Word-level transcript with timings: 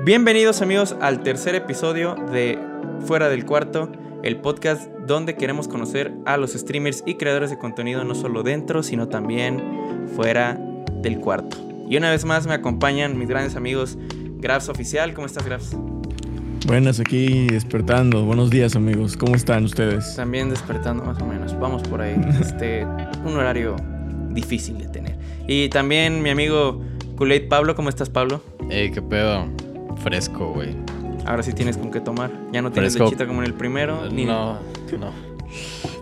Bienvenidos 0.00 0.62
amigos 0.62 0.94
al 1.00 1.24
tercer 1.24 1.56
episodio 1.56 2.14
de 2.30 2.56
Fuera 3.04 3.28
del 3.28 3.44
Cuarto, 3.44 3.90
el 4.22 4.36
podcast 4.36 4.88
donde 5.08 5.34
queremos 5.34 5.66
conocer 5.66 6.14
a 6.24 6.36
los 6.36 6.52
streamers 6.52 7.02
y 7.04 7.16
creadores 7.16 7.50
de 7.50 7.58
contenido 7.58 8.04
no 8.04 8.14
solo 8.14 8.44
dentro, 8.44 8.84
sino 8.84 9.08
también 9.08 10.06
fuera 10.14 10.56
del 11.02 11.18
cuarto. 11.18 11.56
Y 11.90 11.96
una 11.96 12.12
vez 12.12 12.24
más 12.24 12.46
me 12.46 12.54
acompañan 12.54 13.18
mis 13.18 13.28
grandes 13.28 13.56
amigos 13.56 13.98
Grafs 14.36 14.68
Oficial. 14.68 15.14
¿Cómo 15.14 15.26
estás, 15.26 15.44
Grafs? 15.44 15.76
Buenas, 16.68 17.00
aquí 17.00 17.48
despertando. 17.48 18.24
Buenos 18.24 18.50
días, 18.50 18.76
amigos. 18.76 19.16
¿Cómo 19.16 19.34
están 19.34 19.64
ustedes? 19.64 20.14
También 20.14 20.48
despertando 20.48 21.02
más 21.02 21.20
o 21.20 21.26
menos. 21.26 21.58
Vamos 21.58 21.82
por 21.82 22.02
ahí. 22.02 22.14
Este, 22.40 22.84
un 22.84 23.36
horario 23.36 23.74
difícil 24.30 24.78
de 24.78 24.86
tener. 24.86 25.16
Y 25.48 25.68
también 25.70 26.22
mi 26.22 26.30
amigo 26.30 26.80
Kool-Aid 27.16 27.48
Pablo. 27.48 27.74
¿Cómo 27.74 27.88
estás, 27.88 28.08
Pablo? 28.08 28.42
Ey, 28.70 28.92
qué 28.92 29.02
pedo. 29.02 29.48
Fresco, 30.02 30.52
güey. 30.52 30.74
Ahora 31.26 31.42
sí 31.42 31.52
tienes 31.52 31.76
con 31.76 31.90
qué 31.90 32.00
tomar. 32.00 32.30
Ya 32.52 32.62
no 32.62 32.70
tienes 32.72 32.94
Fresco. 32.94 33.04
lechita 33.06 33.26
como 33.26 33.40
en 33.42 33.46
el 33.46 33.54
primero. 33.54 34.08
Ni 34.10 34.24
No, 34.24 34.58
no. 34.98 35.12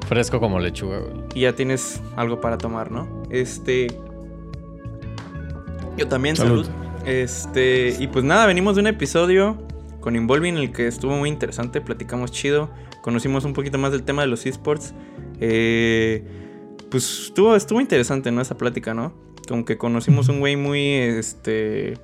Fresco 0.09 0.39
como 0.41 0.59
lechuga, 0.61 0.99
güey. 1.01 1.15
Y 1.35 1.41
ya 1.41 1.55
tienes 1.55 2.01
algo 2.17 2.41
para 2.41 2.59
tomar, 2.59 2.91
¿no? 2.91 3.23
Este. 3.31 3.89
Yo 5.97 6.07
también, 6.09 6.37
salud. 6.37 6.67
Salud. 6.67 6.87
Este. 7.07 7.97
Y 7.99 8.07
pues 8.07 8.25
nada, 8.25 8.47
venimos 8.47 8.77
de 8.77 8.83
un 8.83 8.87
episodio 8.87 9.59
con 10.01 10.15
Involving 10.15 10.57
en 10.57 10.63
el 10.63 10.73
que 10.73 10.87
estuvo 10.87 11.17
muy 11.17 11.29
interesante. 11.29 11.81
Platicamos 11.81 12.31
chido. 12.31 12.71
Conocimos 13.03 13.45
un 13.45 13.53
poquito 13.53 13.79
más 13.79 13.93
del 13.93 14.03
tema 14.03 14.23
de 14.23 14.29
los 14.29 14.47
esports. 14.47 14.95
Eh, 15.41 16.25
pues 16.91 17.27
estuvo, 17.27 17.57
estuvo 17.57 17.81
interesante, 17.81 18.31
¿no? 18.31 18.41
Esa 18.41 18.57
plática, 18.57 18.95
¿no? 18.95 19.13
Como 19.49 19.65
que 19.65 19.79
conocimos 19.79 20.29
un 20.29 20.41
güey 20.41 20.57
muy. 20.57 20.81
Este. 20.81 21.95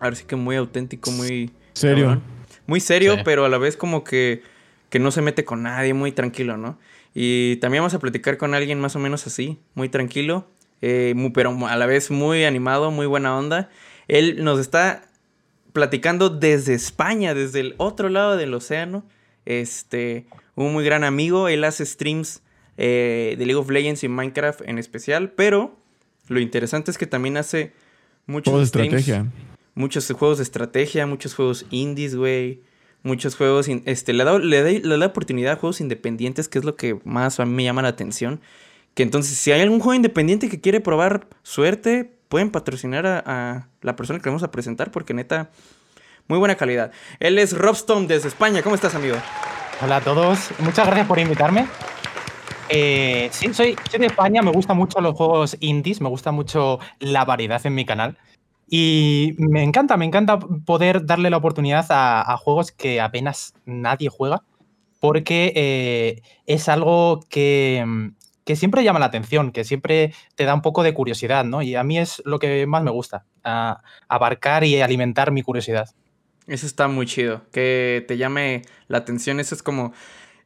Ahora 0.00 0.16
sí 0.16 0.24
que 0.26 0.36
muy 0.36 0.56
auténtico, 0.56 1.10
muy. 1.10 1.50
¿Serio? 1.74 2.06
cabrón. 2.06 2.22
Muy 2.66 2.80
serio, 2.80 3.14
Sí. 3.16 3.20
pero 3.24 3.44
a 3.44 3.48
la 3.48 3.58
vez 3.58 3.76
como 3.76 4.02
que, 4.04 4.42
que 4.88 4.98
no 4.98 5.10
se 5.10 5.22
mete 5.22 5.44
con 5.44 5.62
nadie, 5.62 5.92
muy 5.94 6.12
tranquilo, 6.12 6.56
¿no? 6.56 6.78
Y 7.14 7.56
también 7.56 7.82
vamos 7.82 7.94
a 7.94 7.98
platicar 7.98 8.36
con 8.38 8.54
alguien 8.54 8.80
más 8.80 8.94
o 8.96 8.98
menos 8.98 9.26
así, 9.26 9.58
muy 9.74 9.88
tranquilo, 9.88 10.48
eh, 10.80 11.12
muy- 11.16 11.30
pero 11.30 11.50
a 11.66 11.76
la 11.76 11.86
vez 11.86 12.10
muy 12.10 12.44
animado, 12.44 12.90
muy 12.90 13.06
buena 13.06 13.36
onda. 13.36 13.68
Él 14.08 14.42
nos 14.44 14.58
está 14.60 15.02
platicando 15.72 16.30
desde 16.30 16.74
España, 16.74 17.34
desde 17.34 17.60
el 17.60 17.74
otro 17.76 18.08
lado 18.08 18.36
del 18.36 18.54
océano. 18.54 19.04
Este, 19.46 20.26
un 20.54 20.72
muy 20.72 20.84
gran 20.84 21.02
amigo, 21.04 21.48
él 21.48 21.64
hace 21.64 21.84
streams 21.84 22.42
eh, 22.76 23.34
de 23.38 23.44
League 23.46 23.60
of 23.60 23.68
Legends 23.70 24.02
y 24.04 24.08
Minecraft 24.08 24.62
en 24.66 24.78
especial, 24.78 25.30
pero 25.32 25.76
lo 26.28 26.40
interesante 26.40 26.90
es 26.90 26.98
que 26.98 27.06
también 27.06 27.36
hace 27.36 27.72
muchos 28.26 28.58
de 28.58 28.66
streams 28.66 28.94
estrategia. 28.94 29.30
Muchos 29.74 30.10
juegos 30.10 30.38
de 30.38 30.44
estrategia, 30.44 31.06
muchos 31.06 31.34
juegos 31.34 31.66
indies, 31.70 32.14
güey. 32.14 32.62
Muchos 33.02 33.34
juegos, 33.34 33.66
este, 33.86 34.12
le 34.12 34.24
da, 34.24 34.38
le, 34.38 34.62
da, 34.62 34.70
le 34.70 34.98
da 34.98 35.06
oportunidad 35.06 35.54
a 35.54 35.56
juegos 35.56 35.80
independientes, 35.80 36.48
que 36.48 36.58
es 36.58 36.66
lo 36.66 36.76
que 36.76 37.00
más 37.04 37.40
a 37.40 37.46
mí 37.46 37.52
me 37.52 37.64
llama 37.64 37.80
la 37.80 37.88
atención. 37.88 38.40
Que 38.94 39.02
entonces, 39.02 39.38
si 39.38 39.52
hay 39.52 39.62
algún 39.62 39.80
juego 39.80 39.94
independiente 39.94 40.50
que 40.50 40.60
quiere 40.60 40.80
probar 40.80 41.26
suerte, 41.42 42.12
pueden 42.28 42.50
patrocinar 42.50 43.06
a, 43.06 43.68
la 43.80 43.96
persona 43.96 44.20
que 44.20 44.28
vamos 44.28 44.42
a 44.42 44.50
presentar, 44.50 44.90
porque 44.90 45.14
neta, 45.14 45.50
muy 46.28 46.38
buena 46.38 46.56
calidad. 46.56 46.92
Él 47.18 47.38
es 47.38 47.56
Rob 47.56 47.74
Stone 47.74 48.06
desde 48.06 48.28
España. 48.28 48.62
¿Cómo 48.62 48.74
estás, 48.74 48.94
amigo? 48.94 49.16
Hola 49.82 49.96
a 49.96 50.00
todos, 50.02 50.50
muchas 50.58 50.86
gracias 50.86 51.06
por 51.06 51.18
invitarme. 51.18 51.66
Eh, 52.68 53.28
sí, 53.32 53.52
soy, 53.52 53.76
soy 53.90 53.98
de 53.98 54.06
España, 54.06 54.42
me 54.42 54.52
gustan 54.52 54.76
mucho 54.76 55.00
los 55.00 55.16
juegos 55.16 55.56
indies, 55.58 56.00
me 56.00 56.08
gusta 56.08 56.30
mucho 56.30 56.78
la 57.00 57.24
variedad 57.24 57.60
en 57.66 57.74
mi 57.74 57.84
canal. 57.84 58.16
Y 58.72 59.34
me 59.36 59.64
encanta, 59.64 59.96
me 59.96 60.04
encanta 60.04 60.38
poder 60.38 61.04
darle 61.04 61.28
la 61.28 61.36
oportunidad 61.36 61.86
a, 61.90 62.36
juegos 62.36 62.70
que 62.70 63.00
apenas 63.00 63.52
nadie 63.66 64.08
juega, 64.08 64.44
porque 65.00 65.52
eh, 65.56 66.22
es 66.46 66.68
algo 66.68 67.20
que, 67.28 67.84
que 68.44 68.54
siempre 68.54 68.84
llama 68.84 69.00
la 69.00 69.06
atención, 69.06 69.50
que 69.50 69.64
siempre 69.64 70.14
te 70.36 70.44
da 70.44 70.54
un 70.54 70.62
poco 70.62 70.84
de 70.84 70.94
curiosidad, 70.94 71.44
¿no? 71.44 71.62
Y 71.62 71.74
a 71.74 71.82
mí 71.82 71.98
es 71.98 72.22
lo 72.24 72.38
que 72.38 72.64
más 72.68 72.84
me 72.84 72.92
gusta, 72.92 73.24
abarcar 74.08 74.62
y 74.62 74.80
alimentar 74.80 75.32
mi 75.32 75.42
curiosidad. 75.42 75.90
Eso 76.46 76.66
está 76.66 76.88
muy 76.88 77.06
chido. 77.06 77.42
Que 77.52 78.04
te 78.08 78.16
llame 78.16 78.62
la 78.88 78.98
atención. 78.98 79.40
Eso 79.40 79.54
es 79.54 79.62
como. 79.62 79.92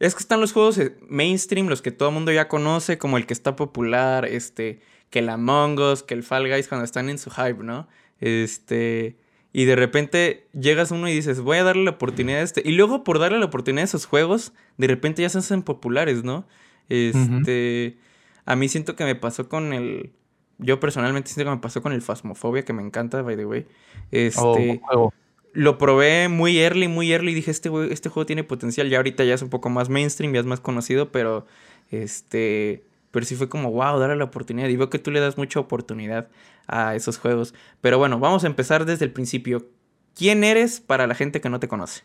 Es 0.01 0.15
que 0.15 0.21
están 0.21 0.41
los 0.41 0.53
juegos 0.53 0.77
eh, 0.79 0.97
mainstream, 1.09 1.69
los 1.69 1.81
que 1.81 1.93
todo 1.93 2.11
el 2.11 2.15
mundo 2.15 2.33
ya 2.33 2.49
conoce, 2.49 2.99
como 2.99 3.17
el 3.17 3.27
que 3.27 3.33
está 3.33 3.57
popular, 3.57 4.27
este. 4.27 4.81
Que 5.09 5.21
el 5.21 5.29
Among 5.29 5.79
Us, 5.79 6.03
que 6.03 6.15
el 6.15 6.23
Fall 6.23 6.49
Guys 6.49 6.69
cuando 6.69 6.84
están 6.84 7.09
en 7.09 7.19
su 7.19 7.31
hype, 7.31 7.63
¿no? 7.63 7.89
Este. 8.25 9.17
Y 9.53 9.67
de 9.67 9.77
repente 9.77 10.47
llegas 10.59 10.91
uno 10.91 11.09
y 11.09 11.12
dices, 11.12 11.41
voy 11.41 11.59
a 11.59 11.62
darle 11.62 11.85
la 11.85 11.91
oportunidad 11.93 12.41
a 12.41 12.43
este. 12.43 12.62
Y 12.65 12.73
luego 12.73 13.05
por 13.05 13.19
darle 13.19 13.39
la 13.39 13.45
oportunidad 13.45 13.83
a 13.83 13.85
esos 13.85 14.07
juegos, 14.07 14.53
de 14.79 14.87
repente 14.89 15.23
ya 15.23 15.29
se 15.29 15.39
hacen 15.39 15.62
populares, 15.62 16.25
¿no? 16.25 16.47
Este. 16.89 17.99
A 18.47 18.57
mí 18.57 18.69
siento 18.69 18.97
que 18.97 19.05
me 19.05 19.15
pasó 19.15 19.49
con 19.49 19.73
el. 19.75 20.13
Yo 20.59 20.81
personalmente 20.81 21.31
siento 21.31 21.51
que 21.51 21.57
me 21.57 21.61
pasó 21.61 21.83
con 21.83 21.93
el 21.93 22.01
Phasmophobia, 22.01 22.65
que 22.65 22.73
me 22.73 22.83
encanta, 22.83 23.21
by 23.21 23.37
the 23.37 23.45
way. 23.45 23.67
Este. 24.11 24.41
O 24.41 24.55
un 24.55 24.79
juego. 24.79 25.15
Lo 25.53 25.79
probé 25.79 26.29
muy 26.29 26.59
early, 26.59 26.89
muy 26.89 27.13
early. 27.13 27.33
y 27.33 27.34
Dije, 27.34 27.51
este, 27.51 27.71
este 27.93 28.09
juego 28.09 28.25
tiene 28.27 28.43
potencial. 28.43 28.89
Ya 28.89 28.97
ahorita 28.97 29.23
ya 29.23 29.34
es 29.34 29.43
un 29.43 29.51
poco 29.51 29.69
más 29.69 29.89
mainstream, 29.91 30.33
ya 30.33 30.41
es 30.41 30.47
más 30.47 30.61
conocido, 30.61 31.13
pero 31.13 31.47
este. 31.91 32.84
Pero 33.11 33.27
sí 33.27 33.37
fue 33.37 33.49
como, 33.49 33.71
wow, 33.71 33.99
darle 34.01 34.17
la 34.17 34.25
oportunidad. 34.25 34.69
Y 34.69 34.77
veo 34.77 34.91
que 34.91 34.99
tú 34.99 35.11
le 35.11 35.21
das 35.21 35.37
mucha 35.37 35.61
oportunidad 35.61 36.29
a 36.67 36.95
esos 36.95 37.19
juegos. 37.19 37.55
Pero 37.81 37.99
bueno, 37.99 38.19
vamos 38.19 38.45
a 38.45 38.47
empezar 38.47 38.85
desde 38.85 39.05
el 39.05 39.13
principio. 39.13 39.69
¿Quién 40.15 40.45
eres 40.45 40.81
para 40.81 41.07
la 41.07 41.15
gente 41.15 41.41
que 41.41 41.51
no 41.51 41.61
te 41.61 41.69
conoce? 41.69 42.03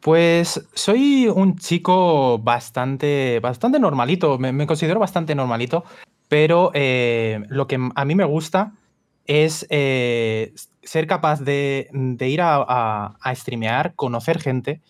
Pues 0.00 0.66
soy 0.74 1.28
un 1.28 1.56
chico 1.56 2.38
bastante, 2.38 3.38
bastante 3.40 3.78
normalito, 3.78 4.36
me, 4.36 4.66
considero 4.66 4.98
bastante 4.98 5.36
normalito, 5.36 5.84
pero 6.28 6.72
eh, 6.74 7.40
lo 7.48 7.68
que 7.68 7.78
a 7.94 8.04
mí 8.04 8.16
me 8.16 8.24
gusta 8.24 8.72
es 9.26 9.64
eh, 9.70 10.52
ser 10.82 11.06
capaz 11.06 11.40
de, 11.40 11.88
ir 12.18 12.40
a, 12.42 13.16
streamear, 13.36 13.94
conocer 13.94 14.40
gente 14.40 14.80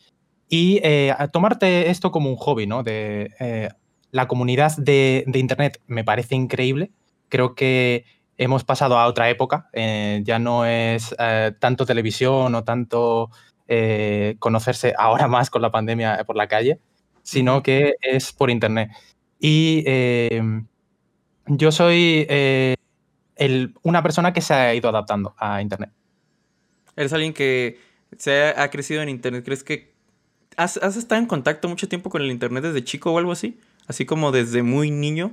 y 0.49 0.81
eh, 0.83 1.15
tomarte 1.31 1.91
esto 1.91 2.11
como 2.11 2.31
un 2.31 2.37
hobby, 2.37 2.67
¿no? 2.67 2.83
De, 2.83 3.71
la 4.13 4.29
comunidad 4.29 4.79
de 4.79 5.25
Internet 5.35 5.79
me 5.87 6.05
parece 6.05 6.37
increíble, 6.37 6.91
creo 7.29 7.55
que 7.55 8.07
hemos 8.43 8.65
pasado 8.65 8.99
a 8.99 9.07
otra 9.07 9.31
época, 9.31 9.69
eh, 9.73 10.21
ya 10.25 10.39
no 10.39 10.65
es 10.67 11.15
eh, 11.19 11.53
tanto 11.59 11.87
televisión 11.87 12.55
o 12.55 12.65
tanto 12.65 13.31
eh, 13.69 14.37
conocerse 14.39 14.95
ahora 14.99 15.29
más 15.29 15.51
con 15.51 15.63
la 15.63 15.71
pandemia 15.71 16.25
por 16.25 16.37
la 16.37 16.49
calle, 16.49 16.79
sino 17.23 17.63
que 17.63 17.95
es 18.01 18.33
por 18.33 18.51
internet. 18.51 18.91
Y 19.39 19.85
yo 21.47 21.73
soy 21.73 22.27
el- 22.29 23.75
una 23.83 24.03
persona 24.03 24.33
que 24.33 24.41
se 24.41 24.55
ha 24.55 24.75
ido 24.75 24.89
adaptando 24.89 25.35
a 25.39 25.61
internet. 25.63 25.91
Eres 26.97 27.13
alguien 27.13 27.33
que 27.33 27.79
se 28.19 28.43
ha, 28.43 28.63
ha 28.63 28.71
crecido 28.71 29.03
en 29.03 29.09
internet. 29.09 29.45
¿Crees 29.45 29.65
que 29.65 29.95
has, 30.57 30.77
has 30.77 30.97
estado 30.97 31.21
en 31.21 31.27
contacto 31.27 31.69
mucho 31.69 31.89
tiempo 31.89 32.11
con 32.11 32.23
el 32.23 32.31
internet 32.31 32.65
desde 32.65 32.85
chico 32.85 33.13
o 33.13 33.19
algo 33.19 33.33
así? 33.33 33.59
Así 33.87 34.05
como 34.05 34.31
desde 34.33 34.63
muy 34.63 34.91
niño. 34.91 35.33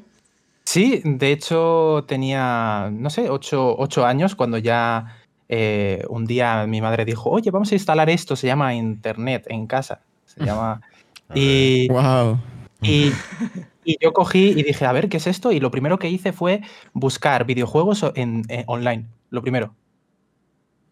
Sí, 0.71 1.01
de 1.03 1.31
hecho 1.31 2.05
tenía, 2.07 2.91
no 2.93 3.09
sé, 3.09 3.27
ocho, 3.31 3.75
ocho 3.75 4.05
años 4.05 4.35
cuando 4.35 4.59
ya 4.59 5.17
eh, 5.47 6.03
un 6.09 6.27
día 6.27 6.67
mi 6.67 6.79
madre 6.79 7.05
dijo, 7.05 7.31
oye, 7.31 7.49
vamos 7.49 7.71
a 7.71 7.73
instalar 7.73 8.07
esto, 8.11 8.35
se 8.35 8.45
llama 8.45 8.75
Internet 8.75 9.47
en 9.49 9.65
casa. 9.65 10.01
Se 10.25 10.45
llama... 10.45 10.79
y, 11.33 11.87
Wow. 11.89 12.37
Y, 12.83 13.11
y 13.83 13.97
yo 13.99 14.13
cogí 14.13 14.49
y 14.49 14.61
dije, 14.61 14.85
a 14.85 14.91
ver, 14.91 15.09
¿qué 15.09 15.17
es 15.17 15.25
esto? 15.25 15.51
Y 15.51 15.59
lo 15.59 15.71
primero 15.71 15.97
que 15.97 16.11
hice 16.11 16.33
fue 16.33 16.61
buscar 16.93 17.45
videojuegos 17.47 18.05
en, 18.13 18.43
en- 18.47 18.63
online, 18.67 19.07
lo 19.31 19.41
primero. 19.41 19.73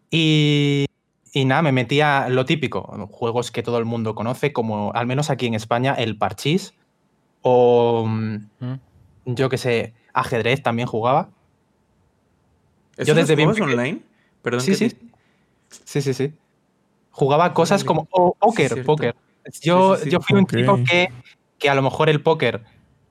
Y, 0.10 0.88
y 1.34 1.46
nada, 1.46 1.62
me 1.62 1.72
metía 1.72 2.30
lo 2.30 2.46
típico, 2.46 2.82
juegos 3.12 3.52
que 3.52 3.62
todo 3.62 3.78
el 3.78 3.86
mundo 3.86 4.16
conoce, 4.16 4.54
como 4.54 4.92
al 4.96 5.06
menos 5.06 5.30
aquí 5.30 5.46
en 5.46 5.54
España, 5.54 5.94
el 5.94 6.18
Parchís, 6.18 6.74
o 7.44 8.08
¿Mm? 8.08 8.38
Yo 9.28 9.50
qué 9.50 9.58
sé, 9.58 9.94
ajedrez 10.14 10.64
también 10.64 10.88
jugaba. 10.88 11.30
¿Eso 12.96 13.14
desde 13.14 13.36
bien 13.36 13.50
online? 13.50 14.00
Perdón 14.42 14.62
Sí, 14.62 14.72
que 14.72 14.78
sí. 14.78 14.90
te- 14.90 15.06
Sí, 15.84 16.02
sí, 16.02 16.14
sí. 16.14 16.34
Jugaba 17.12 17.54
cosas 17.54 17.82
Órale. 17.84 17.88
como 17.88 18.08
oh, 18.12 18.36
póker, 18.40 18.84
póker. 18.86 19.16
Yo, 19.62 19.96
Sí, 19.96 20.00
sí, 20.00 20.04
sí. 20.06 20.12
yo 20.12 20.22
fui 20.22 20.40
un 20.40 20.46
chico 20.48 20.80
que, 20.90 21.10
que 21.60 21.70
a 21.70 21.76
lo 21.76 21.82
mejor 21.82 22.10
el 22.10 22.22
póker 22.22 22.64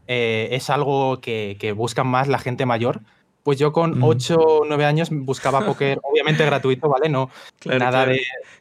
eh, 0.07 0.49
es 0.53 0.71
algo 0.71 1.21
que, 1.21 1.57
que 1.61 1.73
buscan 1.73 2.07
más 2.07 2.29
la 2.29 2.39
gente 2.39 2.65
mayor. 2.67 3.01
Pues 3.47 3.61
yo 3.61 3.73
con 3.73 3.99
Ujú. 4.03 4.09
8 4.11 4.35
o 4.35 4.65
9 4.67 4.85
años 4.87 5.09
buscaba 5.13 5.65
póker, 5.65 6.01
obviamente 6.03 6.45
gratuito, 6.45 6.89
¿vale? 6.89 7.09
No, 7.09 7.31
Claro, 7.61 7.79
nada 7.79 7.91
claro. 8.05 8.11
de, 8.11 8.17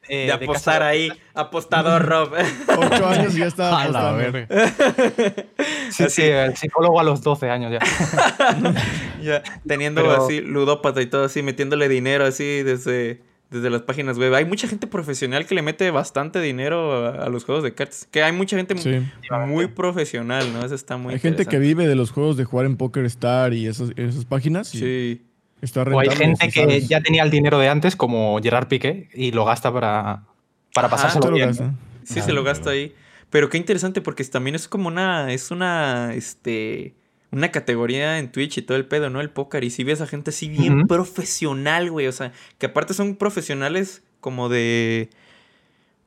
eh, 0.07 0.17
de 0.17 0.25
de 0.27 0.31
apostar 0.31 0.83
ahí. 0.83 1.11
Apostador, 1.33 2.05
Rob. 2.07 2.31
Ocho 2.67 3.07
años 3.07 3.35
y 3.35 3.39
ya 3.39 3.47
estaba 3.47 3.81
A 3.81 3.89
la 3.89 4.09
apostando. 4.11 4.31
verga. 4.31 4.73
Sí, 5.89 6.03
Así. 6.03 6.21
sí, 6.21 6.21
el 6.21 6.55
psicólogo 6.55 6.99
a 6.99 7.03
los 7.03 7.23
12 7.23 7.49
años 7.49 7.71
ya. 7.71 7.79
Ya, 9.23 9.41
teniendo 9.67 10.03
Pero- 10.03 10.23
así 10.23 10.39
ludópata 10.41 11.01
y 11.01 11.07
todo 11.07 11.23
así, 11.25 11.41
metiéndole 11.41 11.89
dinero 11.89 12.25
así 12.25 12.61
desde, 12.61 13.21
desde 13.49 13.69
las 13.69 13.83
páginas 13.83 14.17
web. 14.17 14.33
Hay 14.33 14.45
mucha 14.45 14.67
gente 14.67 14.87
profesional 14.87 15.45
que 15.45 15.55
le 15.55 15.61
mete 15.61 15.89
bastante 15.91 16.41
dinero 16.41 17.05
a, 17.05 17.25
a 17.25 17.29
los 17.29 17.45
juegos 17.45 17.63
de 17.63 17.73
cartas. 17.73 18.07
Que 18.11 18.23
hay 18.23 18.31
mucha 18.31 18.57
gente 18.57 18.75
Sí. 18.77 19.01
muy 19.47 19.67
profesional, 19.67 20.51
¿no? 20.53 20.65
Eso 20.65 20.75
está 20.75 20.97
muy 20.97 21.13
Hay 21.13 21.19
gente 21.19 21.45
que 21.45 21.59
vive 21.59 21.87
de 21.87 21.95
los 21.95 22.11
juegos 22.11 22.37
de 22.37 22.43
jugar 22.45 22.65
en 22.65 22.75
Poker 22.77 23.05
Star 23.05 23.53
y 23.53 23.67
esas, 23.67 23.91
esas 23.95 24.25
páginas. 24.25 24.73
y 24.75 24.79
Sí. 24.79 25.21
Está 25.61 25.83
O 25.83 25.99
hay 25.99 26.09
gente 26.09 26.45
sí 26.45 26.51
que 26.51 26.59
sabes. 26.61 26.87
ya 26.89 27.01
tenía 27.01 27.23
el 27.23 27.31
dinero 27.31 27.57
de 27.57 27.69
antes, 27.69 27.95
como 27.95 28.39
Gerard 28.43 28.67
Piqué, 28.67 29.09
y 29.13 29.31
lo 29.31 29.45
gasta 29.45 29.71
para, 29.71 30.23
para 30.73 30.87
Ajá, 30.87 30.95
pasárselo 30.97 31.21
Te 31.25 31.29
lo 31.29 31.35
bien. 31.37 31.47
gasta. 31.49 31.73
Sí, 32.03 32.19
Ah, 32.19 32.23
se 32.23 32.33
lo 32.33 32.41
pero- 32.41 32.43
gasta 32.43 32.69
ahí. 32.71 32.93
Pero 33.29 33.49
qué 33.49 33.57
interesante 33.57 34.01
porque 34.01 34.23
también 34.25 34.55
es 34.55 34.67
como 34.67 34.87
una, 34.87 35.31
es 35.33 35.51
una, 35.51 36.13
este, 36.13 36.93
una 37.35 37.51
categoría 37.51 38.17
en 38.19 38.31
Twitch 38.31 38.57
y 38.57 38.61
todo 38.61 38.77
el 38.77 38.85
pedo, 38.85 39.09
¿no? 39.09 39.21
El 39.21 39.29
póker. 39.29 39.63
Y 39.63 39.69
si 39.69 39.83
ves 39.83 40.01
a 40.01 40.07
gente 40.07 40.29
así 40.31 40.47
bien 40.49 40.87
profesional, 40.87 41.91
güey. 41.91 42.07
O 42.07 42.11
sea, 42.11 42.31
que 42.57 42.67
aparte 42.67 42.93
son 42.93 43.15
profesionales 43.15 44.03
como 44.21 44.49
de, 44.49 45.09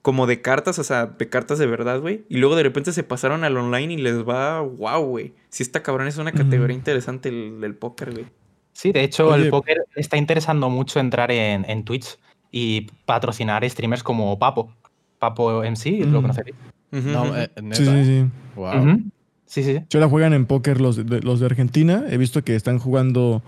como 0.02 0.26
de 0.26 0.40
cartas, 0.40 0.78
o 0.78 0.84
sea, 0.84 1.06
de 1.06 1.28
cartas 1.28 1.58
de 1.58 1.66
verdad, 1.66 2.00
güey. 2.00 2.24
Y 2.28 2.38
luego 2.38 2.56
de 2.56 2.62
repente 2.62 2.92
se 2.92 3.02
pasaron 3.02 3.44
al 3.44 3.56
online 3.56 3.92
y 3.94 3.96
les 3.98 4.26
va, 4.26 4.60
wow, 4.60 5.04
güey. 5.04 5.34
Sí 5.50 5.62
está 5.62 5.82
cabrón, 5.82 6.08
es 6.08 6.16
una 6.18 6.32
categoría 6.32 6.74
interesante 6.76 7.28
el, 7.28 7.62
el 7.62 7.74
póker, 7.74 8.12
güey. 8.12 8.26
Sí, 8.72 8.92
de 8.92 9.02
hecho, 9.02 9.28
Oye. 9.28 9.44
el 9.44 9.50
póker 9.50 9.78
está 9.96 10.16
interesando 10.16 10.70
mucho 10.70 11.00
entrar 11.00 11.30
en, 11.32 11.68
en 11.68 11.84
Twitch 11.84 12.16
y 12.50 12.82
patrocinar 13.06 13.68
streamers 13.68 14.02
como 14.02 14.38
Papo. 14.38 14.72
Papo 15.18 15.62
MC, 15.64 16.04
¿lo 16.06 16.20
Mm. 16.20 16.22
conoceréis? 16.22 16.56
No, 16.92 17.36
eh, 17.36 17.50
neta. 17.60 17.74
Sí, 17.76 17.84
sí, 17.84 18.04
sí. 18.04 18.26
Wow. 18.54 19.00
Sí, 19.48 19.64
sí. 19.64 19.80
Si 19.88 19.96
ahora 19.96 20.08
juegan 20.08 20.34
en 20.34 20.46
póker 20.46 20.80
los 20.80 20.96
de, 20.96 21.20
los 21.22 21.40
de 21.40 21.46
Argentina, 21.46 22.04
he 22.08 22.18
visto 22.18 22.44
que 22.44 22.54
están 22.54 22.78
jugando 22.78 23.42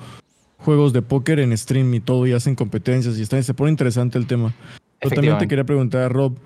juegos 0.57 0.93
de 0.93 1.03
póker 1.03 1.39
en 1.39 1.57
stream 1.57 1.93
y 1.95 2.01
todo 2.01 2.27
y 2.27 2.33
hacen 2.33 2.55
competencias 2.55 3.19
y 3.19 3.23
está, 3.23 3.41
se 3.43 3.55
pone 3.55 3.71
interesante 3.71 4.19
el 4.19 4.27
tema. 4.27 4.55
Pero 4.99 5.15
también 5.15 5.39
te 5.39 5.47
quería 5.47 5.65
preguntar, 5.65 6.13
Rob, 6.13 6.37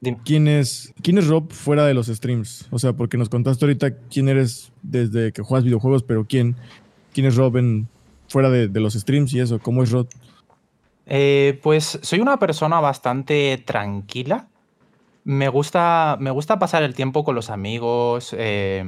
Dime. 0.00 0.18
¿quién 0.24 0.46
es, 0.46 0.92
¿quién 1.02 1.18
es 1.18 1.26
Rob 1.26 1.50
fuera 1.50 1.86
de 1.86 1.94
los 1.94 2.06
streams? 2.06 2.68
O 2.70 2.78
sea, 2.78 2.92
porque 2.92 3.16
nos 3.16 3.28
contaste 3.28 3.64
ahorita 3.64 3.94
quién 4.10 4.28
eres 4.28 4.70
desde 4.82 5.32
que 5.32 5.42
juegas 5.42 5.64
videojuegos, 5.64 6.02
pero 6.02 6.26
¿quién, 6.26 6.54
quién 7.12 7.26
es 7.26 7.34
Rob 7.34 7.56
en, 7.56 7.88
fuera 8.28 8.50
de, 8.50 8.68
de 8.68 8.80
los 8.80 8.94
streams 8.94 9.32
y 9.32 9.40
eso? 9.40 9.58
¿Cómo 9.58 9.82
es 9.82 9.90
Rob? 9.90 10.06
Eh, 11.10 11.58
pues 11.62 11.98
soy 12.02 12.20
una 12.20 12.38
persona 12.38 12.80
bastante 12.80 13.62
tranquila. 13.64 14.48
Me 15.28 15.50
gusta, 15.50 16.16
me 16.18 16.30
gusta 16.30 16.58
pasar 16.58 16.82
el 16.82 16.94
tiempo 16.94 17.22
con 17.22 17.34
los 17.34 17.50
amigos, 17.50 18.34
eh, 18.38 18.82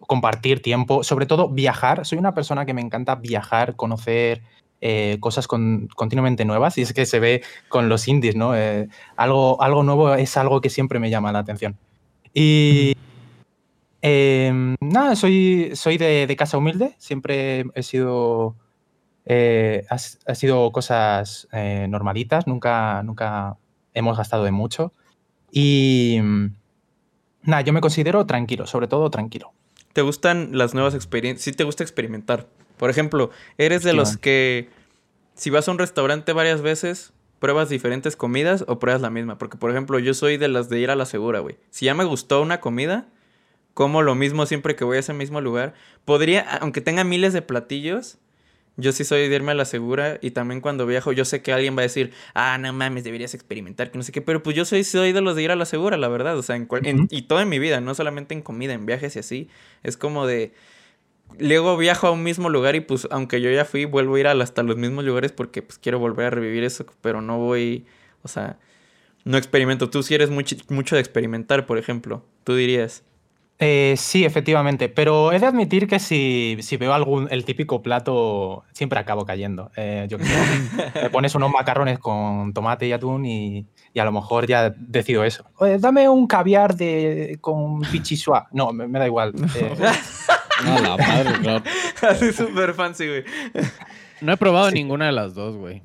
compartir 0.00 0.62
tiempo, 0.62 1.04
sobre 1.04 1.26
todo 1.26 1.50
viajar. 1.50 2.06
Soy 2.06 2.16
una 2.16 2.32
persona 2.32 2.64
que 2.64 2.72
me 2.72 2.80
encanta 2.80 3.16
viajar, 3.16 3.76
conocer 3.76 4.40
eh, 4.80 5.18
cosas 5.20 5.46
con- 5.46 5.88
continuamente 5.94 6.46
nuevas 6.46 6.78
y 6.78 6.80
es 6.80 6.94
que 6.94 7.04
se 7.04 7.20
ve 7.20 7.42
con 7.68 7.90
los 7.90 8.08
indies, 8.08 8.34
¿no? 8.34 8.56
Eh, 8.56 8.88
algo, 9.14 9.60
algo 9.60 9.82
nuevo 9.82 10.14
es 10.14 10.38
algo 10.38 10.62
que 10.62 10.70
siempre 10.70 11.00
me 11.00 11.10
llama 11.10 11.32
la 11.32 11.40
atención. 11.40 11.76
Y 12.32 12.94
eh, 14.00 14.74
nada, 14.80 15.16
soy, 15.16 15.72
soy 15.74 15.98
de, 15.98 16.26
de 16.26 16.36
casa 16.36 16.56
humilde, 16.56 16.94
siempre 16.96 17.66
he 17.74 17.82
sido 17.82 18.56
eh, 19.26 19.84
ha, 19.90 19.98
sido 20.34 20.72
cosas 20.72 21.46
normalitas, 21.52 22.46
nunca, 22.46 23.02
nunca 23.02 23.58
hemos 23.92 24.16
gastado 24.16 24.44
de 24.44 24.50
mucho. 24.50 24.94
Y 25.50 26.18
mm, 26.22 26.46
nada, 27.42 27.62
yo 27.62 27.72
me 27.72 27.80
considero 27.80 28.26
tranquilo, 28.26 28.66
sobre 28.66 28.88
todo 28.88 29.10
tranquilo. 29.10 29.52
¿Te 29.92 30.02
gustan 30.02 30.50
las 30.52 30.74
nuevas 30.74 30.94
experiencias? 30.94 31.44
Sí 31.44 31.52
te 31.52 31.64
gusta 31.64 31.82
experimentar. 31.82 32.46
Por 32.76 32.90
ejemplo, 32.90 33.30
eres 33.56 33.82
de 33.82 33.92
los 33.92 34.16
que 34.16 34.68
si 35.34 35.50
vas 35.50 35.68
a 35.68 35.72
un 35.72 35.78
restaurante 35.78 36.32
varias 36.32 36.62
veces, 36.62 37.12
pruebas 37.38 37.68
diferentes 37.68 38.16
comidas 38.16 38.64
o 38.68 38.78
pruebas 38.78 39.02
la 39.02 39.10
misma. 39.10 39.38
Porque, 39.38 39.56
por 39.56 39.70
ejemplo, 39.70 39.98
yo 39.98 40.14
soy 40.14 40.36
de 40.36 40.48
las 40.48 40.68
de 40.68 40.80
ir 40.80 40.90
a 40.90 40.96
la 40.96 41.06
segura, 41.06 41.40
güey. 41.40 41.56
Si 41.70 41.86
ya 41.86 41.94
me 41.94 42.04
gustó 42.04 42.42
una 42.42 42.60
comida, 42.60 43.08
como 43.74 44.02
lo 44.02 44.16
mismo 44.16 44.46
siempre 44.46 44.74
que 44.74 44.84
voy 44.84 44.96
a 44.96 45.00
ese 45.00 45.14
mismo 45.14 45.40
lugar. 45.40 45.74
Podría, 46.04 46.40
aunque 46.56 46.80
tenga 46.80 47.04
miles 47.04 47.32
de 47.32 47.42
platillos, 47.42 48.18
yo 48.78 48.92
sí 48.92 49.04
soy 49.04 49.28
de 49.28 49.34
irme 49.36 49.52
a 49.52 49.54
la 49.54 49.66
segura. 49.66 50.18
Y 50.22 50.30
también 50.30 50.62
cuando 50.62 50.86
viajo, 50.86 51.12
yo 51.12 51.26
sé 51.26 51.42
que 51.42 51.52
alguien 51.52 51.76
va 51.76 51.80
a 51.80 51.82
decir, 51.82 52.12
ah, 52.32 52.56
no 52.56 52.72
mames, 52.72 53.04
deberías 53.04 53.34
experimentar, 53.34 53.90
que 53.90 53.98
no 53.98 54.04
sé 54.04 54.12
qué. 54.12 54.22
Pero 54.22 54.42
pues 54.42 54.56
yo 54.56 54.64
soy, 54.64 54.84
soy 54.84 55.12
de 55.12 55.20
los 55.20 55.36
de 55.36 55.42
ir 55.42 55.50
a 55.50 55.56
la 55.56 55.66
segura, 55.66 55.96
la 55.98 56.08
verdad. 56.08 56.38
O 56.38 56.42
sea, 56.42 56.56
en 56.56 56.64
cual- 56.64 56.86
en- 56.86 57.06
y 57.10 57.22
todo 57.22 57.40
en 57.40 57.50
mi 57.50 57.58
vida, 57.58 57.80
no 57.82 57.94
solamente 57.94 58.32
en 58.34 58.40
comida, 58.40 58.72
en 58.72 58.86
viajes 58.86 59.14
y 59.16 59.18
así. 59.18 59.48
Es 59.82 59.96
como 59.98 60.26
de. 60.26 60.52
Luego 61.38 61.76
viajo 61.76 62.06
a 62.06 62.10
un 62.10 62.22
mismo 62.22 62.48
lugar 62.48 62.74
y 62.74 62.80
pues 62.80 63.06
aunque 63.10 63.40
yo 63.42 63.50
ya 63.50 63.66
fui, 63.66 63.84
vuelvo 63.84 64.14
a 64.14 64.20
ir 64.20 64.26
a- 64.28 64.32
hasta 64.32 64.62
los 64.62 64.76
mismos 64.76 65.04
lugares 65.04 65.30
porque 65.30 65.60
pues 65.60 65.78
quiero 65.78 65.98
volver 65.98 66.26
a 66.26 66.30
revivir 66.30 66.64
eso, 66.64 66.86
pero 67.02 67.20
no 67.20 67.38
voy, 67.38 67.84
o 68.22 68.28
sea, 68.28 68.58
no 69.24 69.36
experimento. 69.36 69.90
Tú 69.90 70.02
sí 70.02 70.14
eres 70.14 70.30
mucho, 70.30 70.56
mucho 70.70 70.94
de 70.94 71.00
experimentar, 71.02 71.66
por 71.66 71.76
ejemplo, 71.76 72.24
tú 72.44 72.54
dirías. 72.54 73.02
Eh, 73.60 73.94
sí, 73.96 74.24
efectivamente, 74.24 74.88
pero 74.88 75.32
he 75.32 75.38
de 75.40 75.46
admitir 75.46 75.88
que 75.88 75.98
si, 75.98 76.58
si 76.60 76.76
veo 76.76 76.92
algún, 76.94 77.26
el 77.32 77.44
típico 77.44 77.82
plato, 77.82 78.64
siempre 78.72 79.00
acabo 79.00 79.26
cayendo. 79.26 79.72
Eh, 79.76 80.06
yo 80.08 80.18
sé, 80.18 80.24
me 81.02 81.10
pones 81.10 81.34
unos 81.34 81.50
macarrones 81.50 81.98
con 81.98 82.52
tomate 82.52 82.86
y 82.86 82.92
atún 82.92 83.26
y, 83.26 83.66
y 83.92 83.98
a 83.98 84.04
lo 84.04 84.12
mejor 84.12 84.46
ya 84.46 84.70
decido 84.70 85.24
eso. 85.24 85.44
Dame 85.80 86.08
un 86.08 86.28
caviar 86.28 86.76
de, 86.76 87.38
con 87.40 87.80
pichisua. 87.80 88.46
No, 88.52 88.72
me, 88.72 88.86
me 88.86 88.98
da 88.98 89.06
igual. 89.06 89.32
Eh, 89.56 90.64
No, 90.64 90.80
la 90.80 90.96
madre, 90.96 91.30
claro. 91.40 91.64
Así 92.02 92.32
súper 92.32 92.74
fancy, 92.74 93.06
güey. 93.06 93.24
No 94.20 94.32
he 94.32 94.36
probado 94.36 94.70
ninguna 94.72 95.06
de 95.06 95.12
las 95.12 95.34
dos, 95.34 95.56
güey. 95.56 95.82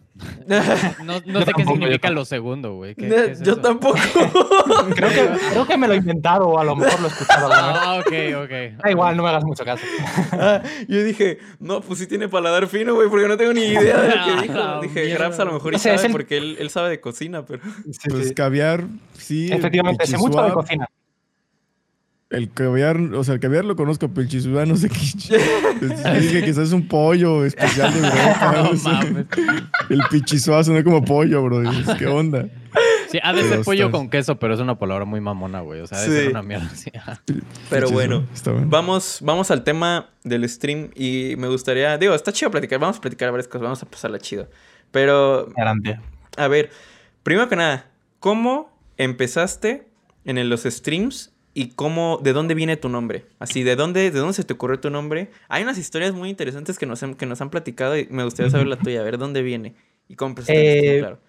No, 1.03 1.41
sé 1.45 1.51
qué 1.55 1.65
significa 1.65 2.09
lo 2.09 2.25
segundo, 2.25 2.75
güey. 2.75 2.95
¿Qué- 2.95 3.07
qué 3.07 3.25
es 3.31 3.41
yo 3.41 3.53
eso? 3.53 3.61
tampoco. 3.61 3.97
creo, 4.95 5.09
que, 5.09 5.29
creo 5.51 5.65
que 5.67 5.77
me 5.77 5.87
lo 5.87 5.93
he 5.93 5.97
inventado 5.97 6.47
o 6.49 6.59
a 6.59 6.63
lo 6.63 6.75
mejor 6.75 6.99
lo 7.01 7.07
he 7.07 7.11
escuchado. 7.11 7.49
Ah, 7.53 7.99
ok, 7.99 8.13
ok. 8.43 8.81
Da 8.83 8.91
igual, 8.91 9.15
no 9.17 9.23
me 9.23 9.29
hagas 9.29 9.43
mucho 9.43 9.63
caso. 9.63 9.83
Ah, 10.33 10.61
yo 10.87 11.03
dije, 11.03 11.39
no, 11.59 11.81
pues 11.81 11.99
sí 11.99 12.07
tiene 12.07 12.27
paladar 12.27 12.67
fino, 12.67 12.95
güey, 12.95 13.09
porque 13.09 13.27
no 13.27 13.37
tengo 13.37 13.53
ni 13.53 13.61
idea 13.61 13.97
de 14.01 14.15
lo 14.15 14.25
que 14.25 14.41
dijo. 14.47 14.53
La 14.55 14.79
Dije, 14.81 15.05
mierda. 15.05 15.19
Grabs 15.19 15.39
a 15.39 15.45
lo 15.45 15.53
mejor 15.53 15.73
y 15.73 15.75
O 15.75 15.79
sea, 15.79 15.95
sabe 15.97 16.07
el- 16.07 16.11
porque 16.11 16.37
él, 16.37 16.57
él 16.59 16.69
sabe 16.69 16.89
de 16.89 16.99
cocina, 16.99 17.45
pero... 17.45 17.61
Sí, 17.91 18.09
Pues 18.09 18.27
sí. 18.29 18.33
caviar, 18.33 18.83
sí. 19.17 19.49
Efectivamente, 19.51 20.05
sé 20.07 20.17
mucho 20.17 20.41
de 20.43 20.51
cocina. 20.51 20.87
El 22.33 22.51
caviar, 22.51 22.97
o 22.97 23.23
sea, 23.23 23.35
el 23.35 23.39
caviar 23.39 23.63
lo 23.63 23.75
conozco, 23.75 24.09
pero 24.09 24.21
el 24.23 24.27
chisua 24.27 24.65
no 24.65 24.75
sé 24.75 24.89
qué. 24.89 24.99
Dije 26.19 26.41
que 26.43 26.49
es 26.49 26.71
un 26.73 26.87
pollo 26.87 27.45
especial 27.45 27.93
de 27.93 27.99
Europa. 27.99 28.53
No 28.57 28.63
no 28.71 28.75
sé. 28.77 28.89
mames. 28.89 29.25
El 29.89 30.01
pichisua 30.09 30.63
suena 30.63 30.83
como 30.83 31.05
pollo, 31.05 31.43
bro. 31.43 31.61
Dices, 31.61 31.95
¿Qué 31.99 32.07
onda? 32.07 32.47
Sí, 33.09 33.19
ha 33.21 33.31
de 33.33 33.41
Pero 33.43 33.53
ser 33.55 33.63
pollo 33.63 33.91
con 33.91 34.09
queso, 34.09 34.39
pero 34.39 34.55
es 34.55 34.59
una 34.59 34.79
palabra 34.79 35.05
muy 35.05 35.21
mamona, 35.21 35.61
güey. 35.61 35.81
O 35.81 35.87
sea, 35.87 35.99
ha 35.99 36.01
de 36.01 36.07
Sí. 36.07 36.13
ser 36.13 36.29
una 36.31 36.41
mierda. 36.41 36.69
Pero 37.69 37.89
bueno. 37.91 38.25
Vamos, 38.65 39.19
vamos 39.21 39.51
al 39.51 39.63
tema 39.63 40.09
del 40.23 40.49
stream 40.49 40.89
y 40.95 41.35
me 41.37 41.47
gustaría, 41.47 41.97
digo, 41.99 42.15
está 42.15 42.31
chido 42.33 42.49
platicar, 42.49 42.79
vamos 42.79 42.97
a 42.97 43.01
platicar 43.01 43.29
varias 43.29 43.47
cosas, 43.47 43.61
vamos 43.61 43.83
a 43.83 43.85
pasarla 43.85 44.17
chido. 44.17 44.49
Pero, 44.91 45.49
Adelante. 45.55 45.99
a 46.37 46.47
ver, 46.47 46.71
primero 47.21 47.47
que 47.47 47.55
nada, 47.55 47.91
¿cómo 48.19 48.75
empezaste 48.97 49.87
en 50.25 50.37
el- 50.39 50.49
los 50.49 50.63
streams 50.63 51.32
y 51.53 51.69
cómo, 51.69 52.19
de 52.21 52.33
dónde 52.33 52.55
viene 52.55 52.77
tu 52.77 52.89
nombre? 52.89 53.25
Así, 53.39 53.63
¿de 53.63 53.75
dónde, 53.75 54.11
de 54.11 54.19
dónde 54.19 54.33
se 54.33 54.43
te 54.43 54.53
ocurrió 54.53 54.79
tu 54.79 54.89
nombre? 54.89 55.29
Hay 55.49 55.63
unas 55.63 55.77
historias 55.77 56.13
muy 56.13 56.29
interesantes 56.29 56.79
que 56.79 56.85
nos 56.85 57.03
han, 57.03 57.15
que 57.15 57.25
nos 57.25 57.41
han 57.41 57.49
platicado 57.49 57.97
y 57.97 58.07
me 58.09 58.23
gustaría 58.23 58.49
saber 58.49 58.67
la 58.67 58.77
tuya, 58.77 59.01
a 59.01 59.03
ver, 59.03 59.17
¿dónde 59.17 59.41
viene? 59.41 59.75
Y 60.07 60.15
cómo 60.15 60.35
Eh, 60.47 60.97
claro. 60.99 61.19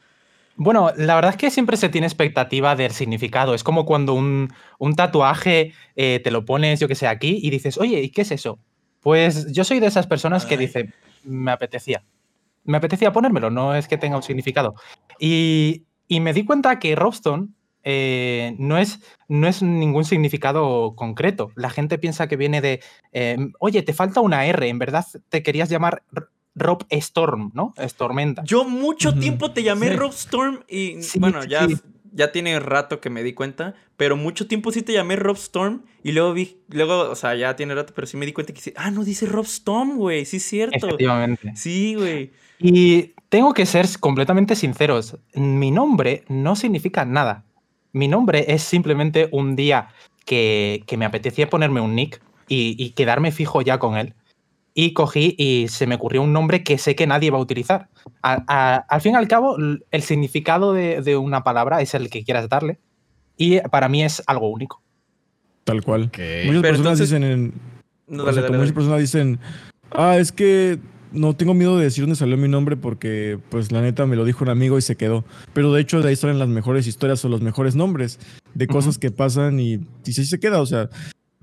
Bueno, 0.56 0.92
la 0.96 1.16
verdad 1.16 1.32
es 1.32 1.36
que 1.36 1.50
siempre 1.50 1.76
se 1.76 1.88
tiene 1.88 2.06
expectativa 2.06 2.76
del 2.76 2.92
significado. 2.92 3.54
Es 3.54 3.64
como 3.64 3.84
cuando 3.84 4.14
un, 4.14 4.52
un 4.78 4.94
tatuaje 4.94 5.72
eh, 5.96 6.20
te 6.22 6.30
lo 6.30 6.44
pones, 6.44 6.78
yo 6.80 6.88
que 6.88 6.94
sé, 6.94 7.06
aquí 7.08 7.40
y 7.42 7.50
dices, 7.50 7.76
oye, 7.76 8.00
¿y 8.00 8.10
qué 8.10 8.22
es 8.22 8.30
eso? 8.30 8.58
Pues 9.00 9.52
yo 9.52 9.64
soy 9.64 9.80
de 9.80 9.88
esas 9.88 10.06
personas 10.06 10.46
que 10.46 10.54
Ay. 10.54 10.60
dice, 10.60 10.92
me 11.24 11.50
apetecía. 11.50 12.04
Me 12.64 12.78
apetecía 12.78 13.12
ponérmelo, 13.12 13.50
no 13.50 13.74
es 13.74 13.88
que 13.88 13.98
tenga 13.98 14.16
un 14.16 14.22
significado. 14.22 14.74
Y, 15.18 15.82
y 16.08 16.20
me 16.20 16.32
di 16.32 16.44
cuenta 16.44 16.78
que 16.78 16.94
Robstone 16.94 17.48
eh, 17.84 18.56
no, 18.58 18.78
es, 18.78 18.98
no 19.28 19.46
es 19.46 19.62
ningún 19.62 20.04
significado 20.04 20.94
concreto. 20.96 21.52
La 21.54 21.70
gente 21.70 21.98
piensa 21.98 22.26
que 22.26 22.36
viene 22.36 22.60
de, 22.60 22.80
eh, 23.12 23.36
oye, 23.60 23.82
te 23.82 23.92
falta 23.92 24.20
una 24.20 24.46
R, 24.46 24.68
en 24.68 24.78
verdad 24.78 25.06
te 25.28 25.42
querías 25.42 25.68
llamar 25.68 26.02
R- 26.16 26.26
Rob 26.56 26.84
Storm, 26.88 27.50
¿no? 27.54 27.74
Stormenta. 27.78 28.42
Yo 28.44 28.64
mucho 28.64 29.14
tiempo 29.14 29.50
te 29.52 29.62
llamé 29.62 29.88
Sí. 29.88 29.96
Rob 29.96 30.12
Storm 30.12 30.60
y 30.68 31.02
Sí, 31.02 31.18
bueno, 31.18 31.42
sí, 31.42 31.48
ya, 31.48 31.66
sí. 31.66 31.76
ya 32.12 32.30
tiene 32.32 32.58
rato 32.60 33.00
que 33.00 33.10
me 33.10 33.22
di 33.24 33.32
cuenta, 33.34 33.74
pero 33.96 34.16
mucho 34.16 34.46
tiempo 34.46 34.70
sí 34.70 34.82
te 34.82 34.92
llamé 34.92 35.16
Rob 35.16 35.36
Storm 35.36 35.82
y 36.04 36.12
luego 36.12 36.32
vi, 36.32 36.58
luego, 36.68 37.10
o 37.10 37.16
sea, 37.16 37.34
ya 37.34 37.56
tiene 37.56 37.74
rato, 37.74 37.92
pero 37.94 38.06
sí 38.06 38.16
me 38.16 38.24
di 38.24 38.32
cuenta 38.32 38.52
que 38.54 38.60
sí, 38.60 38.72
ah, 38.76 38.90
no 38.92 39.02
dice 39.04 39.26
Rob 39.26 39.44
Storm, 39.46 39.96
güey, 39.96 40.24
sí 40.24 40.36
es 40.36 40.44
cierto. 40.44 40.76
Efectivamente. 40.86 41.52
Sí, 41.56 41.96
güey. 41.96 42.30
Y 42.60 43.14
tengo 43.28 43.52
que 43.52 43.66
ser 43.66 43.86
completamente 43.98 44.54
sinceros. 44.54 45.18
Mi 45.34 45.72
nombre 45.72 46.22
no 46.28 46.54
significa 46.54 47.04
nada. 47.04 47.44
Mi 47.94 48.08
nombre 48.08 48.44
es 48.48 48.62
simplemente 48.62 49.28
un 49.32 49.56
día 49.56 49.88
que, 50.26 50.82
que 50.86 50.96
me 50.98 51.06
apetecía 51.06 51.48
ponerme 51.48 51.80
un 51.80 51.94
nick 51.94 52.20
y, 52.48 52.76
y 52.78 52.90
quedarme 52.90 53.32
fijo 53.32 53.62
ya 53.62 53.78
con 53.78 53.96
él. 53.96 54.12
y 54.76 54.92
cogí 54.92 55.36
y 55.38 55.68
se 55.68 55.86
me 55.86 55.94
ocurrió 55.94 56.20
un 56.22 56.32
nombre 56.32 56.64
que 56.64 56.78
sé 56.78 56.96
que 56.96 57.06
nadie 57.06 57.30
va 57.30 57.38
a 57.38 57.40
utilizar. 57.40 57.88
A- 58.22 58.42
a- 58.48 58.76
al 58.88 59.00
fin 59.00 59.12
y 59.12 59.16
al 59.16 59.28
cabo, 59.28 59.56
el 59.56 60.02
significado 60.02 60.72
de, 60.72 61.00
de 61.00 61.16
una 61.16 61.44
palabra 61.44 61.80
es 61.80 61.94
el 61.94 62.10
que 62.10 62.24
quieras 62.24 62.48
darle 62.48 62.78
y 63.36 63.60
para 63.70 63.88
mí 63.88 64.02
es 64.02 64.20
algo 64.26 64.48
único. 64.50 64.82
Tal 65.62 65.82
cual. 65.84 66.04
Ok. 66.08 66.18
Muchas 66.18 66.46
Pero 66.46 66.62
personas 66.62 67.00
entonces- 67.00 67.10
dicen 67.10 67.22
en, 67.22 67.52
No, 68.08 68.24
o 68.24 68.26
dale, 68.26 68.34
sea, 68.34 68.42
dale, 68.42 68.46
como 68.48 68.58
dale. 68.58 68.58
muchas 68.58 68.74
personas 68.74 69.00
dicen, 69.00 69.38
ah, 69.92 70.16
es 70.18 70.32
que 70.32 70.78
no 71.14 71.34
tengo 71.34 71.54
miedo 71.54 71.78
de 71.78 71.84
decir 71.84 72.02
dónde 72.02 72.16
salió 72.16 72.36
mi 72.36 72.48
nombre 72.48 72.76
porque, 72.76 73.38
pues, 73.48 73.72
la 73.72 73.80
neta 73.80 74.04
me 74.06 74.16
lo 74.16 74.24
dijo 74.24 74.44
un 74.44 74.50
amigo 74.50 74.76
y 74.78 74.82
se 74.82 74.96
quedó. 74.96 75.24
Pero 75.52 75.72
de 75.72 75.80
hecho, 75.80 76.02
de 76.02 76.08
ahí 76.10 76.16
salen 76.16 76.38
las 76.38 76.48
mejores 76.48 76.86
historias 76.86 77.24
o 77.24 77.28
los 77.28 77.40
mejores 77.40 77.74
nombres 77.76 78.18
de 78.54 78.66
cosas 78.66 78.98
que 78.98 79.10
pasan 79.10 79.58
y, 79.60 79.74
y 80.04 80.12
sí 80.12 80.24
se 80.26 80.38
queda. 80.40 80.60
O 80.60 80.66
sea, 80.66 80.90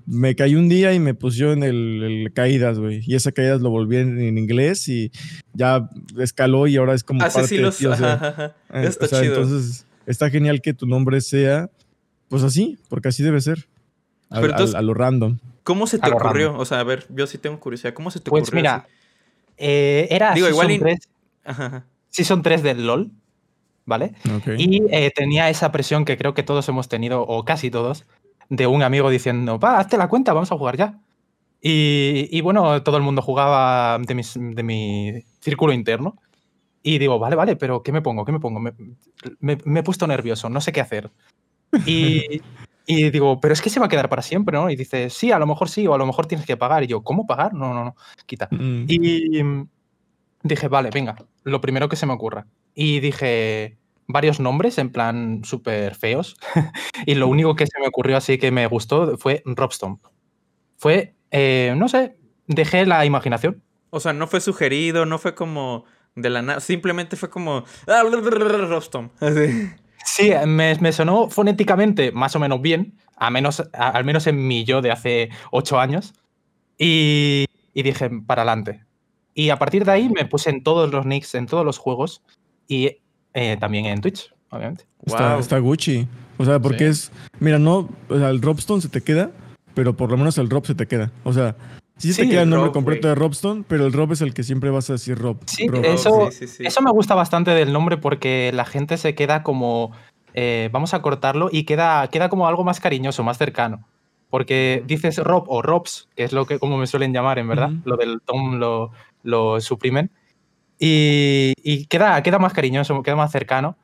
me 0.06 0.34
caí 0.34 0.54
un 0.54 0.68
día 0.68 0.92
y 0.94 0.98
me 0.98 1.14
pusieron 1.14 1.62
el, 1.62 2.02
el 2.02 2.32
caídas, 2.32 2.78
güey. 2.78 3.02
Y 3.06 3.14
esa 3.14 3.32
caídas 3.32 3.60
lo 3.60 3.70
volví 3.70 3.96
en, 3.96 4.20
en 4.20 4.38
inglés 4.38 4.88
y 4.88 5.10
ya 5.54 5.88
escaló 6.18 6.66
y 6.66 6.76
ahora 6.76 6.94
es 6.94 7.02
como 7.04 7.22
Hace 7.22 7.34
parte 7.40 7.46
así 7.46 7.56
de 7.56 7.62
los. 7.62 7.76
ti, 7.78 7.86
o 7.86 7.96
sea, 7.96 8.12
ajá, 8.14 8.28
ajá. 8.28 8.44
eh, 8.74 8.86
Está 8.86 9.06
o 9.06 9.08
sea, 9.08 9.20
chido. 9.22 9.34
Entonces, 9.36 9.86
está 10.06 10.28
genial 10.30 10.60
que 10.60 10.74
tu 10.74 10.86
nombre 10.86 11.20
sea, 11.20 11.70
pues 12.28 12.42
así, 12.42 12.78
porque 12.88 13.08
así 13.08 13.22
debe 13.22 13.40
ser. 13.40 13.66
A, 14.28 14.36
Pero 14.40 14.52
entonces- 14.52 14.74
a- 14.74 14.78
a 14.78 14.82
lo 14.82 14.94
random. 14.94 15.38
¿Cómo 15.62 15.86
se 15.86 15.98
te 16.00 16.10
ocurrió? 16.10 16.56
O 16.58 16.64
sea, 16.64 16.80
a 16.80 16.84
ver, 16.84 17.06
yo 17.14 17.26
sí 17.28 17.38
tengo 17.38 17.60
curiosidad. 17.60 17.94
¿Cómo 17.94 18.10
se 18.10 18.18
te 18.18 18.28
Pues 18.30 18.42
ocurrió? 18.42 18.58
mira, 18.62 18.74
así? 18.76 18.86
Eh, 19.56 20.08
era 20.10 20.34
Digo, 20.34 20.48
igual 20.48 20.68
Season 20.68 20.88
y- 20.88 20.94
3, 20.94 21.08
Ajá, 21.44 21.66
ajá. 21.66 21.86
Season 22.08 22.42
3 22.42 22.62
del 22.62 22.86
LOL, 22.86 23.10
¿vale? 23.86 24.14
Ok. 24.36 24.48
Y 24.58 24.82
eh, 24.90 25.10
tenía 25.14 25.48
esa 25.50 25.72
presión 25.72 26.04
que 26.04 26.16
creo 26.16 26.34
que 26.34 26.42
todos 26.42 26.68
hemos 26.68 26.88
tenido, 26.88 27.22
o 27.22 27.44
casi 27.44 27.70
todos, 27.70 28.06
de 28.48 28.66
un 28.66 28.82
amigo 28.82 29.08
diciendo, 29.10 29.58
va, 29.58 29.78
hazte 29.78 29.96
la 29.96 30.08
cuenta, 30.08 30.32
vamos 30.32 30.52
a 30.52 30.56
jugar 30.58 30.76
ya. 30.76 31.00
Y, 31.60 32.28
y 32.30 32.40
bueno, 32.40 32.82
todo 32.82 32.96
el 32.96 33.02
mundo 33.02 33.22
jugaba 33.22 33.98
de, 33.98 34.14
mis- 34.14 34.36
de 34.38 34.62
mi 34.62 35.22
círculo 35.40 35.72
interno. 35.72 36.16
Y 36.82 36.98
digo, 36.98 37.18
vale, 37.20 37.36
vale, 37.36 37.54
pero 37.56 37.82
¿qué 37.84 37.92
me 37.92 38.02
pongo? 38.02 38.24
¿Qué 38.24 38.32
me 38.32 38.40
pongo? 38.40 38.58
Me, 38.58 38.72
me- 39.38 39.58
me 39.64 39.80
he 39.80 39.82
puesto 39.84 40.06
nervioso, 40.08 40.48
no 40.48 40.60
sé 40.60 40.72
qué 40.72 40.80
hacer. 40.80 41.10
Y, 41.86 42.42
y 42.86 43.10
digo, 43.10 43.40
pero 43.40 43.54
es 43.54 43.62
que 43.62 43.70
se 43.70 43.80
va 43.80 43.86
a 43.86 43.88
quedar 43.88 44.08
para 44.08 44.22
siempre, 44.22 44.56
¿no? 44.56 44.70
Y 44.70 44.76
dice, 44.76 45.10
sí, 45.10 45.30
a 45.32 45.38
lo 45.38 45.46
mejor 45.46 45.68
sí, 45.68 45.86
o 45.86 45.94
a 45.94 45.98
lo 45.98 46.06
mejor 46.06 46.26
tienes 46.26 46.46
que 46.46 46.56
pagar. 46.56 46.82
Y 46.82 46.88
yo, 46.88 47.02
¿cómo 47.02 47.26
pagar? 47.26 47.54
No, 47.54 47.72
no, 47.74 47.84
no, 47.84 47.96
quita. 48.26 48.48
Mm. 48.50 48.84
Y 48.88 49.42
mm, 49.42 49.68
dije, 50.42 50.68
vale, 50.68 50.90
venga, 50.92 51.16
lo 51.44 51.60
primero 51.60 51.88
que 51.88 51.96
se 51.96 52.06
me 52.06 52.12
ocurra. 52.12 52.46
Y 52.74 53.00
dije 53.00 53.78
varios 54.08 54.40
nombres, 54.40 54.78
en 54.78 54.90
plan 54.90 55.42
súper 55.44 55.94
feos. 55.94 56.36
y 57.06 57.14
lo 57.14 57.28
único 57.28 57.54
que 57.54 57.66
se 57.66 57.78
me 57.80 57.86
ocurrió 57.88 58.16
así 58.16 58.38
que 58.38 58.50
me 58.50 58.66
gustó 58.66 59.16
fue 59.16 59.42
Robstomp. 59.44 60.04
Fue, 60.76 61.14
eh, 61.30 61.74
no 61.76 61.88
sé, 61.88 62.16
dejé 62.46 62.86
la 62.86 63.04
imaginación. 63.04 63.62
O 63.90 64.00
sea, 64.00 64.12
no 64.12 64.26
fue 64.26 64.40
sugerido, 64.40 65.06
no 65.06 65.18
fue 65.18 65.34
como 65.34 65.84
de 66.14 66.30
la 66.30 66.42
nada. 66.42 66.60
Simplemente 66.60 67.16
fue 67.16 67.30
como. 67.30 67.64
"Ah, 67.86 68.02
Rostom. 68.02 69.10
Así. 69.20 69.70
Sí, 70.04 70.30
me, 70.46 70.74
me 70.76 70.92
sonó 70.92 71.28
fonéticamente 71.30 72.12
más 72.12 72.34
o 72.36 72.40
menos 72.40 72.60
bien, 72.60 72.94
a 73.16 73.30
menos, 73.30 73.60
a- 73.72 73.88
al 73.90 74.04
menos 74.04 74.26
en 74.26 74.46
mi 74.46 74.64
yo 74.64 74.82
de 74.82 74.90
hace 74.90 75.30
ocho 75.50 75.78
años. 75.80 76.12
Y, 76.78 77.46
y 77.74 77.82
dije, 77.82 78.10
para 78.26 78.42
adelante. 78.42 78.84
Y 79.34 79.50
a 79.50 79.58
partir 79.58 79.84
de 79.84 79.92
ahí 79.92 80.08
me 80.08 80.24
puse 80.26 80.50
en 80.50 80.62
todos 80.62 80.90
los 80.90 81.06
nicks, 81.06 81.34
en 81.34 81.46
todos 81.46 81.64
los 81.64 81.78
juegos 81.78 82.22
y 82.68 82.98
eh, 83.34 83.56
también 83.58 83.86
en 83.86 84.00
Twitch, 84.00 84.32
obviamente. 84.50 84.84
Está, 85.04 85.32
Wow. 85.32 85.40
está 85.40 85.58
Gucci. 85.58 86.06
O 86.38 86.44
sea, 86.44 86.58
porque 86.60 86.78
Sí. 86.78 86.84
es. 86.84 87.12
Mira, 87.40 87.58
no. 87.58 87.88
O 88.08 88.18
sea, 88.18 88.30
el 88.30 88.42
Robstone 88.42 88.82
se 88.82 88.88
te 88.88 89.00
queda, 89.02 89.30
pero 89.74 89.96
por 89.96 90.10
lo 90.10 90.16
menos 90.16 90.36
el 90.38 90.50
Rob 90.50 90.66
se 90.66 90.74
te 90.74 90.86
queda. 90.86 91.10
O 91.24 91.32
sea, 91.32 91.54
sí, 92.02 92.12
se 92.12 92.22
Sí, 92.22 92.28
te 92.28 92.34
queda 92.34 92.42
el 92.42 92.50
nombre 92.50 92.66
Rob, 92.68 92.74
completo 92.74 93.08
de 93.08 93.14
Robstone, 93.14 93.64
pero 93.66 93.86
el 93.86 93.92
Rob 93.92 94.12
es 94.12 94.20
el 94.20 94.34
que 94.34 94.42
siempre 94.42 94.70
vas 94.70 94.90
a 94.90 94.94
decir 94.94 95.18
Rob. 95.18 95.38
Sí, 95.46 95.66
Rob. 95.68 95.84
eso- 95.84 96.30
Sí, 96.30 96.46
sí, 96.46 96.54
sí. 96.56 96.66
Eso 96.66 96.82
me 96.82 96.90
gusta 96.90 97.14
bastante 97.14 97.52
del 97.52 97.72
nombre 97.72 97.96
porque 97.96 98.50
la 98.54 98.64
gente 98.64 98.96
se 98.98 99.14
queda 99.14 99.42
como, 99.42 99.92
eh, 100.34 100.68
vamos 100.72 100.94
a 100.94 101.02
cortarlo 101.02 101.48
y 101.50 101.64
queda, 101.64 102.06
queda 102.08 102.28
como 102.28 102.46
algo 102.48 102.64
más 102.64 102.80
cariñoso, 102.80 103.22
más 103.24 103.38
cercano. 103.38 103.86
Porque 104.30 104.82
dices 104.86 105.18
Rob 105.18 105.44
o 105.48 105.60
Robs, 105.62 106.08
que 106.16 106.24
es 106.24 106.32
lo 106.32 106.46
que 106.46 106.58
como 106.58 106.78
me 106.78 106.86
suelen 106.86 107.12
llamar, 107.12 107.38
en 107.38 107.48
verdad. 107.48 107.70
Lo 107.84 107.96
del 107.96 108.20
Tom 108.24 108.54
lo, 108.58 108.90
lo 109.22 109.60
suprimen. 109.60 110.10
Y, 110.78 111.52
y 111.62 111.86
queda, 111.86 112.22
queda 112.22 112.38
más 112.38 112.52
cariñoso, 112.52 113.02
queda 113.02 113.14
más 113.16 113.30
cercano. 113.30 113.76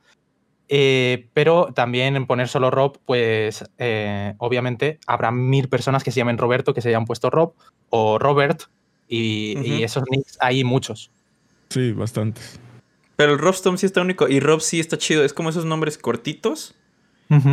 Eh, 0.67 1.29
pero 1.33 1.69
también 1.73 2.15
en 2.15 2.27
poner 2.27 2.47
solo 2.47 2.69
Rob, 2.69 2.99
pues 3.05 3.63
eh, 3.79 4.33
obviamente 4.37 4.99
habrá 5.07 5.31
mil 5.31 5.67
personas 5.69 6.03
que 6.03 6.11
se 6.11 6.17
llamen 6.19 6.37
Roberto, 6.37 6.73
que 6.73 6.81
se 6.81 6.89
hayan 6.89 7.05
puesto 7.05 7.29
Rob 7.29 7.53
o 7.89 8.19
Robert. 8.19 8.63
Y, 9.07 9.83
esos 9.83 10.03
nicks 10.11 10.37
hay 10.39 10.63
muchos. 10.63 11.11
Sí, 11.69 11.91
bastante. 11.93 12.41
Pero 13.15 13.33
el 13.33 13.39
Robstom 13.39 13.77
sí 13.77 13.85
está 13.85 14.01
único. 14.01 14.27
Y 14.27 14.39
Rob 14.39 14.61
sí 14.61 14.79
está 14.79 14.97
chido. 14.97 15.23
Es 15.25 15.33
como 15.33 15.49
esos 15.49 15.65
nombres 15.65 15.97
cortitos 15.97 16.75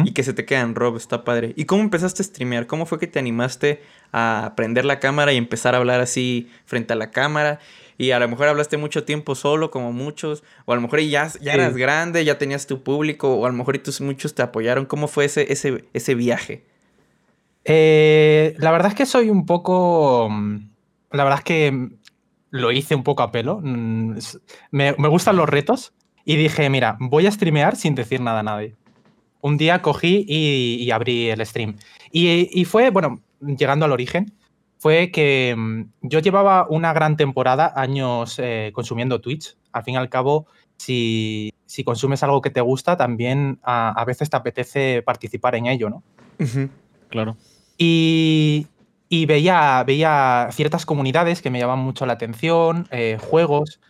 y 0.04 0.12
que 0.12 0.22
se 0.22 0.32
te 0.32 0.44
quedan. 0.44 0.74
Rob 0.74 0.96
está 0.96 1.24
padre. 1.24 1.52
¿Y 1.56 1.64
cómo 1.64 1.82
empezaste 1.82 2.22
a 2.22 2.24
streamear? 2.24 2.66
¿Cómo 2.66 2.86
fue 2.86 2.98
que 2.98 3.06
te 3.06 3.18
animaste 3.18 3.82
a 4.12 4.52
prender 4.56 4.84
la 4.84 5.00
cámara 5.00 5.32
y 5.32 5.36
empezar 5.36 5.74
a 5.74 5.78
hablar 5.78 6.00
así 6.00 6.48
frente 6.66 6.92
a 6.92 6.96
la 6.96 7.10
cámara? 7.10 7.58
Y 7.98 8.10
a 8.10 8.18
lo 8.18 8.28
mejor 8.28 8.48
hablaste 8.48 8.76
mucho 8.76 9.04
tiempo 9.04 9.34
solo, 9.34 9.70
como 9.70 9.92
muchos. 9.92 10.44
O 10.66 10.72
a 10.72 10.76
lo 10.76 10.82
mejor 10.82 11.00
ya, 11.00 11.26
ya 11.26 11.30
Sí. 11.30 11.48
eras 11.48 11.76
grande, 11.76 12.24
ya 12.24 12.38
tenías 12.38 12.66
tu 12.66 12.82
público. 12.82 13.34
O 13.34 13.46
a 13.46 13.48
lo 13.48 13.54
mejor 13.54 13.76
y 13.76 13.78
tus 13.78 14.00
muchos 14.00 14.34
te 14.34 14.42
apoyaron. 14.42 14.84
¿Cómo 14.86 15.08
fue 15.08 15.24
ese, 15.24 15.52
ese, 15.52 15.84
ese 15.94 16.14
viaje? 16.14 16.64
Eh, 17.68 18.54
la 18.58 18.70
verdad 18.70 18.92
es 18.92 18.94
que 18.94 19.06
soy 19.06 19.28
un 19.28 19.44
poco. 19.44 20.28
mm, 20.30 20.56
La 21.10 21.24
verdad 21.24 21.40
es 21.40 21.44
que 21.44 21.88
lo 22.50 22.70
hice 22.72 22.94
un 22.94 23.02
poco 23.02 23.22
a 23.22 23.32
pelo. 23.32 23.60
mm, 23.62 24.16
Me, 24.70 24.94
me 24.98 25.08
gustan 25.08 25.36
los 25.36 25.48
retos 25.48 25.92
y 26.24 26.36
dije, 26.36 26.70
mira, 26.70 26.96
voy 27.00 27.26
a 27.26 27.30
streamear 27.32 27.76
sin 27.76 27.94
decir 27.94 28.20
nada 28.20 28.40
a 28.40 28.44
nadie. 28.44 28.74
Un 29.40 29.56
día 29.56 29.82
cogí 29.82 30.24
y, 30.28 30.76
y 30.82 30.90
abrí 30.92 31.28
el 31.28 31.44
stream. 31.44 31.76
Y, 32.12 32.48
y 32.52 32.64
fue, 32.64 32.90
bueno, 32.90 33.20
llegando 33.40 33.84
al 33.84 33.92
origen, 33.92 34.32
fue 34.78 35.10
que 35.10 35.54
mm, 35.56 35.82
yo 36.02 36.20
llevaba 36.20 36.66
una 36.68 36.92
gran 36.92 37.16
temporada, 37.16 37.72
años 37.74 38.38
eh, 38.38 38.70
consumiendo 38.72 39.20
Twitch. 39.20 39.56
Al 39.72 39.82
fin 39.82 39.94
y 39.94 39.96
al 39.98 40.08
cabo, 40.08 40.46
si, 40.76 41.52
si 41.66 41.82
consumes 41.84 42.22
algo 42.22 42.40
que 42.40 42.50
te 42.50 42.60
gusta, 42.60 42.96
también 42.96 43.58
a, 43.62 43.90
a 43.90 44.04
veces 44.04 44.30
te 44.30 44.36
apetece 44.36 45.02
participar 45.02 45.54
en 45.56 45.66
ello, 45.66 45.90
¿no? 45.90 46.02
Claro. 47.08 47.36
Y, 47.78 48.66
y 49.08 49.26
veía, 49.26 49.84
veía 49.84 50.48
ciertas 50.52 50.86
comunidades 50.86 51.42
que 51.42 51.50
me 51.50 51.58
llamaban 51.58 51.84
mucho 51.84 52.06
la 52.06 52.14
atención, 52.14 52.88
eh, 52.90 53.18
juegos 53.20 53.80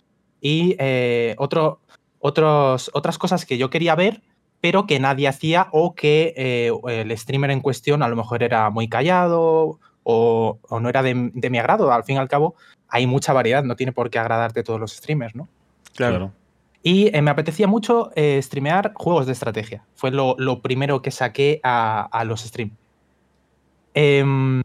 y 0.41 0.77
eh, 0.79 1.35
otro, 1.39 1.81
otros, 2.19 2.91
otras 2.95 3.19
cosas 3.19 3.47
que 3.47 3.59
yo 3.59 3.71
quería 3.71 3.95
ver, 3.95 4.23
pero 4.61 4.87
que 4.87 4.99
nadie 4.99 5.29
hacía 5.29 5.69
o 5.71 5.95
que 5.95 6.35
eh, 6.37 6.73
el 6.89 7.17
streamer 7.17 7.51
en 7.51 7.61
cuestión 7.61 8.03
a 8.03 8.09
lo 8.09 8.17
mejor 8.17 8.43
era 8.43 8.71
muy 8.71 8.89
callado 8.89 9.79
o, 10.03 10.59
o 10.69 10.81
no 10.81 10.89
era 10.89 11.03
de, 11.03 11.31
de 11.33 11.51
mi 11.51 11.59
agrado. 11.59 11.93
Al 11.93 12.05
fin 12.05 12.17
y 12.17 12.19
al 12.19 12.29
cabo, 12.29 12.55
hay 12.89 13.07
mucha 13.07 13.33
variedad, 13.33 13.63
no 13.65 13.77
tiene 13.77 13.93
por 13.93 14.11
qué 14.11 14.19
agradarte 14.19 14.63
todos 14.63 14.81
los 14.81 14.93
streamers, 14.93 15.35
¿no? 15.35 15.49
Claro. 15.95 16.33
Y 16.83 17.15
eh, 17.17 17.23
me 17.23 17.31
apetecía 17.31 17.67
mucho 17.67 18.11
eh, 18.15 18.41
streamear 18.43 18.93
juegos 18.95 19.27
de 19.27 19.33
estrategia. 19.33 19.85
Fue 19.95 20.11
lo, 20.11 20.37
lo 20.39 20.61
primero 20.61 21.03
que 21.03 21.11
saqué 21.11 21.61
a, 21.63 22.03
a 22.13 22.25
los 22.25 22.43
streams. 22.43 22.73
Em, 23.97 24.61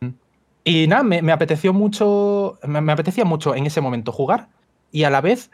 y 0.65 0.87
nada, 0.87 1.03
me, 1.03 1.21
me 1.21 1.31
apeteció 1.31 1.71
mucho. 1.73 2.59
Me, 2.67 2.81
me 2.81 2.91
apetecía 2.91 3.23
mucho 3.25 3.55
en 3.55 3.65
ese 3.65 3.79
momento 3.81 4.11
jugar 4.11 4.49
y 4.91 5.03
a 5.05 5.09
la 5.09 5.21
vez 5.21 5.49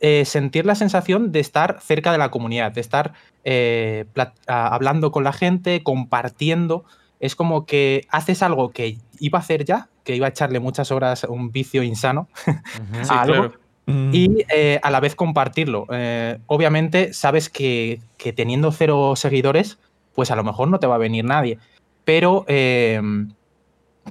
eh, 0.00 0.24
sentir 0.24 0.64
la 0.64 0.76
sensación 0.76 1.32
de 1.32 1.40
estar 1.40 1.80
cerca 1.80 2.12
de 2.12 2.18
la 2.18 2.30
comunidad, 2.30 2.70
de 2.70 2.80
estar 2.80 3.14
eh, 3.42 4.04
a- 4.46 4.68
hablando 4.74 5.10
con 5.10 5.24
la 5.24 5.32
gente, 5.32 5.82
compartiendo. 5.82 6.84
Es 7.18 7.34
como 7.34 7.66
que 7.66 8.06
haces 8.10 8.44
algo 8.44 8.70
que 8.70 8.98
iba 9.18 9.40
a 9.40 9.42
hacer 9.42 9.64
ya, 9.64 9.88
que 10.04 10.14
iba 10.14 10.26
a 10.26 10.30
echarle 10.30 10.60
muchas 10.60 10.92
horas 10.92 11.24
a 11.24 11.28
un 11.28 11.50
vicio 11.50 11.82
insano, 11.82 12.28
Ujú. 12.46 13.04
Sí, 13.04 13.08
algo. 13.10 13.34
claro. 13.34 13.52
Mm. 13.86 14.10
y 14.12 14.44
eh, 14.54 14.78
a 14.82 14.90
la 14.90 15.00
vez 15.00 15.14
compartirlo. 15.16 15.86
Eh, 15.90 16.38
obviamente 16.46 17.12
sabes 17.14 17.48
que, 17.48 18.00
que 18.18 18.32
teniendo 18.34 18.70
cero 18.70 19.16
seguidores, 19.16 19.78
pues 20.14 20.30
a 20.30 20.36
lo 20.36 20.44
mejor 20.44 20.68
no 20.68 20.78
te 20.78 20.86
va 20.86 20.94
a 20.96 20.98
venir 20.98 21.24
nadie. 21.24 21.58
Pero 22.08 22.46
eh, 22.48 22.98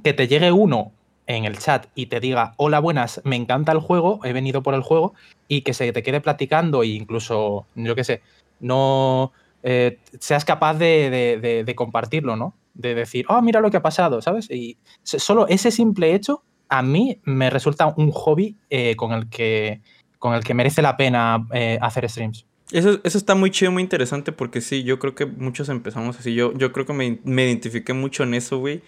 que 0.04 0.12
te 0.12 0.28
llegue 0.28 0.52
uno 0.52 0.92
en 1.26 1.44
el 1.46 1.58
chat 1.58 1.86
y 1.96 2.06
te 2.06 2.20
diga, 2.20 2.54
hola, 2.56 2.78
buenas, 2.78 3.20
me 3.24 3.34
encanta 3.34 3.72
el 3.72 3.80
juego, 3.80 4.20
he 4.22 4.32
venido 4.32 4.62
por 4.62 4.74
el 4.74 4.82
juego, 4.82 5.14
y 5.48 5.62
que 5.62 5.74
se 5.74 5.92
te 5.92 6.04
quede 6.04 6.20
platicando 6.20 6.84
e 6.84 6.90
incluso, 6.90 7.66
yo 7.74 7.96
qué 7.96 8.04
sé, 8.04 8.22
no 8.60 9.32
eh, 9.64 9.98
seas 10.20 10.44
capaz 10.44 10.74
de, 10.74 11.74
compartirlo, 11.74 12.36
¿no? 12.36 12.54
De 12.72 12.94
decir, 12.94 13.26
oh, 13.28 13.42
mira 13.42 13.60
lo 13.60 13.68
que 13.68 13.78
ha 13.78 13.82
pasado, 13.82 14.22
¿sabes? 14.22 14.48
Y 14.48 14.78
solo 15.02 15.48
ese 15.48 15.72
simple 15.72 16.14
hecho 16.14 16.44
a 16.68 16.82
mí 16.82 17.20
me 17.24 17.50
resulta 17.50 17.92
un 17.96 18.12
hobby 18.12 18.54
eh, 18.70 18.94
con, 18.94 19.10
el 19.10 19.28
que, 19.28 19.80
con 20.20 20.34
el 20.34 20.44
que 20.44 20.54
merece 20.54 20.82
la 20.82 20.96
pena 20.96 21.48
eh, 21.52 21.80
hacer 21.82 22.08
streams. 22.08 22.47
Eso, 22.70 23.00
eso 23.02 23.18
está 23.18 23.34
muy 23.34 23.50
chido, 23.50 23.72
muy 23.72 23.82
interesante 23.82 24.30
porque 24.32 24.60
sí, 24.60 24.82
yo 24.84 24.98
creo 24.98 25.14
que 25.14 25.26
muchos 25.26 25.68
empezamos 25.70 26.18
así. 26.18 26.34
Yo, 26.34 26.52
yo 26.54 26.72
creo 26.72 26.84
que 26.86 26.92
me, 26.92 27.18
me 27.24 27.46
identifiqué 27.46 27.94
mucho 27.94 28.24
en 28.24 28.34
eso, 28.34 28.58
güey. 28.58 28.82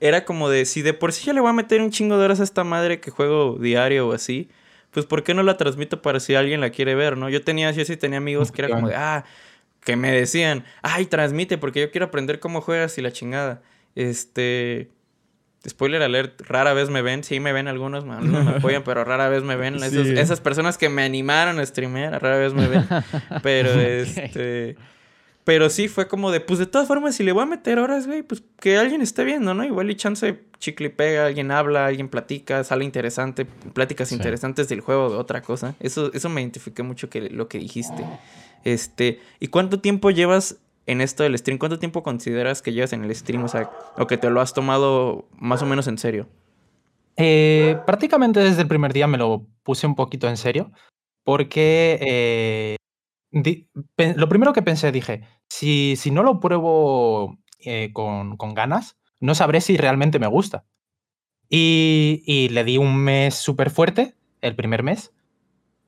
era 0.00 0.24
como 0.24 0.48
de, 0.50 0.66
si 0.66 0.82
de 0.82 0.94
por 0.94 1.12
sí 1.12 1.26
ya 1.26 1.32
le 1.32 1.40
voy 1.40 1.50
a 1.50 1.54
meter 1.54 1.80
un 1.82 1.90
chingo 1.90 2.18
de 2.18 2.24
horas 2.24 2.40
a 2.40 2.44
esta 2.44 2.64
madre 2.64 3.00
que 3.00 3.10
juego 3.10 3.58
diario 3.58 4.08
o 4.08 4.12
así, 4.12 4.50
pues 4.92 5.06
¿por 5.06 5.24
qué 5.24 5.34
no 5.34 5.42
la 5.42 5.56
transmito 5.56 6.02
para 6.02 6.20
si 6.20 6.34
alguien 6.34 6.60
la 6.60 6.70
quiere 6.70 6.94
ver, 6.94 7.16
no? 7.16 7.28
Yo 7.30 7.42
tenía, 7.42 7.70
yo 7.72 7.84
sí 7.84 7.96
tenía 7.96 8.18
amigos 8.18 8.52
que 8.52 8.62
era 8.62 8.70
como 8.70 8.88
de, 8.88 8.96
ah, 8.96 9.24
que 9.84 9.96
me 9.96 10.12
decían, 10.12 10.64
ay, 10.82 11.06
transmite 11.06 11.58
porque 11.58 11.80
yo 11.80 11.90
quiero 11.90 12.06
aprender 12.06 12.40
cómo 12.40 12.60
juegas 12.60 12.98
y 12.98 13.02
la 13.02 13.12
chingada. 13.12 13.62
Este... 13.96 14.93
Spoiler 15.68 16.02
alert, 16.02 16.40
rara 16.42 16.74
vez 16.74 16.90
me 16.90 17.00
ven, 17.02 17.24
sí 17.24 17.40
me 17.40 17.52
ven 17.52 17.68
algunos, 17.68 18.04
algunos 18.04 18.44
me 18.44 18.50
apoyan, 18.58 18.82
pero 18.84 19.04
rara 19.04 19.28
vez 19.28 19.42
me 19.42 19.56
ven. 19.56 19.80
Sí. 19.80 20.14
Esas 20.18 20.40
personas 20.40 20.76
que 20.76 20.88
me 20.88 21.02
animaron 21.02 21.58
a 21.58 21.64
streamear, 21.66 22.20
rara 22.22 22.36
vez 22.38 22.52
me 22.54 22.68
ven. 22.68 22.86
Pero 23.42 23.70
este... 23.70 24.76
Pero 25.44 25.68
sí 25.68 25.88
fue 25.88 26.08
como 26.08 26.30
de, 26.30 26.40
pues 26.40 26.58
de 26.58 26.64
todas 26.64 26.88
formas, 26.88 27.16
si 27.16 27.22
le 27.22 27.32
voy 27.32 27.42
a 27.42 27.46
meter 27.46 27.78
horas, 27.78 28.06
güey, 28.06 28.22
pues 28.22 28.42
que 28.60 28.78
alguien 28.78 29.02
esté 29.02 29.24
viendo, 29.24 29.52
¿no? 29.52 29.62
Igual 29.62 29.90
y 29.90 29.94
chance 29.94 30.40
chicle 30.58 30.86
y 30.86 30.88
pega, 30.88 31.26
alguien 31.26 31.50
habla, 31.50 31.84
alguien 31.84 32.08
platica, 32.08 32.64
sale 32.64 32.82
interesante, 32.86 33.44
pláticas 33.44 34.08
Sí. 34.08 34.14
interesantes 34.14 34.70
del 34.70 34.80
juego, 34.80 35.10
de 35.10 35.16
otra 35.16 35.42
cosa. 35.42 35.74
Eso, 35.80 36.10
eso 36.14 36.30
me 36.30 36.40
identifiqué 36.40 36.82
mucho 36.82 37.10
que 37.10 37.28
lo 37.28 37.48
que 37.48 37.58
dijiste. 37.58 38.02
Este, 38.64 39.20
¿y 39.38 39.48
cuánto 39.48 39.80
tiempo 39.80 40.10
llevas 40.10 40.56
en 40.86 41.00
esto 41.00 41.22
del 41.22 41.36
stream? 41.38 41.58
¿Cuánto 41.58 41.78
tiempo 41.78 42.02
consideras 42.02 42.62
que 42.62 42.72
llevas 42.72 42.92
en 42.92 43.04
el 43.04 43.14
stream? 43.14 43.44
O 43.44 43.48
o 44.02 44.06
que 44.06 44.16
te 44.16 44.30
lo 44.30 44.40
has 44.40 44.54
tomado 44.54 45.28
más 45.32 45.62
o 45.62 45.66
menos 45.66 45.86
en 45.88 45.98
serio. 45.98 46.28
Eh, 47.16 47.78
prácticamente 47.86 48.40
desde 48.40 48.62
el 48.62 48.68
primer 48.68 48.92
día 48.92 49.06
me 49.06 49.18
lo 49.18 49.46
puse 49.62 49.86
un 49.86 49.94
poquito 49.94 50.28
en 50.28 50.36
serio, 50.36 50.72
porque 51.22 51.98
eh, 52.02 52.76
lo 54.16 54.28
primero 54.28 54.52
que 54.52 54.62
pensé, 54.62 54.92
dije, 54.92 55.22
si, 55.48 55.96
si 55.96 56.10
no 56.10 56.22
lo 56.22 56.40
pruebo 56.40 57.38
eh, 57.60 57.90
con, 57.92 58.36
con 58.36 58.54
ganas, 58.54 58.96
no 59.20 59.34
sabré 59.34 59.60
si 59.60 59.76
realmente 59.76 60.18
me 60.18 60.26
gusta. 60.26 60.64
Y, 61.48 62.22
y 62.26 62.48
le 62.48 62.64
di 62.64 62.78
un 62.78 62.96
mes 62.96 63.34
súper 63.34 63.70
fuerte, 63.70 64.14
el 64.40 64.56
primer 64.56 64.82
mes. 64.82 65.12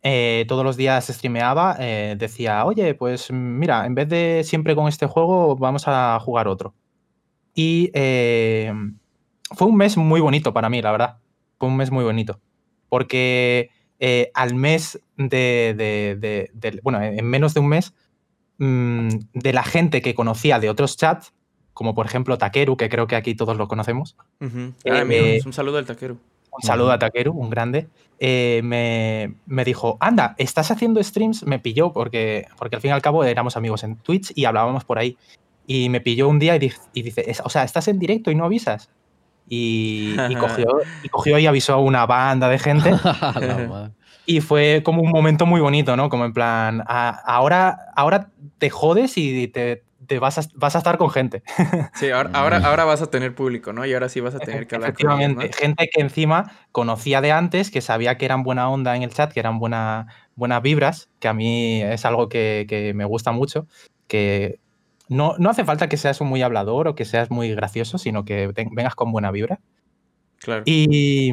Eh, 0.09 0.45
todos 0.47 0.63
los 0.65 0.77
días 0.77 1.05
streameaba, 1.09 1.77
eh, 1.81 2.15
decía, 2.17 2.65
oye, 2.65 2.95
pues 2.95 3.33
mira, 3.33 3.85
en 3.87 3.95
vez 3.97 4.09
de 4.09 4.43
siempre 4.45 4.77
con 4.77 4.87
este 4.87 5.07
juego, 5.07 5.57
vamos 5.57 5.83
a 5.89 6.17
jugar 6.21 6.47
otro. 6.47 6.75
Y 7.55 7.91
eh, 7.93 8.73
fue 9.57 9.67
un 9.67 9.77
mes 9.77 9.97
muy 9.97 10.21
bonito 10.21 10.53
para 10.53 10.69
mí, 10.69 10.81
la 10.81 10.93
verdad. 10.93 11.17
Fue 11.59 11.69
un 11.69 11.77
mes 11.77 11.91
muy 11.91 12.05
bonito. 12.05 12.39
Porque 12.89 13.71
eh, 13.99 14.31
al 14.35 14.55
mes 14.55 15.01
de, 15.17 15.75
de- 15.77 16.17
de- 16.21 16.51
de- 16.53 16.81
Bueno, 16.85 17.03
en 17.03 17.25
menos 17.27 17.53
de 17.55 17.61
un 17.61 17.69
mes, 17.69 17.93
mm, 18.59 19.09
de 19.35 19.53
la 19.53 19.65
gente 19.65 20.03
que 20.03 20.15
conocía 20.15 20.61
de 20.61 20.71
otros 20.71 20.97
chats, 20.97 21.33
como 21.73 21.95
por 21.97 22.07
ejemplo 22.07 22.39
Takeru, 22.39 22.77
que 22.77 22.89
creo 22.89 23.07
que 23.09 23.17
aquí 23.17 23.35
todos 23.35 23.57
lo 23.57 23.67
conocemos. 23.67 24.17
Ujú. 24.41 24.73
Eh, 24.85 24.91
Ah, 24.93 25.01
amigo, 25.01 25.25
eh, 25.27 25.41
un 25.45 25.53
saludo 25.53 25.79
al 25.79 25.87
taquero. 25.87 26.17
Un 26.57 26.63
saludo 26.67 26.93
a 26.93 26.99
Takeru, 26.99 27.33
un 27.33 27.51
grande. 27.51 27.89
eh, 28.19 28.61
me, 28.65 29.35
me 29.47 29.65
dijo, 29.65 29.97
anda, 30.01 30.35
¿estás 30.39 30.71
haciendo 30.71 31.03
streams? 31.03 31.45
Me 31.45 31.59
pilló, 31.59 31.93
porque, 31.93 32.47
porque 32.57 32.77
al 32.77 32.83
fin 32.83 32.91
y 32.91 32.93
al 32.93 33.03
cabo 33.03 33.25
éramos 33.25 33.57
amigos 33.57 33.85
en 33.85 33.97
Twitch 33.97 34.33
y 34.35 34.45
hablábamos 34.47 34.85
por 34.85 34.99
ahí. 34.99 35.17
Y 35.67 35.89
me 35.91 36.01
pilló 36.01 36.29
un 36.29 36.39
día 36.39 36.57
y, 36.57 36.59
di- 36.59 36.73
y 36.95 37.03
dice, 37.03 37.25
"Es- 37.31 37.41
o 37.45 37.49
sea, 37.51 37.65
¿estás 37.65 37.89
en 37.89 37.99
directo 37.99 38.31
y 38.31 38.35
no 38.35 38.45
avisas? 38.45 38.89
Y, 39.49 40.17
y 40.29 40.35
cogió, 40.37 40.67
y 41.03 41.09
cogió 41.09 41.39
y 41.39 41.47
avisó 41.47 41.75
a 41.75 41.79
una 41.79 42.07
banda 42.07 42.49
de 42.49 42.59
gente. 42.59 42.91
Y 44.29 44.41
fue 44.41 44.83
como 44.85 45.03
un 45.03 45.11
momento 45.11 45.47
muy 45.47 45.61
bonito, 45.61 45.97
¿no? 45.97 46.09
Como 46.09 46.25
en 46.25 46.33
plan, 46.33 46.83
"A- 46.87 47.21
ahora, 47.27 47.79
ahora 47.95 48.31
te 48.59 48.71
jodes 48.71 49.17
y 49.19 49.47
te, 49.49 49.85
te 50.07 50.19
vas, 50.19 50.39
a, 50.39 50.43
vas 50.55 50.75
a 50.75 50.79
estar 50.79 50.99
con 50.99 51.11
gente. 51.11 51.43
Sí, 51.95 52.11
ahora, 52.11 52.31
ahora, 52.35 52.59
ahora 52.59 52.85
vas 52.85 53.03
a 53.03 53.11
tener 53.11 53.35
público, 53.35 53.73
¿no? 53.73 53.85
Y 53.87 53.93
ahora 53.95 54.09
sí 54.09 54.21
vas 54.21 54.35
a 54.35 54.39
tener 54.39 54.67
que 54.67 54.75
hablar 54.75 54.93
con 54.95 55.01
ellos, 55.01 55.21
Efectivamente, 55.21 55.47
¿no? 55.47 55.53
gente 55.59 55.89
que 55.93 56.01
encima 56.01 56.53
conocía 56.73 57.21
de 57.21 57.33
antes, 57.33 57.71
que 57.71 57.81
sabía 57.81 58.17
que 58.19 58.25
eran 58.25 58.43
buena 58.43 58.69
onda 58.69 58.97
en 58.97 59.03
el 59.03 59.13
chat, 59.13 59.33
que 59.33 59.41
eran 59.41 59.59
buena, 59.59 60.07
buenas 60.35 60.63
vibras, 60.63 61.09
que 61.21 61.29
a 61.29 61.35
mí 61.35 61.83
es 61.83 62.05
algo 62.05 62.29
que, 62.29 62.67
que 62.69 62.95
me 62.95 63.05
gusta 63.05 63.33
mucho, 63.33 63.67
que 64.07 64.59
no, 65.09 65.35
no 65.39 65.51
hace 65.51 65.65
falta 65.65 65.89
que 65.89 65.97
seas 65.97 66.21
un 66.21 66.29
muy 66.29 66.43
hablador 66.43 66.89
o 66.89 66.95
que 66.95 67.05
seas 67.05 67.31
muy 67.31 67.55
gracioso, 67.55 67.99
sino 67.99 68.25
que 68.25 68.53
te- 68.55 68.69
vengas 68.71 68.95
con 68.95 69.13
buena 69.13 69.31
vibra. 69.31 69.61
Claro. 70.41 70.63
Y, 70.67 71.33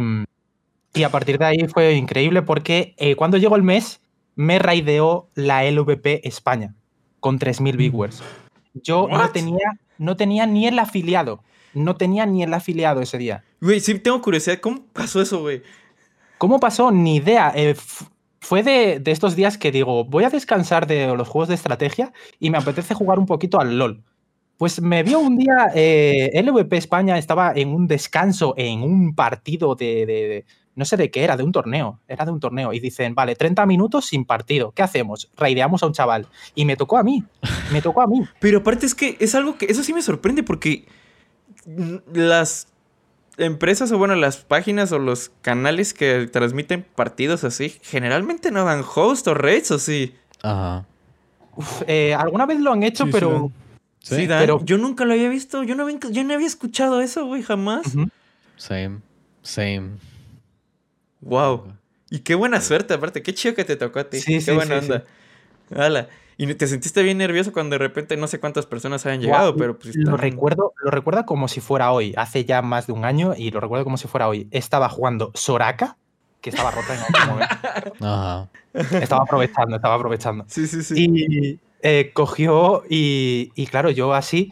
y 0.94 1.04
a 1.04 1.10
partir 1.10 1.38
de 1.38 1.46
ahí 1.46 1.68
fue 1.68 1.94
increíble 1.94 2.42
porque 2.42 2.96
eh, 2.98 3.16
cuando 3.16 3.38
llegó 3.38 3.56
el 3.56 3.64
mes 3.64 4.02
me 4.36 4.60
raideó 4.60 5.30
la 5.36 5.66
LVP 5.66 6.28
España 6.28 6.76
con 7.20 7.40
3.000 7.40 7.78
viewers. 7.78 8.24
Yo 8.74 9.08
no 9.10 9.30
tenía, 9.30 9.72
no 9.98 10.16
tenía 10.18 10.46
ni 10.46 10.68
el 10.68 10.80
afiliado. 10.80 11.44
No 11.74 11.96
tenía 11.96 12.26
ni 12.26 12.44
el 12.44 12.54
afiliado 12.54 13.02
ese 13.02 13.18
día. 13.18 13.44
Güey, 13.62 13.80
sí 13.80 13.98
tengo 14.00 14.22
curiosidad. 14.22 14.60
¿Cómo 14.60 14.84
pasó 14.94 15.22
eso, 15.22 15.42
güey? 15.42 15.64
¿Cómo 16.38 16.60
pasó? 16.60 16.92
Ni 16.92 17.16
idea. 17.16 17.52
Eh, 17.56 17.76
fue 18.42 18.62
de, 18.62 19.00
de 19.00 19.12
estos 19.12 19.36
días 19.36 19.58
que 19.58 19.72
digo, 19.72 20.04
voy 20.06 20.24
a 20.26 20.30
descansar 20.30 20.86
de 20.86 21.08
los 21.16 21.28
juegos 21.28 21.50
de 21.50 21.56
estrategia 21.56 22.12
y 22.40 22.50
me 22.50 22.58
apetece 22.58 22.94
jugar 22.94 23.18
un 23.18 23.26
poquito 23.26 23.60
al 23.60 23.78
LOL. 23.78 24.04
Pues 24.58 24.82
me 24.82 25.02
vio 25.02 25.20
un 25.20 25.38
día, 25.38 25.72
eh, 25.74 26.30
LVP 26.44 26.78
España 26.78 27.18
estaba 27.18 27.54
en 27.56 27.70
un 27.70 27.88
descanso, 27.88 28.54
en 28.56 28.84
un 28.84 29.16
partido 29.16 29.76
de, 29.76 30.06
de- 30.06 30.06
de- 30.28 30.46
no 30.76 30.86
sé 30.86 30.98
de 30.98 31.12
qué 31.12 31.24
era, 31.24 31.38
de 31.38 31.44
un 31.44 31.52
torneo, 31.52 32.00
era 32.08 32.26
de 32.26 32.32
un 32.32 32.40
torneo, 32.40 32.74
y 32.74 32.80
dicen, 32.80 33.14
vale, 33.16 33.36
30 33.36 33.66
minutos 33.66 34.06
sin 34.06 34.26
partido, 34.26 34.72
¿qué 34.72 34.82
hacemos? 34.84 35.30
Raideamos 35.38 35.84
a 35.84 35.88
un 35.88 35.94
chaval. 35.94 36.28
Y 36.56 36.66
me 36.66 36.76
tocó 36.76 36.98
a 36.98 37.04
mí, 37.04 37.24
me 37.72 37.82
tocó 37.82 38.02
a 38.02 38.08
mí. 38.08 38.22
Pero 38.40 38.60
aparte 38.60 38.86
es 38.86 38.96
que 38.96 39.18
es 39.20 39.36
algo 39.36 39.58
que. 39.58 39.66
Eso 39.68 39.84
sí 39.84 39.94
me 39.94 40.02
sorprende 40.02 40.44
porque. 40.44 40.86
Las 42.14 42.68
empresas 43.38 43.92
o 43.92 43.98
bueno, 43.98 44.16
las 44.16 44.38
páginas 44.38 44.92
o 44.92 45.00
los 45.00 45.32
canales 45.42 45.94
que 45.94 46.28
transmiten 46.28 46.86
partidos 46.96 47.44
así, 47.44 47.70
generalmente 47.82 48.52
no 48.52 48.66
dan 48.66 48.84
host 48.96 49.28
o 49.28 49.34
rates 49.34 49.72
o 49.72 49.80
sí. 49.80 50.14
Ajá. 50.42 50.86
Uf, 51.56 51.84
eh, 51.88 52.14
alguna 52.14 52.46
vez 52.46 52.60
lo 52.60 52.72
han 52.72 52.84
hecho, 52.84 53.06
Sí, 53.06 53.12
pero... 53.12 53.52
Sí, 54.00 54.16
Sí, 54.18 54.28
dan. 54.28 54.40
pero- 54.42 54.60
Yo 54.66 54.78
nunca 54.78 55.06
lo 55.06 55.14
había 55.14 55.30
visto. 55.30 55.64
Yo 55.64 55.76
no, 55.76 55.84
había- 55.84 55.98
yo 56.12 56.24
no 56.26 56.34
había 56.34 56.48
escuchado 56.48 57.00
eso, 57.00 57.26
güey, 57.26 57.42
jamás. 57.42 57.84
Same. 58.58 59.00
Same. 59.42 59.92
Wow. 61.24 61.74
Y 62.10 62.20
qué 62.20 62.36
buena 62.36 62.62
suerte, 62.62 62.94
aparte. 62.94 63.24
Qué 63.24 63.34
chido 63.34 63.56
que 63.56 63.66
te 63.66 63.76
tocó 63.76 64.00
a 64.00 64.10
ti. 64.10 64.20
Sí, 64.20 64.34
qué 64.34 64.42
sí, 64.42 64.52
buena 64.52 64.82
sí, 64.82 64.92
onda. 64.92 65.04
Hala. 65.76 66.10
Y 66.38 66.54
te 66.56 66.68
sentiste 66.68 67.04
bien 67.04 67.18
nervioso 67.18 67.54
cuando 67.54 67.76
de 67.76 67.80
repente 67.80 68.18
no 68.18 68.28
sé 68.28 68.40
cuántas 68.40 68.66
personas 68.66 69.06
hayan 69.06 69.22
llegado, 69.22 69.56
pero 69.56 69.78
pues 69.78 69.96
lo 69.96 70.18
recuerdo, 70.18 70.74
lo 70.84 70.90
recuerdo 70.90 71.26
como 71.26 71.48
si 71.48 71.62
fuera 71.62 71.92
hoy, 71.92 72.14
hace 72.18 72.44
ya 72.44 72.62
más 72.62 72.88
de 72.88 72.94
un 72.94 73.06
año 73.06 73.34
y 73.38 73.52
lo 73.52 73.60
recuerdo 73.60 73.84
como 73.84 73.98
si 73.98 74.08
fuera 74.08 74.28
hoy. 74.28 74.48
Estaba 74.52 74.90
jugando 74.90 75.32
Soraka, 75.36 75.96
que 76.42 76.50
estaba 76.50 76.72
rota 76.72 76.96
en 76.96 77.02
aquel 77.02 77.28
momento. 77.30 77.56
Ajá. 78.02 78.50
Estaba 78.74 79.24
aprovechando, 79.24 79.76
estaba 79.76 79.96
aprovechando. 79.96 80.46
Sí, 80.48 80.66
sí, 80.66 80.84
sí. 80.84 80.96
Y 80.98 81.60
eh, 81.82 82.12
cogió 82.14 82.84
y, 82.90 83.52
y 83.56 83.68
claro, 83.68 83.92
yo 83.92 84.14
así 84.14 84.52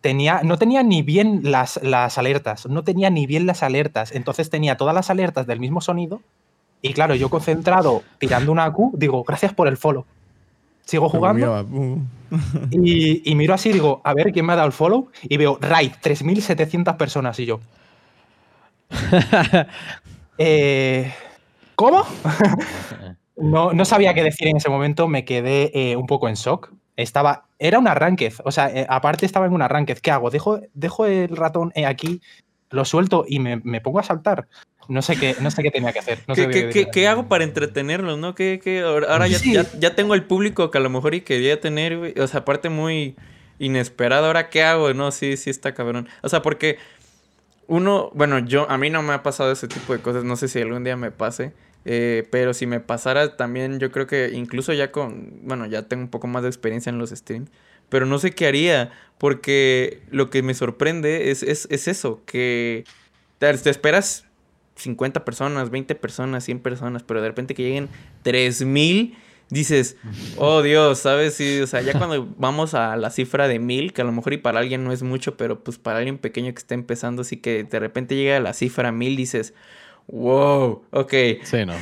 tenía, 0.00 0.42
no 0.42 0.58
tenía 0.58 0.82
ni 0.82 1.02
bien 1.02 1.40
las, 1.44 1.80
las 1.82 2.18
alertas, 2.18 2.66
no 2.66 2.84
tenía 2.84 3.10
ni 3.10 3.26
bien 3.26 3.46
las 3.46 3.62
alertas. 3.62 4.12
Entonces 4.12 4.50
tenía 4.50 4.76
todas 4.76 4.94
las 4.94 5.10
alertas 5.10 5.46
del 5.46 5.60
mismo 5.60 5.80
sonido 5.80 6.20
y 6.82 6.92
claro, 6.92 7.14
yo 7.14 7.28
concentrado 7.28 8.02
tirando 8.18 8.52
una 8.52 8.70
Q, 8.72 8.92
digo, 8.94 9.22
gracias 9.24 9.52
por 9.52 9.68
el 9.68 9.76
follow. 9.76 10.04
Sigo 10.84 11.08
jugando. 11.08 11.66
Y, 12.70 13.30
y 13.30 13.34
miro 13.34 13.54
así, 13.54 13.72
digo, 13.72 14.00
a 14.02 14.14
ver 14.14 14.32
quién 14.32 14.46
me 14.46 14.54
ha 14.54 14.56
dado 14.56 14.66
el 14.66 14.72
follow. 14.72 15.08
Y 15.22 15.36
veo, 15.36 15.58
raid, 15.60 15.92
3.700 16.02 16.96
personas. 16.96 17.38
Y 17.38 17.46
yo, 17.46 17.60
eh, 20.38 21.12
¿cómo? 21.74 22.04
no, 23.36 23.72
no 23.72 23.84
sabía 23.84 24.14
qué 24.14 24.24
decir 24.24 24.48
en 24.48 24.56
ese 24.56 24.70
momento. 24.70 25.06
Me 25.06 25.24
quedé 25.24 25.70
eh, 25.74 25.96
un 25.96 26.06
poco 26.06 26.28
en 26.28 26.34
shock. 26.34 26.72
Estaba, 26.96 27.44
era 27.60 27.78
un 27.78 27.86
arranquez. 27.86 28.38
O 28.44 28.50
sea, 28.50 28.68
eh, 28.70 28.86
aparte 28.88 29.24
estaba 29.26 29.46
en 29.46 29.52
un 29.52 29.62
arranquez. 29.62 30.00
¿Qué 30.00 30.10
hago? 30.10 30.30
¿Dejo, 30.30 30.60
dejo 30.74 31.06
el 31.06 31.36
ratón 31.36 31.70
eh, 31.76 31.86
aquí, 31.86 32.20
lo 32.70 32.84
suelto 32.84 33.24
y 33.28 33.38
me, 33.38 33.60
me 33.62 33.80
pongo 33.80 34.00
a 34.00 34.02
saltar? 34.02 34.48
No 34.88 35.02
sé 35.02 35.16
qué, 35.16 35.36
no 35.40 35.50
sé 35.52 35.62
qué 35.62 35.70
tenía 35.70 35.92
que 35.92 36.00
hacer. 36.00 36.18
No 36.26 36.34
¿Qué, 36.34 36.44
sé 36.44 36.48
qué- 36.50 36.60
qué- 36.68 36.70
qué- 36.86 36.90
qué 36.90 37.06
hago 37.08 37.28
para 37.28 37.44
entretenerlos, 37.44 38.18
no? 38.18 38.34
¿Qué, 38.34 38.82
Ahora 38.84 39.12
ahora 39.12 39.28
ya, 39.28 39.38
Sí. 39.38 39.52
ya, 39.52 39.64
ya 39.78 39.94
tengo 39.94 40.14
el 40.14 40.24
público 40.24 40.70
que 40.72 40.78
a 40.78 40.80
lo 40.80 40.90
mejor 40.90 41.14
y 41.14 41.20
quería 41.20 41.60
tener, 41.60 41.96
güey. 41.98 42.18
O 42.18 42.26
sea, 42.26 42.40
aparte 42.40 42.70
muy 42.70 43.14
inesperado. 43.60 44.26
¿Ahora 44.26 44.48
qué 44.48 44.64
hago? 44.64 44.92
No, 44.94 45.12
sí, 45.12 45.36
sí 45.36 45.50
está 45.50 45.74
cabrón. 45.74 46.08
O 46.22 46.28
sea, 46.28 46.42
porque 46.42 46.78
uno, 47.66 48.10
bueno, 48.14 48.38
yo, 48.40 48.68
a 48.70 48.78
mí 48.78 48.90
no 48.90 49.02
me 49.02 49.12
ha 49.12 49.22
pasado 49.22 49.52
ese 49.52 49.68
tipo 49.68 49.92
de 49.92 50.00
cosas. 50.00 50.24
No 50.24 50.34
sé 50.36 50.48
si 50.48 50.60
algún 50.60 50.82
día 50.82 50.96
me 50.96 51.10
pase. 51.12 51.52
Eh, 51.84 52.26
pero 52.30 52.54
si 52.54 52.66
me 52.66 52.80
pasara 52.80 53.36
también, 53.36 53.78
yo 53.80 53.90
creo 53.90 54.06
que 54.06 54.30
incluso 54.32 54.72
ya 54.72 54.92
con, 54.92 55.40
bueno, 55.42 55.66
ya 55.66 55.82
tengo 55.88 56.02
un 56.02 56.10
poco 56.10 56.26
más 56.26 56.42
de 56.42 56.48
experiencia 56.48 56.90
en 56.90 56.98
los 56.98 57.10
streams. 57.10 57.50
Pero 57.88 58.06
no 58.06 58.18
sé 58.18 58.32
qué 58.32 58.46
haría. 58.46 58.92
Porque 59.18 60.00
lo 60.10 60.30
que 60.30 60.42
me 60.42 60.54
sorprende 60.54 61.30
es, 61.30 61.42
es, 61.42 61.68
es 61.70 61.88
eso, 61.88 62.22
que 62.24 62.84
te, 63.38 63.52
te 63.58 63.68
esperas 63.68 64.24
50 64.76 65.26
personas, 65.26 65.68
20 65.68 65.94
personas, 65.94 66.44
100 66.44 66.60
personas, 66.60 67.02
pero 67.02 67.20
de 67.20 67.28
repente 67.28 67.54
que 67.54 67.62
lleguen 67.62 67.90
3000, 68.22 69.18
dices, 69.50 69.98
oh 70.36 70.62
Dios, 70.62 71.00
¿sabes? 71.00 71.34
Sí, 71.34 71.60
o 71.60 71.66
sea, 71.66 71.82
ya 71.82 71.92
cuando 71.98 72.26
vamos 72.38 72.72
a 72.72 72.96
la 72.96 73.10
cifra 73.10 73.46
de 73.46 73.58
mil, 73.58 73.92
que 73.92 74.00
a 74.00 74.04
lo 74.06 74.12
mejor 74.12 74.32
y 74.32 74.38
para 74.38 74.60
alguien 74.60 74.84
no 74.84 74.92
es 74.92 75.02
mucho, 75.02 75.36
pero 75.36 75.62
pues 75.62 75.76
para 75.76 75.98
alguien 75.98 76.16
pequeño 76.16 76.52
que 76.54 76.58
está 76.58 76.74
empezando, 76.74 77.20
así 77.20 77.36
que 77.36 77.64
de 77.64 77.78
repente 77.78 78.16
llega 78.16 78.38
a 78.38 78.40
la 78.40 78.54
cifra 78.54 78.90
mil, 78.90 79.16
dices, 79.16 79.52
wow, 80.10 80.82
ok. 80.90 81.14
Sí, 81.42 81.64
¿no? 81.64 81.74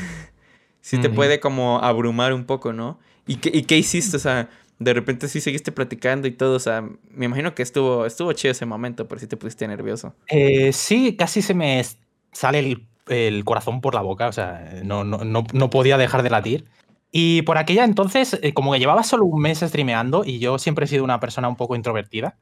Sí 0.81 0.99
te 0.99 1.11
puede 1.11 1.39
como 1.39 1.81
abrumar 1.81 2.33
un 2.33 2.45
poco, 2.45 2.73
¿no? 2.73 2.99
¿Y 3.27 3.37
qué, 3.37 3.51
y 3.53 3.63
qué 3.63 3.77
hiciste? 3.77 4.17
O 4.17 4.21
sea, 4.21 4.49
de 4.79 4.95
repente 4.95 5.29
sí 5.29 5.41
seguiste 5.41 5.73
platicando 5.73 6.29
y 6.29 6.33
todo, 6.33 6.57
o 6.57 6.61
sea, 6.61 6.83
me 7.11 7.27
imagino 7.27 7.55
que 7.55 7.63
estuvo, 7.63 8.07
estuvo 8.07 8.33
chido 8.33 8.53
ese 8.53 8.65
momento, 8.65 9.07
pero 9.07 9.21
sí 9.21 9.27
te 9.27 9.37
pusiste 9.37 9.67
nervioso. 9.69 10.15
Eh, 10.29 10.73
sí, 10.73 11.17
casi 11.17 11.43
se 11.43 11.53
me 11.53 11.85
sale 12.33 12.61
el, 12.61 12.87
el 13.09 13.45
corazón 13.45 13.81
por 13.81 13.95
la 13.95 14.01
boca, 14.01 14.29
o 14.29 14.33
sea, 14.33 14.81
no, 14.85 15.05
no, 15.05 15.19
no, 15.25 15.45
no 15.53 15.71
podía 15.71 15.99
dejar 15.99 16.23
de 16.23 16.31
latir. 16.31 16.65
Y 17.11 17.43
por 17.43 17.59
aquella 17.59 17.85
entonces, 17.85 18.39
eh, 18.43 18.53
como 18.53 18.73
que 18.73 18.79
llevaba 18.79 19.03
solo 19.03 19.25
un 19.25 19.41
mes 19.41 19.61
streameando 19.61 20.25
y 20.25 20.39
yo 20.39 20.59
siempre 20.59 20.85
he 20.85 20.89
sido 20.89 21.05
una 21.05 21.21
persona 21.21 21.49
un 21.49 21.57
poco 21.57 21.75
introvertida, 21.75 22.37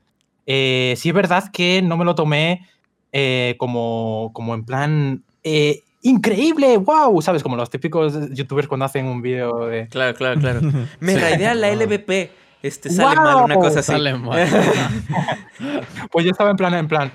eh, 0.44 0.94
sí 0.96 1.08
es 1.08 1.14
verdad 1.14 1.50
que 1.52 1.82
no 1.82 1.96
me 1.96 2.04
lo 2.04 2.14
tomé 2.14 2.66
eh, 3.12 3.54
como, 3.58 4.30
como 4.34 4.54
en 4.54 4.64
plan 4.64 5.24
eh, 5.48 5.84
increíble, 6.02 6.76
wow, 6.76 7.22
¿sabes? 7.22 7.42
Como 7.42 7.54
los 7.56 7.70
típicos 7.70 8.14
youtubers 8.34 8.66
cuando 8.68 8.84
hacen 8.84 9.06
un 9.06 9.22
vídeo 9.22 9.66
de... 9.66 9.86
Claro, 9.88 10.14
claro, 10.16 10.40
claro. 10.40 10.60
Me 11.00 11.16
raidea 11.18 11.54
la 11.54 11.70
LVP. 11.72 12.30
Este, 12.62 12.90
sale 12.90 13.14
mal, 13.16 13.44
una 13.44 13.54
cosa 13.54 13.78
así. 13.80 13.92
Sale 13.92 14.14
mal. 14.18 14.48
Pues 16.10 16.24
yo 16.24 16.30
estaba 16.32 16.50
en 16.50 16.56
plan, 16.56 16.74
en 16.74 16.88
plan... 16.88 17.12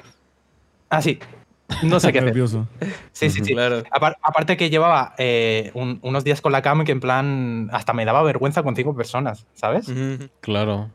Así. 0.90 1.20
No 1.84 2.00
sé 2.00 2.12
qué 2.12 2.20
hacer. 2.20 2.26
nervioso. 2.30 2.68
Sí, 3.14 3.30
sí, 3.30 3.40
sí. 3.44 3.54
Claro. 3.54 3.84
Apar- 3.92 4.18
aparte 4.22 4.58
que 4.58 4.70
llevaba 4.70 5.14
eh, 5.18 5.72
un- 5.74 6.00
unos 6.02 6.24
días 6.24 6.42
con 6.42 6.52
la 6.52 6.62
cam 6.62 6.84
que 6.84 6.92
en 6.92 7.00
plan 7.00 7.70
hasta 7.72 7.94
me 7.94 8.04
daba 8.06 8.24
vergüenza 8.24 8.62
con 8.62 8.76
cinco 8.76 8.94
personas, 8.96 9.46
¿sabes? 9.54 9.88
Claro. 10.42 10.90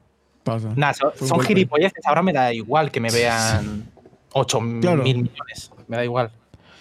Pasa. 0.44 0.72
Nada, 0.76 0.92
son, 0.94 1.12
Fue 1.14 1.22
un 1.24 1.28
son 1.28 1.40
gilipolleces. 1.40 2.04
Ahora 2.06 2.22
me 2.22 2.32
da 2.32 2.52
igual 2.52 2.90
que 2.90 3.00
me 3.00 3.10
vean 3.10 3.84
8 4.32 4.60
Claro. 4.82 5.02
mil 5.02 5.16
millones. 5.22 5.70
Me 5.88 5.96
da 5.96 6.04
igual. 6.04 6.30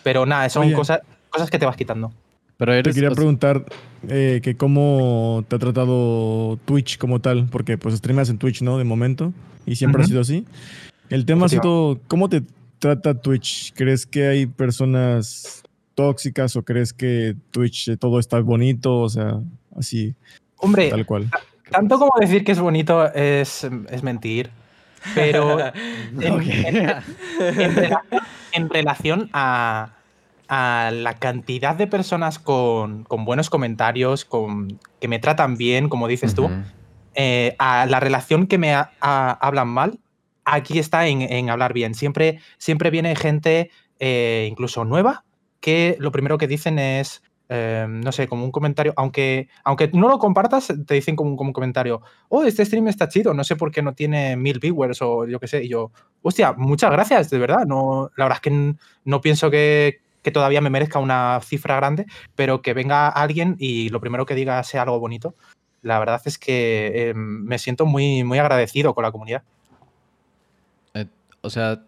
Pero 0.06 0.28
nada, 0.28 0.48
son 0.50 0.68
Oye. 0.68 0.74
cosas, 0.76 1.00
cosas 1.32 1.50
que 1.50 1.58
te 1.58 1.66
vas 1.66 1.76
quitando. 1.76 2.14
Pero 2.58 2.72
Te 2.84 2.94
quería 2.94 3.10
preguntar 3.10 3.66
eh, 4.08 4.40
que 4.44 4.56
cómo 4.56 5.44
te 5.48 5.56
ha 5.56 5.60
tratado 5.60 6.58
Twitch 6.66 7.00
como 7.00 7.20
tal, 7.20 7.48
porque 7.52 7.78
pues 7.80 7.96
streamas 7.96 8.30
en 8.30 8.38
Twitch, 8.38 8.62
¿no? 8.62 8.78
De 8.78 8.84
momento, 8.84 9.34
y 9.66 9.76
siempre 9.78 10.04
ha 10.04 10.06
sido 10.06 10.22
así. 10.22 10.46
El 11.10 11.26
tema 11.26 11.48
ha 11.48 11.50
sido, 11.50 12.00
¿cómo 12.08 12.30
te 12.30 12.44
trata 12.78 13.16
Twitch? 13.20 13.74
¿Crees 13.74 14.06
que 14.06 14.28
hay 14.28 14.46
personas 14.46 15.64
tóxicas 15.96 16.56
o 16.56 16.62
crees 16.64 16.94
que 16.94 17.36
Twitch 17.50 17.98
todo 17.98 18.20
está 18.20 18.40
bonito? 18.42 19.00
O 19.00 19.10
sea, 19.10 19.40
así, 19.78 20.14
Hombre, 20.58 20.92
tal 20.92 21.06
cual. 21.08 21.30
tanto 21.72 21.98
como 21.98 22.12
decir 22.22 22.44
que 22.46 22.52
es 22.52 22.60
bonito 22.60 23.12
es, 23.12 23.68
es 23.90 24.04
mentir. 24.04 24.52
Pero 25.16 25.60
en, 26.22 26.32
Ok. 26.32 26.44
en- 26.46 26.90
en 27.40 27.76
relación, 27.76 28.22
en 28.54 28.70
relación 28.70 29.30
a, 29.34 29.92
a 30.48 30.92
la 30.94 31.16
cantidad 31.16 31.76
de 31.76 31.88
personas 31.88 32.40
con, 32.40 33.04
con 33.04 33.26
buenos 33.26 33.50
comentarios, 33.50 34.26
con, 34.26 34.80
que 35.00 35.08
me 35.08 35.20
tratan 35.20 35.58
bien, 35.58 35.90
como 35.90 36.08
dices 36.08 36.36
tú, 36.36 36.48
eh, 37.16 37.56
a 37.60 37.86
la 37.86 38.00
relación 38.00 38.48
que 38.48 38.58
me 38.58 38.74
a- 38.74 38.92
hablan 39.00 39.68
mal, 39.70 40.00
aquí 40.44 40.80
está 40.80 41.08
en, 41.08 41.22
en 41.22 41.50
hablar 41.50 41.74
bien. 41.74 41.94
Siempre, 41.96 42.40
siempre 42.58 42.90
viene 42.90 43.16
gente, 43.16 43.72
eh, 44.00 44.48
incluso 44.50 44.86
nueva, 44.86 45.24
que 45.62 45.96
lo 46.00 46.12
primero 46.12 46.38
que 46.38 46.48
dicen 46.48 46.78
es, 46.78 47.24
eh, 47.50 47.86
no 47.88 48.12
sé, 48.12 48.28
como 48.28 48.44
un 48.44 48.52
comentario, 48.52 48.94
aunque, 48.98 49.48
aunque 49.64 49.90
no 49.94 50.08
lo 50.10 50.20
compartas, 50.20 50.74
te 50.86 50.94
dicen 50.96 51.16
como, 51.16 51.32
un- 51.32 51.38
como 51.38 51.50
un 51.50 51.54
comentario, 51.54 52.02
oh, 52.30 52.44
este 52.44 52.66
stream 52.66 52.88
está 52.88 53.08
chido, 53.08 53.34
no 53.34 53.44
sé 53.44 53.56
por 53.56 53.72
qué 53.72 53.82
no 53.82 53.94
tiene 53.94 54.36
mil 54.36 54.60
viewers 54.60 55.02
o 55.02 55.26
yo 55.28 55.40
qué 55.40 55.48
sé. 55.48 55.64
Y 55.64 55.70
yo, 55.70 55.92
hostia, 56.22 56.54
muchas 56.54 56.92
gracias, 56.92 57.30
de 57.30 57.38
verdad. 57.40 57.66
No, 57.66 58.10
la 58.18 58.26
verdad 58.26 58.40
es 58.44 58.52
que 58.52 58.76
no 59.06 59.22
pienso 59.22 59.50
que, 59.50 60.02
que 60.26 60.32
todavía 60.32 60.60
me 60.60 60.72
merezca 60.72 60.98
una 60.98 61.40
cifra 61.44 61.76
grande, 61.76 62.08
pero 62.34 62.64
que 62.64 62.74
venga 62.74 63.10
alguien 63.10 63.58
y 63.60 63.90
lo 63.90 64.02
primero 64.02 64.26
que 64.26 64.34
diga 64.34 64.64
sea 64.64 64.82
algo 64.82 65.00
bonito. 65.00 65.36
La 65.84 66.00
verdad 66.00 66.20
es 66.26 66.40
que 66.40 67.10
eh, 67.12 67.14
me 67.14 67.60
siento 67.60 67.86
muy, 67.86 68.24
muy 68.24 68.40
agradecido 68.40 68.96
con 68.96 69.04
la 69.04 69.12
comunidad. 69.12 69.44
Eh, 70.96 71.06
o 71.42 71.50
sea. 71.52 71.84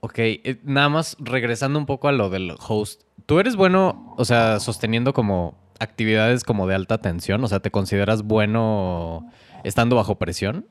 Ok, 0.00 0.18
eh, 0.18 0.58
nada 0.62 0.88
más 0.88 1.18
regresando 1.20 1.78
un 1.78 1.84
poco 1.84 2.08
a 2.08 2.12
lo 2.12 2.30
del 2.30 2.54
host. 2.66 3.02
¿Tú 3.26 3.38
eres 3.38 3.54
bueno, 3.54 4.14
o 4.16 4.24
sea, 4.24 4.58
sosteniendo 4.58 5.12
como 5.12 5.58
actividades 5.80 6.42
como 6.42 6.66
de 6.66 6.74
alta 6.74 7.02
tensión? 7.02 7.44
O 7.44 7.48
sea, 7.48 7.60
¿te 7.60 7.70
consideras 7.70 8.22
bueno 8.22 9.30
estando 9.62 9.96
bajo 9.96 10.14
presión? 10.14 10.66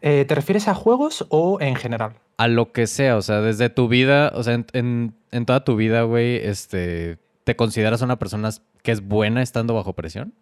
Eh, 0.00 0.24
¿Te 0.26 0.34
refieres 0.34 0.68
a 0.68 0.74
juegos 0.74 1.26
o 1.30 1.60
en 1.60 1.74
general? 1.76 2.14
A 2.38 2.48
lo 2.48 2.72
que 2.72 2.86
sea, 2.86 3.16
o 3.16 3.22
sea, 3.22 3.40
desde 3.40 3.70
tu 3.70 3.88
vida, 3.88 4.30
o 4.34 4.42
sea, 4.42 4.54
en, 4.54 4.66
en- 4.74 5.14
en 5.32 5.46
toda 5.46 5.64
tu 5.64 5.74
vida, 5.76 6.02
güey, 6.02 6.36
este, 6.36 7.18
¿te 7.44 7.56
consideras 7.56 8.02
una 8.02 8.18
persona 8.18 8.50
que 8.82 8.92
es 8.92 9.00
buena 9.00 9.42
estando 9.42 9.74
bajo 9.74 9.94
presión? 9.94 10.34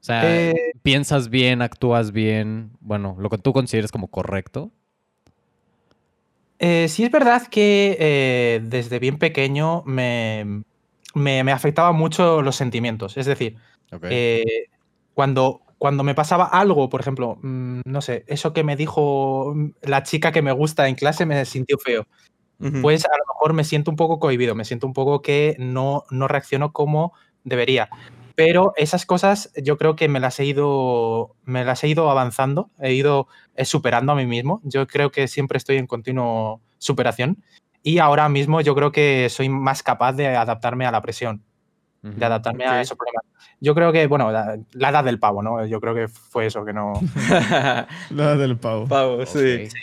O 0.00 0.02
sea, 0.02 0.50
Eh, 0.50 0.54
piensas 0.82 1.28
bien, 1.28 1.60
actúas 1.62 2.12
bien, 2.12 2.72
bueno, 2.80 3.16
lo 3.18 3.28
que 3.30 3.38
tú 3.38 3.52
consideres 3.52 3.92
como 3.92 4.08
correcto. 4.08 4.70
Eh, 6.58 6.88
sí 6.88 7.04
es 7.04 7.10
verdad 7.10 7.46
que 7.46 7.96
eh, 8.00 8.60
desde 8.62 8.98
bien 8.98 9.18
pequeño 9.18 9.82
me, 9.86 10.62
me, 11.14 11.42
me 11.44 11.52
afectaban 11.52 11.96
mucho 11.96 12.42
los 12.42 12.56
sentimientos. 12.56 13.16
Es 13.16 13.26
decir, 13.26 13.56
eh, 14.08 14.66
cuando, 15.14 15.62
cuando 15.80 16.04
me 16.04 16.14
pasaba 16.14 16.44
algo, 16.44 16.90
por 16.90 17.00
ejemplo, 17.00 17.38
mm, 17.40 17.80
no 17.86 18.02
sé, 18.02 18.24
eso 18.26 18.52
que 18.52 18.62
me 18.62 18.76
dijo 18.76 19.54
la 19.80 20.02
chica 20.02 20.30
que 20.30 20.42
me 20.42 20.52
gusta 20.52 20.86
en 20.88 20.94
clase 20.94 21.24
me 21.24 21.42
sintió 21.46 21.78
feo. 21.78 22.06
Pues 22.82 23.06
a 23.06 23.16
lo 23.16 23.24
mejor 23.32 23.54
me 23.54 23.64
siento 23.64 23.90
un 23.90 23.96
poco 23.96 24.18
cohibido, 24.18 24.54
me 24.54 24.66
siento 24.66 24.86
un 24.86 24.92
poco 24.92 25.22
que 25.22 25.56
no, 25.58 26.04
no 26.10 26.28
reacciono 26.28 26.74
como 26.74 27.14
debería. 27.44 27.88
Pero 28.34 28.74
esas 28.76 29.06
cosas 29.06 29.50
yo 29.56 29.78
creo 29.78 29.96
que 29.96 30.08
me 30.08 30.20
las 30.20 30.38
he 30.38 30.44
ido, 30.44 31.34
me 31.44 31.64
las 31.64 31.82
he 31.82 31.88
ido 31.88 32.10
avanzando, 32.10 32.68
he 32.78 32.92
ido 32.92 33.28
eh, 33.56 33.64
superando 33.64 34.12
a 34.12 34.16
mí 34.16 34.26
mismo. 34.26 34.60
Yo 34.64 34.86
creo 34.86 35.10
que 35.10 35.28
siempre 35.28 35.56
estoy 35.56 35.78
en 35.78 35.86
continuo 35.86 36.60
superación 36.76 37.42
y 37.82 38.00
ahora 38.00 38.28
mismo 38.28 38.60
yo 38.60 38.74
creo 38.74 38.92
que 38.92 39.30
soy 39.30 39.48
más 39.48 39.82
capaz 39.82 40.12
de 40.12 40.36
adaptarme 40.36 40.84
a 40.84 40.92
la 40.92 41.00
presión, 41.00 41.42
De 42.02 42.24
adaptarme 42.24 42.64
Ok. 42.66 42.70
a 42.72 42.80
esos 42.80 42.96
problemas. 42.96 43.24
Yo 43.60 43.74
creo 43.74 43.92
que, 43.92 44.06
bueno, 44.06 44.30
la, 44.32 44.58
la 44.72 44.88
edad 44.88 45.04
del 45.04 45.18
pavo, 45.18 45.42
¿no? 45.42 45.66
Yo 45.66 45.80
creo 45.80 45.94
que 45.94 46.08
fue 46.08 46.46
eso, 46.46 46.64
que 46.64 46.72
no... 46.72 46.94
La 48.10 48.36
del 48.36 48.56
pavo. 48.56 48.86
Pavo, 48.86 49.26
sí. 49.26 49.66
Ok. 49.66 49.74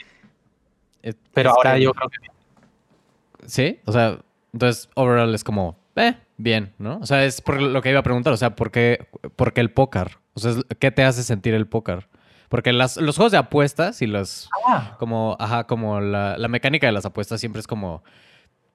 Eh, 1.03 1.13
Pero 1.33 1.49
es 1.51 1.55
ahora 1.57 1.75
que- 1.75 1.81
yo 1.83 1.93
creo 1.93 2.09
que... 2.09 2.17
Sí, 3.45 3.79
o 3.85 3.91
sea, 3.91 4.17
entonces, 4.51 4.89
overall 4.95 5.33
es 5.35 5.43
como, 5.43 5.77
eh, 5.95 6.15
bien, 6.37 6.73
¿no? 6.79 6.97
O 7.01 7.05
sea, 7.05 7.23
es 7.23 7.39
por 7.41 7.61
lo 7.61 7.81
que 7.81 7.91
iba 7.91 7.99
a 7.99 8.03
preguntar, 8.03 8.33
o 8.33 8.37
sea, 8.37 8.55
¿por 8.55 8.71
qué, 8.71 9.07
por 9.35 9.53
qué 9.53 9.61
el 9.61 9.71
póker? 9.71 10.17
O 10.33 10.39
sea, 10.39 10.53
¿qué 10.79 10.91
te 10.91 11.03
hace 11.03 11.23
sentir 11.23 11.53
el 11.53 11.67
póker? 11.67 12.07
Porque 12.49 12.73
las, 12.73 12.97
los 12.97 13.15
juegos 13.15 13.31
de 13.31 13.37
apuestas 13.37 14.01
y 14.01 14.07
los, 14.07 14.49
Ah, 14.67 14.95
como, 14.99 15.37
ajá, 15.39 15.65
como 15.65 15.99
la, 16.01 16.37
la 16.37 16.47
mecánica 16.47 16.87
de 16.87 16.93
las 16.93 17.05
apuestas 17.05 17.39
siempre 17.39 17.59
es 17.59 17.67
como, 17.67 18.03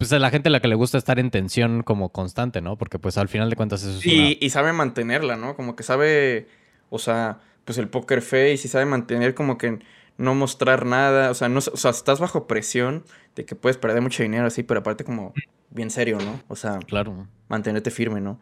pues 0.02 0.12
a 0.12 0.18
la 0.18 0.30
gente 0.30 0.48
a 0.48 0.52
la 0.52 0.60
que 0.60 0.68
le 0.68 0.74
gusta 0.74 0.98
estar 0.98 1.18
en 1.18 1.30
tensión 1.30 1.82
como 1.82 2.10
constante, 2.10 2.60
¿no? 2.60 2.76
Porque 2.76 2.98
pues 2.98 3.18
al 3.18 3.28
final 3.28 3.50
de 3.50 3.56
cuentas 3.56 3.82
eso 3.82 3.98
es 3.98 4.06
una... 4.06 4.30
Y, 4.30 4.38
y 4.40 4.50
sabe 4.50 4.72
mantenerla, 4.72 5.36
¿no? 5.36 5.54
Como 5.56 5.76
que 5.76 5.82
sabe, 5.82 6.48
o 6.90 6.98
sea, 6.98 7.40
pues 7.64 7.78
el 7.78 7.88
poker 7.88 8.22
face 8.22 8.52
y 8.54 8.56
sabe 8.68 8.84
mantener 8.86 9.34
como 9.34 9.58
que 9.58 9.78
no 10.18 10.34
mostrar 10.34 10.84
nada, 10.86 11.30
o 11.30 11.34
sea, 11.34 11.48
no, 11.48 11.58
o 11.58 11.76
sea, 11.76 11.90
estás 11.90 12.20
bajo 12.20 12.46
presión 12.46 13.04
de 13.34 13.44
que 13.44 13.54
puedes 13.56 13.76
perder 13.78 14.02
mucho 14.02 14.22
dinero 14.22 14.46
así, 14.46 14.62
pero 14.62 14.80
aparte 14.80 15.04
como 15.04 15.32
bien 15.70 15.90
serio, 15.90 16.18
¿no? 16.20 16.40
O 16.48 16.56
sea, 16.56 16.78
Claro. 16.86 17.26
mantenerte 17.48 17.90
firme, 17.90 18.20
¿no? 18.20 18.38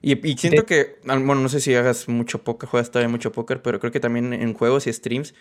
Y, 0.00 0.26
y 0.28 0.36
siento 0.38 0.64
que, 0.64 0.98
bueno, 1.04 1.34
no 1.36 1.48
sé 1.48 1.60
si 1.60 1.74
hagas 1.74 2.08
mucho 2.08 2.44
póker, 2.44 2.68
juegas 2.68 2.90
todavía 2.90 3.08
mucho 3.08 3.32
póker, 3.32 3.62
pero 3.62 3.80
creo 3.80 3.90
que 3.92 4.00
también 4.00 4.32
en 4.32 4.54
juegos 4.54 4.86
y 4.86 4.92
streams, 4.92 5.34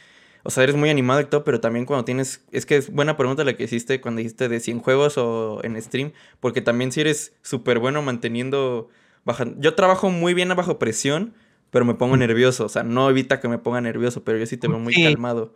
o 0.44 0.50
sea, 0.50 0.64
eres 0.64 0.76
muy 0.76 0.90
animado 0.90 1.22
y 1.22 1.26
todo, 1.26 1.44
pero 1.44 1.60
también 1.60 1.86
cuando 1.86 2.06
tienes, 2.06 2.46
es 2.52 2.66
que 2.66 2.78
es 2.78 2.92
buena 2.92 3.18
pregunta 3.18 3.44
la 3.44 3.56
que 3.56 3.64
hiciste 3.66 4.02
cuando 4.02 4.20
dijiste 4.20 4.50
de 4.50 4.60
si 4.60 4.72
en 4.72 4.80
juegos 4.80 5.18
o 5.18 5.60
en 5.64 5.82
stream, 5.82 6.14
porque 6.40 6.62
también 6.62 6.92
si 6.92 7.02
eres 7.02 7.34
súper 7.42 7.80
bueno 7.80 8.02
manteniendo, 8.02 8.90
baja, 9.26 9.46
yo 9.58 9.76
trabajo 9.76 10.10
muy 10.10 10.34
bien 10.34 10.50
bajo 10.56 10.80
presión, 10.80 11.34
pero 11.70 11.84
me 11.86 11.96
pongo 11.96 12.16
nervioso, 12.18 12.66
o 12.66 12.70
sea, 12.70 12.84
no 12.84 13.10
evita 13.10 13.40
que 13.40 13.48
me 13.50 13.58
ponga 13.58 13.82
nervioso, 13.82 14.24
pero 14.24 14.38
yo 14.38 14.46
sí 14.46 14.58
te 14.58 14.68
veo 14.68 14.80
muy 14.80 14.94
Sí. 14.94 15.04
calmado. 15.04 15.54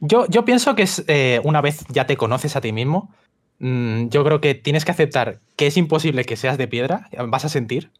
Yo, 0.00 0.26
yo 0.28 0.44
pienso 0.44 0.74
que 0.74 0.82
es 0.82 1.04
eh, 1.08 1.40
una 1.42 1.60
vez 1.60 1.84
ya 1.88 2.06
te 2.06 2.16
conoces 2.16 2.54
a 2.54 2.60
ti 2.60 2.72
mismo, 2.72 3.12
mm, 3.58 4.08
yo 4.08 4.22
creo 4.24 4.40
que 4.40 4.54
tienes 4.54 4.84
que 4.84 4.92
aceptar 4.92 5.40
que 5.56 5.66
es 5.66 5.76
imposible 5.76 6.24
que 6.24 6.36
seas 6.36 6.58
de 6.58 6.68
piedra, 6.68 7.08
vas 7.28 7.44
a 7.44 7.48
sentir, 7.48 7.90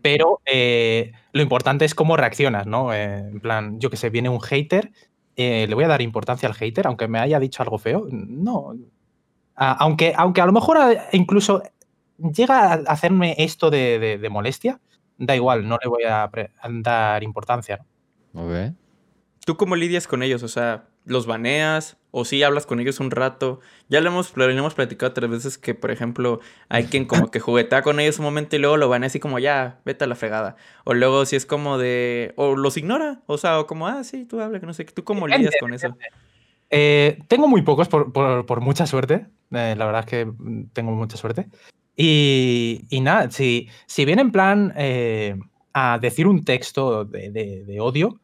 pero 0.00 0.40
eh, 0.46 1.12
lo 1.32 1.42
importante 1.42 1.84
es 1.84 1.94
cómo 1.94 2.16
reaccionas, 2.16 2.66
¿no? 2.66 2.94
Eh, 2.94 3.18
en 3.18 3.40
plan, 3.40 3.78
yo 3.78 3.90
que 3.90 3.98
sé, 3.98 4.08
viene 4.08 4.30
un 4.30 4.40
hater, 4.40 4.92
eh, 5.36 5.66
le 5.68 5.74
voy 5.74 5.84
a 5.84 5.88
dar 5.88 6.02
importancia 6.02 6.48
al 6.48 6.54
hater, 6.54 6.86
aunque 6.86 7.08
me 7.08 7.18
haya 7.18 7.38
dicho 7.38 7.62
algo 7.62 7.78
feo, 7.78 8.06
no. 8.10 8.74
Ah, 9.54 9.76
aunque, 9.80 10.12
aunque 10.16 10.40
a 10.40 10.46
lo 10.46 10.52
mejor 10.52 10.76
ah, 10.78 11.08
incluso 11.12 11.62
llega 12.18 12.72
a 12.72 12.74
hacerme 12.86 13.34
esto 13.38 13.70
de, 13.70 13.98
de- 13.98 14.18
de 14.18 14.28
molestia, 14.30 14.80
da 15.18 15.34
igual, 15.34 15.66
no 15.68 15.78
le 15.82 15.88
voy 15.88 16.04
a, 16.04 16.30
dar 16.82 17.22
importancia. 17.22 17.84
¿Tú 19.44 19.56
cómo 19.56 19.76
lidias 19.76 20.06
con 20.06 20.22
ellos? 20.22 20.42
O 20.42 20.48
sea, 20.48 20.88
¿los 21.04 21.26
baneas? 21.26 21.96
¿O 22.18 22.24
sí 22.24 22.42
hablas 22.42 22.64
con 22.64 22.80
ellos 22.80 22.98
un 22.98 23.10
rato? 23.10 23.60
Ya 23.90 24.00
lo 24.00 24.08
hemos, 24.08 24.34
lo 24.38 24.48
hemos 24.48 24.72
platicado 24.72 25.12
tres 25.12 25.28
veces 25.28 25.58
que, 25.58 25.74
por 25.74 25.90
ejemplo, 25.90 26.40
hay 26.70 26.84
quien 26.84 27.04
como 27.04 27.30
que 27.30 27.40
juguetea 27.40 27.82
con 27.82 28.00
ellos 28.00 28.18
un 28.18 28.24
momento 28.24 28.56
y 28.56 28.58
luego 28.58 28.78
lo 28.78 28.88
banea 28.88 29.08
así 29.08 29.20
como, 29.20 29.38
ya, 29.38 29.80
vete 29.84 30.04
a 30.04 30.06
la 30.06 30.14
fregada. 30.14 30.56
O 30.84 30.94
luego 30.94 31.26
si 31.26 31.36
es 31.36 31.44
como 31.44 31.76
de... 31.76 32.32
O 32.36 32.56
los 32.56 32.78
ignora. 32.78 33.20
O 33.26 33.36
sea, 33.36 33.60
o 33.60 33.66
como, 33.66 33.86
ah, 33.86 34.02
sí, 34.02 34.24
tú 34.24 34.40
habla, 34.40 34.60
que 34.60 34.64
no 34.64 34.72
sé. 34.72 34.86
¿Tú 34.86 35.04
cómo 35.04 35.28
lidias 35.28 35.54
con 35.60 35.74
eso? 35.74 35.94
Eh, 36.70 37.18
tengo 37.28 37.48
muy 37.48 37.60
pocos 37.60 37.86
por, 37.88 38.60
mucha 38.62 38.86
suerte. 38.86 39.26
Eh, 39.50 39.74
la 39.76 39.84
verdad 39.84 40.00
es 40.00 40.06
que 40.06 40.32
tengo 40.72 40.92
mucha 40.92 41.18
suerte. 41.18 41.48
Y, 41.96 42.80
nada, 43.02 43.30
si, 43.30 43.68
si 43.84 44.06
viene 44.06 44.22
en 44.22 44.32
plan 44.32 44.72
eh, 44.76 45.38
a 45.74 45.98
decir 45.98 46.26
un 46.26 46.44
texto 46.44 47.04
de 47.04 47.76
odio, 47.78 48.18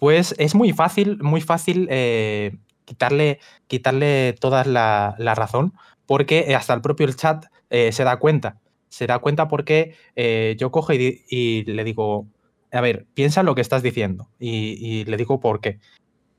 pues 0.00 0.34
es 0.38 0.54
muy 0.54 0.72
fácil, 0.72 1.18
muy 1.22 1.42
fácil 1.42 1.86
eh, 1.90 2.56
quitarle, 2.90 3.38
quitarle 3.68 4.34
toda 4.40 4.64
la, 4.64 5.14
razón, 5.36 5.74
porque 6.06 6.56
hasta 6.56 6.74
el 6.74 6.80
propio 6.80 7.06
chat 7.12 7.46
eh, 7.70 7.92
se 7.92 8.02
da 8.02 8.18
cuenta. 8.18 8.58
Se 8.88 9.06
da 9.06 9.20
cuenta 9.20 9.46
porque 9.46 9.94
eh, 10.16 10.56
yo 10.58 10.72
cojo 10.72 10.92
y, 10.92 11.64
le 11.64 11.84
digo, 11.84 12.26
a 12.72 12.80
ver, 12.80 13.06
piensa 13.14 13.44
lo 13.44 13.54
que 13.54 13.60
estás 13.60 13.84
diciendo. 13.84 14.28
Y, 14.40 15.04
le 15.04 15.16
digo 15.16 15.38
por 15.38 15.60
qué. 15.60 15.78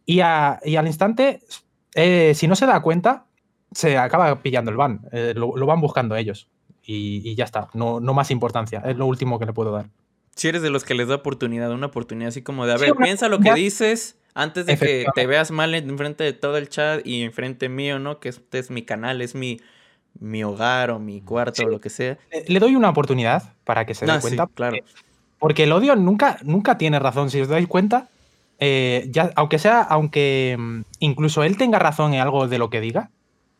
Y, 0.05 0.19
al 0.19 0.87
instante, 0.87 1.39
si 2.33 2.47
no 2.47 2.57
se 2.57 2.65
da 2.65 2.81
cuenta, 2.81 3.27
se 3.71 3.97
acaba 3.97 4.41
pillando 4.41 4.71
el 4.71 4.77
ban. 4.77 5.07
Lo, 5.35 5.65
van 5.65 5.79
buscando 5.79 6.17
ellos. 6.17 6.49
Y, 6.85 7.33
ya 7.35 7.45
está. 7.45 7.69
No, 7.73 8.01
no 8.01 8.13
más 8.13 8.29
importancia. 8.29 8.83
Es 8.85 8.97
lo 8.97 9.05
último 9.05 9.39
que 9.39 9.45
le 9.45 9.53
puedo 9.53 9.71
dar. 9.71 9.85
Si 10.35 10.47
eres 10.47 10.61
de 10.61 10.69
los 10.69 10.83
que 10.83 10.93
les 10.93 11.07
da 11.07 11.15
oportunidad, 11.15 11.71
una 11.71 11.87
oportunidad 11.87 12.29
así 12.29 12.41
como 12.41 12.65
de, 12.65 12.73
a 12.73 12.77
ver, 12.77 12.93
piensa 12.95 13.27
lo 13.27 13.39
que 13.39 13.53
dices 13.53 14.17
antes 14.33 14.65
de 14.65 14.77
que 14.77 15.05
te 15.13 15.27
veas 15.27 15.51
mal 15.51 15.73
en 15.75 15.97
frente 15.97 16.23
de 16.23 16.33
todo 16.33 16.57
el 16.57 16.69
chat 16.69 17.05
y 17.05 17.23
en 17.23 17.33
frente 17.33 17.69
mío, 17.69 17.99
¿no? 17.99 18.19
Que 18.19 18.29
este 18.29 18.59
es 18.59 18.71
mi 18.71 18.83
canal, 18.83 19.21
es 19.21 19.35
mi, 19.35 19.59
mi 20.19 20.43
hogar 20.43 20.91
o 20.91 20.99
mi 20.99 21.21
cuarto 21.21 21.63
o 21.63 21.69
lo 21.69 21.81
que 21.81 21.89
sea. 21.89 22.17
Le 22.47 22.59
doy 22.59 22.75
una 22.75 22.89
oportunidad 22.89 23.53
para 23.63 23.85
que 23.85 23.93
se 23.93 24.05
dé 24.05 24.19
cuenta. 24.19 24.47
claro. 24.47 24.77
Porque 25.37 25.63
el 25.63 25.71
odio 25.71 25.95
nunca, 25.95 26.37
nunca 26.43 26.77
tiene 26.77 26.99
razón. 26.99 27.31
Si 27.31 27.41
os 27.41 27.47
dais 27.47 27.67
cuenta, 27.67 28.09
eh, 28.59 29.07
ya, 29.09 29.31
aunque 29.35 29.57
sea, 29.57 29.81
aunque 29.81 30.55
mm, 30.57 30.81
incluso 30.99 31.43
él 31.43 31.57
tenga 31.57 31.79
razón 31.79 32.13
en 32.13 32.21
algo 32.21 32.47
de 32.47 32.59
lo 32.59 32.69
que 32.69 32.79
diga, 32.79 33.09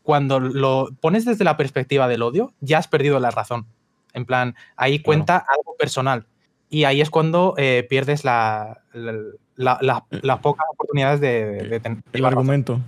cuando 0.03 0.39
lo 0.39 0.89
pones 1.01 1.25
desde 1.25 1.43
la 1.43 1.57
perspectiva 1.57 2.07
del 2.07 2.21
odio, 2.21 2.53
ya 2.59 2.77
has 2.77 2.87
perdido 2.87 3.19
la 3.19 3.31
razón. 3.31 3.65
En 4.13 4.25
plan, 4.25 4.55
ahí 4.75 4.99
cuenta 4.99 5.37
algo 5.37 5.75
personal. 5.77 6.27
Y 6.73 6.85
ahí 6.85 7.01
es 7.01 7.09
cuando 7.09 7.53
eh, 7.57 7.85
pierdes 7.89 8.23
la, 8.23 8.81
las 8.93 10.39
pocas 10.41 10.65
oportunidades 10.71 11.19
de, 11.19 11.79
tener. 11.81 12.01
El 12.13 12.25
argumento. 12.25 12.79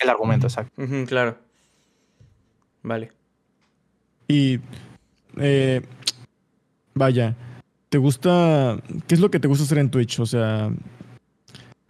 El 0.00 0.08
argumento, 0.08 0.46
exacto. 0.46 0.82
claro. 1.06 1.36
Vale. 2.82 3.12
Y. 4.26 4.58
Eh, 5.36 5.82
vaya. 6.94 7.36
¿Te 7.90 7.98
gusta. 7.98 8.78
¿Qué 9.06 9.14
es 9.14 9.20
lo 9.20 9.30
que 9.30 9.38
te 9.38 9.48
gusta 9.48 9.64
hacer 9.64 9.78
en 9.78 9.90
Twitch? 9.90 10.18
O 10.18 10.26
sea. 10.26 10.70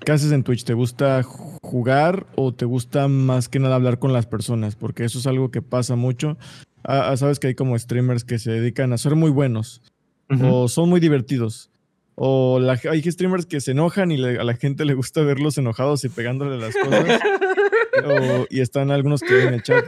¿Qué 0.00 0.10
haces 0.10 0.32
en 0.32 0.42
Twitch? 0.42 0.64
¿Te 0.64 0.74
gusta 0.74 1.22
jugar 1.22 2.26
o 2.34 2.52
te 2.52 2.64
gusta 2.64 3.06
más 3.06 3.48
que 3.48 3.60
nada 3.60 3.76
hablar 3.76 4.00
con 4.00 4.12
las 4.12 4.26
personas? 4.26 4.74
Porque 4.74 5.04
eso 5.04 5.20
es 5.20 5.28
algo 5.28 5.52
que 5.52 5.62
pasa 5.62 5.94
mucho. 5.94 6.36
Ah, 6.82 7.10
ah, 7.10 7.16
sabes 7.16 7.38
que 7.38 7.46
hay 7.46 7.54
como 7.54 7.78
streamers 7.78 8.24
que 8.24 8.40
se 8.40 8.50
dedican 8.50 8.92
a 8.92 8.98
ser 8.98 9.14
muy 9.14 9.30
buenos 9.30 9.80
o 10.28 10.68
son 10.68 10.88
muy 10.88 11.00
divertidos. 11.00 11.70
O 12.18 12.58
hay 12.90 13.02
streamers 13.02 13.44
que 13.44 13.60
se 13.60 13.72
enojan 13.72 14.10
y 14.10 14.24
a 14.24 14.42
la 14.42 14.54
gente 14.54 14.86
le 14.86 14.94
gusta 14.94 15.20
verlos 15.20 15.58
enojados 15.58 16.02
y 16.04 16.08
pegándole 16.08 16.56
las 16.56 16.74
cosas. 16.74 17.20
y 18.50 18.60
están 18.60 18.90
algunos 18.90 19.20
que 19.20 19.42
en 19.42 19.54
el 19.54 19.62
chat. 19.62 19.84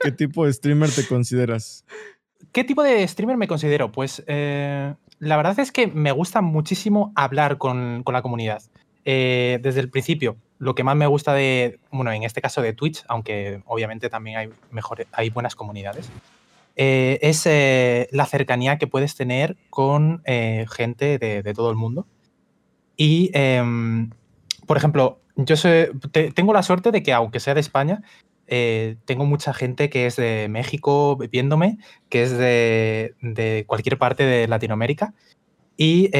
¿Qué, 0.00 0.12
tipo 0.12 0.44
de 0.44 0.52
streamer 0.52 0.90
te 0.90 1.06
consideras? 1.06 1.84
¿Qué 2.50 2.64
tipo 2.64 2.82
de 2.82 3.06
streamer 3.06 3.36
me 3.36 3.46
considero? 3.46 3.92
Pues 3.92 4.24
eh, 4.26 4.92
la 5.20 5.36
verdad 5.36 5.58
es 5.60 5.70
que 5.70 5.86
me 5.86 6.10
gusta 6.10 6.40
muchísimo 6.40 7.12
hablar 7.14 7.58
con, 7.58 8.02
la 8.10 8.22
comunidad. 8.22 8.62
Eh, 9.04 9.60
desde 9.62 9.78
el 9.80 9.88
principio, 9.88 10.36
lo 10.58 10.74
que 10.74 10.82
más 10.82 10.96
me 10.96 11.06
gusta 11.06 11.32
de, 11.32 11.78
bueno, 11.92 12.12
en 12.12 12.24
este 12.24 12.40
caso 12.42 12.60
de 12.60 12.72
Twitch, 12.72 13.04
aunque 13.08 13.62
obviamente 13.66 14.10
también 14.10 14.36
hay, 14.36 14.50
mejor, 14.70 15.06
hay 15.12 15.30
buenas 15.30 15.54
comunidades, 15.54 16.10
eh, 16.80 17.18
es 17.22 17.44
eh, 17.44 18.08
la 18.12 18.24
cercanía 18.24 18.78
que 18.78 18.86
puedes 18.86 19.16
tener 19.16 19.56
con 19.68 20.22
eh, 20.26 20.64
gente 20.70 21.18
de, 21.18 21.42
todo 21.52 21.70
el 21.70 21.76
mundo. 21.76 22.06
Y, 22.96 23.30
em, 23.34 24.10
por 24.64 24.76
ejemplo, 24.76 25.20
yo 25.34 25.56
tengo 26.34 26.52
la 26.52 26.62
suerte 26.62 26.92
de 26.92 27.02
que, 27.02 27.12
aunque 27.12 27.40
sea 27.40 27.54
de 27.54 27.60
España, 27.60 28.02
tengo 29.04 29.26
mucha 29.26 29.52
gente 29.52 29.90
que 29.90 30.06
es 30.06 30.16
de 30.16 30.46
México 30.48 31.16
viéndome, 31.16 31.78
que 32.08 32.22
es 32.22 32.38
de, 32.38 33.64
cualquier 33.66 33.98
parte 33.98 34.24
de 34.24 34.46
Latinoamérica. 34.46 35.14
Y 35.76 36.10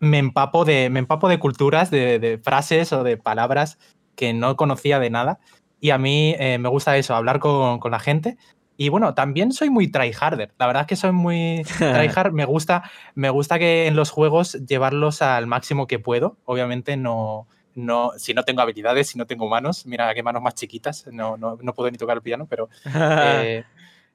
me, 0.00 0.18
empapo 0.18 0.64
de, 0.64 0.88
me 0.88 1.00
empapo 1.00 1.28
de 1.28 1.40
culturas, 1.40 1.90
de, 1.90 2.40
frases 2.44 2.92
o 2.92 3.02
de 3.02 3.16
palabras 3.16 3.78
que 4.14 4.32
no 4.34 4.56
conocía 4.56 5.00
de 5.00 5.10
nada. 5.10 5.40
Y 5.80 5.90
a 5.90 5.98
mí 5.98 6.34
me 6.38 6.68
gusta 6.68 6.96
eso, 6.96 7.14
hablar 7.14 7.40
con, 7.40 7.78
con 7.80 7.90
la 7.90 8.00
gente 8.00 8.36
y 8.80 8.90
bueno, 8.90 9.12
también 9.12 9.52
soy 9.52 9.70
muy 9.70 9.88
tryharder. 9.88 10.54
La 10.56 10.68
verdad 10.68 10.82
es 10.82 10.86
que 10.86 10.94
soy 10.94 11.10
muy 11.10 11.64
tryhard. 11.78 12.32
me 12.32 12.44
gusta, 12.44 12.88
me 13.16 13.28
gusta 13.28 13.58
que 13.58 13.88
en 13.88 13.96
los 13.96 14.10
juegos 14.10 14.52
llevarlos 14.66 15.20
al 15.20 15.48
máximo 15.48 15.88
que 15.88 15.98
puedo. 15.98 16.36
Obviamente 16.44 16.96
no, 16.96 17.48
no, 17.74 18.12
si 18.16 18.34
no 18.34 18.44
tengo 18.44 18.62
habilidades, 18.62 19.08
si 19.08 19.18
no 19.18 19.26
tengo 19.26 19.48
manos, 19.48 19.84
mira 19.84 20.14
qué 20.14 20.22
manos 20.22 20.42
más 20.42 20.54
chiquitas, 20.54 21.08
no, 21.10 21.36
no, 21.36 21.58
no 21.60 21.74
puedo 21.74 21.90
ni 21.90 21.98
tocar 21.98 22.18
el 22.18 22.22
piano, 22.22 22.46
pero 22.48 22.68
eh, 22.94 23.64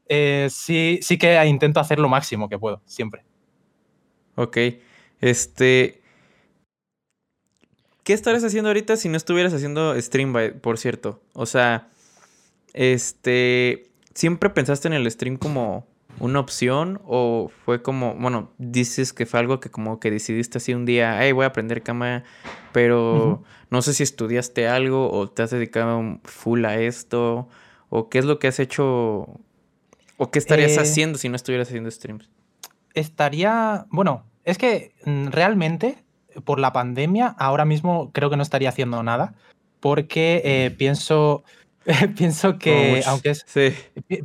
eh, 0.08 0.48
sí, 0.50 1.00
sí 1.02 1.18
que 1.18 1.46
intento 1.46 1.82
hacer 1.82 2.00
lo 2.00 2.08
máximo 2.08 2.48
que 2.48 2.58
puedo, 2.58 2.82
siempre. 2.86 3.26
Ok. 4.36 4.58
Este. 5.20 6.02
¿Qué 8.06 8.14
estarías 8.14 8.46
haciendo 8.46 8.70
ahorita 8.70 8.96
si 8.96 9.10
no 9.10 9.18
estuvieras 9.18 9.54
haciendo 9.54 10.02
stream, 10.02 10.34
por 10.62 10.78
cierto? 10.78 11.22
O 11.34 11.46
sea, 11.46 11.90
este. 12.74 13.93
¿Siempre 14.14 14.50
pensaste 14.50 14.88
en 14.88 14.94
el 14.94 15.10
stream 15.10 15.38
como 15.38 15.88
una 16.20 16.40
opción 16.40 17.02
o 17.06 17.52
fue 17.66 17.82
como, 17.82 18.16
bueno, 18.16 18.52
dices 18.58 19.14
que 19.14 19.26
fue 19.26 19.40
algo 19.40 19.60
que 19.60 19.70
como 19.70 20.00
que 20.00 20.12
decidiste 20.12 20.60
así 20.60 20.74
un 20.74 20.86
día, 20.86 21.18
hey, 21.22 21.32
voy 21.32 21.44
a 21.44 21.48
aprender 21.48 21.82
cámara, 21.82 22.24
pero 22.72 23.44
no 23.70 23.82
sé 23.82 23.94
si 23.94 24.04
estudiaste 24.04 24.68
algo 24.68 25.12
o 25.12 25.30
te 25.30 25.42
has 25.42 25.52
dedicado 25.52 26.20
full 26.24 26.66
a 26.66 26.80
esto 26.80 27.48
o 27.90 28.10
qué 28.10 28.20
es 28.20 28.26
lo 28.26 28.40
que 28.40 28.48
has 28.48 28.60
hecho 28.60 29.28
o 30.18 30.32
qué 30.32 30.40
estarías 30.40 30.78
eh, 30.78 30.82
haciendo 30.82 31.18
si 31.18 31.30
no 31.30 31.36
estuvieras 31.36 31.68
haciendo 31.68 31.90
streams. 31.90 32.30
Estaría, 32.94 33.88
bueno, 33.90 34.26
es 34.44 34.58
que 34.58 34.94
mm, 35.06 35.28
realmente 35.28 35.98
por 36.46 36.60
la 36.60 36.74
pandemia 36.74 37.28
ahora 37.38 37.66
mismo 37.66 38.12
creo 38.12 38.30
que 38.30 38.38
no 38.38 38.44
estaría 38.44 38.70
haciendo 38.70 39.02
nada 39.04 39.34
porque 39.80 40.42
eh, 40.46 40.72
pienso 40.72 41.44
pienso 42.18 42.58
que, 42.58 43.04
aunque 43.06 43.32
es, 43.32 43.46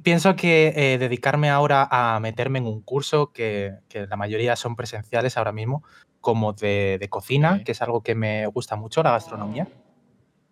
pienso 0.03 0.37
que 0.37 0.73
eh, 0.77 0.99
dedicarme 0.99 1.51
ahora 1.51 1.89
a 1.91 2.19
meterme 2.21 2.59
en 2.59 2.67
un 2.67 2.83
curso, 2.83 3.33
que, 3.33 3.75
la 3.93 4.17
mayoría 4.17 4.57
son 4.57 4.77
presenciales 4.77 5.37
ahora 5.37 5.53
mismo, 5.53 5.83
como 6.21 6.53
de, 6.53 7.07
cocina, 7.11 7.63
que 7.65 7.73
es 7.73 7.83
algo 7.83 8.03
que 8.03 8.15
me 8.15 8.47
gusta 8.47 8.77
mucho, 8.77 9.03
la 9.03 9.11
gastronomía. 9.11 9.69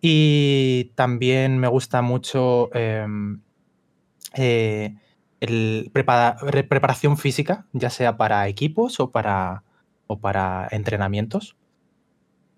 Y 0.01 0.91
también 0.95 1.57
me 1.57 1.67
gusta 1.67 2.01
mucho 2.01 2.69
em, 2.73 3.41
eh, 4.35 4.95
el 5.39 5.89
preparación 5.91 7.17
física, 7.17 7.65
ya 7.73 7.89
sea 7.89 8.17
para 8.17 8.47
equipos 8.47 8.99
o 8.99 9.11
para, 9.11 9.63
o 10.07 10.19
para 10.19 10.67
entrenamientos. 10.71 11.55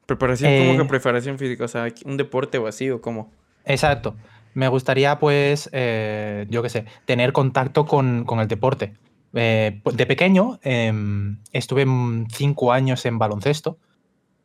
¿Preparación? 0.06 0.52
¿Cómo 0.58 0.78
que 0.78 0.84
eh, 0.84 0.88
preparación 0.88 1.38
física? 1.38 1.66
O 1.66 1.68
sea, 1.68 1.88
un 2.06 2.18
deporte 2.18 2.58
o 2.58 2.68
así, 2.68 2.90
o 2.90 3.00
cómo? 3.00 3.32
Exacto. 3.66 4.16
Me 4.60 4.68
gustaría, 4.68 5.20
pues, 5.20 5.70
eh, 5.72 6.46
yo 6.50 6.62
qué 6.62 6.68
sé, 6.68 6.86
tener 7.06 7.32
contacto 7.32 7.86
con, 7.86 8.26
el 8.30 8.48
deporte. 8.50 8.94
Eh, 9.32 9.82
de 9.86 10.06
pequeño 10.06 10.60
em, 10.64 11.38
estuve 11.54 11.86
cinco 12.34 12.74
años 12.74 13.06
en 13.06 13.18
baloncesto 13.18 13.78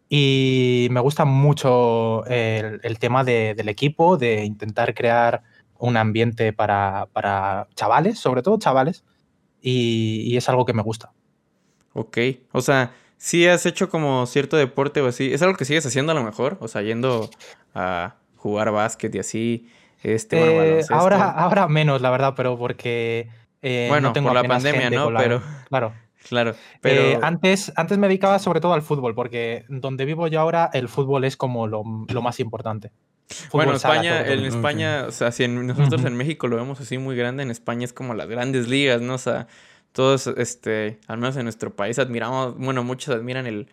y 0.09 0.87
me 0.93 1.01
gusta 1.01 1.25
mucho 1.25 2.25
el, 2.27 2.99
tema 3.01 3.25
del 3.25 3.69
equipo, 3.69 4.17
de 4.17 4.45
intentar 4.45 4.95
crear 4.95 5.43
un 5.81 5.97
ambiente 5.97 6.53
para, 6.53 7.09
chavales, 7.75 8.21
sobre 8.21 8.43
todo 8.43 8.57
chavales, 8.61 9.03
y, 9.61 10.37
es 10.37 10.49
algo 10.49 10.65
que 10.65 10.75
me 10.75 10.83
gusta. 10.83 11.11
Ok, 11.93 12.19
o 12.53 12.61
sea, 12.61 12.93
si 13.17 13.49
has 13.49 13.67
hecho 13.67 13.89
como 13.89 14.27
cierto 14.27 14.57
deporte 14.57 15.01
o 15.01 15.09
así, 15.09 15.33
¿es 15.33 15.43
algo 15.43 15.57
que 15.57 15.65
sigues 15.65 15.85
haciendo 15.85 16.13
a 16.13 16.15
lo 16.15 16.23
mejor? 16.23 16.57
O 16.61 16.69
sea, 16.69 16.83
yendo 16.83 17.31
a 17.75 18.15
jugar 18.37 18.71
básquet 18.71 19.13
y 19.13 19.19
así. 19.19 19.67
Este, 20.05 20.79
eh, 20.81 20.85
ahora, 20.91 21.31
ahora 21.31 21.67
menos, 21.67 22.01
la 22.03 22.11
verdad, 22.11 22.35
pero 22.37 22.57
porque 22.59 23.29
eh, 23.63 23.87
bueno, 23.89 24.09
no 24.09 24.13
tengo 24.13 24.29
por 24.29 24.37
la 24.37 24.45
pandemia, 24.45 24.91
¿no? 24.91 25.13
Pero 25.17 25.43
claro. 25.69 25.93
Claro, 26.27 26.55
pero... 26.81 27.03
Eh, 27.03 27.19
antes, 27.21 27.71
antes 27.77 27.99
me 27.99 28.09
dedicaba 28.09 28.39
sobre 28.39 28.59
todo 28.63 28.73
al 28.73 28.81
fútbol, 28.81 29.15
porque 29.15 29.67
donde 29.69 30.07
vivo 30.07 30.27
yo 30.27 30.41
ahora 30.41 30.71
el 30.73 30.89
fútbol 30.89 31.25
es 31.25 31.37
como 31.37 31.67
lo, 31.67 31.83
lo 32.09 32.23
más 32.23 32.41
importante. 32.41 32.93
Bueno, 33.53 33.79
sala, 33.79 33.97
España, 33.97 34.27
en. 34.33 34.45
España, 34.47 35.05
o 35.07 35.11
sea, 35.11 35.33
si 35.33 35.45
en- 35.45 35.67
nosotros 35.67 36.03
en 36.03 36.17
México 36.17 36.49
lo 36.49 36.57
vemos 36.57 36.81
así 36.81 36.97
muy 36.97 37.15
grande, 37.15 37.43
en 37.43 37.51
España 37.51 37.85
es 37.85 37.93
como 37.93 38.15
las 38.15 38.27
grandes 38.27 38.69
ligas, 38.69 39.03
¿no? 39.03 39.15
O 39.15 39.19
sea, 39.19 39.49
todos, 39.93 40.27
este, 40.27 40.99
al 41.09 41.19
menos 41.19 41.37
en 41.37 41.45
nuestro 41.45 41.77
país 41.77 41.99
admiramos, 41.99 42.57
bueno, 42.57 42.83
muchos 42.85 43.15
admiran 43.15 43.47
el, 43.47 43.69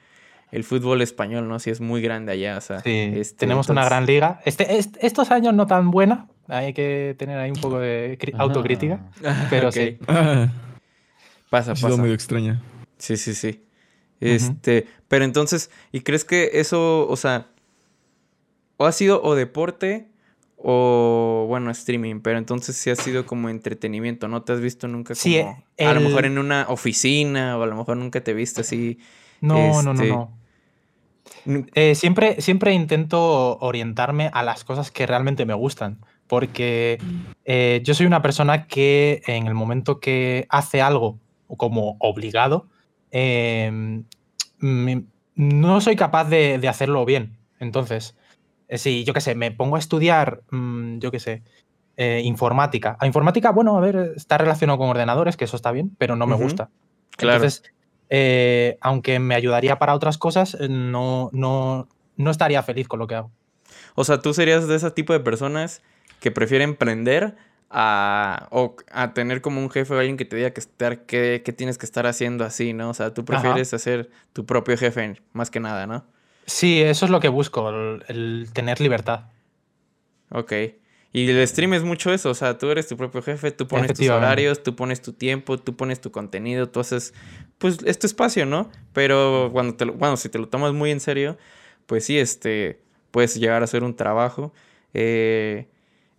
el 0.52 0.64
fútbol 0.64 1.02
español, 1.02 1.48
¿no? 1.48 1.60
Sí, 1.60 1.70
es 1.70 1.80
muy 1.82 2.02
grande 2.02 2.32
allá, 2.34 2.58
o 2.58 2.62
sea. 2.62 2.80
Sí, 2.82 2.90
este, 3.16 3.38
tenemos 3.38 3.70
una 3.70 3.86
gran 3.86 4.06
liga. 4.06 4.42
Este, 4.46 4.78
est- 4.78 4.98
estos 5.02 5.32
años 5.32 5.54
no 5.54 5.66
tan 5.68 5.92
buena, 5.92 6.28
hay 6.48 6.74
que 6.74 7.16
tener 7.18 7.38
ahí 7.40 7.52
un 7.52 7.60
poco 7.62 7.80
de 7.80 8.18
cri- 8.20 8.34
autocrítica. 8.38 9.00
Ah. 9.26 9.48
Pero 9.50 9.72
sí. 9.72 9.98
Ah, 10.08 10.50
Pasa, 11.50 11.74
ha 11.74 11.76
sido 11.76 11.90
pasa. 11.90 12.02
medio 12.02 12.16
extraña. 12.16 12.62
Sí, 12.98 13.18
sí, 13.18 13.34
sí. 13.34 13.64
Este, 14.22 14.86
pero 15.08 15.26
entonces, 15.26 15.72
¿y 15.92 16.02
crees 16.02 16.24
que 16.24 16.52
eso, 16.54 17.08
o 17.10 17.16
sea, 17.18 17.48
o 18.78 18.86
ha 18.86 18.92
sido 18.92 19.22
o 19.24 19.34
deporte 19.36 20.08
o, 20.58 21.46
bueno, 21.48 21.72
streaming, 21.72 22.20
pero 22.22 22.38
entonces 22.38 22.76
sí 22.76 22.92
ha 22.92 22.96
sido 22.96 23.26
como 23.26 23.50
entretenimiento, 23.50 24.28
¿no? 24.28 24.44
¿Te 24.44 24.54
has 24.54 24.62
visto 24.62 24.88
nunca 24.88 25.16
como, 25.16 25.20
Sí, 25.24 25.40
a 25.40 25.94
lo 25.94 26.02
mejor 26.02 26.26
en 26.26 26.38
una 26.38 26.68
oficina 26.70 27.58
o 27.58 27.64
a 27.64 27.66
lo 27.66 27.76
mejor 27.76 27.98
nunca 27.98 28.22
te 28.24 28.34
viste 28.36 28.62
así? 28.62 29.00
No, 29.42 29.56
no, 29.82 29.82
no, 29.82 29.92
Este, 29.94 30.08
no. 30.10 30.38
Eh, 31.46 31.96
siempre, 31.96 32.42
siempre 32.42 32.74
intento 32.74 33.58
orientarme 33.60 34.30
a 34.34 34.44
las 34.44 34.64
cosas 34.64 34.92
que 34.92 35.06
realmente 35.06 35.46
me 35.46 35.54
gustan. 35.54 36.00
Porque 36.28 36.98
eh, 37.44 37.82
yo 37.84 37.94
soy 37.94 38.06
una 38.06 38.22
persona 38.22 38.66
que 38.68 39.22
en 39.28 39.48
el 39.48 39.54
momento 39.54 40.00
que 40.00 40.46
hace 40.50 40.82
algo 40.82 41.20
como 41.58 41.98
obligado, 42.00 42.70
eh, 43.12 43.70
mm, 44.60 44.98
no 45.36 45.82
soy 45.82 45.98
capaz 45.98 46.30
de, 46.30 46.58
de 46.58 46.70
hacerlo 46.70 47.04
bien. 47.04 47.38
Entonces, 47.60 48.16
eh, 48.70 48.78
si 48.78 49.04
yo 49.04 49.14
qué 49.14 49.20
sé, 49.20 49.36
me 49.36 49.52
pongo 49.52 49.76
a 49.76 49.80
estudiar, 49.80 50.42
mm, 50.52 51.00
yo 51.00 51.12
qué 51.12 51.20
sé, 51.20 51.44
informática. 52.24 52.98
A 53.00 53.06
informática, 53.06 53.52
bueno, 53.52 53.78
a 53.78 53.80
ver, 53.80 54.14
está 54.16 54.40
relacionado 54.40 54.80
con 54.80 54.90
ordenadores, 54.90 55.38
que 55.38 55.46
eso 55.46 55.56
está 55.56 55.72
bien, 55.72 55.96
pero 56.00 56.16
no 56.16 56.26
me 56.26 56.36
gusta. 56.36 56.72
claro. 57.16 57.44
Entonces, 57.44 57.72
eh, 58.14 58.78
aunque 58.82 59.20
me 59.20 59.36
ayudaría 59.36 59.80
para 59.80 59.96
otras 59.96 60.18
cosas, 60.18 60.56
eh, 60.60 60.68
no, 60.70 61.30
no, 61.32 61.88
no 62.18 62.30
estaría 62.30 62.62
feliz 62.62 62.88
con 62.88 63.00
lo 63.00 63.08
que 63.08 63.16
hago. 63.16 63.32
O 63.96 64.04
sea, 64.04 64.22
tú 64.22 64.34
serías 64.34 64.68
de 64.68 64.76
ese 64.76 64.92
tipo 64.92 65.14
de 65.14 65.22
personas 65.22 65.82
que 66.20 66.30
prefieren 66.30 66.72
emprender 66.72 67.36
a, 67.70 68.50
o 68.52 68.76
a 68.92 69.14
tener 69.14 69.42
como 69.42 69.62
un 69.62 69.70
jefe 69.70 69.94
o 69.94 69.98
alguien 69.98 70.18
que 70.18 70.26
te 70.26 70.36
diga 70.36 70.52
que, 70.52 70.60
estar, 70.60 71.06
que, 71.06 71.42
que 71.44 71.54
tienes 71.54 71.78
que 71.78 71.86
estar 71.86 72.06
haciendo 72.06 72.44
así, 72.44 72.74
¿no? 72.74 72.90
O 72.90 72.94
sea, 72.94 73.14
tú 73.14 73.22
Ajá. 73.22 73.28
prefieres 73.42 73.74
hacer 73.74 74.10
tu 74.34 74.46
propio 74.46 74.78
jefe 74.78 75.16
más 75.32 75.50
que 75.50 75.62
nada, 75.62 75.88
¿no? 75.88 76.04
Sí, 76.46 76.82
eso 76.82 77.06
es 77.06 77.12
lo 77.12 77.22
que 77.22 77.30
busco, 77.30 77.70
el, 77.70 78.04
el 78.10 78.50
tener 78.52 78.82
libertad. 78.82 79.22
Ok. 80.32 80.52
Y 81.14 81.30
el 81.30 81.46
stream 81.48 81.74
es 81.74 81.84
mucho 81.84 82.14
eso, 82.14 82.30
o 82.30 82.34
sea, 82.34 82.58
tú 82.58 82.70
eres 82.70 82.88
tu 82.88 82.96
propio 82.96 83.22
jefe, 83.22 83.52
tú 83.52 83.68
pones 83.68 83.94
tus 83.94 84.08
horarios, 84.08 84.64
tú 84.64 84.76
pones 84.76 85.02
tu 85.02 85.12
tiempo, 85.14 85.58
tú 85.58 85.76
pones 85.76 86.00
tu 86.00 86.10
contenido, 86.12 86.70
tú 86.70 86.80
haces, 86.80 87.14
pues, 87.58 87.80
es 87.86 88.00
tu 88.00 88.08
espacio, 88.08 88.46
¿no? 88.46 88.70
Pero 88.94 89.50
cuando 89.52 89.76
te 89.76 89.86
lo, 89.86 89.94
bueno, 89.94 90.16
si 90.16 90.30
te 90.30 90.40
lo 90.40 90.48
tomas 90.48 90.74
muy 90.74 90.90
en 90.92 91.02
serio, 91.02 91.38
pues 91.86 92.06
sí, 92.06 92.18
este, 92.18 92.80
puedes 93.12 93.36
llegar 93.36 93.62
a 93.62 93.68
ser 93.68 93.84
un 93.84 93.96
trabajo. 93.96 94.54
eh, 94.94 95.68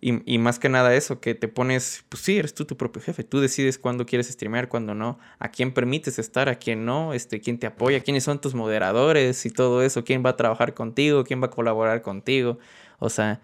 y, 0.01 0.35
y 0.35 0.37
más 0.37 0.59
que 0.59 0.67
nada 0.67 0.93
eso, 0.95 1.21
que 1.21 1.33
te 1.33 1.47
pones, 1.47 2.03
pues 2.09 2.21
sí, 2.23 2.37
eres 2.37 2.53
tú 2.53 2.65
tu 2.65 2.75
propio 2.75 3.01
jefe, 3.01 3.23
tú 3.23 3.39
decides 3.39 3.77
cuándo 3.77 4.05
quieres 4.05 4.27
streamear, 4.27 4.67
cuándo 4.67 4.93
no, 4.93 5.17
a 5.39 5.49
quién 5.49 5.73
permites 5.73 6.19
estar, 6.19 6.49
a 6.49 6.55
quién 6.55 6.83
no, 6.83 7.13
este, 7.13 7.39
quién 7.39 7.57
te 7.57 7.67
apoya, 7.67 8.01
quiénes 8.01 8.25
son 8.25 8.41
tus 8.41 8.53
moderadores 8.53 9.45
y 9.45 9.49
todo 9.49 9.81
eso, 9.81 10.03
quién 10.03 10.21
va 10.25 10.31
a 10.31 10.35
trabajar 10.35 10.73
contigo, 10.73 11.23
quién 11.23 11.41
va 11.41 11.45
a 11.47 11.49
colaborar 11.51 12.01
contigo, 12.01 12.59
o 12.99 13.09
sea, 13.09 13.39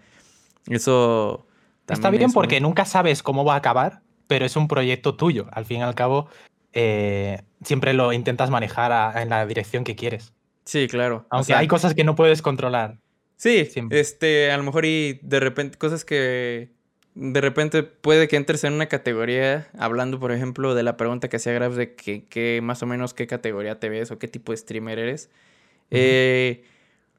eso... 0.68 1.46
Está 1.88 2.10
bien 2.10 2.24
es 2.24 2.34
porque 2.34 2.60
nunca 2.60 2.84
sabes 2.84 3.22
cómo 3.22 3.44
va 3.44 3.54
a 3.54 3.56
acabar, 3.56 4.02
pero 4.28 4.46
es 4.46 4.54
un 4.54 4.68
proyecto 4.68 5.16
tuyo. 5.16 5.46
Al 5.50 5.64
fin 5.64 5.80
y 5.80 5.82
al 5.82 5.96
cabo, 5.96 6.28
eh, 6.72 7.42
siempre 7.64 7.94
lo 7.94 8.12
intentas 8.12 8.48
manejar 8.48 8.92
a- 8.92 9.20
en 9.22 9.28
la 9.28 9.44
dirección 9.44 9.82
que 9.82 9.96
quieres. 9.96 10.32
Sí, 10.64 10.86
claro. 10.86 11.24
o 11.24 11.26
Aunque 11.30 11.46
sea, 11.46 11.58
hay 11.58 11.66
cosas 11.66 11.94
que 11.94 12.04
no 12.04 12.14
puedes 12.14 12.42
controlar. 12.42 12.98
Sí, 13.36 13.64
siempre. 13.64 13.98
este, 13.98 14.52
a 14.52 14.56
lo 14.56 14.62
mejor 14.62 14.84
y 14.84 15.18
de 15.22 15.40
repente 15.40 15.78
cosas 15.78 16.04
que 16.04 16.70
de 17.16 17.40
repente 17.40 17.82
puede 17.82 18.28
que 18.28 18.36
entres 18.36 18.62
en 18.62 18.74
una 18.74 18.86
categoría, 18.86 19.68
hablando 19.76 20.20
por 20.20 20.30
ejemplo 20.30 20.76
de 20.76 20.84
la 20.84 20.96
pregunta 20.96 21.28
que 21.28 21.38
hacía 21.38 21.52
Grabs 21.54 21.74
de 21.74 21.96
que, 21.96 22.24
que 22.26 22.60
más 22.62 22.82
o 22.84 22.86
menos 22.86 23.14
qué 23.14 23.26
categoría 23.26 23.80
te 23.80 23.88
ves 23.88 24.12
o 24.12 24.18
qué 24.20 24.28
tipo 24.28 24.52
de 24.52 24.58
streamer 24.58 24.98
eres. 25.00 25.28
Eh, 25.90 26.62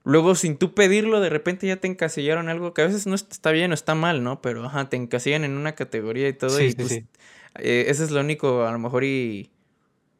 luego 0.03 0.35
sin 0.35 0.57
tú 0.57 0.73
pedirlo, 0.73 1.19
de 1.21 1.29
repente 1.29 1.67
ya 1.67 1.77
te 1.77 1.87
encasillaron 1.87 2.49
algo 2.49 2.73
que 2.73 2.81
a 2.81 2.87
veces 2.87 3.07
no 3.07 3.15
está 3.15 3.51
bien 3.51 3.71
o 3.71 3.73
está 3.73 3.95
mal, 3.95 4.23
¿no? 4.23 4.41
Pero 4.41 4.65
ajá, 4.65 4.89
te 4.89 4.97
encasillan 4.97 5.43
en 5.43 5.57
una 5.57 5.73
categoría 5.75 6.27
y 6.27 6.33
todo 6.33 6.57
Sí, 6.57 6.65
y 6.65 6.69
sí, 6.71 6.75
pues, 6.75 6.89
sí. 6.89 7.05
eh, 7.59 7.85
eso 7.87 8.03
es 8.03 8.11
lo 8.11 8.21
único, 8.21 8.65
a 8.65 8.71
lo 8.71 8.79
mejor 8.79 9.03
y 9.03 9.49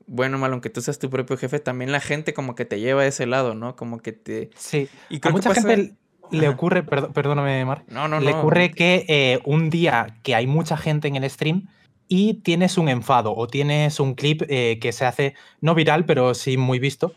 bueno, 0.08 0.38
malo, 0.38 0.54
aunque 0.56 0.70
tú 0.70 0.82
seas 0.82 1.00
tu 1.00 1.10
propio 1.10 1.38
jefe, 1.38 1.60
también 1.60 1.92
la 1.92 2.00
gente 2.02 2.34
como 2.34 2.54
que 2.56 2.66
te 2.66 2.80
lleva 2.80 3.04
a 3.04 3.08
ese 3.08 3.26
lado, 3.26 3.56
¿no? 3.56 3.76
Como 3.76 4.00
que 4.00 4.12
te... 4.12 4.50
Sí. 4.58 4.90
Y 5.10 5.18
A 5.18 5.20
creo 5.20 5.22
que 5.22 5.32
mucha 5.32 5.50
pasa- 5.50 5.62
gente 5.70 5.94
le 6.32 6.50
ocurre, 6.50 6.84
perdó- 6.84 7.12
perdóname, 7.14 7.64
Mar, 7.66 7.84
No, 7.88 8.08
no, 8.08 8.20
le 8.20 8.32
no. 8.32 8.40
ocurre 8.40 8.72
que 8.72 9.06
eh, 9.08 9.40
un 9.46 9.70
día 9.70 10.18
que 10.24 10.36
hay 10.36 10.48
mucha 10.48 10.76
gente 10.78 11.08
en 11.08 11.16
el 11.16 11.30
stream 11.30 11.68
y 12.08 12.36
tienes 12.36 12.78
un 12.78 12.90
enfado 12.90 13.34
o 13.36 13.48
tienes 13.48 14.00
un 14.02 14.16
clip 14.16 14.42
eh, 14.50 14.80
que 14.82 14.92
se 14.92 15.06
hace 15.06 15.34
no 15.62 15.76
viral, 15.76 16.06
pero 16.06 16.34
sí 16.34 16.58
muy 16.58 16.80
visto, 16.80 17.16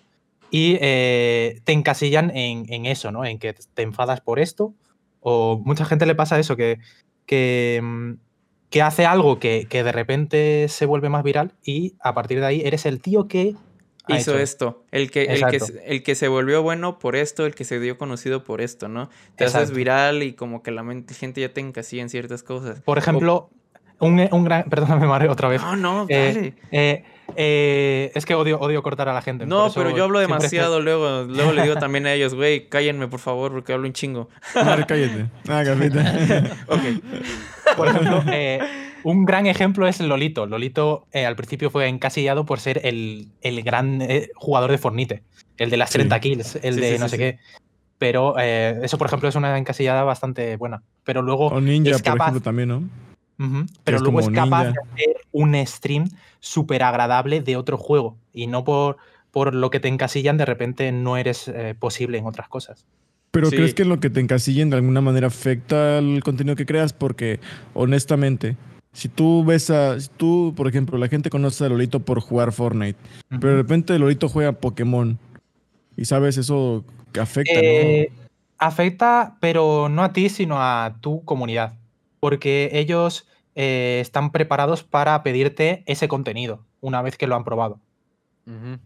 y 0.54 0.78
eh, 0.80 1.60
te 1.64 1.72
encasillan 1.72 2.30
en, 2.30 2.72
en 2.72 2.86
eso, 2.86 3.10
¿no? 3.10 3.24
En 3.24 3.40
que 3.40 3.54
te 3.54 3.82
enfadas 3.82 4.20
por 4.20 4.38
esto, 4.38 4.72
o 5.18 5.60
mucha 5.64 5.84
gente 5.84 6.06
le 6.06 6.14
pasa 6.14 6.38
eso, 6.38 6.54
que, 6.54 6.78
que, 7.26 7.80
mm, 7.82 8.12
que 8.70 8.80
hace 8.80 9.04
algo 9.04 9.40
que, 9.40 9.66
que 9.68 9.82
de 9.82 9.90
repente 9.90 10.66
se 10.68 10.86
vuelve 10.86 11.08
más 11.08 11.24
viral 11.24 11.54
y 11.64 11.94
a 11.98 12.14
partir 12.14 12.38
de 12.38 12.46
ahí 12.46 12.62
eres 12.64 12.86
el 12.86 13.00
tío 13.00 13.26
que 13.26 13.56
hizo 14.06 14.30
hecho 14.30 14.38
esto. 14.38 14.84
El 14.92 15.10
que, 15.10 15.24
el, 15.24 15.44
que, 15.44 15.60
el 15.86 16.04
que 16.04 16.14
se 16.14 16.28
volvió 16.28 16.62
bueno 16.62 17.00
por 17.00 17.16
esto, 17.16 17.46
el 17.46 17.56
que 17.56 17.64
se 17.64 17.80
dio 17.80 17.98
conocido 17.98 18.44
por 18.44 18.60
esto, 18.60 18.86
¿no? 18.86 19.10
Te 19.34 19.46
haces 19.46 19.56
Exacto. 19.56 19.76
viral 19.76 20.22
y 20.22 20.34
como 20.34 20.62
que 20.62 20.70
la 20.70 20.84
gente 20.84 21.40
ya 21.40 21.52
te 21.52 21.62
encasilla 21.62 22.02
en 22.02 22.10
ciertas 22.10 22.44
cosas. 22.44 22.80
Por 22.82 22.98
ejemplo, 22.98 23.50
un, 23.98 24.20
un 24.30 24.44
gran... 24.44 24.62
Perdóname, 24.70 25.08
Mario, 25.08 25.32
otra 25.32 25.48
vez. 25.48 25.60
No, 25.62 25.74
no, 25.74 26.06
Eh, 26.08 26.32
dale. 26.32 26.46
Eh, 26.46 26.54
eh, 26.70 27.04
es 27.36 28.24
que 28.26 28.34
odio, 28.34 28.58
odio 28.60 28.82
cortar 28.82 29.08
a 29.08 29.12
la 29.14 29.22
gente. 29.22 29.46
no, 29.46 29.70
pero 29.74 29.90
yo 29.90 30.04
hablo 30.04 30.18
siempre- 30.18 30.36
demasiado 30.38 30.80
luego. 30.80 31.24
Luego 31.24 31.52
le 31.52 31.62
digo 31.62 31.74
también 31.80 32.06
a 32.06 32.12
ellos, 32.12 32.34
güey, 32.34 32.68
cállenme 32.68 33.08
por 33.08 33.20
favor 33.20 33.52
porque 33.52 33.72
hablo 33.72 33.86
un 33.86 33.92
chingo. 33.92 34.28
Mar, 34.54 34.86
cállate. 34.86 35.26
Ah. 35.48 35.62
Ok. 36.68 36.80
Por 37.76 37.88
ejemplo, 37.88 38.22
eh, 38.32 38.60
un 39.02 39.24
gran 39.24 39.46
ejemplo 39.46 39.86
es 39.88 40.00
Lolito. 40.00 40.46
Lolito 40.46 41.06
eh, 41.12 41.26
al 41.26 41.34
principio 41.36 41.70
fue 41.70 41.88
encasillado 41.88 42.44
por 42.46 42.60
ser 42.60 42.80
el, 42.84 43.28
el 43.40 43.62
gran 43.62 44.00
eh, 44.02 44.28
jugador 44.36 44.70
de 44.70 44.78
Fornite, 44.78 45.22
el 45.56 45.70
de 45.70 45.76
las 45.76 45.90
Sí. 45.90 45.98
30 45.98 46.20
kills, 46.20 46.58
el 46.62 46.74
Sí, 46.74 46.80
de 46.80 46.92
sí, 46.94 46.98
no 46.98 47.08
sí, 47.08 47.10
sé 47.10 47.16
sí. 47.16 47.22
qué. 47.22 47.38
Pero 47.98 48.34
eh, 48.38 48.80
eso, 48.82 48.98
por 48.98 49.06
ejemplo, 49.06 49.28
es 49.28 49.34
una 49.34 49.56
encasillada 49.56 50.02
bastante 50.04 50.56
buena. 50.56 50.82
Pero 51.04 51.22
luego 51.22 51.46
O 51.46 51.60
Ninja, 51.60 51.92
es 51.92 52.02
por 52.02 52.16
ejemplo, 52.20 52.40
también, 52.40 52.68
¿no? 52.68 52.82
Pero 53.36 53.96
es 53.96 54.02
luego 54.02 54.20
es 54.20 54.28
capaz 54.30 54.64
ninja. 54.64 54.80
de 54.96 55.02
hacer 55.02 55.16
un 55.32 55.66
stream 55.66 56.08
súper 56.40 56.82
agradable 56.82 57.40
de 57.40 57.56
otro 57.56 57.76
juego. 57.78 58.16
Y 58.32 58.46
no 58.46 58.64
por, 58.64 58.96
por 59.30 59.54
lo 59.54 59.70
que 59.70 59.80
te 59.80 59.88
encasillan, 59.88 60.36
de 60.36 60.44
repente 60.44 60.92
no 60.92 61.16
eres 61.16 61.48
eh, 61.48 61.74
posible 61.78 62.18
en 62.18 62.26
otras 62.26 62.48
cosas. 62.48 62.84
Pero 63.30 63.50
Sí. 63.50 63.56
¿crees 63.56 63.74
que 63.74 63.84
lo 63.84 63.98
que 63.98 64.10
te 64.10 64.20
encasillen 64.20 64.70
de 64.70 64.76
alguna 64.76 65.00
manera 65.00 65.26
afecta 65.26 65.98
al 65.98 66.22
contenido 66.22 66.54
que 66.54 66.66
creas? 66.66 66.92
Porque, 66.92 67.40
honestamente, 67.74 68.56
si 68.92 69.08
tú 69.08 69.44
ves 69.44 69.70
a... 69.70 69.98
Si 70.00 70.08
tú, 70.16 70.52
por 70.56 70.68
ejemplo, 70.68 70.96
la 70.98 71.08
gente 71.08 71.30
conoce 71.30 71.64
a 71.64 71.68
Lolito 71.68 71.98
por 72.00 72.20
jugar 72.20 72.52
Fortnite, 72.52 72.98
pero 73.28 73.48
de 73.50 73.56
repente 73.56 73.98
Lolito 73.98 74.28
juega 74.28 74.52
Pokémon 74.52 75.18
y 75.96 76.04
sabes, 76.04 76.36
eso 76.38 76.84
afecta, 77.20 77.52
Eh, 77.54 78.12
Afecta, 78.58 79.36
pero 79.40 79.88
no 79.88 80.04
a 80.04 80.12
ti, 80.12 80.28
sino 80.28 80.56
a 80.60 80.94
tu 81.00 81.24
comunidad. 81.24 81.74
Porque 82.28 82.70
ellos 82.72 83.26
eh, 83.54 83.98
están 84.00 84.32
preparados 84.32 84.82
para 84.82 85.22
pedirte 85.22 85.82
ese 85.84 86.08
contenido 86.08 86.64
una 86.80 87.02
vez 87.02 87.18
que 87.18 87.26
lo 87.26 87.36
han 87.36 87.44
probado. 87.44 87.80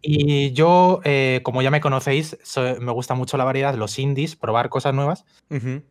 Y 0.03 0.51
yo, 0.55 1.01
eh, 1.05 1.39
como 1.45 1.63
ya 1.63 1.71
me 1.71 1.81
conocéis, 1.81 2.37
so- 2.43 2.81
me 2.81 2.91
gusta 2.91 3.15
mucho 3.15 3.37
la 3.37 3.45
variedad, 3.45 3.77
los 3.77 3.97
indies, 4.01 4.35
probar 4.35 4.69
cosas 4.71 4.93
nuevas. 4.93 5.25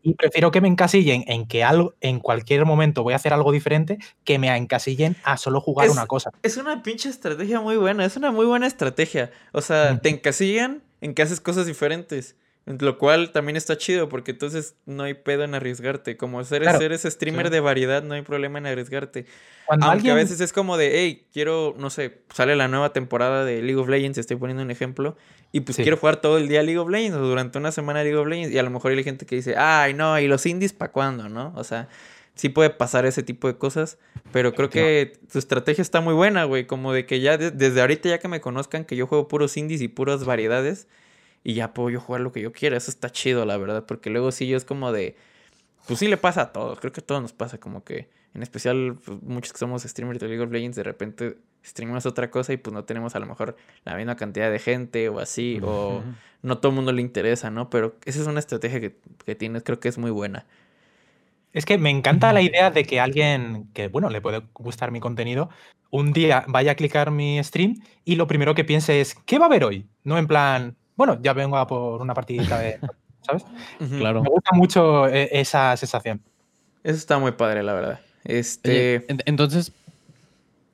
Y 0.01 0.13
prefiero 0.15 0.51
que 0.51 0.59
me 0.59 0.67
encasillen 0.67 1.23
en 1.27 1.47
que 1.47 1.63
algo, 1.63 1.93
en 2.01 2.19
cualquier 2.19 2.65
momento 2.65 3.01
voy 3.03 3.13
a 3.13 3.15
hacer 3.15 3.31
algo 3.31 3.53
diferente, 3.53 3.97
que 4.25 4.39
me 4.39 4.53
encasillen 4.53 5.15
a 5.23 5.37
solo 5.37 5.61
jugar 5.61 5.87
Es- 5.87 5.93
una 5.93 6.05
cosa. 6.05 6.31
Es 6.43 6.57
una 6.57 6.83
pinche 6.83 7.07
estrategia 7.07 7.61
muy 7.61 7.77
buena, 7.77 8.03
es 8.03 8.17
una 8.17 8.31
muy 8.31 8.45
buena 8.45 8.67
estrategia. 8.67 9.31
O 9.53 9.61
sea, 9.61 9.91
Ujú. 9.93 10.01
te 10.01 10.09
encasillan 10.09 10.83
en 10.99 11.13
que 11.13 11.21
haces 11.21 11.39
cosas 11.39 11.65
diferentes. 11.65 12.35
Lo 12.79 12.97
cual 12.97 13.31
también 13.31 13.55
está 13.55 13.77
chido 13.77 14.09
porque 14.09 14.31
entonces 14.31 14.75
no 14.85 15.03
hay 15.03 15.13
pedo 15.13 15.43
en 15.45 15.55
arriesgarte. 15.55 16.17
Como 16.17 16.43
ser, 16.43 16.63
Claro, 16.63 16.79
ser 16.79 16.91
ese 16.91 17.09
streamer 17.09 17.45
sí. 17.47 17.51
de 17.53 17.59
variedad, 17.61 18.03
no 18.03 18.13
hay 18.13 18.23
problema 18.23 18.57
en 18.59 18.65
arriesgarte. 18.65 19.25
Cuando 19.65 19.85
Aunque 19.85 20.11
a 20.11 20.15
veces 20.15 20.41
es 20.41 20.51
como 20.51 20.75
de, 20.75 20.91
hey, 20.99 21.27
quiero, 21.31 21.75
no 21.77 21.89
sé, 21.89 22.19
sale 22.33 22.57
la 22.57 22.67
nueva 22.67 22.91
temporada 22.91 23.45
de 23.45 23.61
League 23.61 23.77
of 23.79 23.87
Legends, 23.87 24.17
estoy 24.17 24.35
poniendo 24.35 24.63
un 24.63 24.71
ejemplo, 24.71 25.15
y 25.53 25.61
pues 25.61 25.77
Sí. 25.77 25.83
quiero 25.83 25.95
jugar 25.97 26.17
todo 26.17 26.37
el 26.37 26.49
día 26.49 26.61
League 26.61 26.77
of 26.77 26.89
Legends 26.89 27.17
o 27.17 27.21
durante 27.21 27.57
una 27.57 27.71
semana 27.71 28.03
League 28.03 28.17
of 28.17 28.27
Legends, 28.27 28.53
y 28.53 28.57
a 28.57 28.63
lo 28.63 28.69
mejor 28.69 28.91
hay 28.91 29.03
gente 29.03 29.25
que 29.25 29.35
dice, 29.37 29.55
ay, 29.57 29.93
no, 29.93 30.19
¿y 30.19 30.27
los 30.27 30.45
indies 30.45 30.73
para 30.73 30.91
cuándo, 30.91 31.29
no? 31.29 31.53
O 31.55 31.63
sea, 31.63 31.87
sí 32.35 32.49
puede 32.49 32.69
pasar 32.69 33.05
ese 33.05 33.23
tipo 33.23 33.47
de 33.47 33.57
cosas, 33.57 33.97
pero 34.33 34.53
creo 34.53 34.69
que 34.69 35.13
tu 35.31 35.39
estrategia 35.39 35.81
está 35.81 36.01
muy 36.01 36.13
buena, 36.13 36.43
güey, 36.43 36.67
como 36.67 36.91
de 36.93 37.05
que 37.05 37.19
ya 37.21 37.37
de- 37.37 37.51
desde 37.51 37.79
ahorita 37.81 38.09
ya 38.09 38.19
que 38.19 38.27
me 38.27 38.41
conozcan 38.41 38.83
que 38.85 38.95
yo 38.97 39.07
juego 39.07 39.27
puros 39.29 39.55
indies 39.57 39.81
y 39.81 39.87
puras 39.87 40.23
variedades, 40.25 40.87
y 41.43 41.53
ya 41.53 41.73
puedo 41.73 41.89
yo 41.89 41.99
jugar 41.99 42.21
lo 42.21 42.31
que 42.31 42.41
yo 42.41 42.51
quiera, 42.51 42.77
eso 42.77 42.91
está 42.91 43.09
chido, 43.09 43.45
la 43.45 43.57
verdad, 43.57 43.85
porque 43.85 44.09
luego 44.09 44.31
sí 44.31 44.47
yo 44.47 44.57
es 44.57 44.65
como 44.65 44.91
de... 44.91 45.15
Pues 45.87 45.99
sí 45.99 46.07
le 46.07 46.17
pasa 46.17 46.41
a 46.41 46.51
todos, 46.51 46.79
creo 46.79 46.91
que 46.91 46.99
a 47.01 47.05
todos 47.05 47.21
nos 47.21 47.33
pasa 47.33 47.59
como 47.59 47.83
que, 47.83 48.09
en 48.33 48.43
especial 48.43 48.97
pues, 49.05 49.21
muchos 49.23 49.53
que 49.53 49.59
somos 49.59 49.83
streamers 49.83 50.19
de 50.19 50.27
League 50.27 50.43
of 50.43 50.51
Legends, 50.51 50.75
de 50.75 50.83
repente 50.83 51.37
streamamos 51.63 52.05
otra 52.05 52.29
cosa 52.29 52.53
y 52.53 52.57
pues 52.57 52.73
no 52.73 52.83
tenemos 52.83 53.15
a 53.15 53.19
lo 53.19 53.25
mejor 53.25 53.55
la 53.85 53.95
misma 53.95 54.15
cantidad 54.15 54.51
de 54.51 54.59
gente 54.59 55.09
o 55.09 55.19
así, 55.19 55.59
o 55.63 56.03
no 56.41 56.57
todo 56.57 56.71
el 56.71 56.75
mundo 56.75 56.91
le 56.91 57.01
interesa, 57.01 57.49
¿no? 57.49 57.69
Pero 57.69 57.97
esa 58.05 58.21
es 58.21 58.27
una 58.27 58.39
estrategia 58.39 58.79
que, 58.79 58.97
que 59.25 59.35
tienes, 59.35 59.63
creo 59.63 59.79
que 59.79 59.89
es 59.89 59.97
muy 59.97 60.11
buena. 60.11 60.45
Es 61.53 61.65
que 61.65 61.77
me 61.77 61.89
encanta 61.89 62.33
la 62.33 62.41
idea 62.41 62.69
de 62.69 62.83
que 62.83 62.99
alguien 62.99 63.69
que, 63.73 63.87
bueno, 63.87 64.09
le 64.09 64.21
puede 64.21 64.43
gustar 64.53 64.91
mi 64.91 64.99
contenido, 64.99 65.49
un 65.89 66.13
día 66.13 66.45
vaya 66.47 66.73
a 66.73 66.75
clicar 66.75 67.11
mi 67.11 67.43
stream 67.43 67.75
y 68.05 68.15
lo 68.15 68.27
primero 68.27 68.53
que 68.53 68.63
piense 68.63 69.01
es, 69.01 69.15
¿qué 69.25 69.39
va 69.39 69.45
a 69.45 69.47
haber 69.47 69.63
hoy? 69.63 69.87
No 70.03 70.17
en 70.17 70.27
plan, 70.27 70.77
bueno, 70.97 71.17
ya 71.21 71.31
vengo 71.31 71.55
a 71.57 71.65
por 71.65 72.01
una 72.01 72.13
partidita 72.13 72.59
de... 72.59 72.79
¿Sabes? 73.21 73.45
Claro. 73.97 74.23
Me 74.23 74.29
gusta 74.29 74.51
mucho 74.53 75.07
eh, 75.07 75.29
esa 75.31 75.75
sensación. 75.77 76.21
Eso 76.83 76.95
está 76.97 77.17
muy 77.19 77.31
padre, 77.33 77.63
la 77.63 77.73
verdad. 77.73 77.99
Este... 78.23 79.09
en- 79.11 79.21
entonces, 79.25 79.71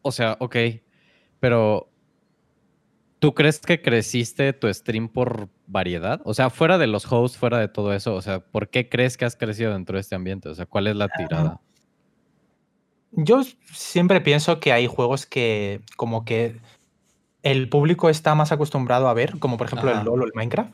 o 0.01 0.11
sea, 0.11 0.38
ok, 0.39 0.55
pero 1.39 1.89
¿tú 3.19 3.34
crees 3.34 3.59
que 3.59 3.82
creciste 3.82 4.53
tu 4.53 4.71
stream 4.71 5.07
por 5.09 5.49
variedad? 5.65 6.21
O 6.26 6.34
sea, 6.34 6.49
fuera 6.49 6.78
de 6.78 6.88
los 6.88 7.11
hosts, 7.11 7.38
fuera 7.38 7.57
de 7.57 7.67
todo 7.67 7.93
eso, 7.93 8.13
o 8.13 8.21
sea, 8.21 8.39
¿por 8.39 8.69
qué 8.69 8.89
crees 8.89 9.17
que 9.17 9.26
has 9.26 9.36
crecido 9.36 9.74
dentro 9.74 9.95
de 9.95 10.01
este 10.01 10.15
ambiente? 10.15 10.49
O 10.49 10.55
sea, 10.55 10.65
¿cuál 10.65 10.88
es 10.88 10.95
la 10.95 11.09
tirada? 11.09 11.59
Yo 13.11 13.41
siempre 13.71 14.21
pienso 14.21 14.59
que 14.59 14.71
hay 14.71 14.88
juegos 14.88 15.26
que 15.26 15.82
como 15.95 16.26
que 16.26 16.59
el 17.43 17.69
público 17.69 18.09
está 18.09 18.33
más 18.35 18.51
acostumbrado 18.51 19.07
a 19.07 19.13
ver, 19.13 19.37
como 19.39 19.57
por 19.57 19.67
ejemplo 19.67 19.91
Ajá. 19.91 19.99
el 19.99 20.05
LoL 20.05 20.21
o 20.21 20.25
el 20.25 20.31
Minecraft. 20.33 20.71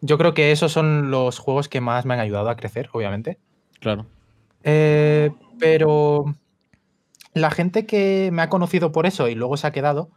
Yo 0.00 0.18
creo 0.18 0.34
que 0.34 0.52
esos 0.52 0.72
son 0.72 1.10
los 1.10 1.38
juegos 1.38 1.68
que 1.68 1.80
más 1.80 2.04
me 2.04 2.14
han 2.14 2.20
ayudado 2.20 2.48
a 2.50 2.56
crecer, 2.56 2.88
obviamente. 2.92 3.38
Claro. 3.80 4.06
Eh, 4.64 5.30
pero 5.58 6.24
la 7.34 7.50
gente 7.50 7.86
que 7.86 8.30
me 8.32 8.42
ha 8.42 8.48
conocido 8.48 8.92
por 8.92 9.06
eso 9.06 9.28
y 9.28 9.34
luego 9.34 9.56
se 9.56 9.66
ha 9.66 9.72
quedado, 9.72 10.10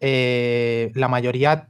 eh, 0.00 0.90
la 0.94 1.08
mayoría 1.08 1.68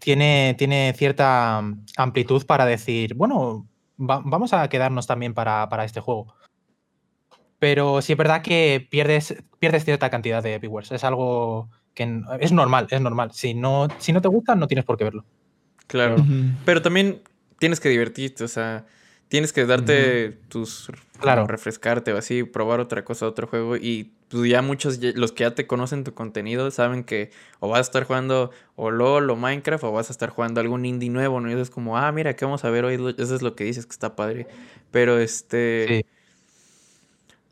tiene, 0.00 0.54
tiene 0.58 0.92
cierta 0.96 1.62
amplitud 1.96 2.44
para 2.46 2.66
decir, 2.66 3.14
bueno, 3.14 3.66
va- 3.98 4.22
vamos 4.24 4.52
a 4.52 4.68
quedarnos 4.68 5.06
también 5.06 5.32
para, 5.34 5.68
para 5.68 5.84
este 5.84 6.00
juego. 6.00 6.34
Pero 7.58 8.02
sí 8.02 8.12
es 8.12 8.18
verdad 8.18 8.42
que 8.42 8.86
pierdes, 8.90 9.36
pierdes 9.60 9.84
cierta 9.84 10.10
cantidad 10.10 10.42
de 10.42 10.58
viewers. 10.58 10.90
Es 10.90 11.04
algo 11.04 11.68
que 11.94 12.22
es 12.40 12.52
normal, 12.52 12.86
es 12.90 13.00
normal. 13.00 13.32
Si 13.32 13.54
no, 13.54 13.88
si 13.98 14.12
no 14.12 14.20
te 14.20 14.28
gusta, 14.28 14.54
no 14.54 14.66
tienes 14.66 14.84
por 14.84 14.96
qué 14.96 15.04
verlo. 15.04 15.24
Claro. 15.86 16.16
Pero 16.64 16.80
también 16.80 17.22
tienes 17.58 17.80
que 17.80 17.88
divertirte, 17.88 18.44
o 18.44 18.48
sea, 18.48 18.86
tienes 19.28 19.52
que 19.52 19.66
darte 19.66 20.38
tus... 20.48 20.90
Claro. 21.20 21.46
Refrescarte 21.46 22.12
o 22.12 22.18
así, 22.18 22.42
probar 22.42 22.80
otra 22.80 23.04
cosa, 23.04 23.28
otro 23.28 23.46
juego. 23.46 23.76
Y 23.76 24.12
pues 24.28 24.50
ya 24.50 24.60
muchos, 24.60 24.98
los 25.14 25.30
que 25.30 25.44
ya 25.44 25.54
te 25.54 25.68
conocen 25.68 26.02
tu 26.02 26.14
contenido, 26.14 26.70
saben 26.72 27.04
que 27.04 27.30
o 27.60 27.68
vas 27.68 27.78
a 27.78 27.82
estar 27.82 28.04
jugando 28.04 28.50
o 28.74 28.90
LOL 28.90 29.30
o 29.30 29.36
Minecraft 29.36 29.84
o 29.84 29.92
vas 29.92 30.10
a 30.10 30.12
estar 30.12 30.30
jugando 30.30 30.60
algún 30.60 30.84
indie 30.84 31.10
nuevo, 31.10 31.40
¿no? 31.40 31.48
Y 31.48 31.52
eso 31.52 31.62
es 31.62 31.70
como, 31.70 31.96
ah, 31.96 32.10
mira, 32.10 32.34
¿qué 32.34 32.44
vamos 32.44 32.64
a 32.64 32.70
ver 32.70 32.84
hoy? 32.84 32.94
Eso 33.18 33.36
es 33.36 33.42
lo 33.42 33.54
que 33.54 33.64
dices, 33.64 33.86
que 33.86 33.92
está 33.92 34.16
padre. 34.16 34.48
Pero 34.90 35.18
este... 35.18 35.86
Sí. 35.88 36.06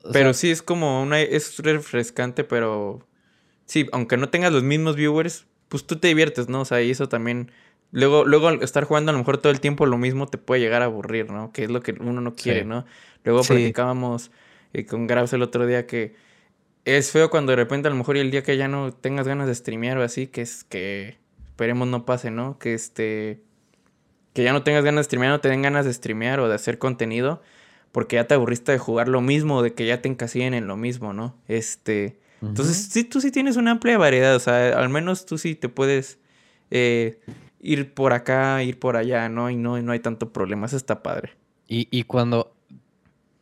O 0.02 0.12
Pero 0.12 0.32
sea, 0.32 0.40
sí 0.40 0.50
es 0.50 0.62
como 0.62 1.02
una... 1.02 1.20
Es 1.20 1.58
refrescante, 1.58 2.42
pero... 2.42 3.06
Sí, 3.70 3.86
aunque 3.92 4.16
no 4.16 4.28
tengas 4.30 4.52
los 4.52 4.64
mismos 4.64 4.96
viewers, 4.96 5.46
pues 5.68 5.86
tú 5.86 5.94
te 5.94 6.08
diviertes, 6.08 6.48
¿no? 6.48 6.62
O 6.62 6.64
sea, 6.64 6.82
y 6.82 6.90
eso 6.90 7.08
también... 7.08 7.52
Luego, 7.92 8.24
luego 8.24 8.50
estar 8.50 8.82
jugando 8.82 9.10
a 9.10 9.12
lo 9.12 9.18
mejor 9.20 9.38
todo 9.38 9.52
el 9.52 9.60
tiempo 9.60 9.86
lo 9.86 9.96
mismo 9.96 10.26
te 10.26 10.38
puede 10.38 10.60
llegar 10.60 10.82
a 10.82 10.86
aburrir, 10.86 11.30
¿no? 11.30 11.52
Que 11.52 11.62
es 11.64 11.70
lo 11.70 11.80
que 11.80 11.92
uno 12.00 12.20
no 12.20 12.34
quiere, 12.34 12.62
Sí. 12.62 12.66
¿no? 12.66 12.84
Luego 13.22 13.44
Sí. 13.44 13.52
platicábamos 13.54 14.32
eh, 14.72 14.86
con 14.86 15.06
Grabs 15.06 15.32
el 15.34 15.42
otro 15.42 15.68
día 15.68 15.86
que 15.86 16.16
es 16.84 17.12
feo 17.12 17.30
cuando 17.30 17.52
de 17.52 17.56
repente 17.56 17.86
a 17.86 17.92
lo 17.92 17.96
mejor 17.96 18.16
y 18.16 18.20
el 18.20 18.32
día 18.32 18.42
que 18.42 18.56
ya 18.56 18.66
no 18.66 18.92
tengas 18.92 19.28
ganas 19.28 19.46
de 19.46 19.54
streamear 19.54 19.98
o 19.98 20.02
así, 20.02 20.26
que 20.26 20.42
es 20.42 20.64
que 20.64 21.18
esperemos 21.46 21.86
no 21.86 22.04
pase, 22.04 22.32
¿no? 22.32 22.58
Que 22.58 22.74
este... 22.74 23.40
Que 24.32 24.42
ya 24.42 24.52
no 24.52 24.64
tengas 24.64 24.82
ganas 24.82 25.04
de 25.04 25.04
streamear, 25.04 25.30
no 25.30 25.40
te 25.40 25.48
den 25.48 25.62
ganas 25.62 25.84
de 25.84 25.92
streamear 25.92 26.40
o 26.40 26.48
de 26.48 26.56
hacer 26.56 26.78
contenido 26.78 27.40
porque 27.92 28.16
ya 28.16 28.26
te 28.26 28.34
aburriste 28.34 28.72
de 28.72 28.78
jugar 28.78 29.06
lo 29.08 29.20
mismo, 29.20 29.62
de 29.62 29.74
que 29.74 29.86
ya 29.86 30.02
te 30.02 30.08
encasillen 30.08 30.54
en 30.54 30.66
lo 30.66 30.76
mismo, 30.76 31.12
¿no? 31.12 31.36
Este... 31.46 32.18
Entonces, 32.42 32.88
sí, 32.90 33.04
tú 33.04 33.20
sí 33.20 33.30
tienes 33.30 33.56
una 33.56 33.72
amplia 33.72 33.98
variedad, 33.98 34.34
o 34.34 34.40
sea, 34.40 34.78
al 34.78 34.88
menos 34.88 35.26
tú 35.26 35.38
sí 35.38 35.54
te 35.54 35.68
puedes 35.68 36.18
eh, 36.70 37.20
ir 37.60 37.92
por 37.94 38.12
acá, 38.12 38.62
ir 38.62 38.78
por 38.78 38.96
allá, 38.96 39.28
¿no? 39.28 39.50
Y 39.50 39.56
no, 39.56 39.78
y 39.78 39.82
no 39.82 39.92
hay 39.92 40.00
tanto 40.00 40.32
problema, 40.32 40.66
eso 40.66 40.76
está 40.76 41.02
padre. 41.02 41.32
Y, 41.68 41.86
y 41.90 42.04
cuando, 42.04 42.54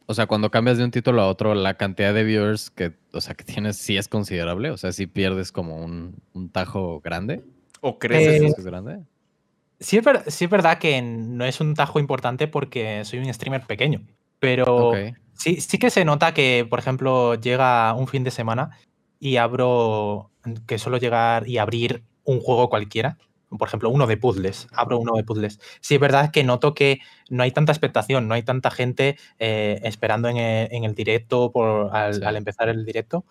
o 0.07 0.15
sea, 0.15 0.27
cuando 0.27 0.51
cambias 0.51 0.79
de 0.79 0.85
un 0.85 0.91
título 0.91 1.23
a 1.23 1.29
otro, 1.29 1.55
la 1.55 1.75
cantidad 1.75 2.13
de 2.13 2.25
viewers 2.25 2.71
que, 2.71 2.93
o 3.13 3.21
sea, 3.21 3.35
que 3.35 3.45
tienes 3.45 3.77
sí 3.77 3.97
es 3.97 4.09
considerable. 4.09 4.71
O 4.71 4.77
sea, 4.77 4.93
si 4.93 5.07
pierdes 5.07 5.53
como 5.53 5.83
un, 5.85 6.17
un 6.33 6.49
tajo 6.51 7.01
grande. 7.01 7.43
¿O? 7.81 7.91
Eh, 7.91 7.97
¿Crees 7.99 8.55
que 8.55 8.61
es 8.61 8.67
grande? 8.67 9.01
Sí 9.81 9.97
es, 9.97 10.05
ver- 10.05 10.31
sí 10.31 10.47
es 10.47 10.51
verdad 10.51 10.79
que 10.79 11.01
no 11.03 11.45
es 11.45 11.61
un 11.61 11.75
tajo 11.75 12.01
importante 12.01 12.49
porque 12.49 13.05
soy 13.05 13.21
un 13.21 13.33
streamer 13.33 13.63
pequeño, 13.67 14.03
pero 14.41 14.93
sí, 15.35 15.61
sí 15.61 15.79
que 15.79 15.91
se 15.91 16.05
nota 16.05 16.35
que, 16.35 16.67
por 16.69 16.81
ejemplo, 16.81 17.37
llega 17.37 17.95
un 17.95 18.09
fin 18.09 18.25
de 18.25 18.33
semana 18.33 18.77
y 19.21 19.37
abro, 19.37 20.31
que 20.67 20.79
suelo 20.79 20.99
llegar 20.99 21.49
y 21.49 21.59
abrir 21.59 22.05
un 22.25 22.41
juego 22.41 22.69
cualquiera, 22.69 23.19
por 23.59 23.67
ejemplo, 23.67 23.89
uno 23.89 24.07
de 24.07 24.19
puzzles, 24.19 24.67
abro 24.73 24.99
uno 24.99 25.15
de 25.15 25.25
puzzles. 25.25 25.59
Sí 25.81 25.95
es 25.95 26.01
verdad 26.01 26.31
que 26.31 26.45
noto 26.45 26.75
que 26.75 27.01
no 27.31 27.43
hay 27.43 27.51
tanta 27.51 27.73
expectación, 27.73 28.29
no 28.29 28.35
hay 28.35 28.43
tanta 28.43 28.71
gente 28.71 29.17
eh, 29.39 29.81
esperando 29.85 30.29
en 30.29 30.37
el, 30.37 30.69
en 30.71 30.85
el 30.85 30.95
directo 30.95 31.51
por, 31.51 31.95
al, 31.97 32.15
Sí. 32.15 32.21
al 32.25 32.37
empezar 32.37 32.69
el 32.69 32.85
directo 32.85 33.25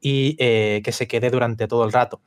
y 0.00 0.36
eh, 0.38 0.82
que 0.84 0.92
se 0.92 1.06
quede 1.08 1.30
durante 1.30 1.68
todo 1.68 1.84
el 1.84 1.92
rato. 1.92 2.20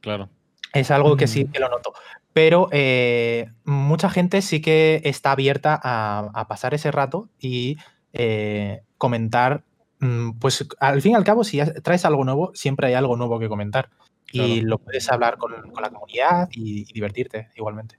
Claro. 0.00 0.28
Es 0.72 0.90
algo 0.92 1.16
que 1.16 1.26
sí 1.26 1.44
Mm. 1.44 1.50
que 1.52 1.58
lo 1.60 1.68
noto. 1.68 1.94
Pero 2.32 2.68
eh, 2.72 3.50
mucha 3.64 4.08
gente 4.10 4.40
sí 4.42 4.60
que 4.60 5.00
está 5.04 5.32
abierta 5.32 5.78
a, 5.82 6.30
a 6.34 6.48
pasar 6.48 6.74
ese 6.74 6.90
rato 6.92 7.28
y 7.40 7.76
eh, 8.12 8.82
comentar. 8.98 9.64
Mm, 10.04 10.38
Pues 10.38 10.66
al 10.80 11.02
fin 11.02 11.12
y 11.12 11.14
al 11.14 11.24
cabo, 11.24 11.44
si 11.44 11.60
traes 11.82 12.04
algo 12.04 12.24
nuevo, 12.24 12.52
siempre 12.54 12.88
hay 12.88 12.94
algo 12.94 13.16
nuevo 13.16 13.38
que 13.38 13.48
comentar. 13.48 13.90
Y 14.32 14.62
lo 14.62 14.78
puedes 14.78 15.08
hablar 15.10 15.38
con, 15.38 15.52
con 15.70 15.82
la 15.82 15.90
comunidad 15.90 16.48
y, 16.50 16.80
y 16.88 16.92
divertirte 16.92 17.50
igualmente. 17.54 17.98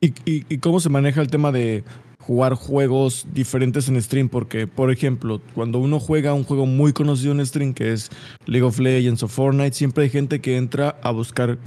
¿Y, 0.00 0.14
y, 0.24 0.46
y 0.48 0.58
cómo 0.58 0.80
se 0.80 0.88
maneja 0.88 1.20
el 1.20 1.28
tema 1.28 1.52
de 1.52 1.84
jugar 2.20 2.54
juegos 2.54 3.26
diferentes 3.34 3.88
en 3.88 4.00
stream? 4.00 4.30
Porque, 4.30 4.66
por 4.66 4.90
ejemplo, 4.90 5.42
cuando 5.54 5.78
uno 5.78 6.00
juega 6.00 6.32
un 6.32 6.44
juego 6.44 6.64
muy 6.64 6.94
conocido 6.94 7.32
en 7.32 7.44
stream, 7.44 7.74
que 7.74 7.92
es 7.92 8.10
League 8.46 8.64
of 8.66 8.78
Legends 8.78 9.22
o 9.22 9.28
Fortnite, 9.28 9.74
siempre 9.74 10.04
hay 10.04 10.10
gente 10.10 10.40
que 10.40 10.56
entra 10.56 10.96
a 11.02 11.10
buscar 11.10 11.58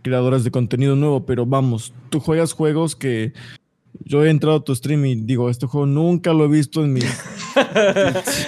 creadoras 0.00 0.44
de 0.44 0.50
contenido 0.50 0.96
nuevo. 0.96 1.26
Pero 1.26 1.44
vamos, 1.44 1.92
tú 2.08 2.20
juegas 2.20 2.54
juegos 2.54 2.96
que 2.96 3.34
yo 4.04 4.24
he 4.24 4.30
entrado 4.30 4.56
a 4.58 4.64
tu 4.64 4.74
stream 4.74 5.04
y 5.06 5.14
digo, 5.16 5.50
este 5.50 5.66
juego 5.66 5.86
nunca 5.86 6.32
lo 6.32 6.44
he 6.44 6.48
visto 6.48 6.84
en 6.84 6.92
mis, 6.92 7.04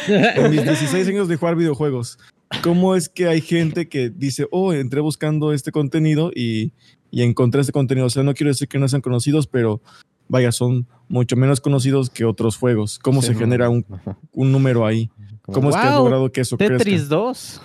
en 0.09 0.51
mis 0.51 0.63
16 0.63 1.09
años 1.09 1.29
de 1.29 1.37
jugar 1.37 1.57
videojuegos. 1.57 2.19
¿Cómo 2.63 2.97
es 2.97 3.09
que 3.09 3.29
hay 3.29 3.41
gente 3.41 3.89
que 3.89 4.11
dice, 4.11 4.47
oh, 4.51 4.73
entré 4.73 5.01
buscando 5.01 5.53
este 5.53 5.71
contenido 5.73 6.33
y, 6.35 6.73
y 7.11 7.23
encontré 7.23 7.61
este 7.61 7.73
contenido? 7.73 8.07
O 8.07 8.11
sea, 8.11 8.23
no 8.23 8.35
quiero 8.35 8.49
decir 8.51 8.69
que 8.69 8.79
no 8.79 8.89
sean 8.89 9.03
conocidos, 9.03 9.47
pero 9.47 9.81
vaya, 10.29 10.51
son 10.53 10.87
mucho 11.09 11.37
menos 11.37 11.61
conocidos 11.61 12.11
que 12.11 12.25
otros 12.25 12.57
juegos. 12.57 12.99
¿Cómo 12.99 13.21
Sí, 13.23 13.29
se 13.29 13.35
no. 13.35 13.39
genera 13.41 13.69
un, 13.69 13.85
un 14.33 14.51
número 14.53 14.85
ahí? 14.87 15.11
¿Cómo 15.43 15.71
es 15.71 15.77
que 15.77 15.83
has 15.83 15.89
"Guau, 15.93 16.05
logrado 16.05 16.31
que 16.33 16.41
eso 16.43 16.57
Tetris 16.57 16.83
crezca? 16.83 17.09
2. 17.17 17.63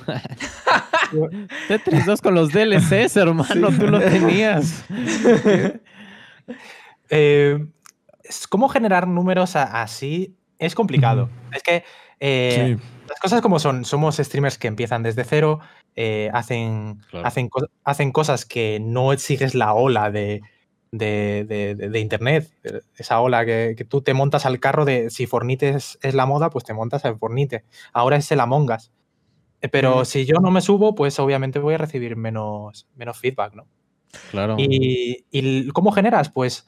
Tetris 1.67 2.05
2 2.05 2.21
con 2.21 2.34
los 2.36 2.51
DLCs, 2.51 3.15
hermano, 3.17 3.69
tú 3.78 3.88
lo 3.88 3.99
tenías. 3.99 4.84
Eh, 7.10 7.66
¿Cómo 8.49 8.70
generar 8.70 9.08
números 9.08 9.56
así? 9.56 10.36
Es 10.58 10.74
complicado. 10.76 11.30
Es 11.53 11.62
que 11.64 11.84
eh, 12.20 12.78
Sí, 12.78 12.84
las 13.10 13.20
cosas 13.20 13.41
como 13.41 13.60
son, 13.60 13.86
somos 13.86 14.18
streamers 14.18 14.58
que 14.58 14.68
empiezan 14.68 15.03
desde 15.03 15.24
cero, 15.26 15.60
eh, 15.95 16.30
hacen, 16.34 17.01
Claro. 17.12 17.28
hacen, 17.28 17.49
co- 17.49 17.68
hacen 17.84 18.12
cosas 18.12 18.45
que 18.45 18.80
no 18.80 19.16
sigues 19.18 19.53
la 19.53 19.74
ola 19.74 20.10
de, 20.12 20.41
de, 20.91 21.45
de- 21.47 21.76
de- 21.76 21.89
de 21.89 21.99
internet. 21.99 22.49
Esa 22.97 23.20
ola 23.20 23.45
que, 23.45 23.76
que 23.78 23.86
tú 23.86 24.01
te 24.01 24.14
montas 24.14 24.45
al 24.45 24.60
carro 24.60 24.86
de 24.86 25.10
si 25.12 25.28
Fornite 25.28 25.70
es, 25.70 25.99
es 26.01 26.16
la 26.16 26.26
moda, 26.26 26.49
pues 26.49 26.64
te 26.66 26.74
montas 26.74 27.06
al 27.06 27.20
Fornite. 27.20 27.66
Ahora 27.93 28.16
es 28.16 28.32
el 28.32 28.39
Among 28.39 28.72
Us. 28.72 28.91
Pero 29.72 30.01
Mm. 30.01 30.06
si 30.06 30.26
yo 30.26 30.36
no 30.39 30.51
me 30.51 30.62
subo, 30.62 30.95
pues 30.95 31.20
obviamente 31.20 31.60
voy 31.60 31.74
a 31.76 31.80
recibir 31.80 32.16
menos, 32.16 32.88
menos 32.95 33.18
feedback, 33.20 33.53
¿no? 33.56 33.68
Claro. 34.32 34.56
Y, 34.58 35.70
cómo 35.74 35.91
generas? 35.91 36.30
Pues 36.32 36.66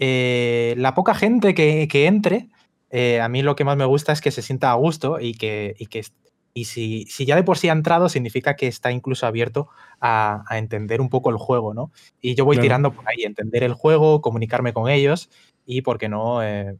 eh, 0.00 0.74
la 0.78 0.94
poca 0.94 1.14
gente 1.14 1.54
que, 1.54 1.86
que 1.88 2.06
entre, 2.06 2.48
eh, 2.90 3.20
a 3.20 3.28
mí 3.28 3.42
lo 3.42 3.54
que 3.54 3.64
más 3.64 3.76
me 3.76 3.84
gusta 3.84 4.12
es 4.12 4.20
que 4.20 4.32
se 4.32 4.42
sienta 4.42 4.72
a 4.72 4.74
gusto 4.74 5.20
y 5.20 5.34
que, 5.34 5.76
y 5.78 5.86
que 5.86 6.04
y 6.52 6.64
si, 6.64 7.04
si 7.06 7.24
ya 7.26 7.36
de 7.36 7.44
por 7.44 7.58
sí 7.58 7.68
ha 7.68 7.72
entrado, 7.72 8.08
significa 8.08 8.56
que 8.56 8.66
está 8.66 8.90
incluso 8.90 9.24
abierto 9.24 9.68
a, 10.00 10.42
a 10.48 10.58
entender 10.58 11.00
un 11.00 11.08
poco 11.08 11.30
el 11.30 11.36
juego, 11.36 11.74
¿no? 11.74 11.92
Y 12.20 12.34
yo 12.34 12.44
voy 12.44 12.56
Claro. 12.56 12.64
tirando 12.64 12.92
por 12.92 13.08
ahí, 13.08 13.22
entender 13.22 13.62
el 13.62 13.74
juego, 13.74 14.20
comunicarme 14.20 14.72
con 14.72 14.90
ellos 14.90 15.30
y, 15.64 15.82
¿por 15.82 15.98
qué 15.98 16.08
no?, 16.08 16.42
eh, 16.42 16.76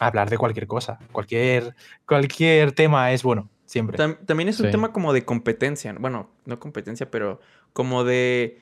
hablar 0.00 0.30
de 0.30 0.36
cualquier 0.38 0.66
cosa. 0.66 0.98
Cualquier, 1.12 1.76
cualquier 2.06 2.72
tema 2.72 3.12
es 3.12 3.22
bueno, 3.22 3.48
siempre. 3.66 3.96
Tam- 3.96 4.18
también 4.26 4.48
es 4.48 4.58
un 4.58 4.66
Sí. 4.66 4.72
tema 4.72 4.92
como 4.92 5.12
de 5.12 5.24
competencia. 5.24 5.94
Bueno, 5.96 6.30
no 6.44 6.58
competencia, 6.58 7.08
pero 7.08 7.38
como 7.72 8.02
de. 8.02 8.60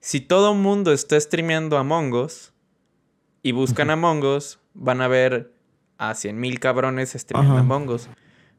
Si 0.00 0.20
todo 0.22 0.54
mundo 0.54 0.92
está 0.94 1.20
streameando 1.20 1.76
Among 1.76 2.14
Us 2.14 2.51
y 3.42 3.52
buscan 3.52 3.90
Among 3.90 4.24
Us, 4.24 4.58
van 4.74 5.00
a 5.00 5.08
ver 5.08 5.52
a 5.98 6.12
100.000 6.12 6.58
cabrones 6.58 7.10
streameando 7.10 7.54
Ajá. 7.54 7.64
Among 7.64 7.88
Us. 7.90 8.08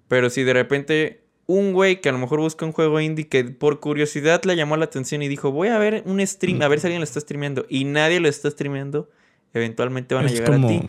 Pero 0.08 0.30
si 0.30 0.44
de 0.44 0.54
repente 0.54 1.24
un 1.46 1.74
güey 1.74 2.00
que 2.02 2.10
a 2.10 2.12
lo 2.12 2.18
mejor 2.18 2.40
busca 2.40 2.66
un 2.66 2.72
juego 2.72 3.00
indie 3.02 3.28
que 3.28 3.44
por 3.44 3.80
curiosidad 3.80 4.44
le 4.46 4.56
llamó 4.56 4.78
la 4.78 4.86
atención 4.86 5.22
y 5.22 5.28
dijo, 5.28 5.52
voy 5.52 5.68
a 5.70 5.78
ver 5.78 6.04
un 6.06 6.26
stream, 6.26 6.62
a 6.62 6.68
ver 6.68 6.80
si 6.80 6.88
alguien 6.88 7.02
lo 7.02 7.06
está 7.06 7.20
streameando, 7.20 7.66
y 7.70 7.84
nadie 7.84 8.20
lo 8.20 8.30
está 8.30 8.50
streameando, 8.50 9.10
eventualmente 9.54 10.16
van 10.16 10.26
a 10.26 10.28
Es 10.28 10.34
llegar 10.34 10.52
como... 10.54 10.68
a 10.68 10.72
ti. 10.72 10.88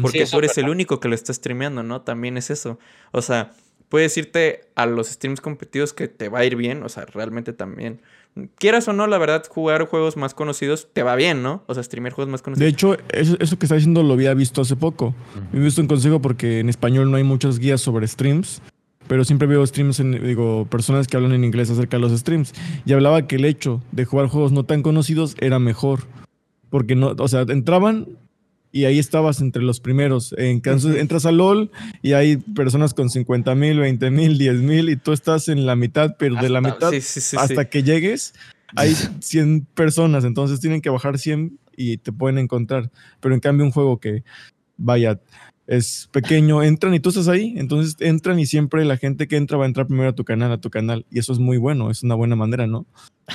Porque 0.00 0.24
Sí, 0.24 0.30
tú 0.30 0.38
es 0.38 0.44
eres 0.44 0.58
el 0.58 0.70
único 0.70 1.00
que 1.00 1.08
lo 1.08 1.14
está 1.14 1.34
streameando, 1.34 1.82
¿no? 1.82 2.00
También 2.00 2.38
es 2.38 2.48
eso. 2.50 2.78
O 3.12 3.20
sea, 3.20 3.52
puedes 3.90 4.16
irte 4.16 4.70
a 4.74 4.86
los 4.86 5.08
streams 5.08 5.40
competidos 5.42 5.92
que 5.92 6.08
te 6.08 6.30
va 6.30 6.38
a 6.40 6.44
ir 6.46 6.56
bien, 6.56 6.82
o 6.82 6.88
sea, 6.88 7.04
realmente 7.04 7.52
también. 7.52 8.00
Quieras 8.58 8.86
o 8.88 8.92
no, 8.92 9.06
la 9.06 9.16
verdad, 9.18 9.44
jugar 9.48 9.86
juegos 9.86 10.16
más 10.16 10.34
conocidos 10.34 10.88
te 10.92 11.02
va 11.02 11.16
bien, 11.16 11.42
¿no? 11.42 11.62
O 11.66 11.74
sea, 11.74 11.82
streamear 11.82 12.12
juegos 12.12 12.30
más 12.30 12.40
De 12.40 12.44
conocidos. 12.44 12.72
hecho, 12.72 12.96
eso, 13.12 13.36
eso 13.40 13.58
que 13.58 13.64
está 13.66 13.76
diciendo 13.76 14.02
lo 14.02 14.12
había 14.12 14.34
visto 14.34 14.60
hace 14.60 14.76
poco. 14.76 15.14
Me 15.52 15.60
he 15.60 15.62
visto 15.62 15.80
un 15.80 15.88
consejo 15.88 16.20
porque 16.20 16.60
en 16.60 16.68
español 16.68 17.10
no 17.10 17.16
hay 17.16 17.24
muchas 17.24 17.58
guías 17.58 17.80
sobre 17.80 18.06
streams, 18.06 18.60
pero 19.08 19.24
siempre 19.24 19.48
veo 19.48 19.66
streams, 19.66 20.00
en, 20.00 20.22
digo, 20.22 20.66
personas 20.68 21.06
que 21.06 21.16
hablan 21.16 21.32
en 21.32 21.44
inglés 21.44 21.70
acerca 21.70 21.96
de 21.96 22.02
los 22.02 22.12
streams. 22.18 22.52
Y 22.84 22.92
hablaba 22.92 23.26
que 23.26 23.36
el 23.36 23.44
hecho 23.46 23.80
de 23.92 24.04
jugar 24.04 24.26
juegos 24.28 24.52
no 24.52 24.64
tan 24.64 24.82
conocidos 24.82 25.34
era 25.40 25.58
mejor. 25.58 26.00
Porque 26.68 26.94
no, 26.96 27.14
o 27.18 27.28
sea, 27.28 27.42
entraban 27.48 28.06
y 28.76 28.84
ahí 28.84 28.98
estabas 28.98 29.40
entre 29.40 29.62
los 29.62 29.80
primeros. 29.80 30.34
En 30.36 30.60
caso, 30.60 30.94
entras 30.94 31.24
a 31.24 31.32
LOL 31.32 31.70
y 32.02 32.12
hay 32.12 32.36
personas 32.36 32.92
con 32.92 33.08
50 33.08 33.54
mil, 33.54 33.78
20 33.78 34.10
mil, 34.10 34.36
10 34.36 34.56
mil 34.56 34.90
y 34.90 34.96
tú 34.96 35.12
estás 35.12 35.48
en 35.48 35.64
la 35.64 35.76
mitad, 35.76 36.16
pero 36.18 36.34
de 36.36 36.50
la 36.50 36.60
mitad 36.60 36.90
sí, 36.90 37.00
sí, 37.00 37.22
sí, 37.22 37.36
hasta 37.38 37.70
que 37.70 37.82
llegues 37.82 38.34
hay 38.74 38.94
100 39.20 39.66
personas, 39.74 40.24
entonces 40.24 40.60
tienen 40.60 40.82
que 40.82 40.90
bajar 40.90 41.18
100 41.18 41.58
y 41.74 41.96
te 41.96 42.12
pueden 42.12 42.36
encontrar. 42.36 42.90
Pero 43.20 43.34
en 43.34 43.40
cambio 43.40 43.64
un 43.64 43.72
juego 43.72 43.98
que, 43.98 44.24
vaya, 44.76 45.20
es 45.66 46.08
pequeño, 46.12 46.62
entran 46.62 46.94
y 46.94 47.00
tú 47.00 47.08
estás 47.08 47.28
ahí, 47.28 47.54
entonces 47.56 47.96
entran 48.00 48.38
y 48.38 48.46
siempre 48.46 48.84
la 48.84 48.96
gente 48.96 49.26
que 49.26 49.36
entra 49.36 49.58
va 49.58 49.64
a 49.64 49.66
entrar 49.66 49.86
primero 49.86 50.10
a 50.10 50.14
tu 50.14 50.24
canal, 50.24 50.52
a 50.52 50.58
tu 50.58 50.70
canal. 50.70 51.04
Y 51.10 51.18
eso 51.18 51.32
es 51.32 51.38
muy 51.38 51.56
bueno, 51.56 51.90
es 51.90 52.02
una 52.02 52.14
buena 52.14 52.36
manera, 52.36 52.66
¿no? 52.66 52.86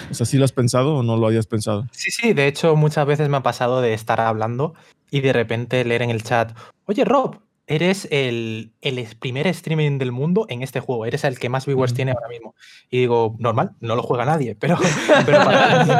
O 0.10 0.14
sea, 0.14 0.26
¿sí 0.26 0.38
lo 0.38 0.46
has 0.46 0.54
pensado 0.54 0.96
o 0.96 1.04
no 1.04 1.18
lo 1.18 1.28
habías 1.28 1.48
pensado? 1.48 1.88
Sí, 1.92 2.12
sí, 2.12 2.34
de 2.34 2.48
hecho 2.48 2.76
muchas 2.76 3.06
veces 3.06 3.28
me 3.28 3.38
ha 3.38 3.44
pasado 3.44 3.82
de 3.82 3.94
estar 3.94 4.22
hablando 4.22 4.74
y 5.10 5.22
de 5.22 5.34
repente 5.34 5.84
leer 5.84 6.04
en 6.04 6.10
el 6.10 6.24
chat, 6.24 6.58
oye 6.86 7.04
Rob, 7.04 7.40
eres 7.68 8.08
el, 8.12 8.72
el 8.82 9.08
primer 9.20 9.48
streaming 9.48 9.98
del 9.98 10.12
mundo 10.12 10.46
en 10.50 10.62
este 10.62 10.80
juego, 10.80 11.06
eres 11.06 11.24
el 11.26 11.38
que 11.38 11.50
más 11.50 11.66
viewers 11.66 11.94
tiene 11.94 12.12
ahora 12.12 12.28
mismo. 12.30 12.56
Y 12.90 13.00
digo, 13.00 13.36
normal, 13.40 13.72
no 13.82 13.96
lo 13.96 14.04
juega 14.04 14.26
nadie, 14.26 14.56
pero, 14.56 14.78
pero 15.26 15.38
para, 15.44 15.84
mí, 15.84 15.92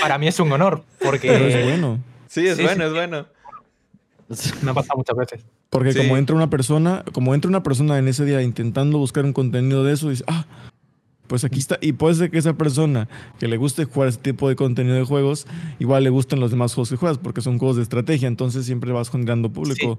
para 0.00 0.18
mí 0.18 0.28
es 0.28 0.38
un 0.38 0.52
honor, 0.52 0.84
Pero 0.98 1.14
es 1.14 1.20
porque 1.20 1.64
bueno. 1.64 1.98
Sí, 2.28 2.46
es 2.46 2.56
Sí, 2.56 2.62
bueno, 2.62 2.84
sí, 2.84 2.88
es 2.88 2.92
bueno. 2.92 3.26
me 4.62 4.70
ha 4.70 4.74
pasado 4.74 4.96
muchas 4.96 5.16
veces. 5.16 5.44
Porque 5.72 5.92
Sí. 5.94 5.98
como 6.00 6.18
entra 6.18 6.36
una 6.36 6.50
persona, 6.50 7.02
como 7.12 7.34
entra 7.34 7.48
una 7.48 7.62
persona 7.62 7.96
en 7.98 8.06
ese 8.06 8.26
día 8.26 8.42
intentando 8.42 8.98
buscar 8.98 9.24
un 9.24 9.32
contenido 9.32 9.82
de 9.84 9.94
eso, 9.94 10.10
dice, 10.10 10.22
ah, 10.26 10.44
pues 11.28 11.44
aquí 11.44 11.60
está. 11.60 11.78
Y 11.80 11.94
puede 11.94 12.14
ser 12.14 12.30
que 12.30 12.36
esa 12.36 12.52
persona 12.52 13.08
que 13.38 13.48
le 13.48 13.56
guste 13.56 13.86
jugar 13.86 14.10
ese 14.10 14.18
tipo 14.18 14.50
de 14.50 14.54
contenido 14.54 14.96
de 14.96 15.04
juegos, 15.04 15.46
igual 15.78 16.04
le 16.04 16.10
gustan 16.10 16.40
los 16.40 16.50
demás 16.50 16.74
juegos 16.74 16.90
que 16.90 16.96
juegas, 16.96 17.16
porque 17.16 17.40
son 17.40 17.58
juegos 17.58 17.78
de 17.78 17.84
estrategia, 17.84 18.28
entonces 18.28 18.66
siempre 18.66 18.92
vas 18.92 19.08
generando 19.08 19.50
público. 19.50 19.98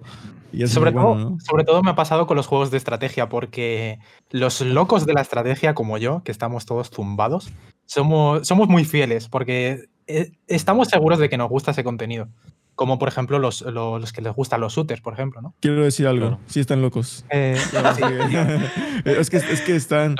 Y 0.51 0.67
Sobre 0.67 0.91
bueno, 0.91 1.07
todo, 1.07 1.29
¿no? 1.31 1.37
sobre 1.39 1.63
todo 1.63 1.81
me 1.81 1.89
ha 1.89 1.95
pasado 1.95 2.27
con 2.27 2.37
los 2.37 2.45
juegos 2.45 2.69
de 2.69 2.77
estrategia, 2.77 3.27
porque 3.27 3.97
los 4.29 4.61
locos 4.61 5.07
de 5.07 5.13
la 5.13 5.21
estrategia, 5.21 5.73
como 5.73 5.97
yo, 5.97 6.21
que 6.23 6.31
estamos 6.31 6.67
todos 6.67 6.91
zumbados, 6.91 7.51
somos, 7.87 8.47
somos 8.47 8.67
muy 8.67 8.85
fieles, 8.85 9.27
porque 9.27 9.85
eh, 10.05 10.33
estamos 10.45 10.89
seguros 10.89 11.17
de 11.17 11.29
que 11.29 11.37
nos 11.37 11.49
gusta 11.49 11.71
ese 11.71 11.83
contenido. 11.83 12.27
Como 12.75 12.97
por 12.97 13.07
ejemplo 13.07 13.37
los, 13.39 13.61
los, 13.61 14.01
los 14.01 14.13
que 14.13 14.21
les 14.21 14.33
gustan 14.33 14.61
los 14.61 14.73
shooters, 14.73 15.01
por 15.01 15.13
ejemplo, 15.13 15.41
¿no? 15.41 15.53
Quiero 15.59 15.83
decir 15.83 16.07
algo, 16.07 16.27
Claro. 16.27 16.39
sí 16.47 16.59
están 16.59 16.81
locos. 16.81 17.23
Eh, 17.29 17.55
sí, 17.95 18.03
es, 19.05 19.29
que, 19.29 19.37
es 19.37 19.61
que 19.61 19.75
están, 19.75 20.15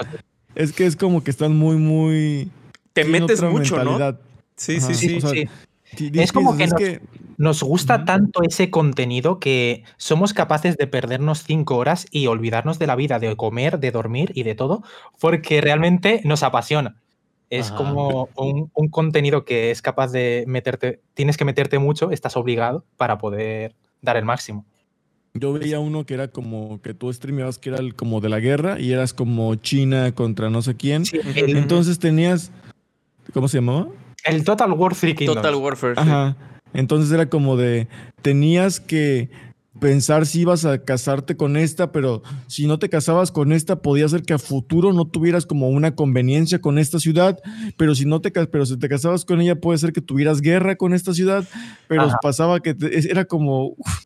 es 0.56 0.72
que 0.72 0.86
es 0.86 0.96
como 0.96 1.24
que 1.24 1.32
están 1.32 1.56
muy, 1.58 1.78
muy... 1.78 2.52
Te 2.94 3.06
metes 3.06 3.42
mucho, 3.42 3.84
¿no? 3.84 3.98
Sí, 4.56 4.78
Ajá. 4.78 4.88
sí, 4.88 4.94
sí, 4.94 5.08
sí. 5.10 5.18
o 5.18 5.22
sea, 5.22 5.30
sí. 5.32 5.48
Sí, 5.96 6.12
Es 6.16 6.32
como 6.32 6.58
que 6.58 6.64
es 6.64 6.72
nos- 6.74 6.82
Nos 7.38 7.64
gusta 7.64 8.04
tanto 8.06 8.42
ese 8.44 8.70
contenido 8.72 9.40
que 9.40 9.84
somos 9.98 10.34
capaces 10.34 10.76
de 10.78 10.88
perdernos 10.88 11.44
cinco 11.44 11.78
horas 11.78 12.06
y 12.12 12.28
olvidarnos 12.28 12.80
de 12.80 12.88
la 12.88 12.96
vida, 12.96 13.20
de 13.20 13.36
comer, 13.36 13.80
de 13.80 13.92
dormir 13.92 14.32
y 14.36 14.44
de 14.44 14.56
todo, 14.56 14.84
porque 15.20 15.62
realmente 15.62 16.22
nos 16.24 16.42
apasiona. 16.44 16.96
Es 17.60 17.68
Ajá. 17.68 17.76
como 17.78 18.30
un, 18.36 18.72
un 18.74 18.88
contenido 18.90 19.46
que 19.46 19.70
es 19.70 19.82
capaz 19.84 20.12
de 20.12 20.44
meterte, 20.48 21.02
tienes 21.14 21.38
que 21.38 21.46
meterte 21.46 21.78
mucho, 21.78 22.10
estás 22.10 22.36
obligado 22.36 22.84
para 22.98 23.18
poder 23.20 23.76
dar 24.02 24.18
el 24.18 24.26
máximo. 24.26 24.66
Yo 25.36 25.54
veía 25.54 25.80
uno 25.80 26.04
que 26.06 26.16
era 26.16 26.28
como 26.30 26.82
que 26.82 26.94
tú 26.96 27.12
streameabas 27.14 27.60
que 27.60 27.70
era 27.70 27.80
el- 27.80 27.96
como 27.96 28.22
de 28.22 28.30
la 28.30 28.40
guerra 28.40 28.80
y 28.80 28.92
eras 28.92 29.14
como 29.14 29.54
China 29.56 30.12
contra 30.14 30.50
no 30.50 30.62
sé 30.64 30.76
quién. 30.76 31.06
Sí, 31.06 31.20
el, 31.36 31.56
Entonces 31.58 32.00
tenías. 32.00 32.52
¿Cómo 33.34 33.48
se 33.48 33.58
llamaba? 33.58 33.88
el 34.26 34.44
Total 34.44 34.72
War. 34.74 34.94
Total 35.26 35.56
Warfare. 35.56 35.96
sí. 35.96 36.02
Ajá. 36.02 36.36
Entonces 36.74 37.12
era 37.12 37.28
como 37.30 37.56
de. 37.58 37.88
Tenías 38.24 38.80
que 38.80 39.30
pensar 39.80 40.26
si 40.26 40.42
ibas 40.42 40.66
a 40.66 40.84
casarte 40.84 41.36
con 41.36 41.58
esta, 41.58 41.92
pero 41.92 42.22
si 42.48 42.68
no 42.68 42.80
te 42.80 42.90
casabas 42.90 43.32
con 43.32 43.52
esta, 43.52 43.82
podía 43.82 44.08
ser 44.08 44.24
que 44.24 44.34
a 44.34 44.40
futuro 44.40 44.94
no 44.94 45.06
tuvieras 45.06 45.46
como 45.46 45.70
una 45.70 45.96
conveniencia 45.96 46.62
con 46.62 46.78
esta 46.78 47.00
ciudad, 47.00 47.40
pero 47.78 47.96
si 47.96 48.06
no 48.06 48.22
te 48.22 48.32
pero 48.32 48.66
si 48.66 48.78
te 48.78 48.88
casabas 48.90 49.26
con 49.26 49.42
ella, 49.42 49.56
puede 49.56 49.80
ser 49.80 49.92
que 49.94 50.02
tuvieras 50.02 50.42
guerra 50.42 50.76
con 50.76 50.94
esta 50.94 51.14
ciudad, 51.14 51.48
pero 51.88 52.04
Ajá. 52.04 52.20
pasaba 52.22 52.60
que 52.60 52.74
te- 52.76 53.10
era 53.10 53.26
como. 53.26 53.70
uf, 53.78 54.06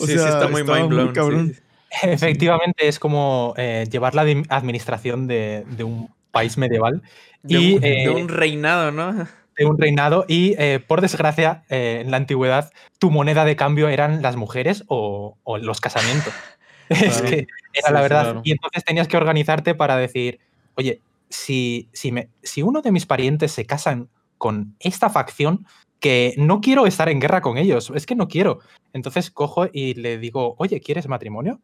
o 0.00 0.06
sí, 0.06 0.12
sí, 0.12 0.18
sea, 0.18 0.28
está 0.28 0.48
muy 0.48 0.62
muy 0.62 1.12
cabrón. 1.12 1.52
sí. 1.54 1.60
Efectivamente, 2.02 2.86
es 2.86 2.98
como 2.98 3.54
eh, 3.56 3.86
llevar 3.90 4.14
la 4.14 4.22
administración 4.50 5.26
de, 5.26 5.64
de 5.76 5.84
un 5.84 6.10
país 6.30 6.58
medieval 6.58 7.02
De, 7.42 7.58
Y, 7.58 7.74
un, 7.74 7.80
de 7.80 8.04
eh, 8.04 8.10
un 8.10 8.28
reinado, 8.28 8.92
¿no? 8.92 9.26
De 9.58 9.66
un 9.66 9.76
reinado 9.78 10.24
y 10.28 10.54
eh, 10.58 10.80
por 10.86 11.00
desgracia 11.00 11.64
eh, 11.68 12.00
en 12.04 12.10
la 12.10 12.16
antigüedad 12.16 12.70
tu 12.98 13.10
moneda 13.10 13.44
de 13.44 13.56
cambio 13.56 13.88
eran 13.88 14.22
las 14.22 14.36
mujeres 14.36 14.84
o, 14.88 15.36
o 15.44 15.58
los 15.58 15.80
casamientos. 15.80 16.32
es 16.88 17.20
que 17.22 17.46
era 17.74 17.88
Sí, 17.88 17.92
la 17.92 18.00
verdad. 18.00 18.22
claro. 18.24 18.40
Y 18.44 18.52
entonces 18.52 18.84
tenías 18.84 19.08
que 19.08 19.16
organizarte 19.16 19.74
para 19.74 19.96
decir, 19.96 20.40
oye, 20.76 21.02
si, 21.28 21.88
si, 21.92 22.12
me, 22.12 22.28
si 22.42 22.62
uno 22.62 22.80
de 22.80 22.92
mis 22.92 23.04
parientes 23.06 23.52
se 23.52 23.66
casan 23.66 24.08
con 24.38 24.76
esta 24.80 25.10
facción, 25.10 25.66
que 26.00 26.34
no 26.38 26.60
quiero 26.60 26.86
estar 26.86 27.08
en 27.08 27.20
guerra 27.20 27.40
con 27.40 27.58
ellos, 27.58 27.92
es 27.94 28.06
que 28.06 28.14
no 28.14 28.28
quiero. 28.28 28.60
Entonces 28.92 29.30
cojo 29.30 29.66
y 29.72 29.94
le 29.94 30.16
digo, 30.18 30.54
oye, 30.58 30.80
¿quieres 30.80 31.08
matrimonio? 31.08 31.60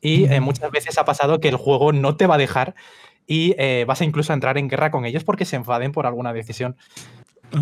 Y 0.00 0.24
eh, 0.26 0.40
muchas 0.40 0.70
veces 0.70 0.98
ha 0.98 1.04
pasado 1.04 1.40
que 1.40 1.48
el 1.48 1.56
juego 1.56 1.92
no 1.92 2.16
te 2.16 2.26
va 2.26 2.36
a 2.36 2.38
dejar 2.38 2.74
y 3.26 3.54
eh, 3.58 3.84
vas 3.86 4.00
a 4.00 4.04
incluso 4.04 4.32
entrar 4.32 4.56
en 4.58 4.68
guerra 4.68 4.90
con 4.90 5.04
ellos 5.04 5.24
porque 5.24 5.44
se 5.44 5.56
enfaden 5.56 5.92
por 5.92 6.06
alguna 6.06 6.32
decisión. 6.32 6.76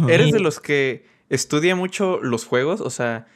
¿Eres 0.08 0.28
Y- 0.28 0.32
de 0.32 0.40
los 0.40 0.60
que 0.60 1.06
estudia 1.30 1.74
mucho 1.76 2.18
los 2.22 2.44
juegos? 2.44 2.80
O 2.80 2.90
sea, 2.90 3.26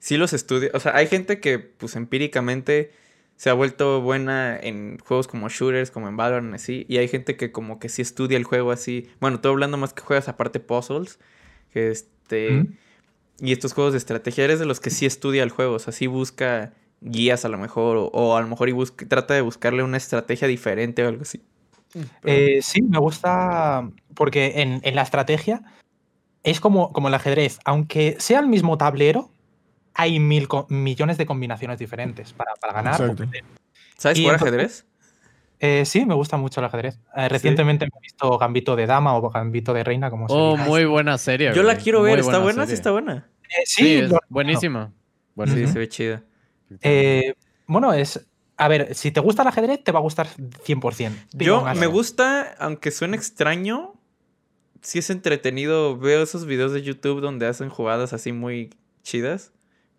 sí 0.00 0.16
los 0.16 0.32
estudia. 0.32 0.70
O 0.74 0.80
sea, 0.80 0.96
hay 0.96 1.06
gente 1.06 1.40
que, 1.40 1.58
pues, 1.58 1.96
empíricamente 1.96 2.92
se 3.36 3.50
ha 3.50 3.52
vuelto 3.52 4.00
buena 4.00 4.58
en 4.58 4.98
juegos 4.98 5.28
como 5.28 5.48
shooters, 5.48 5.90
como 5.92 6.08
en 6.08 6.16
Valorant, 6.16 6.54
así. 6.54 6.84
Y 6.88 6.96
hay 6.98 7.06
gente 7.08 7.36
que 7.36 7.52
como 7.52 7.78
que 7.78 7.88
sí 7.88 8.02
estudia 8.02 8.36
el 8.36 8.44
juego 8.44 8.72
así. 8.72 9.08
Bueno, 9.20 9.36
estoy 9.36 9.52
hablando 9.52 9.76
más 9.76 9.92
que 9.92 10.02
juegas 10.02 10.28
aparte 10.28 10.58
puzzles. 10.60 11.18
Que 11.72 11.90
este... 11.90 12.66
Y 13.40 13.52
estos 13.52 13.72
juegos 13.72 13.92
de 13.92 13.98
estrategia, 13.98 14.42
eres 14.42 14.58
de 14.58 14.66
los 14.66 14.80
que 14.80 14.90
sí 14.90 15.06
estudia 15.06 15.44
el 15.44 15.50
juego. 15.50 15.74
O 15.74 15.78
sea, 15.78 15.92
sí 15.92 16.08
busca 16.08 16.72
guías 17.00 17.44
a 17.44 17.48
lo 17.48 17.58
mejor. 17.58 17.96
O, 17.96 18.06
o 18.06 18.36
a 18.36 18.40
lo 18.40 18.48
mejor 18.48 18.68
y 18.68 18.72
busca, 18.72 19.06
trata 19.06 19.34
de 19.34 19.40
buscarle 19.42 19.84
una 19.84 19.96
estrategia 19.96 20.48
diferente 20.48 21.04
o 21.04 21.08
algo 21.08 21.22
así. 21.22 21.40
Eh, 22.24 22.60
sí, 22.62 22.82
me 22.82 22.98
gusta 22.98 23.88
porque 24.14 24.60
en, 24.62 24.80
en 24.82 24.94
la 24.94 25.02
estrategia 25.02 25.62
es 26.42 26.60
como, 26.60 26.92
como 26.92 27.08
el 27.08 27.14
ajedrez. 27.14 27.58
Aunque 27.64 28.16
sea 28.18 28.40
el 28.40 28.46
mismo 28.46 28.76
tablero, 28.78 29.30
hay 29.94 30.20
mil 30.20 30.46
millones 30.68 31.18
de 31.18 31.26
combinaciones 31.26 31.78
diferentes 31.78 32.32
para, 32.32 32.54
para 32.60 32.72
ganar. 32.74 33.16
¿Sabes 33.96 34.20
jugar 34.20 34.36
ajedrez? 34.36 34.86
Eh, 35.60 35.84
sí, 35.84 36.06
me 36.06 36.14
gusta 36.14 36.36
mucho 36.36 36.60
el 36.60 36.66
ajedrez. 36.66 37.00
Eh, 37.16 37.28
recientemente 37.28 37.84
me 37.86 37.90
he 37.98 38.00
visto 38.02 38.38
Gambito 38.38 38.76
de 38.76 38.86
Dama 38.86 39.16
o 39.16 39.28
Gambito 39.28 39.74
de 39.74 39.82
Reina, 39.82 40.08
como 40.08 40.28
se 40.28 40.34
Oh, 40.36 40.56
muy 40.56 40.84
buena 40.84 41.18
serie. 41.18 41.52
Yo 41.52 41.64
la 41.64 41.76
quiero 41.76 42.00
Muy 42.00 42.10
ver, 42.10 42.20
¿está 42.20 42.38
buena? 42.38 42.66
Sí, 42.66 42.74
está 42.74 42.92
buena. 42.92 43.28
Eh, 43.42 43.62
Sí, 43.64 43.82
sí, 43.84 43.94
es 43.96 44.10
lo- 44.10 44.20
buenísima. 44.28 44.92
Sí, 44.94 44.94
Buenísima. 45.34 45.72
se 45.72 45.78
ve 45.78 45.88
chida. 45.88 46.22
Eh, 46.82 47.34
bueno, 47.66 47.92
es. 47.92 48.27
A 48.58 48.68
ver, 48.68 48.94
si 48.94 49.12
te 49.12 49.20
gusta 49.20 49.42
el 49.42 49.48
ajedrez, 49.48 49.82
te 49.82 49.92
va 49.92 50.00
a 50.00 50.02
gustar 50.02 50.28
100%. 50.36 51.12
Digo, 51.32 51.64
Yo 51.64 51.74
me 51.74 51.86
gusta, 51.86 52.54
aunque 52.58 52.90
suene 52.90 53.16
extraño, 53.16 53.94
sí 54.82 54.98
es 54.98 55.10
entretenido. 55.10 55.96
Veo 55.96 56.22
esos 56.22 56.44
videos 56.44 56.72
de 56.72 56.82
YouTube 56.82 57.20
donde 57.20 57.46
hacen 57.46 57.68
jugadas 57.68 58.12
así 58.12 58.32
muy 58.32 58.70
chidas, 59.02 59.52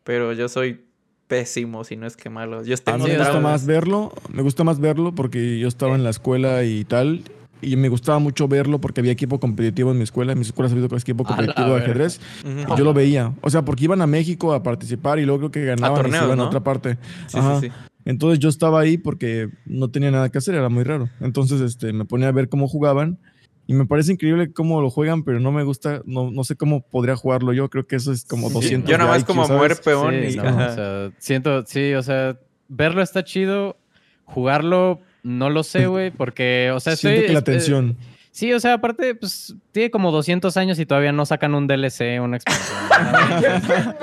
pero 0.03 0.33
yo 0.33 0.49
soy 0.49 0.85
pésimo, 1.27 1.85
si 1.85 1.95
no 1.95 2.05
es 2.05 2.17
que 2.17 2.29
malo. 2.29 2.63
Yo 2.63 2.75
A 2.85 2.97
mí 2.97 3.05
me 3.05 3.17
gusta 3.17 3.39
más 3.39 3.65
verlo, 3.65 4.11
me 4.29 4.41
gusta 4.41 4.63
más 4.65 4.79
verlo 4.79 5.15
porque 5.15 5.57
yo 5.57 5.67
estaba 5.67 5.95
en 5.95 6.03
la 6.03 6.09
escuela 6.09 6.63
y 6.65 6.83
tal, 6.83 7.23
y 7.61 7.75
me 7.75 7.89
gustaba 7.89 8.19
mucho 8.19 8.47
verlo 8.47 8.79
porque 8.79 9.01
había 9.01 9.11
equipo 9.11 9.39
competitivo 9.39 9.91
en 9.91 9.97
mi 9.97 10.03
escuela, 10.03 10.31
en 10.31 10.39
mis 10.39 10.47
escuelas 10.47 10.71
había 10.71 10.85
equipo 10.85 11.23
competitivo 11.23 11.69
de 11.69 11.77
ajedrez, 11.77 12.19
y 12.43 12.77
yo 12.77 12.83
lo 12.83 12.93
veía, 12.93 13.33
o 13.41 13.49
sea, 13.49 13.63
porque 13.63 13.85
iban 13.85 14.01
a 14.01 14.07
México 14.07 14.53
a 14.53 14.63
participar 14.63 15.19
y 15.19 15.25
luego 15.25 15.39
creo 15.39 15.51
que 15.51 15.65
ganaban 15.65 16.07
y 16.07 16.11
se 16.11 16.23
iban 16.23 16.39
a 16.39 16.45
otra 16.45 16.61
parte. 16.61 16.97
Sí, 17.27 17.37
Ajá. 17.37 17.59
sí, 17.61 17.67
sí. 17.67 17.73
Entonces 18.05 18.39
yo 18.39 18.49
estaba 18.49 18.79
ahí 18.79 18.97
porque 18.97 19.49
no 19.65 19.89
tenía 19.89 20.09
nada 20.09 20.29
que 20.29 20.37
hacer, 20.37 20.55
era 20.55 20.69
muy 20.69 20.83
raro. 20.83 21.09
Entonces 21.19 21.61
este, 21.61 21.93
me 21.93 22.05
ponía 22.05 22.29
a 22.29 22.31
ver 22.31 22.49
cómo 22.49 22.67
jugaban 22.67 23.19
y 23.67 23.73
me 23.73 23.85
parece 23.85 24.13
increíble 24.13 24.51
cómo 24.51 24.81
lo 24.81 24.89
juegan, 24.89 25.23
pero 25.23 25.39
no 25.39 25.51
me 25.51 25.63
gusta, 25.63 26.01
no, 26.05 26.31
no 26.31 26.43
sé 26.43 26.55
cómo 26.55 26.81
podría 26.81 27.15
jugarlo 27.15 27.53
yo, 27.53 27.69
creo 27.69 27.85
que 27.85 27.97
eso 27.97 28.11
es 28.11 28.25
como 28.25 28.47
Sí, 28.47 28.53
200 28.55 28.89
Yo 28.89 28.97
nada 28.97 29.11
más 29.11 29.21
IQ, 29.21 29.27
como 29.27 29.47
mover 29.47 29.75
peón 29.83 30.15
Sí, 30.25 30.33
y... 30.33 30.37
no, 30.37 30.43
ajá. 30.43 30.67
o 30.67 30.75
sea, 30.75 31.11
siento, 31.19 31.63
sí, 31.67 31.93
o 31.93 32.01
sea, 32.01 32.39
verlo 32.67 33.03
está 33.03 33.23
chido, 33.23 33.77
jugarlo 34.25 35.01
no 35.29 35.49
lo 35.49 35.63
sé, 35.63 35.87
güey, 35.87 36.11
porque, 36.17 36.71
o 36.73 36.79
sea, 36.79 36.93
estoy... 36.93 37.11
Siento 37.11 37.27
que 37.27 37.33
la 37.33 37.39
este, 37.39 37.51
tensión. 37.53 37.97
Sí, 38.31 38.53
o 38.53 38.59
sea, 38.59 38.73
aparte, 38.73 39.15
pues, 39.15 39.55
tiene 39.71 39.89
como 39.91 40.11
200 40.11 40.55
años 40.57 40.79
y 40.79 40.85
todavía 40.85 41.11
no 41.11 41.25
sacan 41.25 41.55
un 41.55 41.67
DLC, 41.67 42.21
una 42.21 42.37
expansión. 42.37 42.79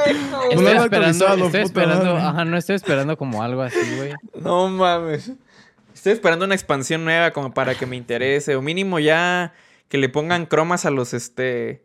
No 0.46 0.62
estoy 0.62 0.66
esperando, 0.66 0.82
actualizado, 0.82 1.46
estoy 1.46 1.60
esperando, 1.62 2.04
madre. 2.14 2.26
ajá, 2.26 2.44
no 2.44 2.56
estoy 2.56 2.76
esperando 2.76 3.16
como 3.16 3.42
algo 3.42 3.62
así, 3.62 3.96
güey. 3.96 4.12
No 4.40 4.68
mames. 4.68 5.32
Estoy 5.92 6.12
esperando 6.12 6.44
una 6.44 6.54
expansión 6.54 7.04
nueva 7.04 7.32
como 7.32 7.52
para 7.52 7.74
que 7.74 7.84
me 7.84 7.96
interese. 7.96 8.54
O 8.54 8.62
mínimo 8.62 8.98
ya 9.00 9.52
que 9.88 9.98
le 9.98 10.08
pongan 10.08 10.46
cromas 10.46 10.86
a 10.86 10.90
los 10.90 11.14
este. 11.14 11.82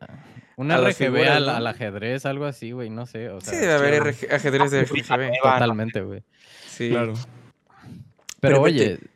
Un 0.57 0.71
A 0.71 0.77
las 0.77 0.93
RGB 0.95 1.05
figuras, 1.05 1.37
al, 1.37 1.45
¿no? 1.47 1.51
al 1.53 1.67
ajedrez, 1.67 2.25
algo 2.25 2.45
así, 2.45 2.71
güey, 2.71 2.89
no 2.89 3.07
sé, 3.07 3.29
o 3.29 3.41
sea. 3.41 3.53
Sí, 3.53 3.59
debe 3.59 3.73
haber 3.73 4.15
ajedrez 4.31 4.71
de 4.71 4.83
RGB. 4.83 5.31
Totalmente, 5.41 6.01
güey. 6.01 6.23
Sí. 6.67 6.89
Claro. 6.89 7.13
Pero, 7.13 8.55
Pero 8.55 8.61
oye, 8.61 8.97
vete- 8.97 9.10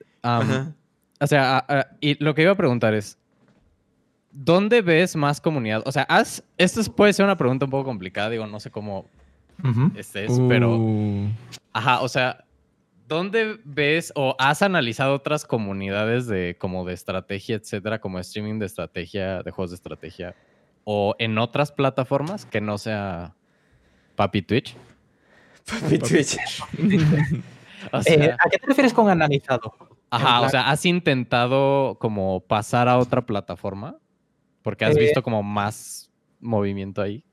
o 1.19 1.27
sea, 1.27 1.57
a- 1.57 1.79
a- 1.79 1.87
y 2.01 2.21
lo 2.23 2.33
que 2.35 2.41
iba 2.41 2.51
a 2.51 2.55
preguntar 2.55 2.93
es, 2.93 3.17
¿dónde 4.31 4.81
ves 4.81 5.15
más 5.15 5.39
comunidad? 5.39 5.81
O 5.85 5.91
sea, 5.91 6.03
has, 6.03 6.43
esto 6.57 6.81
es- 6.81 6.89
puede 6.89 7.13
ser 7.13 7.25
una 7.25 7.37
pregunta 7.37 7.65
un 7.65 7.71
poco 7.71 7.85
complicada, 7.85 8.29
digo, 8.29 8.47
no 8.47 8.59
sé 8.59 8.71
cómo 8.71 9.05
estés, 9.95 10.31
pero, 10.49 10.77
Uh, 10.77 11.29
ajá, 11.71 12.01
o 12.01 12.09
sea, 12.09 12.43
¿dónde 13.07 13.57
ves 13.63 14.11
o 14.15 14.35
has 14.39 14.61
analizado 14.61 15.13
otras 15.15 15.45
comunidades 15.45 16.27
de 16.27 16.57
como 16.59 16.83
de 16.85 16.93
estrategia, 16.93 17.55
etcétera, 17.55 17.99
como 17.99 18.19
streaming 18.19 18.59
de 18.59 18.65
estrategia, 18.65 19.43
de 19.43 19.51
juegos 19.51 19.71
de 19.71 19.75
estrategia, 19.75 20.35
o 20.83 21.15
en 21.19 21.37
otras 21.37 21.71
plataformas 21.71 22.45
que 22.45 22.59
no 22.61 22.77
sea 22.77 23.33
Papi 24.15 24.41
Twitch? 24.41 24.75
Papi 25.65 25.99
Twitch. 25.99 26.37
O 27.91 27.99
Eh, 28.07 28.35
¿A 28.43 28.49
qué 28.49 28.57
te 28.57 28.65
refieres 28.65 28.93
con 28.93 29.09
analizado? 29.09 29.73
Ajá, 30.15 30.41
o 30.41 30.49
sea, 30.49 30.69
¿has 30.69 30.85
intentado 30.85 31.97
como 31.99 32.39
pasar 32.41 32.87
a 32.87 32.97
otra 32.97 33.25
plataforma? 33.25 33.97
Porque 34.61 34.85
has 34.85 34.95
Eh, 34.95 34.99
visto 35.01 35.21
como 35.21 35.43
más 35.43 36.11
movimiento 36.39 37.01
ahí. 37.01 37.23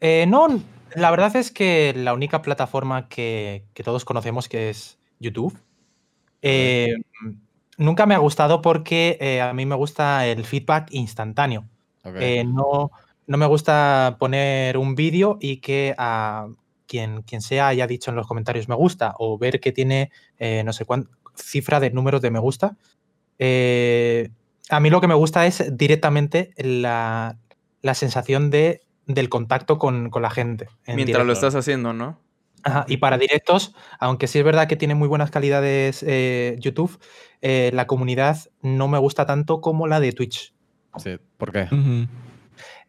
Eh, 0.00 0.24
no, 0.26 0.48
la 0.94 1.10
verdad 1.10 1.34
es 1.36 1.50
que 1.50 1.92
la 1.94 2.14
única 2.14 2.42
plataforma 2.42 3.08
que, 3.08 3.64
que 3.74 3.82
todos 3.82 4.04
conocemos 4.04 4.48
que 4.48 4.70
es 4.70 4.98
YouTube. 5.18 5.58
eh, 6.42 6.94
nunca 7.76 8.06
me 8.06 8.14
ha 8.14 8.18
gustado 8.18 8.62
porque 8.62 9.40
a 9.42 9.52
mí 9.52 9.66
me 9.66 9.74
gusta 9.74 10.26
el 10.26 10.44
feedback 10.44 10.88
instantáneo. 10.92 11.68
No, 12.04 12.90
no 13.26 13.36
me 13.36 13.46
gusta 13.46 14.16
poner 14.18 14.78
un 14.78 14.94
vídeo 14.94 15.38
y 15.40 15.58
que 15.58 15.94
a 15.98 16.48
quien, 16.86 17.22
quien 17.22 17.40
sea 17.42 17.68
haya 17.68 17.86
dicho 17.86 18.10
en 18.10 18.16
los 18.16 18.26
comentarios 18.26 18.68
me 18.68 18.74
gusta 18.74 19.14
o 19.18 19.38
ver 19.38 19.60
que 19.60 19.72
tiene 19.72 20.10
no 20.64 20.72
sé 20.72 20.84
cuánta 20.84 21.10
cifra 21.42 21.80
de 21.80 21.90
números 21.90 22.22
de 22.22 22.30
me 22.30 22.38
gusta. 22.38 22.76
Eh, 23.38 24.30
a 24.68 24.80
mí 24.80 24.90
lo 24.90 25.00
que 25.00 25.08
me 25.08 25.14
gusta 25.14 25.46
es 25.46 25.76
directamente 25.76 26.52
la, 26.56 27.38
la 27.82 27.94
sensación 27.94 28.50
de, 28.50 28.82
del 29.06 29.28
contacto 29.28 29.78
con, 29.78 30.10
con 30.10 30.22
la 30.22 30.30
gente. 30.30 30.68
en 30.86 30.96
Mientras 30.96 31.26
lo 31.26 31.32
estás 31.32 31.54
haciendo, 31.54 31.92
¿no? 31.92 32.20
Ajá, 32.62 32.84
Y 32.88 32.98
para 32.98 33.16
directos, 33.16 33.74
aunque 33.98 34.26
sí 34.26 34.38
es 34.38 34.44
verdad 34.44 34.68
que 34.68 34.76
tiene 34.76 34.94
muy 34.94 35.08
buenas 35.08 35.30
calidades 35.30 36.04
eh, 36.06 36.56
YouTube, 36.60 37.00
eh, 37.40 37.70
la 37.72 37.86
comunidad 37.86 38.36
no 38.60 38.86
me 38.86 38.98
gusta 38.98 39.24
tanto 39.24 39.62
como 39.62 39.86
la 39.86 39.98
de 39.98 40.12
Twitch. 40.12 40.52
Sí, 40.98 41.16
¿por 41.38 41.52
qué? 41.52 41.68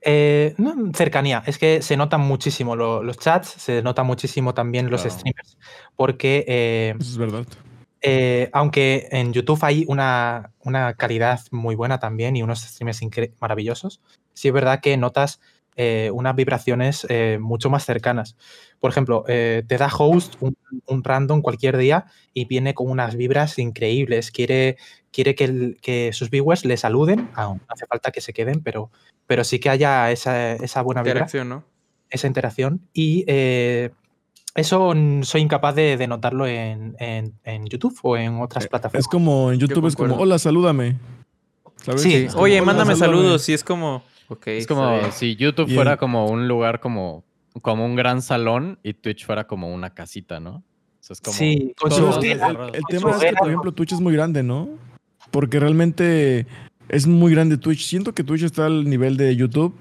Eh, 0.02 0.56
no, 0.58 0.74
cercanía, 0.94 1.44
es 1.46 1.58
que 1.58 1.82
se 1.82 1.96
notan 1.96 2.22
muchísimo 2.22 2.76
lo- 2.76 3.04
los 3.04 3.18
chats, 3.18 3.48
se 3.50 3.82
nota 3.84 4.04
muchísimo 4.04 4.54
también 4.54 4.90
los 4.90 5.02
Claro. 5.04 5.16
streamers, 5.18 5.58
porque 5.96 6.44
eh, 6.48 6.96
Eso 7.00 7.10
es 7.12 7.18
verdad. 7.18 7.46
Eh, 8.02 8.50
aunque 8.54 9.08
en 9.12 9.34
YouTube 9.34 9.60
hay 9.64 9.86
una, 9.88 10.52
una 10.64 10.94
calidad 10.96 11.40
muy 11.52 11.76
buena 11.76 12.00
también 12.00 12.36
y 12.36 12.44
unos 12.44 12.62
streamers 12.62 13.02
incre- 13.02 13.34
maravillosos, 13.40 14.02
sí 14.34 14.48
es 14.48 14.54
verdad 14.54 14.80
que 14.82 14.98
notas 14.98 15.40
eh, 15.78 16.12
unas 16.14 16.36
vibraciones 16.36 17.06
eh, 17.10 17.38
mucho 17.40 17.70
más 17.70 17.86
cercanas. 17.86 18.36
Por 18.80 18.92
ejemplo, 18.92 19.24
te 19.26 19.64
da 19.78 19.90
host 19.98 20.36
un, 20.42 20.58
un 20.88 21.04
random 21.04 21.42
cualquier 21.42 21.78
día 21.78 22.06
y 22.34 22.46
viene 22.46 22.74
con 22.74 22.90
unas 22.90 23.16
vibras 23.16 23.58
increíbles. 23.60 24.32
Quiere, 24.32 24.76
quiere 25.12 25.34
que, 25.36 25.44
el- 25.46 25.78
que 25.82 26.12
sus 26.14 26.30
viewers 26.30 26.66
le 26.66 26.76
saluden, 26.78 27.30
aún 27.36 27.60
no 27.60 27.66
hace 27.70 27.86
falta 27.86 28.12
que 28.12 28.20
se 28.22 28.34
queden, 28.34 28.62
pero, 28.62 28.92
pero 29.28 29.44
sí 29.44 29.60
que 29.60 29.70
haya 29.70 30.12
esa, 30.12 30.54
esa 30.56 30.82
buena 30.82 31.04
vibra 31.04 31.20
Interacción, 31.20 31.50
¿no? 31.50 31.64
esa 32.10 32.28
interacción 32.28 32.82
y 32.94 33.24
eso 34.56 34.94
soy 35.24 35.42
incapaz 35.42 35.76
de, 35.76 35.98
de 35.98 36.08
notarlo 36.08 36.46
en, 36.48 36.96
en- 37.00 37.34
en 37.44 37.66
YouTube 37.68 37.98
o 38.04 38.18
en 38.18 38.42
otras 38.42 38.66
Es 38.66 38.70
plataformas. 38.70 39.08
como 39.08 39.52
en 39.52 39.60
YouTube 39.60 39.88
es 39.88 39.96
como, 39.96 40.16
hola, 40.16 40.38
salúdame. 40.40 40.98
¿Sabes? 41.78 42.02
Sí, 42.02 42.14
Es 42.16 42.32
como, 42.34 42.44
Oye, 42.44 42.58
"Hola, 42.58 42.66
mándame 42.66 42.96
salúdame". 42.96 43.22
saludos. 43.24 43.50
Y 43.50 43.54
es 43.54 43.64
como. 43.64 44.04
Es 44.46 44.68
como 44.68 45.12
si 45.12 45.36
YouTube 45.36 45.74
fuera 45.74 45.98
como 45.98 46.28
un 46.28 46.48
lugar 46.48 46.80
como, 46.80 47.26
como 47.62 47.86
un 47.86 47.96
gran 47.98 48.22
salón 48.22 48.80
y 48.84 48.94
Twitch 48.94 49.26
fuera 49.26 49.46
como 49.46 49.74
una 49.74 49.94
casita, 49.94 50.40
¿no? 50.40 50.58
O 50.58 50.64
sea, 51.04 51.16
es 51.16 51.22
como 51.22 51.36
Sí, 51.36 51.74
con 51.80 51.92
su 51.92 52.08
es 52.10 52.16
el, 52.18 52.40
tema 52.88 53.00
su 53.00 53.10
es 53.10 53.32
que, 53.32 53.34
por 53.38 53.48
ejemplo, 53.50 53.72
Twitch 53.74 53.92
es 53.94 54.00
muy 54.00 54.14
grande, 54.14 54.42
¿no? 54.44 54.70
Porque 55.32 55.60
realmente 55.60 56.46
es 56.88 57.08
muy 57.08 57.32
grande 57.34 57.58
Twitch. 57.58 57.84
Siento 57.86 58.14
que 58.14 58.24
Twitch 58.24 58.44
está 58.44 58.68
al 58.68 58.90
nivel 58.90 59.18
de 59.18 59.36
YouTube. 59.36 59.76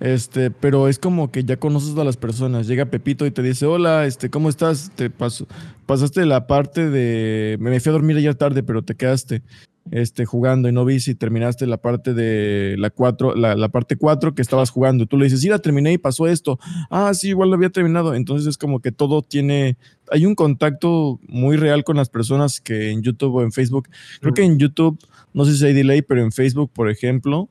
Este, 0.00 0.50
pero 0.50 0.88
es 0.88 0.98
como 0.98 1.30
que 1.30 1.44
ya 1.44 1.56
conoces 1.56 1.96
a 1.96 2.04
las 2.04 2.16
personas. 2.16 2.66
Llega 2.66 2.86
Pepito 2.86 3.26
y 3.26 3.30
te 3.30 3.42
dice, 3.42 3.66
hola, 3.66 4.06
este, 4.06 4.30
¿cómo 4.30 4.48
estás? 4.48 4.92
Te 4.94 5.10
paso, 5.10 5.46
pasaste 5.86 6.24
la 6.24 6.46
parte 6.46 6.88
de. 6.88 7.56
Me 7.60 7.80
fui 7.80 7.90
a 7.90 7.92
dormir 7.92 8.16
ayer 8.16 8.34
tarde, 8.34 8.62
pero 8.62 8.82
te 8.82 8.94
quedaste 8.94 9.42
este, 9.90 10.24
jugando 10.24 10.68
y 10.68 10.72
no 10.72 10.84
vi 10.84 11.00
si 11.00 11.14
terminaste 11.14 11.66
la 11.66 11.78
parte 11.78 12.14
de 12.14 12.76
la 12.78 12.90
4, 12.90 13.34
la, 13.34 13.54
la 13.54 13.68
parte 13.68 13.96
4 13.96 14.34
que 14.34 14.42
estabas 14.42 14.70
jugando. 14.70 15.06
Tú 15.06 15.16
le 15.16 15.24
dices, 15.24 15.40
sí, 15.40 15.48
la 15.48 15.58
terminé 15.58 15.92
y 15.92 15.98
pasó 15.98 16.26
esto. 16.26 16.58
Ah, 16.90 17.12
sí, 17.14 17.28
igual 17.28 17.50
lo 17.50 17.56
había 17.56 17.70
terminado. 17.70 18.14
Entonces 18.14 18.46
es 18.46 18.58
como 18.58 18.80
que 18.80 18.92
todo 18.92 19.22
tiene. 19.22 19.76
Hay 20.10 20.26
un 20.26 20.34
contacto 20.34 21.20
muy 21.28 21.56
real 21.56 21.84
con 21.84 21.96
las 21.96 22.08
personas 22.08 22.60
que 22.60 22.90
en 22.90 23.02
YouTube 23.02 23.34
o 23.36 23.42
en 23.42 23.52
Facebook. 23.52 23.88
Creo 24.20 24.34
que 24.34 24.42
en 24.42 24.58
YouTube, 24.58 24.98
no 25.34 25.44
sé 25.44 25.56
si 25.56 25.64
hay 25.64 25.74
delay, 25.74 26.02
pero 26.02 26.22
en 26.22 26.32
Facebook, 26.32 26.70
por 26.72 26.90
ejemplo, 26.90 27.48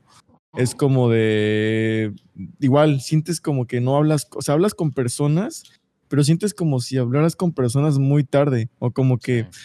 es 0.56 0.74
como 0.76 1.10
de. 1.10 2.14
Igual, 2.60 3.02
sientes 3.02 3.42
como 3.42 3.68
que 3.68 3.82
no 3.82 3.96
hablas, 3.98 4.28
o 4.36 4.42
sea, 4.42 4.54
hablas 4.54 4.74
con 4.74 4.92
personas, 4.92 5.64
pero 6.08 6.24
sientes 6.24 6.54
como 6.54 6.80
si 6.80 6.98
hablaras 6.98 7.36
con 7.36 7.54
personas 7.54 7.98
muy 8.00 8.24
tarde, 8.24 8.70
o 8.80 8.92
como 8.92 9.18
que 9.18 9.46
Sí. 9.52 9.60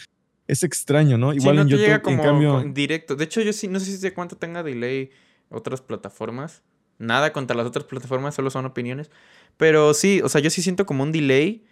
es 0.48 0.62
extraño, 0.64 1.16
¿no? 1.18 1.32
Sí, 1.32 1.38
Igual 1.38 1.56
no 1.56 1.62
en 1.62 1.68
YouTube, 1.68 1.82
llega 1.84 1.94
en 1.96 2.00
como 2.02 2.22
cambio. 2.22 2.64
directo. 2.72 3.14
De 3.16 3.24
hecho, 3.24 3.40
yo 3.42 3.52
sí, 3.52 3.68
no 3.68 3.78
sé 3.80 3.86
si 3.92 3.98
de 3.98 4.12
cuánto 4.12 4.36
tenga 4.36 4.62
delay 4.62 5.10
otras 5.50 5.80
plataformas. 5.80 6.62
Nada 6.98 7.32
contra 7.32 7.56
las 7.56 7.66
otras 7.66 7.84
plataformas, 7.84 8.34
solo 8.34 8.50
son 8.50 8.64
opiniones. 8.66 9.10
Pero 9.56 9.92
sí, 9.94 10.20
o 10.22 10.28
sea, 10.28 10.40
yo 10.40 10.50
sí 10.50 10.62
siento 10.62 10.86
como 10.86 11.02
un 11.02 11.12
delay, 11.12 11.64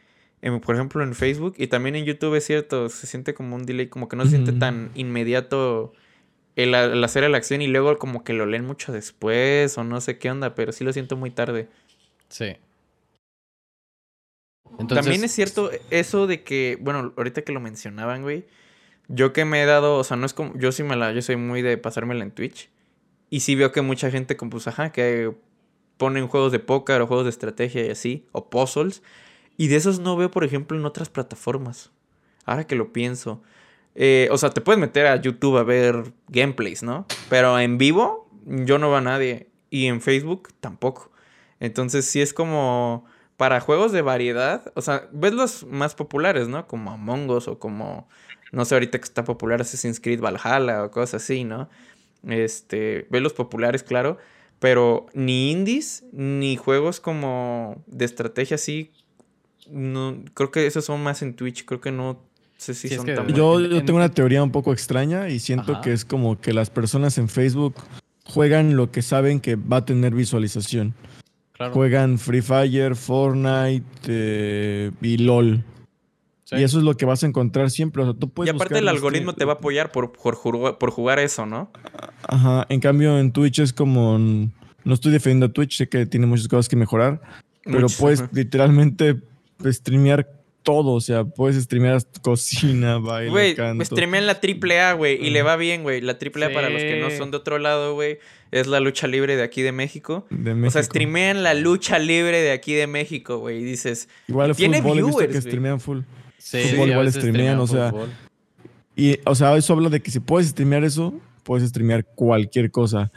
en- 0.43 0.61
por 0.61 0.75
ejemplo, 0.75 1.03
en 1.03 1.15
Facebook 1.15 1.55
y 1.59 1.67
también 1.67 1.97
en 1.97 2.05
YouTube 2.05 2.35
es 2.35 2.45
cierto, 2.47 2.89
se 2.89 3.07
siente 3.07 3.35
como 3.35 3.57
un 3.57 3.65
delay, 3.65 3.89
como 3.89 4.09
que 4.09 4.17
no 4.17 4.25
se 4.25 4.31
siente 4.31 4.53
tan 4.53 4.91
inmediato 4.95 5.93
el, 6.57 6.75
el 6.75 7.05
hacer 7.05 7.29
la 7.29 7.37
acción 7.37 7.63
y 7.63 7.67
luego 7.67 7.99
como 7.99 8.25
que 8.25 8.33
lo 8.33 8.47
leen 8.47 8.67
mucho 8.67 8.93
después 8.93 9.77
o 9.79 9.85
no 9.85 10.01
sé 10.01 10.19
qué 10.19 10.31
onda, 10.31 10.55
pero 10.55 10.73
sí 10.73 10.85
lo 10.85 10.93
siento 10.93 11.17
muy 11.17 11.31
tarde. 11.31 11.69
Sí. 12.29 12.57
También 14.89 15.25
es 15.25 15.33
cierto 15.33 15.71
eso 15.91 16.27
de 16.27 16.43
que, 16.43 16.79
bueno, 16.81 17.13
ahorita 17.17 17.43
que 17.43 17.53
lo 17.53 17.61
mencionaban, 17.61 18.23
güey, 18.23 18.47
yo 19.09 19.33
que 19.33 19.45
me 19.45 19.63
he 19.63 19.67
dado, 19.67 19.97
o 19.97 20.05
sea, 20.05 20.17
no 20.17 20.27
es 20.27 20.33
como, 20.33 20.57
yo 20.57 20.73
sí 20.73 20.83
me 20.83 20.97
la, 20.97 21.13
yo 21.13 21.23
soy 21.23 21.37
muy 21.37 21.63
de 21.63 21.77
pasármela 21.77 22.23
en 22.23 22.31
Twitch. 22.31 22.71
Y 23.29 23.41
sí 23.41 23.55
veo 23.55 23.73
que 23.73 23.83
mucha 23.83 24.11
gente, 24.11 24.37
como 24.37 24.51
pues, 24.51 24.67
ajá, 24.69 24.93
que 24.93 25.35
ponen 25.97 26.29
juegos 26.29 26.53
de 26.53 26.59
póker 26.59 27.01
o 27.01 27.07
juegos 27.07 27.27
de 27.27 27.31
estrategia 27.31 27.87
y 27.87 27.91
así, 27.91 28.27
o 28.33 28.49
puzzles. 28.49 29.03
Y 29.57 29.69
de 29.69 29.77
esos 29.77 30.01
no 30.01 30.17
veo, 30.17 30.31
por 30.31 30.45
ejemplo, 30.45 30.77
en 30.79 30.85
otras 30.85 31.11
plataformas. 31.11 31.91
Ahora 32.45 32.67
que 32.67 32.75
lo 32.75 32.93
pienso. 32.93 33.43
Eh, 33.95 34.29
o 34.31 34.39
sea, 34.39 34.51
te 34.51 34.61
puedes 34.61 34.81
meter 34.81 35.07
a 35.07 35.17
YouTube 35.17 35.59
a 35.59 35.63
ver 35.63 36.13
gameplays, 36.29 36.83
¿no? 36.83 37.07
Pero 37.29 37.59
en 37.59 37.79
vivo, 37.79 38.29
yo 38.47 38.79
no 38.79 38.89
veo 38.89 38.99
a 38.99 39.03
nadie. 39.03 39.49
Y 39.71 39.87
en 39.87 40.01
Facebook 40.01 40.49
tampoco. 40.61 41.11
Entonces 41.61 42.07
sí 42.07 42.21
es 42.21 42.33
como 42.33 43.05
para 43.41 43.61
juegos 43.61 43.91
de 43.93 44.03
variedad, 44.03 44.71
o 44.75 44.83
sea, 44.83 45.09
ves 45.13 45.33
los 45.33 45.65
más 45.65 45.95
populares, 45.95 46.49
¿no? 46.49 46.67
Como 46.67 46.91
Among 46.91 47.31
Us 47.31 47.49
o 47.49 47.59
como, 47.59 48.07
no 48.53 48.67
sé, 48.67 48.75
ahorita 48.75 48.99
que 48.99 49.05
está 49.05 49.25
popular 49.25 49.63
Assassin's 49.63 49.99
Creed 49.99 50.21
Valhalla 50.21 50.85
o 50.85 50.91
cosas 50.91 51.23
así, 51.23 51.45
¿no? 51.45 51.71
Este, 52.29 53.07
ves 53.09 53.23
los 53.23 53.33
populares, 53.33 53.83
claro, 53.83 54.19
pero 54.59 55.07
ni 55.15 55.51
indies 55.53 56.05
ni 56.13 56.57
juegos 56.57 57.01
como 57.01 57.83
de 57.87 58.05
estrategia 58.05 58.57
así, 58.57 58.93
no, 59.71 60.23
creo 60.35 60.51
que 60.51 60.67
esos 60.67 60.85
son 60.85 61.03
más 61.03 61.23
en 61.23 61.35
Twitch, 61.35 61.65
creo 61.65 61.81
que 61.81 61.93
no 61.93 62.23
sé 62.61 62.75
si 62.75 62.89
son 62.89 63.07
tan 63.07 63.29
Yo, 63.29 63.59
yo 63.61 63.85
tengo 63.85 63.97
una 63.97 64.11
teoría 64.11 64.43
un 64.43 64.53
poco 64.53 64.73
extraña 64.73 65.29
y 65.29 65.39
siento 65.39 65.81
que 65.81 65.93
es 65.93 66.05
como 66.05 66.41
que 66.41 66.53
las 66.53 66.71
personas 66.71 67.17
en 67.19 67.29
Facebook 67.29 67.75
juegan 68.25 68.77
lo 68.77 68.91
que 68.91 69.03
saben 69.03 69.41
que 69.41 69.57
va 69.57 69.79
a 69.79 69.85
tener 69.85 70.15
visualización. 70.15 70.95
Juegan 71.73 72.19
Free 72.19 72.43
Fire, 72.43 72.97
Fortnite 72.97 73.85
eh, 74.07 74.91
y 75.01 75.19
LOL. 75.19 75.65
Y 76.53 76.63
eso 76.63 76.79
es 76.79 76.85
lo 76.85 76.97
que 76.97 77.05
vas 77.05 77.23
a 77.23 77.27
encontrar 77.27 77.71
siempre. 77.71 78.03
y 78.03 78.49
aparte 78.49 78.79
el 78.79 78.89
algoritmo 78.89 79.35
te 79.35 79.45
va 79.45 79.53
a 79.53 79.57
apoyar 79.57 79.93
por, 79.93 80.13
por, 80.13 80.91
jugar 80.91 81.19
eso, 81.19 81.47
¿no? 81.47 81.71
Ajá. 82.27 82.67
En 82.69 82.81
cambio, 82.81 83.19
en 83.19 83.31
Twitch 83.33 83.61
es 83.61 83.73
como. 83.73 84.19
No 84.19 84.95
estoy 84.95 85.13
defendiendo 85.13 85.47
a 85.47 85.49
Twitch, 85.53 85.77
sé 85.77 85.89
que 85.89 86.07
tiene 86.07 86.27
muchas 86.27 86.49
cosas 86.49 86.69
que 86.69 86.77
mejorar. 86.77 87.21
Pero 87.63 87.87
puedes 87.99 88.25
literalmente 88.33 89.21
streamear 89.65 90.40
todo. 90.63 90.93
O 90.93 91.01
sea, 91.01 91.25
puedes 91.25 91.63
streamear 91.63 92.03
cocina, 92.23 92.99
baile, 92.99 93.31
Güey, 93.31 93.57
streamean 93.85 94.27
la 94.27 94.41
AAA, 94.41 94.93
güey. 94.95 95.25
Y 95.25 95.31
le 95.31 95.43
va 95.43 95.57
bien, 95.57 95.83
güey. 95.83 96.01
La 96.01 96.13
AAA, 96.13 96.53
para 96.53 96.71
los 96.71 96.83
que 96.83 97.01
no 97.01 97.11
son 97.11 97.31
de 97.31 97.37
otro 97.39 97.59
lado, 97.59 97.95
güey, 97.95 98.19
es 98.51 98.67
la 98.67 98.81
lucha 98.81 99.07
libre 99.07 99.37
de 99.37 99.43
aquí 99.43 99.63
de 99.63 99.73
México. 99.73 100.27
O 100.31 100.71
sea, 100.71 100.83
streamean 100.83 101.43
la 101.43 101.55
lucha 101.55 101.99
libre 101.99 102.41
de 102.41 102.53
aquí 102.53 102.75
de 102.75 102.87
México, 102.87 103.39
güey. 103.39 103.59
Y 103.59 103.65
dices. 103.65 104.09
Igual 104.29 104.55
tiene 104.57 104.83
fútbol, 104.83 104.97
viewers, 104.97 105.15
he 105.15 105.27
visto 105.27 105.33
que 105.33 105.41
streamean 105.41 105.81
full. 105.81 106.01
Sí, 106.39 106.59
fútbol 106.71 106.91
igual 106.91 107.13
streamean, 107.13 107.59
o 107.59 107.67
sea. 107.67 107.93
Y, 108.97 109.19
o 109.25 109.35
sea, 109.35 109.57
eso 109.57 109.73
habla 109.73 109.89
de 109.89 110.01
que 110.01 110.11
si 110.11 110.21
puedes 110.21 110.49
streamear 110.49 110.85
eso, 110.85 111.15
puedes 111.43 111.69
streamear 111.69 112.05
cualquier 112.05 112.71
cosa. 112.71 113.11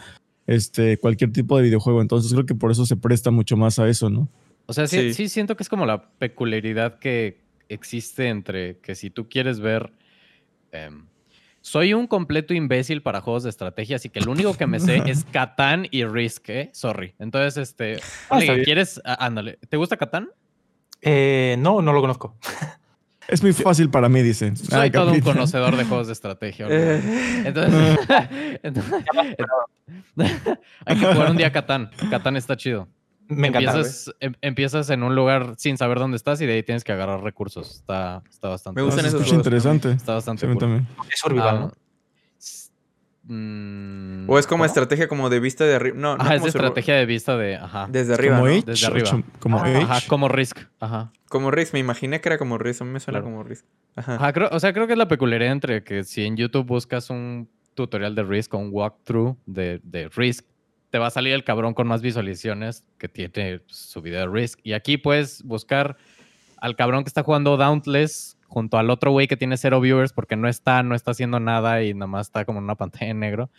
Este, 0.45 0.97
cualquier 0.97 1.31
tipo 1.31 1.57
de 1.57 1.63
videojuego. 1.63 2.01
Entonces 2.01 2.31
creo 2.31 2.45
que 2.45 2.55
por 2.55 2.71
eso 2.71 2.85
se 2.85 2.95
presta 2.95 3.31
mucho 3.31 3.57
más 3.57 3.79
a 3.79 3.87
eso, 3.87 4.09
¿no? 4.09 4.27
O 4.65 4.73
sea, 4.73 4.87
sí, 4.87 5.13
sí, 5.13 5.29
siento 5.29 5.55
que 5.55 5.63
es 5.63 5.69
como 5.69 5.85
la 5.85 6.09
peculiaridad 6.17 6.99
que 6.99 7.41
existe 7.69 8.29
entre 8.29 8.79
que 8.79 8.95
si 8.95 9.09
tú 9.09 9.27
quieres 9.27 9.59
ver. 9.59 9.91
Em, 10.71 11.07
soy 11.61 11.93
un 11.93 12.07
completo 12.07 12.53
imbécil 12.53 13.01
para 13.01 13.21
juegos 13.21 13.43
de 13.43 13.49
estrategia, 13.49 13.95
así 13.95 14.09
que 14.09 14.19
lo 14.19 14.31
único 14.31 14.53
que 14.55 14.67
me 14.67 14.79
sé 14.79 14.97
es 15.07 15.25
Catán 15.25 15.87
y 15.91 16.03
Risk, 16.03 16.49
¿eh? 16.49 16.69
Sorry. 16.73 17.15
Entonces, 17.19 17.57
este. 17.57 17.99
Ah, 18.29 18.39
¿quieres? 18.63 19.01
ándale. 19.05 19.59
¿Te 19.69 19.77
gusta 19.77 19.97
Catán? 19.97 20.29
Eh, 21.01 21.55
no, 21.59 21.81
no 21.81 21.93
lo 21.93 22.01
conozco. 22.01 22.37
Es 23.25 23.41
muy 23.41 23.53
fácil 23.53 23.89
para 23.89 24.09
mí, 24.09 24.21
dicen. 24.21 24.57
Soy 24.57 24.91
todo 24.91 25.13
un 25.13 25.21
conocedor 25.21 25.77
de 25.77 25.85
juegos 25.85 26.07
de 26.07 26.13
estrategia. 26.13 26.67
Entonces, 27.45 27.97
entonces 28.63 29.01
hay 30.85 30.99
que 30.99 31.05
jugar 31.05 31.31
un 31.31 31.37
día 31.37 31.49
Catán. 31.49 31.89
Catán 32.09 32.35
está 32.35 32.57
chido. 32.57 32.89
Me 33.27 33.47
empiezas, 33.47 34.13
em, 34.19 34.33
empiezas 34.41 34.89
en 34.89 35.03
un 35.03 35.15
lugar 35.15 35.55
sin 35.57 35.77
saber 35.77 35.99
dónde 35.99 36.17
estás 36.17 36.41
y 36.41 36.45
de 36.45 36.53
ahí 36.53 36.63
tienes 36.63 36.83
que 36.83 36.91
agarrar 36.91 37.23
recursos. 37.23 37.75
Está, 37.75 38.21
está 38.29 38.49
bastante. 38.49 38.79
Me 38.79 38.85
gustan 38.85 39.05
esos 39.05 39.31
interesante. 39.31 39.91
Está 39.91 40.15
bastante 40.15 40.47
cool. 40.47 40.85
Es 41.11 41.23
orbital, 41.23 41.71
mm, 43.23 44.29
o 44.29 44.37
es 44.37 44.45
como 44.47 44.65
estrategia 44.65 45.07
como 45.07 45.29
de 45.29 45.39
vista 45.39 45.63
de 45.63 45.75
arriba. 45.75 45.97
No, 45.97 46.17
es 46.31 46.45
estrategia 46.45 46.95
de 46.95 47.05
vista 47.05 47.37
de. 47.37 47.55
Ajá. 47.55 47.87
Desde 47.89 48.13
arriba. 48.15 48.39
Como 48.39 48.47
Desde 48.49 48.87
arriba. 48.87 49.23
Como 49.39 49.57
Ajá, 49.59 49.99
como 50.07 50.27
Risk. 50.27 50.59
Ajá. 50.79 51.11
Como 51.29 51.49
Risk, 51.49 51.73
me 51.73 51.79
imaginé 51.79 52.19
que 52.19 52.29
era 52.29 52.37
como 52.37 52.57
Risk. 52.57 52.81
A 52.81 52.85
mí 52.85 52.91
me 52.91 52.99
suena 52.99 53.21
como 53.21 53.43
Risk. 53.43 53.65
Ajá. 53.95 54.33
o 54.51 54.59
sea, 54.59 54.73
creo 54.73 54.87
que 54.87 54.93
es 54.93 54.99
la 54.99 55.07
peculiaridad 55.07 55.51
entre 55.51 55.83
que 55.83 56.03
si 56.03 56.25
en 56.25 56.35
YouTube 56.35 56.65
buscas 56.65 57.09
un 57.09 57.49
tutorial 57.73 58.15
de 58.15 58.23
Risk 58.23 58.53
o 58.53 58.57
un 58.57 58.69
walkthrough 58.71 59.37
de, 59.45 59.79
de 59.83 60.09
Risk, 60.09 60.45
te 60.93 60.99
va 60.99 61.07
a 61.07 61.09
salir 61.09 61.33
el 61.33 61.43
cabrón 61.43 61.73
con 61.73 61.87
más 61.87 62.03
visualizaciones 62.03 62.85
que 62.99 63.09
tiene 63.09 63.61
su 63.65 63.99
video 63.99 64.19
de 64.19 64.27
Risk. 64.27 64.59
Y 64.61 64.73
aquí 64.73 64.97
puedes 64.97 65.41
buscar 65.41 65.97
al 66.57 66.75
cabrón 66.75 67.03
que 67.03 67.07
está 67.07 67.23
jugando 67.23 67.57
Dauntless 67.57 68.37
junto 68.45 68.77
al 68.77 68.91
otro 68.91 69.09
güey 69.09 69.27
que 69.27 69.35
tiene 69.35 69.57
cero 69.57 69.81
viewers 69.81 70.13
porque 70.13 70.35
no 70.35 70.47
está, 70.47 70.83
no 70.83 70.93
está 70.93 71.09
haciendo 71.09 71.39
nada 71.39 71.81
y 71.81 71.95
nada 71.95 72.05
más 72.05 72.27
está 72.27 72.45
como 72.45 72.59
en 72.59 72.65
una 72.65 72.75
pantalla 72.75 73.09
en 73.09 73.19
negro. 73.21 73.49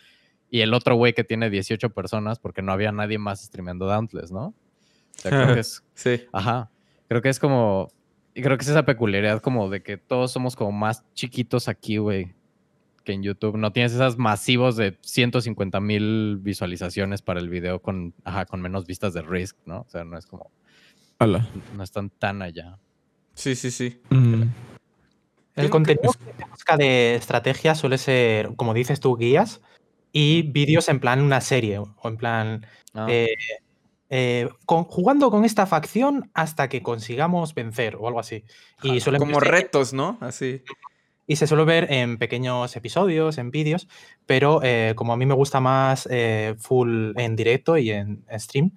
Y 0.49 0.61
el 0.61 0.73
otro 0.73 0.95
güey 0.95 1.11
que 1.11 1.25
tiene 1.25 1.49
18 1.49 1.89
personas 1.89 2.39
porque 2.39 2.61
no 2.61 2.71
había 2.71 2.93
nadie 2.93 3.17
más 3.17 3.41
streameando 3.41 3.85
Dauntless, 3.85 4.31
¿no? 4.31 4.45
O 4.45 4.55
sea, 5.17 5.31
creo 5.31 5.55
que 5.55 5.59
es. 5.59 5.83
sí. 5.93 6.23
Ajá. 6.31 6.71
Creo 7.09 7.21
que 7.21 7.27
es 7.27 7.39
como. 7.41 7.89
Y 8.33 8.43
creo 8.43 8.57
que 8.57 8.63
es 8.63 8.69
esa 8.69 8.85
peculiaridad 8.85 9.41
como 9.41 9.69
de 9.69 9.83
que 9.83 9.97
todos 9.97 10.31
somos 10.31 10.55
como 10.55 10.71
más 10.71 11.03
chiquitos 11.13 11.67
aquí, 11.67 11.97
güey 11.97 12.33
que 13.05 13.13
en 13.13 13.23
YouTube. 13.23 13.55
No 13.55 13.71
tienes 13.71 13.93
esas 13.93 14.17
masivos 14.17 14.75
de 14.75 14.97
150 15.01 15.79
mil 15.79 16.37
visualizaciones 16.41 17.21
para 17.21 17.39
el 17.39 17.47
video 17.47 17.81
con, 17.81 18.13
con 18.49 18.61
menos 18.61 18.85
vistas 18.85 19.13
de 19.13 19.21
Risk, 19.21 19.55
¿no? 19.65 19.81
O 19.81 19.89
sea, 19.89 20.03
no 20.03 20.17
es 20.17 20.25
como... 20.25 20.51
No 21.21 21.83
están 21.83 22.09
tan 22.09 22.41
allá. 22.41 22.77
Sí, 23.33 23.55
sí, 23.55 23.71
sí. 23.71 24.01
Mm. 24.09 24.43
El 25.55 25.69
contenido 25.69 26.11
que 26.11 26.45
busca 26.51 26.75
de 26.75 27.15
estrategia 27.15 27.73
suele 27.75 27.97
ser, 27.97 28.53
como 28.57 28.73
dices 28.73 28.99
tú, 28.99 29.15
guías 29.15 29.61
y 30.11 30.41
vídeos 30.41 30.89
en 30.89 30.99
plan 30.99 31.21
una 31.21 31.39
serie 31.39 31.79
o 31.79 31.95
en 32.03 32.17
plan... 32.17 32.65
Ah. 32.93 33.07
Eh, 33.09 33.35
eh, 34.09 34.47
jugando 34.65 35.31
con 35.31 35.45
esta 35.45 35.65
facción 35.65 36.29
hasta 36.35 36.69
que 36.69 36.83
consigamos 36.83 37.55
vencer 37.55 37.95
o 37.95 38.07
algo 38.07 38.19
así. 38.19 38.43
Y 38.83 39.01
como 39.01 39.39
retos, 39.39 39.93
¿no? 39.93 40.17
Así. 40.21 40.61
Y 41.27 41.37
se 41.37 41.47
suele 41.47 41.65
ver 41.65 41.91
en 41.91 42.17
pequeños 42.17 42.75
episodios, 42.75 43.37
en 43.39 43.49
vídeos, 43.49 43.87
pero 44.25 44.59
eh, 44.63 44.93
como 44.95 45.13
a 45.13 45.17
mí 45.17 45.25
me 45.25 45.33
gusta 45.33 45.59
más 45.59 46.07
eh, 46.11 46.55
full 46.59 47.13
en 47.17 47.35
directo 47.35 47.77
y 47.77 47.89
en, 47.89 48.23
stream, 48.37 48.71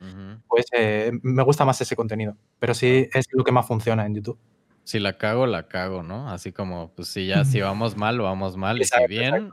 pues 0.49 0.67
eh, 0.73 1.13
me 1.23 1.43
gusta 1.43 1.67
más 1.67 1.81
ese 1.81 1.95
contenido. 1.95 2.37
Pero 2.59 2.73
sí 2.73 3.09
es 3.13 3.27
lo 3.33 3.45
que 3.45 3.53
más 3.53 3.67
funciona 3.67 4.07
en 4.07 4.15
YouTube. 4.15 4.39
Si 4.85 4.99
la 4.99 5.19
cago, 5.19 5.47
la 5.47 5.69
cago, 5.69 6.03
¿no? 6.03 6.31
Así 6.31 6.51
como, 6.51 6.91
pues 6.97 7.09
si 7.09 7.27
ya, 7.27 7.45
si 7.45 7.61
vamos 7.61 7.99
mal, 7.99 8.19
vamos 8.19 8.57
mal, 8.57 8.81
y 8.81 8.85
si 8.85 9.07
bien, 9.07 9.51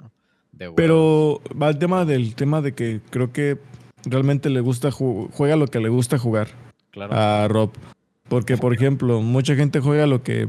de 0.54 0.72
Pero 0.72 1.41
va 1.62 1.68
el 1.68 1.78
tema 1.78 2.06
del 2.06 2.36
tema 2.36 2.62
de 2.62 2.74
que 2.74 3.02
creo 3.10 3.34
que 3.34 3.58
realmente 4.06 4.50
le 4.50 4.62
gusta, 4.62 4.91
juega 4.91 5.58
lo 5.58 5.68
que 5.68 5.82
le 5.82 5.89
gusta 5.89 6.18
jugar 6.18 6.48
a 7.12 7.48
Rob. 7.50 7.72
Porque, 8.30 8.58
por 8.58 8.74
ejemplo, 8.74 9.22
mucha 9.22 9.56
gente 9.56 9.82
juega 9.82 10.08
lo 10.08 10.24
que 10.24 10.48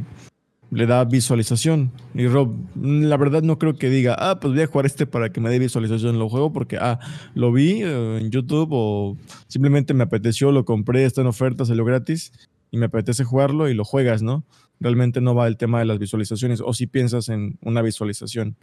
le 0.70 0.86
da 0.86 1.04
visualización. 1.04 1.92
Y 2.14 2.26
Rob, 2.26 2.54
la 2.80 3.16
verdad 3.16 3.42
no 3.42 3.58
creo 3.58 3.76
que 3.76 3.88
diga, 3.88 4.16
ah, 4.18 4.38
pues 4.40 4.54
voy 4.54 4.62
a 4.62 4.66
jugar 4.66 4.86
este 4.86 5.06
para 5.06 5.30
que 5.30 5.40
me 5.40 5.50
dé 5.50 5.58
visualización. 5.58 6.18
Lo 6.18 6.28
juego 6.28 6.52
porque, 6.52 6.76
ah, 6.78 6.98
lo 7.34 7.52
vi 7.52 7.82
eh, 7.82 8.18
en 8.20 8.30
YouTube 8.30 8.68
o 8.72 9.16
simplemente 9.46 9.94
me 9.94 10.04
apeteció, 10.04 10.52
lo 10.52 10.64
compré, 10.64 11.04
está 11.04 11.20
en 11.20 11.28
oferta, 11.28 11.64
salió 11.64 11.84
gratis 11.84 12.32
y 12.70 12.78
me 12.78 12.86
apetece 12.86 13.24
jugarlo 13.24 13.68
y 13.68 13.74
lo 13.74 13.84
juegas, 13.84 14.22
¿no? 14.22 14.44
Realmente 14.80 15.20
no 15.20 15.34
va 15.34 15.46
el 15.46 15.56
tema 15.56 15.78
de 15.78 15.86
las 15.86 15.98
visualizaciones 15.98 16.60
o 16.60 16.74
si 16.74 16.86
piensas 16.86 17.28
en 17.28 17.58
una 17.62 17.80
visualización. 17.82 18.56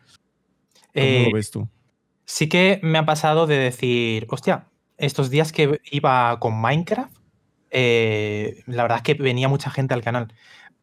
¿Cómo 0.93 1.05
lo 1.05 1.11
eh, 1.11 1.31
ves 1.33 1.51
tú? 1.51 1.67
Sí 2.25 2.47
que 2.47 2.79
me 2.83 2.97
ha 2.97 3.05
pasado 3.05 3.47
de 3.47 3.57
decir, 3.57 4.27
hostia, 4.29 4.67
estos 4.97 5.29
días 5.29 5.51
que 5.51 5.79
iba 5.91 6.39
con 6.39 6.59
Minecraft, 6.59 7.15
eh, 7.71 8.61
la 8.67 8.83
verdad 8.83 8.97
es 8.97 9.03
que 9.03 9.13
venía 9.15 9.47
mucha 9.47 9.71
gente 9.71 9.95
al 9.95 10.03
canal 10.03 10.31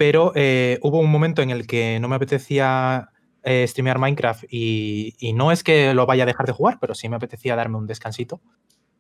pero 0.01 0.33
eh, 0.35 0.79
hubo 0.81 0.99
un 0.99 1.11
momento 1.11 1.43
en 1.43 1.51
el 1.51 1.67
que 1.67 2.01
no 2.01 2.09
me 2.09 2.17
apetecía 2.17 3.11
eh, 3.43 3.67
streamear 3.69 3.99
Minecraft 3.99 4.45
y, 4.49 5.15
no 5.35 5.53
es 5.53 5.63
que 5.63 5.93
lo 5.93 6.07
vaya 6.07 6.23
a 6.23 6.27
dejar 6.27 6.47
de 6.47 6.53
jugar, 6.53 6.79
pero 6.81 6.95
sí 6.95 7.11
me 7.11 7.17
apetecía 7.17 7.55
darme 7.55 7.77
un 7.77 7.87
descansito. 7.87 8.41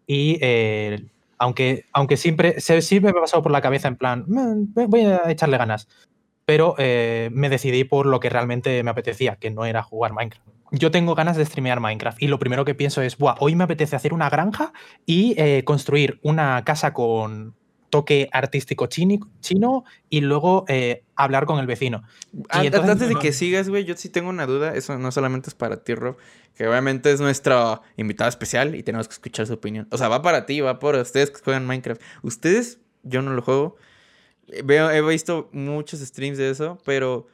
Y 0.06 0.36
eh, 0.42 1.06
aunque, 1.38 1.86
aunque 1.94 2.18
siempre, 2.18 2.60
sí 2.60 3.00
me 3.00 3.08
ha 3.08 3.12
pasado 3.14 3.42
por 3.42 3.50
la 3.50 3.62
cabeza 3.62 3.88
en 3.88 3.96
plan, 3.96 4.26
voy 4.28 5.00
a 5.00 5.30
echarle 5.30 5.56
ganas, 5.56 5.88
pero 6.44 6.74
me 6.76 7.48
decidí 7.48 7.84
por 7.84 8.04
lo 8.04 8.20
que 8.20 8.28
realmente 8.28 8.82
me 8.82 8.90
apetecía, 8.90 9.36
que 9.36 9.50
no 9.50 9.64
era 9.64 9.82
jugar 9.82 10.12
Minecraft. 10.12 10.46
yo 10.72 10.90
tengo 10.90 11.14
ganas 11.14 11.38
de 11.38 11.46
streamear 11.46 11.80
Minecraft 11.80 12.22
y 12.22 12.26
lo 12.26 12.38
primero 12.38 12.66
que 12.66 12.74
pienso 12.74 13.00
es, 13.00 13.16
Buah, 13.16 13.36
hoy 13.40 13.56
me 13.56 13.64
apetece 13.64 13.96
hacer 13.96 14.12
una 14.12 14.28
granja 14.28 14.74
y 15.06 15.32
eh, 15.38 15.64
construir 15.64 16.20
una 16.22 16.62
casa 16.62 16.92
con 16.92 17.56
toque 17.90 18.28
artístico 18.32 18.86
chino 18.86 19.84
y 20.08 20.20
luego 20.22 20.64
eh, 20.68 21.02
hablar 21.16 21.44
con 21.46 21.58
el 21.58 21.66
vecino. 21.66 22.02
An- 22.48 22.62
Y 22.64 22.66
entonces- 22.68 22.90
Antes 22.92 23.08
de 23.08 23.16
que 23.16 23.32
sigas, 23.32 23.68
güey, 23.68 23.84
yo 23.84 23.96
sí 23.96 24.08
tengo 24.08 24.30
una 24.30 24.46
duda. 24.46 24.74
Eso 24.74 24.96
no 24.98 25.12
solamente 25.12 25.50
es 25.50 25.54
para 25.54 25.82
ti, 25.84 25.94
Rob. 25.94 26.16
Que 26.54 26.66
obviamente 26.68 27.10
es 27.12 27.20
nuestro 27.20 27.82
invitado 27.96 28.28
especial 28.28 28.74
y 28.74 28.82
tenemos 28.82 29.08
que 29.08 29.12
escuchar 29.14 29.46
su 29.46 29.54
opinión. 29.54 29.86
O 29.90 29.98
sea, 29.98 30.08
va 30.08 30.22
para 30.22 30.46
ti, 30.46 30.60
va 30.60 30.78
por 30.78 30.94
ustedes 30.96 31.30
que 31.30 31.40
juegan 31.42 31.66
Minecraft. 31.66 32.00
Ustedes, 32.22 32.78
yo 33.02 33.22
no 33.22 33.32
lo 33.32 33.42
juego. 33.42 33.76
Eh, 34.48 34.62
Veo, 34.64 34.90
he 34.90 35.00
visto 35.02 35.48
muchos 35.52 36.00
streams 36.00 36.36
de 36.38 36.50
eso, 36.50 36.78
pero 36.84 37.26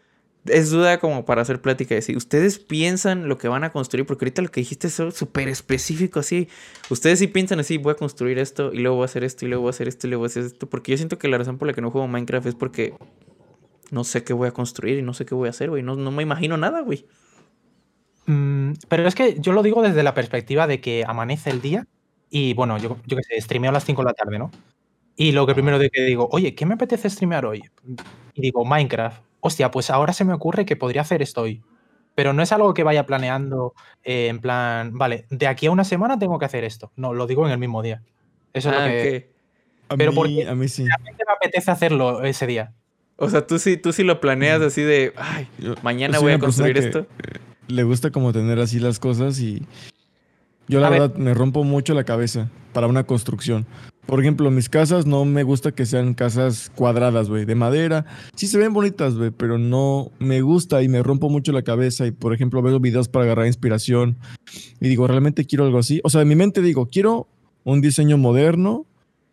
es 0.48 0.70
duda 0.70 0.98
como 0.98 1.24
para 1.24 1.42
hacer 1.42 1.60
plática 1.60 1.94
de 1.94 2.02
si 2.02 2.16
ustedes 2.16 2.58
piensan 2.58 3.28
lo 3.28 3.38
que 3.38 3.48
van 3.48 3.64
a 3.64 3.72
construir, 3.72 4.06
porque 4.06 4.24
ahorita 4.24 4.42
lo 4.42 4.48
que 4.48 4.60
dijiste 4.60 4.88
es 4.88 4.94
súper 4.94 5.48
específico, 5.48 6.20
así. 6.20 6.48
Ustedes 6.90 7.18
sí 7.18 7.26
piensan 7.26 7.60
así, 7.60 7.78
voy 7.78 7.92
a 7.92 7.96
construir 7.96 8.38
esto 8.38 8.72
y 8.72 8.78
luego 8.78 8.96
voy 8.96 9.04
a 9.04 9.06
hacer 9.06 9.24
esto 9.24 9.44
y 9.44 9.48
luego 9.48 9.62
voy 9.62 9.68
a 9.68 9.70
hacer 9.70 9.88
esto 9.88 10.06
y 10.06 10.10
luego 10.10 10.20
voy 10.20 10.26
a 10.26 10.30
hacer 10.30 10.44
esto, 10.44 10.68
porque 10.68 10.92
yo 10.92 10.98
siento 10.98 11.18
que 11.18 11.28
la 11.28 11.38
razón 11.38 11.58
por 11.58 11.68
la 11.68 11.74
que 11.74 11.80
no 11.80 11.90
juego 11.90 12.08
Minecraft 12.08 12.46
es 12.46 12.54
porque 12.54 12.94
no 13.90 14.04
sé 14.04 14.24
qué 14.24 14.32
voy 14.32 14.48
a 14.48 14.52
construir 14.52 14.98
y 14.98 15.02
no 15.02 15.14
sé 15.14 15.26
qué 15.26 15.34
voy 15.34 15.48
a 15.48 15.50
hacer, 15.50 15.70
güey. 15.70 15.82
No, 15.82 15.96
no 15.96 16.10
me 16.10 16.22
imagino 16.22 16.56
nada, 16.56 16.80
güey. 16.80 17.06
Mm, 18.26 18.72
pero 18.88 19.06
es 19.06 19.14
que 19.14 19.38
yo 19.40 19.52
lo 19.52 19.62
digo 19.62 19.82
desde 19.82 20.02
la 20.02 20.14
perspectiva 20.14 20.66
de 20.66 20.80
que 20.80 21.04
amanece 21.06 21.50
el 21.50 21.60
día 21.60 21.86
y 22.28 22.54
bueno, 22.54 22.78
yo, 22.78 22.96
yo 23.06 23.16
qué 23.16 23.22
sé, 23.22 23.40
streameo 23.40 23.70
a 23.70 23.74
las 23.74 23.84
5 23.84 24.02
de 24.02 24.06
la 24.06 24.14
tarde, 24.14 24.38
¿no? 24.38 24.50
Y 25.16 25.32
lo 25.32 25.46
que 25.46 25.54
primero 25.54 25.78
de 25.78 25.88
que 25.90 26.02
digo, 26.02 26.28
oye, 26.32 26.54
¿qué 26.54 26.66
me 26.66 26.74
apetece 26.74 27.08
streamear 27.08 27.46
hoy? 27.46 27.62
Y 28.34 28.40
digo, 28.42 28.64
Minecraft. 28.64 29.22
Hostia, 29.40 29.70
pues 29.70 29.90
ahora 29.90 30.12
se 30.12 30.24
me 30.24 30.32
ocurre 30.34 30.66
que 30.66 30.76
podría 30.76 31.02
hacer 31.02 31.22
esto 31.22 31.42
hoy. 31.42 31.62
Pero 32.14 32.32
no 32.32 32.42
es 32.42 32.50
algo 32.52 32.72
que 32.74 32.82
vaya 32.82 33.06
planeando 33.06 33.74
eh, 34.02 34.28
en 34.28 34.40
plan, 34.40 34.96
vale, 34.96 35.26
de 35.30 35.46
aquí 35.46 35.66
a 35.66 35.70
una 35.70 35.84
semana 35.84 36.18
tengo 36.18 36.38
que 36.38 36.44
hacer 36.46 36.64
esto. 36.64 36.90
No, 36.96 37.12
lo 37.14 37.26
digo 37.26 37.46
en 37.46 37.52
el 37.52 37.58
mismo 37.58 37.82
día. 37.82 38.02
Eso 38.52 38.70
es 38.70 38.76
Ah, 38.76 38.86
lo 38.86 38.92
que 38.92 39.16
ok. 39.30 39.92
A 39.92 39.96
Pero 39.96 40.10
mí, 40.12 40.16
porque- 40.16 40.48
a 40.48 40.54
mí 40.54 40.68
sí. 40.68 40.84
realmente 40.86 41.22
me 41.26 41.32
apetece 41.34 41.70
hacerlo 41.70 42.24
ese 42.24 42.46
día. 42.46 42.72
O 43.16 43.30
sea, 43.30 43.46
tú 43.46 43.58
sí, 43.58 43.76
tú 43.76 43.92
sí 43.92 44.02
lo 44.02 44.20
planeas 44.20 44.60
así 44.60 44.82
de, 44.82 45.12
ay, 45.16 45.48
mañana 45.82 46.18
voy 46.18 46.32
a 46.32 46.38
construir 46.38 46.74
que, 46.74 46.80
esto. 46.80 46.98
eh, 47.00 47.38
Le 47.68 47.82
gusta 47.84 48.10
como 48.10 48.32
tener 48.32 48.58
así 48.58 48.78
las 48.80 48.98
cosas 48.98 49.38
y 49.40 49.64
yo 50.68 50.80
la 50.80 50.88
A 50.88 50.90
ver. 50.90 51.00
verdad 51.02 51.16
me 51.16 51.32
rompo 51.32 51.62
mucho 51.64 51.94
la 51.94 52.04
cabeza 52.04 52.50
para 52.72 52.86
una 52.88 53.04
construcción. 53.04 53.64
Por 54.06 54.20
ejemplo, 54.20 54.50
mis 54.52 54.68
casas 54.68 55.04
no 55.04 55.24
me 55.24 55.42
gusta 55.42 55.72
que 55.72 55.84
sean 55.84 56.14
casas 56.14 56.70
cuadradas, 56.74 57.28
güey, 57.28 57.44
de 57.44 57.56
madera. 57.56 58.06
Sí 58.36 58.46
se 58.46 58.56
ven 58.56 58.72
bonitas, 58.72 59.16
güey, 59.16 59.32
pero 59.32 59.58
no 59.58 60.12
me 60.20 60.42
gusta 60.42 60.82
y 60.82 60.88
me 60.88 61.02
rompo 61.02 61.28
mucho 61.28 61.50
la 61.50 61.62
cabeza 61.62 62.06
y 62.06 62.12
por 62.12 62.32
ejemplo 62.32 62.62
veo 62.62 62.78
videos 62.78 63.08
para 63.08 63.24
agarrar 63.24 63.46
inspiración 63.46 64.16
y 64.80 64.88
digo, 64.88 65.08
realmente 65.08 65.44
quiero 65.44 65.64
algo 65.64 65.78
así. 65.78 66.00
O 66.04 66.10
sea, 66.10 66.22
en 66.22 66.28
mi 66.28 66.36
mente 66.36 66.62
digo, 66.62 66.86
quiero 66.86 67.26
un 67.64 67.80
diseño 67.80 68.16
moderno 68.16 68.86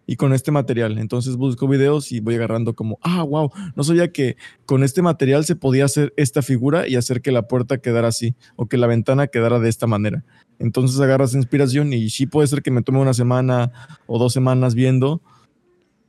y 0.06 0.16
con 0.16 0.34
este 0.34 0.52
material. 0.52 0.98
Entonces 0.98 1.36
busco 1.36 1.68
videos 1.68 2.12
y 2.12 2.20
voy 2.20 2.36
agarrando 2.36 2.74
como, 2.74 2.98
ah, 3.02 3.24
wow, 3.24 3.52
no 3.76 3.84
sabía 3.84 4.12
que 4.12 4.38
con 4.66 4.84
este 4.84 5.02
material 5.02 5.46
se 5.46 5.56
podía 5.56 5.86
hacer 5.86 6.14
esta 6.18 6.42
figura 6.42 6.88
y 6.88 6.96
hacer 6.96 7.22
que 7.22 7.32
la 7.32 7.48
puerta 7.48 7.78
quedara 7.78 8.10
así 8.10 8.36
o 8.56 8.68
que 8.68 8.78
la 8.78 8.88
ventana 8.88 9.28
quedara 9.28 9.60
de 9.60 9.70
esta 9.70 9.88
manera. 9.88 10.24
Entonces 10.60 11.00
agarras 11.00 11.34
inspiración 11.34 11.94
y 11.94 12.10
sí 12.10 12.26
puede 12.26 12.48
ser 12.48 12.62
que 12.62 12.72
me 12.72 12.82
tome 12.82 13.00
una 13.00 13.14
semana 13.14 13.72
o 14.06 14.20
dos 14.20 14.34
semanas 14.34 14.76
viendo 14.76 15.22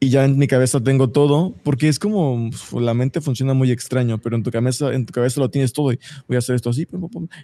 y 0.00 0.10
ya 0.10 0.24
en 0.24 0.36
mi 0.36 0.46
cabeza 0.46 0.80
tengo 0.80 1.08
todo, 1.08 1.54
porque 1.62 1.88
es 1.88 1.98
como 1.98 2.48
uf, 2.48 2.74
la 2.74 2.92
mente 2.92 3.20
funciona 3.20 3.54
muy 3.54 3.70
extraño, 3.70 4.18
pero 4.18 4.36
en 4.36 4.42
tu 4.42 4.50
cabeza 4.50 4.92
en 4.92 5.06
tu 5.06 5.12
cabeza 5.12 5.40
lo 5.40 5.48
tienes 5.50 5.72
todo 5.72 5.92
y 5.92 5.98
voy 6.28 6.36
a 6.36 6.38
hacer 6.40 6.56
esto 6.56 6.70
así 6.70 6.86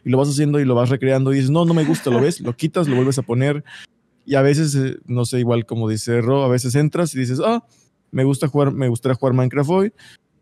y 0.05 0.11
lo 0.11 0.19
vas 0.19 0.29
haciendo 0.29 0.61
y 0.61 0.65
lo 0.65 0.75
vas 0.75 0.91
recreando 0.91 1.33
y 1.33 1.37
dices, 1.37 1.51
"No, 1.51 1.65
no 1.65 1.73
me 1.75 1.85
gusta", 1.85 2.11
lo 2.11 2.21
ves, 2.21 2.41
lo 2.41 2.55
quitas, 2.55 2.87
lo 2.87 2.97
vuelves 2.97 3.19
a 3.19 3.23
poner 3.23 3.65
y 4.27 4.35
a 4.35 4.43
veces 4.43 4.75
eh, 4.75 4.99
no 5.07 5.25
sé, 5.25 5.41
igual 5.41 5.65
como 5.65 5.89
dice 5.89 6.21
Ro, 6.21 6.45
a 6.45 6.49
veces 6.49 6.75
entras 6.75 7.15
y 7.15 7.19
dices, 7.19 7.41
"Ah, 7.43 7.65
me 8.11 8.25
gusta 8.25 8.47
jugar, 8.49 8.73
me 8.73 8.89
gustaría 8.89 9.15
jugar 9.15 9.35
Minecraft 9.35 9.71
hoy." 9.71 9.93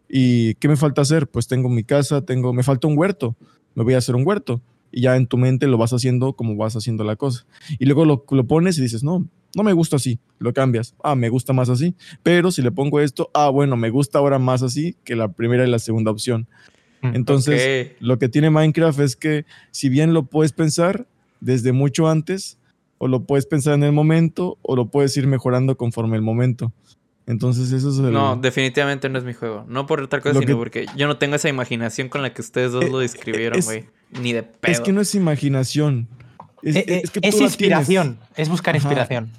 ¿Y 0.09 0.55
qué 0.55 0.69
me 0.69 0.77
falta 0.77 1.03
hacer? 1.03 1.29
Pues 1.29 1.47
tengo 1.47 1.69
mi 1.69 1.85
casa, 1.85 2.23
tengo, 2.23 2.53
me 2.53 2.63
falta 2.63 2.89
un 2.89 2.99
huerto, 2.99 3.37
me 3.75 3.85
voy 3.85 3.95
a 3.95 3.99
hacer 3.99 4.17
un 4.17 4.27
huerto. 4.27 4.61
Y 4.91 5.03
ya 5.03 5.17
en 5.17 5.27
tu 5.27 5.37
mente 5.37 5.67
lo 5.67 5.79
vas 5.79 5.93
haciendo 5.93 6.33
como 6.33 6.57
vas 6.57 6.77
haciendo 6.77 7.05
la 7.05 7.17
cosa. 7.17 7.47
Y 7.79 7.85
luego 7.87 8.05
lo, 8.05 8.25
lo 8.31 8.47
pones 8.47 8.79
y 8.79 8.83
dices, 8.83 9.03
no, 9.03 9.27
no 9.55 9.63
me 9.63 9.73
gusta 9.73 9.97
así, 9.97 10.19
lo 10.39 10.53
cambias. 10.53 10.95
Ah, 11.03 11.15
me 11.15 11.29
gusta 11.29 11.53
más 11.53 11.69
así. 11.69 11.95
Pero 12.23 12.51
si 12.51 12.63
le 12.63 12.71
pongo 12.71 13.01
esto, 13.01 13.31
ah, 13.35 13.51
bueno, 13.51 13.77
me 13.77 13.91
gusta 13.91 14.19
ahora 14.19 14.39
más 14.39 14.63
así 14.63 14.97
que 15.05 15.17
la 15.17 15.29
primera 15.29 15.67
y 15.67 15.71
la 15.71 15.79
segunda 15.79 16.11
opción. 16.11 16.47
Mm. 17.03 17.15
Entonces, 17.15 17.93
lo 18.01 18.19
que 18.19 18.29
tiene 18.29 18.51
Minecraft 18.51 19.01
es 19.01 19.17
que 19.17 19.47
si 19.71 19.89
bien 19.89 20.15
lo 20.15 20.25
puedes 20.25 20.53
pensar 20.53 21.07
desde 21.41 21.73
mucho 21.73 22.09
antes, 22.09 22.59
o 22.99 23.07
lo 23.07 23.25
puedes 23.25 23.47
pensar 23.47 23.75
en 23.75 23.85
el 23.85 23.93
momento, 23.93 24.59
o 24.63 24.75
lo 24.75 24.91
puedes 24.91 25.17
ir 25.17 25.27
mejorando 25.27 25.77
conforme 25.77 26.17
el 26.17 26.23
momento. 26.23 26.73
Entonces, 27.29 27.71
eso 27.73 27.91
es 27.91 27.99
el... 27.99 28.11
No, 28.13 28.35
definitivamente 28.37 29.09
no 29.09 29.19
es 29.19 29.25
mi 29.25 29.35
juego. 29.35 29.65
No 29.69 29.87
por 29.87 30.01
otra 30.03 30.21
cosa, 30.21 30.35
Lo 30.35 30.41
sino 30.41 30.55
que- 30.55 30.57
porque 30.57 30.87
yo 30.97 31.07
no 31.07 31.19
tengo 31.19 31.37
esa 31.37 31.49
imaginación 31.49 32.09
con 32.09 32.23
la 32.23 32.33
que 32.35 32.41
ustedes 32.43 32.73
dos 32.73 32.85
Eh, 32.85 32.91
lo 32.91 32.99
describieron, 32.99 33.59
es- 33.59 33.67
güey. 33.67 33.85
Ni 34.21 34.33
de 34.33 34.43
pedo. 34.43 34.73
es 34.73 34.81
que 34.81 34.93
no 34.93 35.01
es 35.03 35.15
imaginación. 35.15 36.09
Es, 36.63 36.75
Eh, 36.77 36.85
eh, 36.89 37.01
es 37.05 37.11
que 37.11 37.21
es 37.23 37.35
tú 37.35 37.41
la 37.43 37.47
inspiración, 37.47 38.19
es 38.35 38.49
buscar 38.49 38.75
Ajá. 38.75 38.83
inspiración. 38.85 39.31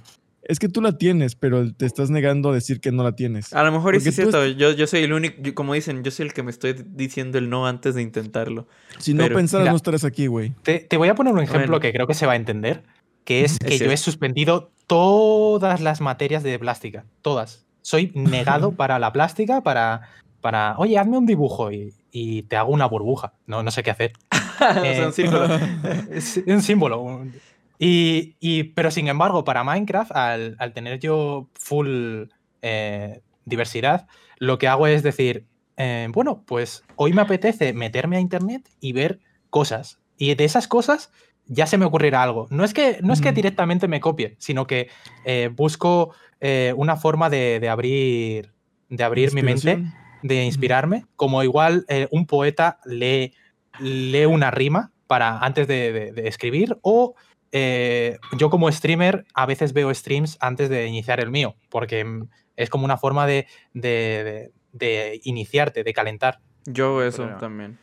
Es 0.44 0.58
que 0.58 0.70
tú 0.70 0.82
la 0.82 0.98
tienes, 0.98 1.36
pero 1.36 1.72
te 1.74 1.86
estás 1.86 2.10
negando 2.10 2.50
a 2.50 2.54
decir 2.54 2.80
que 2.80 2.92
no 2.92 3.04
la 3.04 3.12
tienes. 3.16 3.54
A 3.54 3.64
lo 3.64 3.72
mejor 3.72 3.96
es 3.96 4.04
cierto. 4.16 4.48
Yo, 4.48 4.72
yo 4.72 4.88
soy 4.88 5.02
el 5.04 5.14
único, 5.14 5.36
yo- 5.42 5.54
como 5.54 5.74
dicen, 5.74 6.04
yo 6.04 6.12
soy 6.12 6.28
el 6.28 6.34
que 6.34 6.42
me 6.44 6.50
estoy 6.52 6.76
diciendo 6.88 7.38
el 7.38 7.50
no 7.50 7.68
antes 7.68 7.94
de 7.96 8.02
intentarlo. 8.04 8.68
Si 9.00 9.14
no 9.14 9.28
pensaras, 9.28 9.64
Mira. 9.64 9.72
no 9.72 9.78
estarías 9.78 10.04
aquí, 10.06 10.28
güey. 10.28 10.54
Te, 10.64 10.80
te 10.80 10.98
voy 10.98 11.08
a 11.10 11.16
poner 11.16 11.34
un 11.34 11.40
ejemplo 11.40 11.68
Bueno. 11.68 11.80
que 11.80 11.92
creo 11.92 12.08
que 12.08 12.14
se 12.16 12.26
va 12.26 12.34
a 12.34 12.36
entender, 12.36 12.84
que 13.26 13.44
es 13.44 13.54
Es 13.60 13.60
que 13.60 13.72
yo 13.72 13.78
cierto. 13.78 13.94
he 13.94 13.98
suspendido 13.98 14.72
todas 14.88 15.82
las 15.82 16.02
materias 16.02 16.42
de 16.44 16.58
plástica, 16.60 17.06
todas. 17.22 17.66
Soy 17.82 18.12
negado 18.14 18.72
para 18.74 19.00
la 19.00 19.12
plástica, 19.14 19.62
para, 19.62 20.10
para 20.42 20.76
oye, 20.78 20.98
hazme 20.98 21.18
un 21.18 21.26
dibujo 21.26 21.72
y, 21.72 21.94
y 22.12 22.44
te 22.44 22.56
hago 22.56 22.72
una 22.72 22.86
burbuja. 22.86 23.34
No, 23.48 23.64
no 23.64 23.72
sé 23.72 23.84
qué 23.84 23.92
hacer. 23.92 24.14
sea, 24.60 25.08
un. 25.08 25.12
Es 26.12 26.42
un 26.46 26.62
símbolo. 26.62 27.02
un- 27.02 27.34
Y, 27.80 28.36
y- 28.40 28.64
pero 28.64 28.92
sin 28.92 29.08
embargo, 29.08 29.44
para 29.46 29.64
Minecraft, 29.64 30.12
al, 30.12 30.56
al 30.60 30.74
tener 30.74 31.00
yo 31.00 31.48
full 31.54 32.24
eh, 32.62 33.22
diversidad, 33.46 34.08
lo 34.38 34.58
que 34.58 34.68
hago 34.68 34.86
es 34.88 35.02
decir, 35.02 35.46
eh, 35.78 36.08
bueno, 36.12 36.44
pues 36.46 36.84
hoy 36.98 37.14
me 37.14 37.22
apetece 37.22 37.72
meterme 37.74 38.18
a 38.18 38.20
internet 38.20 38.70
y 38.82 38.92
ver 38.92 39.20
cosas. 39.50 40.00
Y 40.18 40.36
de 40.36 40.44
esas 40.44 40.68
cosas 40.68 41.12
ya 41.50 41.66
se 41.68 41.78
me 41.78 41.84
ocurrirá 41.86 42.24
algo. 42.24 42.48
No 42.52 42.64
es 42.64 42.74
que, 42.74 43.00
no 43.02 43.12
es 43.12 43.20
que 43.22 43.28
Ujú. 43.30 43.36
directamente 43.36 43.88
me 43.90 44.00
copie, 44.00 44.36
sino 44.40 44.66
que 44.66 44.88
eh, 45.26 45.50
busco 45.54 46.14
eh, 46.40 46.74
una 46.78 46.96
forma 46.96 47.30
de, 47.30 47.60
de 47.60 47.68
abrir, 47.70 48.54
de 48.88 49.04
abrir 49.04 49.34
mi 49.34 49.42
mente 49.42 49.84
de 50.24 50.44
inspirarme, 50.46 51.06
como 51.16 51.44
igual 51.44 51.86
eh, 51.90 52.08
un 52.12 52.26
poeta 52.26 52.80
lee, 52.86 53.34
lee 53.80 54.26
una 54.26 54.52
rima 54.52 54.92
para 55.08 55.40
antes 55.40 55.68
de, 55.68 55.92
de- 55.92 56.12
de 56.12 56.28
escribir, 56.28 56.78
o 56.82 57.16
eh, 57.52 58.18
yo 58.38 58.50
como 58.50 58.72
streamer 58.72 59.26
a 59.34 59.46
veces 59.46 59.74
veo 59.74 59.94
streams 59.94 60.38
antes 60.40 60.70
de 60.70 60.86
iniciar 60.88 61.20
el 61.20 61.32
mío, 61.32 61.56
porque 61.70 62.04
mm, 62.06 62.28
es 62.58 62.70
como 62.70 62.86
una 62.86 62.98
forma 62.98 63.26
de, 63.26 63.48
de- 63.74 64.24
de- 64.24 64.52
de 64.72 65.20
iniciarte, 65.24 65.84
de 65.84 65.94
calentar. 65.94 66.40
Yo 66.66 66.88
hago 66.88 67.04
eso 67.04 67.24
Pero- 67.26 67.38
también. 67.38 67.80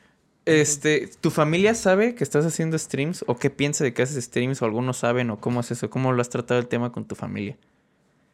Este, 0.47 1.11
¿tu 1.20 1.32
familia 1.32 1.74
sabe 1.74 2.14
que 2.14 2.22
estás 2.22 2.47
haciendo 2.47 2.78
streams? 2.78 3.24
¿O 3.26 3.36
qué 3.36 3.51
piensa 3.51 3.82
de 3.82 3.92
que 3.92 4.03
haces 4.03 4.24
streams? 4.24 4.62
¿O 4.62 4.64
algunos 4.64 4.99
saben? 4.99 5.30
¿O 5.30 5.40
cómo 5.40 5.61
es 5.61 5.72
eso? 5.72 5.90
¿Cómo 5.90 6.12
lo 6.12 6.20
has 6.20 6.30
tratado 6.30 6.61
el 6.61 6.68
tema 6.68 6.92
con 6.92 7.05
tu 7.05 7.16
familia? 7.16 7.57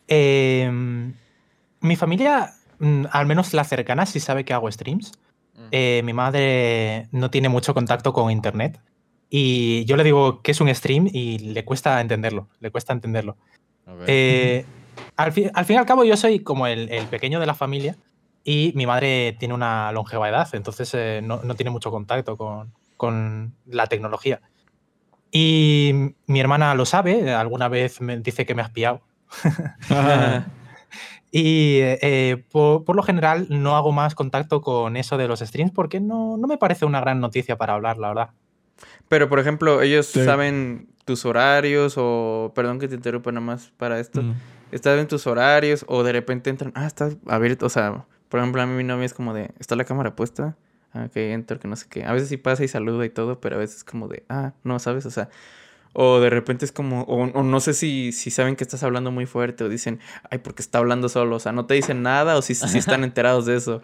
Eh, 0.08 0.70
mi 1.80 1.96
familia, 1.96 2.52
mm, 2.78 3.06
al 3.10 3.26
menos 3.26 3.54
la 3.54 3.64
cercana, 3.64 4.04
sí 4.04 4.20
sabe 4.20 4.44
que 4.44 4.52
hago 4.52 4.70
streams. 4.70 5.12
Eh, 5.70 6.02
mi 6.04 6.12
madre 6.12 7.08
no 7.12 7.30
tiene 7.30 7.48
mucho 7.48 7.72
contacto 7.72 8.12
con 8.12 8.30
internet 8.30 8.80
y 9.30 9.84
yo 9.84 9.96
le 9.96 10.04
digo 10.04 10.42
que 10.42 10.50
es 10.50 10.60
un 10.60 10.74
stream 10.74 11.08
y 11.12 11.38
le 11.38 11.64
cuesta 11.64 12.00
entenderlo, 12.00 12.48
le 12.60 12.70
cuesta 12.70 12.92
entenderlo. 12.92 13.36
Eh, 14.06 14.64
al, 15.16 15.32
fin, 15.32 15.50
al 15.54 15.64
fin 15.64 15.76
y 15.76 15.78
al 15.78 15.86
cabo 15.86 16.04
yo 16.04 16.16
soy 16.16 16.40
como 16.40 16.66
el, 16.66 16.90
el 16.90 17.06
pequeño 17.06 17.38
de 17.38 17.46
la 17.46 17.54
familia 17.54 17.96
y 18.44 18.72
mi 18.74 18.86
madre 18.86 19.36
tiene 19.38 19.54
una 19.54 19.92
longeva 19.92 20.28
edad, 20.28 20.48
entonces 20.54 20.92
eh, 20.94 21.20
no, 21.22 21.40
no 21.44 21.54
tiene 21.54 21.70
mucho 21.70 21.90
contacto 21.90 22.36
con, 22.36 22.72
con 22.96 23.54
la 23.66 23.86
tecnología. 23.86 24.40
Y 25.30 26.14
mi 26.26 26.40
hermana 26.40 26.74
lo 26.74 26.84
sabe, 26.84 27.32
alguna 27.32 27.68
vez 27.68 28.00
me 28.00 28.18
dice 28.18 28.44
que 28.44 28.54
me 28.54 28.62
has 28.62 28.70
pillado. 28.70 29.00
Ah, 29.90 30.44
Y 31.34 31.78
eh, 31.80 32.44
por, 32.52 32.84
por 32.84 32.94
lo 32.94 33.02
general 33.02 33.46
no 33.48 33.74
hago 33.74 33.90
más 33.90 34.14
contacto 34.14 34.60
con 34.60 34.98
eso 34.98 35.16
de 35.16 35.26
los 35.28 35.40
streams 35.40 35.72
porque 35.72 35.98
no, 35.98 36.36
no 36.36 36.46
me 36.46 36.58
parece 36.58 36.84
una 36.84 37.00
gran 37.00 37.20
noticia 37.20 37.56
para 37.56 37.72
hablar, 37.72 37.96
la 37.96 38.08
verdad. 38.08 38.30
Pero, 39.08 39.30
por 39.30 39.38
ejemplo, 39.38 39.80
ellos 39.80 40.04
Sí. 40.08 40.22
saben 40.26 40.90
tus 41.06 41.24
horarios 41.24 41.94
o... 41.96 42.52
Perdón 42.54 42.78
que 42.78 42.86
te 42.86 42.96
interrumpa 42.96 43.32
nada 43.32 43.46
más 43.46 43.72
para 43.78 43.98
esto. 43.98 44.22
mm. 44.22 44.34
¿Estás 44.72 44.98
en 45.00 45.08
tus 45.08 45.26
horarios 45.26 45.86
o 45.88 46.02
de 46.02 46.12
repente 46.12 46.50
entran... 46.50 46.70
Ah, 46.74 46.86
estás 46.86 47.16
abierto. 47.26 47.64
O 47.64 47.70
sea, 47.70 48.04
por 48.32 48.40
ejemplo, 48.40 48.62
a 48.62 48.66
mí 48.66 48.72
mi 48.72 48.82
novia 48.82 49.04
es 49.04 49.12
como 49.12 49.34
de... 49.34 49.50
¿Está 49.58 49.76
la 49.76 49.84
cámara 49.84 50.16
puesta? 50.16 50.56
ah, 50.94 51.04
ok, 51.04 51.16
enter, 51.16 51.58
que 51.58 51.68
no 51.68 51.76
sé 51.76 51.84
qué. 51.90 52.06
A 52.06 52.12
veces 52.14 52.30
sí 52.30 52.38
pasa 52.38 52.64
y 52.64 52.68
saluda 52.68 53.04
y 53.04 53.10
todo, 53.10 53.42
pero 53.42 53.56
a 53.56 53.58
veces 53.58 53.84
como 53.84 54.08
de, 54.08 54.24
ah, 54.30 54.52
no, 54.64 54.78
¿sabes? 54.78 55.04
O 55.04 55.10
sea, 55.10 55.28
o 55.92 56.18
de 56.18 56.30
repente 56.30 56.64
es 56.64 56.72
como, 56.72 57.02
o, 57.02 57.24
o 57.24 57.42
no 57.42 57.60
sé 57.60 57.74
si, 57.74 58.10
si 58.12 58.30
saben 58.30 58.56
que 58.56 58.64
estás 58.64 58.82
hablando 58.84 59.10
muy 59.10 59.26
fuerte 59.26 59.64
o 59.64 59.68
dicen, 59.68 60.00
ay, 60.30 60.38
porque 60.38 60.62
está 60.62 60.78
hablando 60.78 61.10
solo. 61.10 61.36
O 61.36 61.40
sea, 61.40 61.52
no 61.52 61.66
te 61.66 61.74
dicen 61.74 62.00
nada 62.00 62.38
o 62.38 62.40
si, 62.40 62.54
si 62.54 62.78
están 62.78 63.04
enterados 63.04 63.44
de 63.44 63.56
eso. 63.56 63.82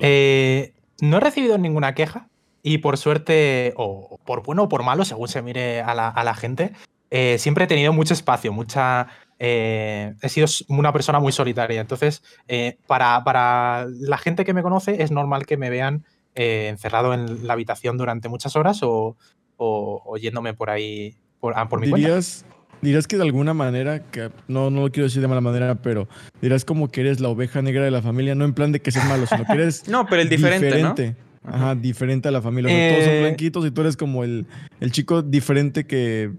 Eh, 0.00 0.72
no 1.00 1.16
he 1.16 1.20
recibido 1.20 1.58
ninguna 1.58 1.92
queja 1.96 2.28
y 2.62 2.78
por 2.78 2.98
suerte, 2.98 3.74
o 3.76 4.20
por 4.24 4.44
bueno 4.44 4.62
o 4.62 4.68
por 4.68 4.84
malo, 4.84 5.04
según 5.04 5.26
se 5.26 5.42
mire 5.42 5.82
a 5.82 5.92
la, 5.92 6.08
a 6.08 6.22
la 6.22 6.36
gente, 6.36 6.70
eh, 7.10 7.36
siempre 7.40 7.64
he 7.64 7.66
tenido 7.66 7.92
mucho 7.92 8.14
espacio, 8.14 8.52
mucha... 8.52 9.08
eh, 9.38 10.14
he 10.22 10.28
sido 10.28 10.46
una 10.68 10.92
persona 10.92 11.18
muy 11.20 11.32
solitaria. 11.32 11.80
Entonces, 11.80 12.22
eh, 12.48 12.78
para, 12.86 13.22
para 13.24 13.86
la 14.00 14.18
gente 14.18 14.44
que 14.44 14.54
me 14.54 14.62
conoce 14.62 15.02
es 15.02 15.10
normal 15.10 15.46
que 15.46 15.56
me 15.56 15.70
vean 15.70 16.04
eh, 16.34 16.68
encerrado 16.68 17.14
en 17.14 17.46
la 17.46 17.52
habitación 17.54 17.96
durante 17.98 18.28
muchas 18.28 18.56
horas 18.56 18.82
o, 18.82 19.16
o- 19.56 20.02
o 20.04 20.16
yéndome 20.18 20.54
por 20.54 20.70
ahí 20.70 21.16
por, 21.40 21.54
ah, 21.56 21.68
por 21.68 21.80
mi 21.80 21.88
cuenta. 21.90 22.08
dirías, 22.08 22.44
dirías 22.82 23.06
que 23.06 23.16
de 23.16 23.22
alguna 23.22 23.54
manera, 23.54 24.00
que 24.10 24.30
no, 24.48 24.70
no 24.70 24.82
lo 24.82 24.90
quiero 24.92 25.04
decir 25.06 25.22
de 25.22 25.28
mala 25.28 25.40
manera, 25.40 25.76
pero 25.76 26.08
dirás 26.42 26.64
como 26.64 26.88
que 26.88 27.00
eres 27.02 27.20
la 27.20 27.28
oveja 27.28 27.62
negra 27.62 27.84
de 27.84 27.90
la 27.90 28.02
familia, 28.02 28.34
no 28.34 28.44
en 28.44 28.52
plan 28.54 28.72
de 28.72 28.80
que 28.80 28.90
seas 28.90 29.06
malo, 29.08 29.26
sino 29.26 29.44
que 29.46 29.52
eres 29.52 29.88
No, 29.88 30.06
pero 30.06 30.22
el 30.22 30.28
diferente, 30.28 30.66
diferente. 30.66 31.16
¿no? 31.42 31.50
Ajá, 31.50 31.74
diferente 31.74 32.28
a 32.28 32.32
la 32.32 32.42
familia. 32.42 32.70
O 32.70 32.74
sea, 32.74 32.88
todos 32.88 33.04
son 33.04 33.18
blanquitos 33.20 33.64
y 33.66 33.70
tú 33.70 33.80
eres 33.82 33.96
como 33.96 34.24
el, 34.24 34.46
el 34.80 34.92
chico 34.92 35.22
diferente 35.22 35.86
que... 35.86 36.32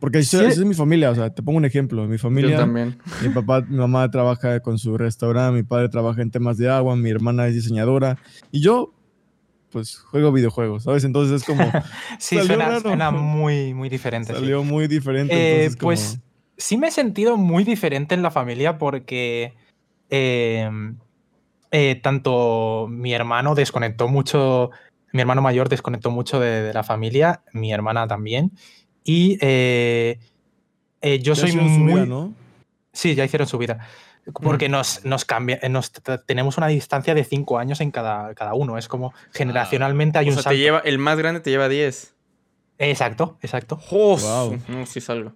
Porque 0.00 0.22
Sí. 0.22 0.36
esa 0.36 0.48
esa 0.48 0.60
es 0.60 0.66
mi 0.66 0.74
familia, 0.74 1.10
o 1.10 1.14
sea, 1.14 1.30
te 1.30 1.42
pongo 1.42 1.58
un 1.58 1.64
ejemplo. 1.64 2.04
Mi 2.06 2.12
Yo 2.16 2.18
familia, 2.18 2.56
también. 2.58 2.98
mi 3.22 3.28
papá, 3.30 3.62
mi 3.62 3.76
mamá 3.76 4.10
trabaja 4.10 4.60
con 4.60 4.78
su 4.78 4.96
restaurante, 4.96 5.56
mi 5.56 5.62
padre 5.64 5.88
trabaja 5.88 6.22
en 6.22 6.30
temas 6.30 6.56
de 6.58 6.70
agua, 6.70 6.94
mi 6.96 7.10
hermana 7.10 7.46
es 7.48 7.54
diseñadora 7.54 8.18
y 8.52 8.60
yo, 8.60 8.94
pues, 9.70 9.98
juego 9.98 10.32
videojuegos, 10.32 10.84
¿sabes? 10.84 11.04
Entonces 11.04 11.42
es 11.42 11.44
como, 11.46 11.60
Sí, 12.18 12.38
suena, 12.40 12.80
suena 12.80 13.10
muy, 13.10 13.74
muy 13.74 13.88
diferente. 13.88 14.32
sí. 14.32 14.38
salió 14.38 14.62
muy 14.64 14.86
diferente. 14.88 15.34
Eh, 15.34 15.50
entonces 15.64 15.76
como- 15.76 15.88
pues 15.88 16.20
sí 16.56 16.76
me 16.78 16.88
he 16.88 16.90
sentido 16.90 17.36
muy 17.36 17.64
diferente 17.64 18.14
en 18.14 18.22
la 18.22 18.30
familia 18.30 18.78
porque 18.78 19.54
eh, 20.10 20.70
eh, 21.70 22.00
tanto 22.02 22.86
mi 22.90 23.12
hermano 23.12 23.54
desconectó 23.54 24.08
mucho, 24.08 24.70
mi 25.12 25.20
hermano 25.20 25.42
mayor 25.42 25.68
desconectó 25.68 26.10
mucho 26.10 26.40
de, 26.40 26.62
de 26.62 26.72
la 26.72 26.82
familia, 26.82 27.42
mi 27.52 27.72
hermana 27.72 28.06
también. 28.08 28.52
Y 29.10 29.38
eh, 29.40 30.18
eh, 31.00 31.18
yo 31.20 31.32
ya 31.32 31.40
soy 31.46 31.56
muy... 31.56 31.94
vida, 31.94 32.04
¿no? 32.04 32.34
Sí, 32.92 33.14
ya 33.14 33.24
hicieron 33.24 33.48
su 33.48 33.56
vida. 33.56 33.78
Porque 34.34 34.68
nos, 34.68 35.02
nos 35.06 35.24
cambia, 35.24 35.58
eh, 35.62 35.70
nos, 35.70 35.90
tenemos 36.26 36.58
una 36.58 36.66
distancia 36.66 37.14
de 37.14 37.24
cinco 37.24 37.58
años 37.58 37.80
en 37.80 37.90
cada, 37.90 38.34
cada 38.34 38.52
uno. 38.52 38.76
Es 38.76 38.86
como 38.86 39.14
generacionalmente 39.32 40.18
hay 40.18 40.26
O 40.26 40.28
un 40.28 40.34
sea, 40.34 40.42
salto. 40.42 40.54
te 40.56 40.58
lleva, 40.60 40.80
el 40.80 40.98
más 40.98 41.16
grande 41.16 41.40
te 41.40 41.48
lleva 41.48 41.70
10. 41.70 42.14
Exacto, 42.76 43.38
exacto. 43.40 43.80
Wow. 43.90 44.58
No, 44.68 44.84
sí 44.84 45.00
salgo. 45.00 45.32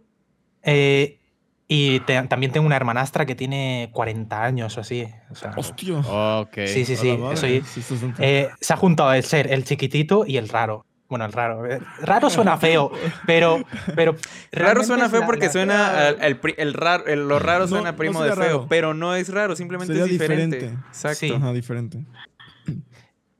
Eh, 0.62 1.18
y 1.66 2.00
te- 2.00 2.22
también 2.24 2.52
tengo 2.52 2.66
una 2.66 2.76
hermanastra 2.76 3.24
que 3.24 3.34
tiene 3.34 3.88
40 3.94 4.44
años 4.44 4.76
o 4.76 4.82
así. 4.82 5.08
o 5.30 5.34
sea, 5.34 5.54
Hostia. 5.56 5.96
Ok. 6.00 6.58
sí, 6.66 6.84
sí, 6.84 6.94
sí. 6.96 7.18
soy- 7.36 7.62
sí 7.62 7.82
eh, 8.18 8.50
se 8.60 8.74
ha 8.74 8.76
juntado 8.76 9.14
el 9.14 9.24
ser 9.24 9.50
el 9.50 9.64
chiquitito 9.64 10.26
y 10.26 10.36
el 10.36 10.50
raro. 10.50 10.84
Bueno, 11.12 11.26
el 11.26 11.32
raro. 11.34 11.66
eh, 11.66 11.78
Raro 12.00 12.30
suena 12.30 12.56
feo, 12.56 12.90
pero. 13.26 13.62
pero 13.94 14.16
Raro 14.50 14.82
suena 14.82 15.04
es 15.04 15.10
feo 15.10 15.26
porque 15.26 15.44
la- 15.44 15.52
suena 15.52 16.08
el 16.08 16.72
raro, 16.72 17.04
el- 17.06 17.28
lo 17.28 17.38
raro 17.38 17.68
suena 17.68 17.92
no 17.92 17.98
primo 17.98 18.22
de 18.22 18.30
feo, 18.32 18.42
raro. 18.42 18.66
pero 18.66 18.94
no 18.94 19.14
es 19.14 19.28
raro, 19.28 19.54
simplemente 19.54 19.92
Sería 19.92 20.06
es 20.06 20.10
diferente. 20.10 20.56
diferente. 20.56 20.86
Exacto. 20.88 21.18
Sí. 21.18 21.30
Ajá, 21.36 21.52
diferente. 21.52 22.02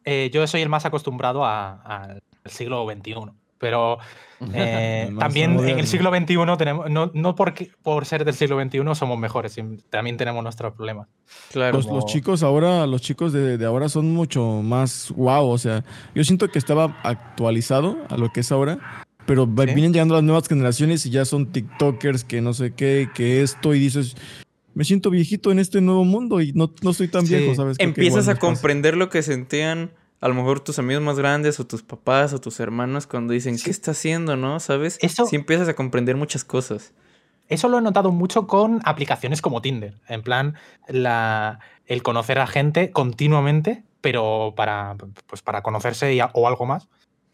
eh, 0.04 0.28
yo 0.34 0.46
soy 0.46 0.60
el 0.60 0.68
más 0.68 0.84
acostumbrado 0.84 1.46
a- 1.46 1.80
al 1.82 2.22
siglo 2.44 2.84
XXI. 2.84 3.32
Pero 3.56 3.98
eh, 4.54 5.10
también 5.18 5.58
en 5.60 5.78
el 5.78 5.86
siglo 5.86 6.10
XXI 6.10 6.36
tenemos. 6.58 6.90
No, 6.90 7.10
no 7.14 7.34
porque, 7.34 7.70
por 7.82 8.04
ser 8.06 8.24
del 8.24 8.34
siglo 8.34 8.60
XXI 8.62 8.80
somos 8.94 9.18
mejores, 9.18 9.56
también 9.90 10.16
tenemos 10.16 10.42
nuestros 10.42 10.74
problemas. 10.74 11.08
Claro. 11.52 11.76
Los, 11.76 11.86
los 11.86 12.06
chicos 12.06 12.42
ahora, 12.42 12.86
los 12.86 13.02
chicos 13.02 13.32
de, 13.32 13.58
de 13.58 13.66
ahora 13.66 13.88
son 13.88 14.12
mucho 14.12 14.62
más 14.62 15.12
wow. 15.16 15.48
O 15.48 15.58
sea, 15.58 15.84
yo 16.14 16.24
siento 16.24 16.48
que 16.48 16.58
estaba 16.58 16.96
actualizado 17.02 17.98
a 18.08 18.16
lo 18.16 18.32
que 18.32 18.40
es 18.40 18.52
ahora, 18.52 18.78
pero 19.26 19.44
Sí. 19.46 19.74
vienen 19.74 19.92
llegando 19.92 20.14
las 20.14 20.24
nuevas 20.24 20.48
generaciones 20.48 21.06
y 21.06 21.10
ya 21.10 21.24
son 21.24 21.52
TikTokers, 21.52 22.24
que 22.24 22.40
no 22.40 22.52
sé 22.54 22.74
qué, 22.74 23.08
que 23.14 23.42
esto, 23.42 23.74
y 23.74 23.78
dices, 23.78 24.16
me 24.74 24.84
siento 24.84 25.10
viejito 25.10 25.52
en 25.52 25.58
este 25.58 25.80
nuevo 25.80 26.04
mundo 26.04 26.40
y 26.40 26.52
no, 26.52 26.72
no 26.82 26.92
soy 26.92 27.08
tan 27.08 27.26
Sí. 27.26 27.36
viejo, 27.36 27.54
¿sabes? 27.54 27.76
Creo 27.76 27.92
que 27.92 28.00
Empiezas 28.00 28.24
igual 28.24 28.36
a 28.36 28.40
comprender 28.40 28.96
lo 28.96 29.08
que 29.10 29.22
sentían 29.22 29.92
a 30.22 30.28
lo 30.28 30.34
mejor 30.34 30.60
tus 30.60 30.78
amigos 30.78 31.02
más 31.02 31.18
grandes 31.18 31.60
o 31.60 31.66
tus 31.66 31.82
papás 31.82 32.32
o 32.32 32.40
tus 32.40 32.58
hermanos 32.60 33.06
cuando 33.06 33.34
dicen, 33.34 33.58
Sí. 33.58 33.64
¿qué 33.64 33.70
está 33.70 33.90
haciendo, 33.90 34.36
no? 34.36 34.58
¿Sabes? 34.60 34.98
Eso- 35.02 35.26
Sí 35.26 35.36
empiezas 35.36 35.68
a 35.68 35.74
comprender 35.74 36.16
muchas 36.16 36.44
cosas. 36.44 36.94
Eso 37.48 37.68
lo 37.68 37.78
he 37.78 37.82
notado 37.82 38.10
mucho 38.12 38.46
con 38.46 38.80
aplicaciones 38.84 39.42
como 39.42 39.60
Tinder. 39.60 39.98
En 40.08 40.22
plan, 40.22 40.54
la, 40.88 41.58
el 41.86 42.02
conocer 42.02 42.38
a 42.38 42.46
gente 42.46 42.90
continuamente, 42.92 43.82
pero 44.00 44.54
para, 44.56 44.96
pues 45.26 45.42
para 45.42 45.62
conocerse 45.62 46.14
y 46.14 46.20
a- 46.20 46.30
o 46.32 46.48
algo 46.48 46.64
más. 46.64 46.88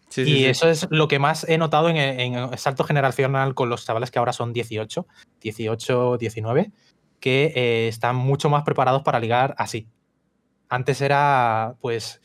Sí, 0.08 0.22
y 0.22 0.24
sí, 0.24 0.44
eso 0.46 0.68
es 0.70 0.86
lo 0.90 1.06
que 1.06 1.18
más 1.18 1.44
he 1.48 1.58
notado 1.58 1.90
en, 1.90 1.96
en 1.98 2.34
el 2.34 2.58
salto 2.58 2.82
generacional 2.84 3.54
con 3.54 3.68
los 3.68 3.84
chavales 3.84 4.10
que 4.10 4.18
ahora 4.18 4.32
son 4.32 4.54
18, 4.54 5.06
18, 5.42 6.16
19, 6.16 6.72
que 7.20 7.52
eh, 7.54 7.88
están 7.88 8.16
mucho 8.16 8.48
más 8.48 8.62
preparados 8.64 9.02
para 9.02 9.20
ligar 9.20 9.54
así. 9.58 9.86
Antes 10.70 11.00
era, 11.02 11.74
pues, 11.80 12.20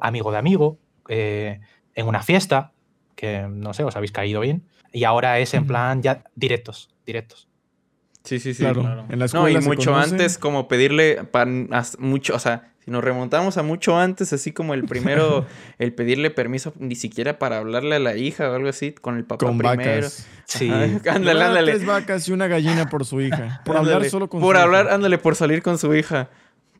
amigo 0.00 0.32
de 0.32 0.38
amigo, 0.38 0.78
eh, 1.08 1.60
en 1.94 2.06
una 2.06 2.22
fiesta, 2.22 2.72
que 3.14 3.46
no 3.48 3.72
sé, 3.74 3.84
os 3.84 3.96
habéis 3.96 4.12
caído 4.12 4.40
bien. 4.40 4.64
Y 4.92 5.04
ahora 5.04 5.38
es 5.38 5.54
en 5.54 5.66
plan 5.66 6.02
ya 6.02 6.24
directos, 6.34 6.88
directos. 7.04 7.48
Sí, 8.22 8.38
sí, 8.40 8.54
sí. 8.54 8.62
Claro, 8.62 8.80
claro. 8.82 9.04
en 9.10 9.18
la 9.18 9.26
No, 9.32 9.48
y 9.48 9.56
mucho 9.58 9.94
antes, 9.94 10.38
como 10.38 10.66
pedirle 10.66 11.24
pan, 11.24 11.68
mucho, 11.98 12.34
o 12.34 12.38
sea, 12.38 12.70
si 12.82 12.90
nos 12.90 13.04
remontamos 13.04 13.58
a 13.58 13.62
mucho 13.62 13.98
antes, 13.98 14.32
así 14.32 14.52
como 14.52 14.72
el 14.72 14.84
primero, 14.84 15.44
el 15.78 15.92
pedirle 15.94 16.30
permiso 16.30 16.72
ni 16.78 16.94
siquiera 16.94 17.38
para 17.38 17.58
hablarle 17.58 17.96
a 17.96 17.98
la 17.98 18.16
hija 18.16 18.50
o 18.50 18.54
algo 18.54 18.68
así, 18.68 18.92
con 18.92 19.16
el 19.18 19.24
papá 19.24 19.44
con 19.44 19.58
primero. 19.58 19.78
vacas. 19.82 20.26
Sí. 20.46 20.70
Ajá, 20.70 20.84
ándale, 21.14 21.34
Le 21.34 21.40
da 21.40 21.46
ándale. 21.48 21.72
Tres 21.72 21.86
vacas 21.86 22.28
y 22.28 22.32
una 22.32 22.46
gallina 22.46 22.86
por 22.88 23.04
su 23.04 23.20
hija. 23.20 23.60
Por 23.64 23.76
hablar 23.76 24.04
solo 24.06 24.28
con 24.30 24.40
Por 24.40 24.56
su 24.56 24.62
hablar, 24.62 24.86
hija. 24.86 24.94
ándale, 24.94 25.18
por 25.18 25.34
salir 25.36 25.62
con 25.62 25.76
su 25.78 25.94
hija. 25.94 26.30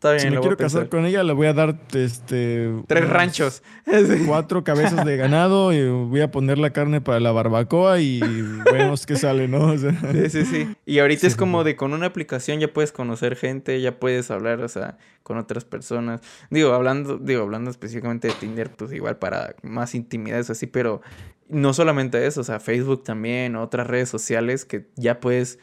Está 0.05 0.13
bien, 0.13 0.21
Si 0.21 0.31
me 0.35 0.41
quiero 0.43 0.59
casar 0.59 0.91
con 0.91 1.07
ella, 1.07 1.23
le 1.23 1.33
voy 1.33 1.47
a 1.47 1.55
dar 1.55 1.79
este 1.95 2.71
Tres 2.87 3.09
ranchos. 3.09 3.63
Cuatro 4.27 4.63
cabezas 4.63 5.03
de 5.07 5.17
ganado 5.17 5.73
y 5.73 5.89
voy 5.89 6.21
a 6.21 6.31
poner 6.31 6.59
la 6.59 6.75
carne 6.75 7.01
para 7.01 7.21
la 7.21 7.33
barbacoa 7.33 8.01
y 8.01 8.21
vemos 8.71 9.07
qué 9.07 9.17
sale, 9.17 9.49
¿no? 9.49 9.69
O 9.69 9.79
sea, 9.79 9.99
Sí, 10.13 10.29
sí, 10.29 10.45
sí. 10.45 10.77
Y 10.85 10.99
ahorita 10.99 11.23
Sí, 11.23 11.29
es 11.29 11.37
como 11.37 11.65
de 11.65 11.75
con 11.77 11.95
una 11.95 12.05
aplicación 12.05 12.61
ya 12.61 12.71
puedes 12.71 12.93
conocer 12.93 13.35
gente, 13.35 13.81
ya 13.81 13.99
puedes 13.99 14.31
hablar, 14.31 14.61
o 14.61 14.69
sea, 14.69 14.99
con 15.23 15.39
otras 15.39 15.65
personas. 15.65 16.21
Digo, 16.51 16.75
hablando, 16.75 17.17
digo, 17.17 17.41
hablando 17.41 17.71
específicamente 17.71 18.29
de 18.29 18.35
Tinder, 18.35 18.71
pues 18.73 18.93
igual 18.93 19.17
para 19.17 19.57
más 19.63 19.95
intimidades 19.95 20.51
así, 20.51 20.67
pero 20.67 21.01
no 21.49 21.73
solamente 21.73 22.27
eso, 22.27 22.43
o 22.43 22.45
sea, 22.45 22.61
Facebook 22.61 23.05
también, 23.05 23.57
otras 23.57 23.87
redes 23.87 24.11
sociales 24.11 24.67
que 24.67 24.87
ya 24.97 25.19
puedes 25.19 25.59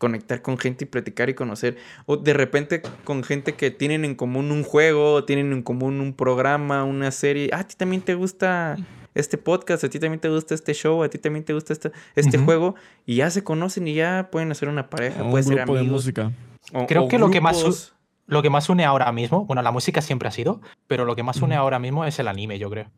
conectar 0.00 0.40
con 0.42 0.56
gente 0.58 0.84
y 0.84 0.88
platicar 0.88 1.28
y 1.28 1.34
conocer. 1.34 1.76
O 2.06 2.16
de 2.16 2.32
repente 2.32 2.80
con 3.04 3.22
gente 3.22 3.52
que 3.52 3.70
tienen 3.70 4.04
en 4.04 4.14
común 4.16 4.50
un 4.50 4.64
juego, 4.64 5.12
o 5.14 5.24
tienen 5.24 5.52
en 5.52 5.62
común 5.62 6.00
un 6.00 6.14
programa, 6.14 6.82
una 6.84 7.10
serie. 7.12 7.50
Ah, 7.52 7.58
a 7.60 7.66
ti 7.66 7.74
también 7.76 8.00
te 8.02 8.14
gusta 8.14 8.76
este 9.14 9.36
podcast, 9.38 9.84
a 9.84 9.90
ti 9.90 9.98
también 10.00 10.18
te 10.20 10.28
gusta 10.30 10.54
este 10.54 10.72
show, 10.72 11.02
a 11.02 11.08
ti 11.10 11.18
también 11.18 11.44
te 11.44 11.52
gusta 11.52 11.72
este, 11.74 11.92
este 12.16 12.38
Ujú. 12.38 12.46
juego. 12.46 12.74
Y 13.04 13.16
ya 13.16 13.30
se 13.30 13.44
conocen 13.44 13.86
y 13.86 13.94
ya 13.94 14.30
pueden 14.32 14.50
hacer 14.50 14.68
una 14.70 14.88
pareja, 14.88 15.22
un 15.22 15.30
puede 15.30 15.44
ser 15.44 15.56
grupo 15.56 15.74
de 15.74 15.80
amigos. 15.80 16.02
música. 16.04 16.32
o- 16.72 16.86
Creo 16.86 17.04
o 17.04 17.08
que 17.08 17.18
lo 17.18 17.30
que 17.30 17.40
más 17.42 17.58
grupos. 17.58 17.94
Lo 18.26 18.42
que 18.42 18.48
más 18.50 18.68
une 18.70 18.84
ahora 18.84 19.10
mismo, 19.12 19.44
bueno, 19.44 19.60
la 19.60 19.72
música 19.72 20.00
siempre 20.00 20.28
ha 20.28 20.30
sido, 20.30 20.60
pero 20.86 21.04
lo 21.04 21.14
que 21.16 21.22
más 21.24 21.42
une 21.42 21.56
ahora 21.56 21.78
mismo 21.80 22.04
es 22.04 22.16
el 22.20 22.28
anime, 22.28 22.58
yo 22.60 22.70
creo. 22.70 22.88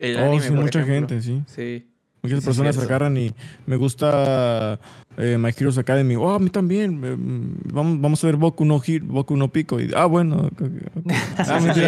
El 0.00 0.16
Oh, 0.16 0.24
anime, 0.24 0.42
sí, 0.42 0.48
por 0.50 0.58
mucha 0.64 0.80
ejemplo. 0.82 1.08
gente, 1.16 1.22
sí. 1.22 1.42
Sí. 1.46 1.86
Muchas 2.36 2.44
Sí, 2.44 2.48
personas 2.48 2.74
cierto. 2.76 2.90
agarran 2.94 3.16
y 3.16 3.32
me 3.66 3.76
gusta 3.76 4.78
eh, 5.16 5.36
My 5.38 5.50
Heroes 5.56 5.78
Academy. 5.78 6.16
Oh, 6.16 6.30
a 6.34 6.38
mí 6.38 6.50
también. 6.50 7.04
eh, 7.04 7.16
mm, 7.16 7.72
vamos, 7.72 8.00
vamos 8.00 8.24
a 8.24 8.26
ver 8.26 8.36
Boku 8.36 8.64
no 8.64 8.80
Hero, 8.86 9.04
Boku 9.08 9.36
no 9.36 9.48
Pico. 9.48 9.80
Y, 9.80 9.90
ah, 9.96 10.06
bueno. 10.06 10.50
Ah, 11.38 11.60
Sí, 11.74 11.80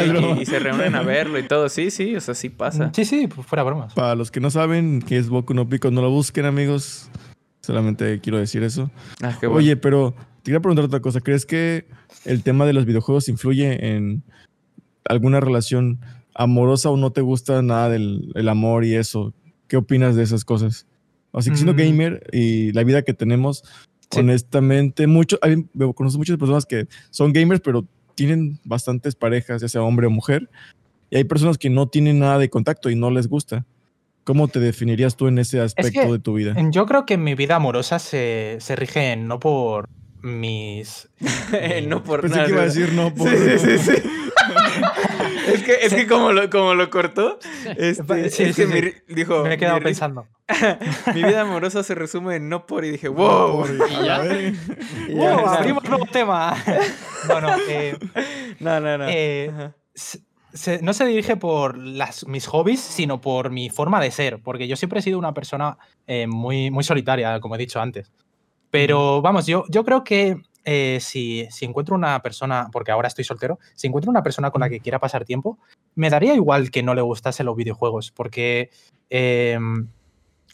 y 0.43 0.47
se 0.47 0.59
reúnen 0.59 0.95
a 0.95 1.03
verlo 1.03 1.39
y 1.39 1.43
todo. 1.47 1.69
Sí, 1.69 1.91
sí, 1.91 2.15
o 2.17 2.21
sea, 2.21 2.35
sí 2.35 2.49
pasa. 2.49 2.91
Sí, 2.95 3.05
sí, 3.05 3.27
pues 3.27 3.47
fuera 3.47 3.63
bromas. 3.63 3.95
Para 3.95 4.15
los 4.15 4.31
que 4.31 4.41
no 4.41 4.51
saben 4.51 5.03
qué 5.03 5.17
es 5.19 5.29
Boku 5.29 5.55
no 5.55 5.69
Pico, 5.69 5.91
no 5.91 6.01
lo 6.03 6.11
busquen, 6.11 6.45
amigos. 6.47 7.09
Solamente 7.63 8.21
quiero 8.21 8.39
decir 8.39 8.63
eso. 8.63 8.91
Ah, 9.23 9.37
qué 9.39 9.47
bueno. 9.47 9.59
Oye, 9.59 9.77
pero 9.77 10.15
te 10.43 10.45
quería 10.45 10.61
preguntar 10.61 10.85
otra 10.87 11.01
cosa. 11.01 11.21
¿Crees 11.21 11.45
que 11.47 11.87
el 12.25 12.43
tema 12.43 12.65
de 12.65 12.73
los 12.73 12.87
videojuegos 12.87 13.29
influye 13.29 13.95
en 13.97 14.23
alguna 15.05 15.41
relación 15.41 16.01
amorosa 16.35 16.89
o 16.91 16.97
no 16.97 17.11
te 17.13 17.21
gusta 17.21 17.61
nada 17.63 17.89
del 17.91 18.33
el 18.35 18.49
amor 18.49 18.85
y 18.85 18.95
eso? 18.95 19.35
¿Qué 19.71 19.77
opinas 19.77 20.17
de 20.17 20.25
esas 20.25 20.45
cosas? 20.45 20.85
Así 21.33 21.49
que 21.51 21.55
siendo 21.57 21.75
Mm. 21.75 21.77
gamer 21.77 22.27
y 22.33 22.73
la 22.73 22.83
vida 22.83 23.03
que 23.03 23.15
tenemos, 23.15 23.63
Sí. 24.11 24.19
honestamente, 24.19 25.07
mucho, 25.07 25.39
hay- 25.43 25.65
conozco 25.95 26.19
muchas 26.19 26.37
personas 26.39 26.67
que 26.67 26.89
son 27.11 27.33
gamers, 27.33 27.61
pero 27.61 27.87
tienen 28.17 28.59
bastantes 28.65 29.15
parejas, 29.15 29.63
ya 29.63 29.69
sea 29.69 29.83
hombre 29.85 30.09
o 30.09 30.11
mujer, 30.11 30.51
y 31.09 31.19
hay 31.19 31.23
personas 31.25 31.57
que 31.57 31.71
no 31.71 31.87
tienen 31.89 32.19
nada 32.19 32.39
de 32.39 32.51
contacto 32.51 32.91
y 32.91 32.97
no 32.97 33.13
les 33.13 33.29
gusta. 33.29 33.65
¿Cómo 34.25 34.49
te 34.49 34.59
definirías 34.59 35.15
tú 35.17 35.29
en 35.29 35.39
ese 35.39 35.61
aspecto 35.61 36.03
que 36.03 36.13
de 36.13 36.19
tu 36.19 36.35
vida? 36.35 36.57
Yo 36.73 36.85
creo 36.87 37.07
que 37.07 37.17
mi 37.17 37.37
vida 37.37 37.55
amorosa 37.55 38.01
se, 38.01 38.57
se 38.59 38.75
rige 38.75 39.15
no 39.17 39.39
por 39.39 39.85
mis... 40.21 41.09
no 41.89 42.03
por 42.03 42.23
Pensé 42.23 42.37
nada. 42.37 42.47
que 42.49 42.53
iba 42.53 42.63
a 42.63 42.65
decir 42.67 42.93
no 42.93 43.15
por... 43.15 43.29
Sí, 43.31 43.37
sí, 43.59 43.79
sí, 43.79 43.79
sí. 43.79 44.03
es 45.55 45.63
que, 45.63 45.73
es 45.83 45.95
que 45.95 46.07
como, 46.07 46.33
lo, 46.33 46.49
como 46.51 46.75
lo 46.75 46.89
cortó, 46.91 47.39
este, 47.77 48.31
Sí, 48.31 48.43
es 48.45 48.55
sí, 48.55 48.63
que 48.63 48.67
mi 48.67 48.75
sí. 48.75 48.81
ri- 48.81 49.03
dijo... 49.09 49.43
Me 49.45 49.55
he 49.55 49.59
quedado 49.59 49.79
mi 49.79 49.85
pensando. 49.85 50.27
mi 51.15 51.23
vida 51.23 51.43
amorosa 51.43 51.83
se 51.83 51.95
resume 51.95 52.37
en 52.37 52.49
no 52.49 52.67
por 52.67 52.85
y 52.85 52.91
dije, 52.91 53.09
wow. 53.09 53.65
Y 53.67 54.05
ya. 54.05 54.23
¡Wow! 55.15 55.47
abrimos 55.49 55.85
nuevo 55.89 56.07
tema. 56.07 56.57
no, 57.29 57.41
no. 57.41 57.57
eh, 57.69 57.97
No, 58.59 58.81
no, 58.81 58.99
no. 58.99 59.07
Eh, 59.09 59.71
se- 59.95 60.21
se- 60.53 60.83
no 60.83 60.93
se 60.93 61.05
dirige 61.07 61.37
por 61.37 61.79
las, 61.79 62.27
mis 62.27 62.47
hobbies, 62.49 62.81
sino 62.81 63.21
por 63.21 63.51
mi 63.51 63.71
forma 63.71 64.01
de 64.01 64.11
ser, 64.11 64.41
porque 64.43 64.67
yo 64.67 64.77
siempre 64.77 64.99
he 64.99 65.03
sido 65.03 65.19
una 65.19 65.33
persona 65.35 65.79
eh, 66.07 66.27
muy, 66.27 66.71
muy 66.71 66.83
solitaria, 66.85 67.39
como 67.41 67.55
he 67.55 67.59
dicho 67.59 67.81
antes. 67.81 68.11
Pero 68.71 69.23
vamos, 69.23 69.47
yo, 69.47 69.65
yo 69.69 69.85
creo 69.85 70.03
que 70.05 70.37
eh, 70.65 70.99
si, 71.01 71.47
si 71.51 71.65
encuentro 71.65 71.95
una 71.95 72.21
persona, 72.23 72.69
porque 72.73 72.91
ahora 72.91 73.09
estoy 73.09 73.25
soltero, 73.25 73.59
si 73.75 73.87
encuentro 73.87 74.11
una 74.11 74.23
persona 74.23 74.51
con 74.51 74.61
la 74.61 74.69
que 74.69 74.81
quiera 74.81 74.99
pasar 74.99 75.25
tiempo, 75.25 75.59
me 75.95 76.11
daría 76.11 76.35
igual 76.35 76.71
que 76.71 76.83
no 76.83 76.95
le 76.95 77.03
gustase 77.03 77.45
los 77.45 77.57
videojuegos, 77.57 78.11
porque 78.13 78.71
eh, 79.09 79.59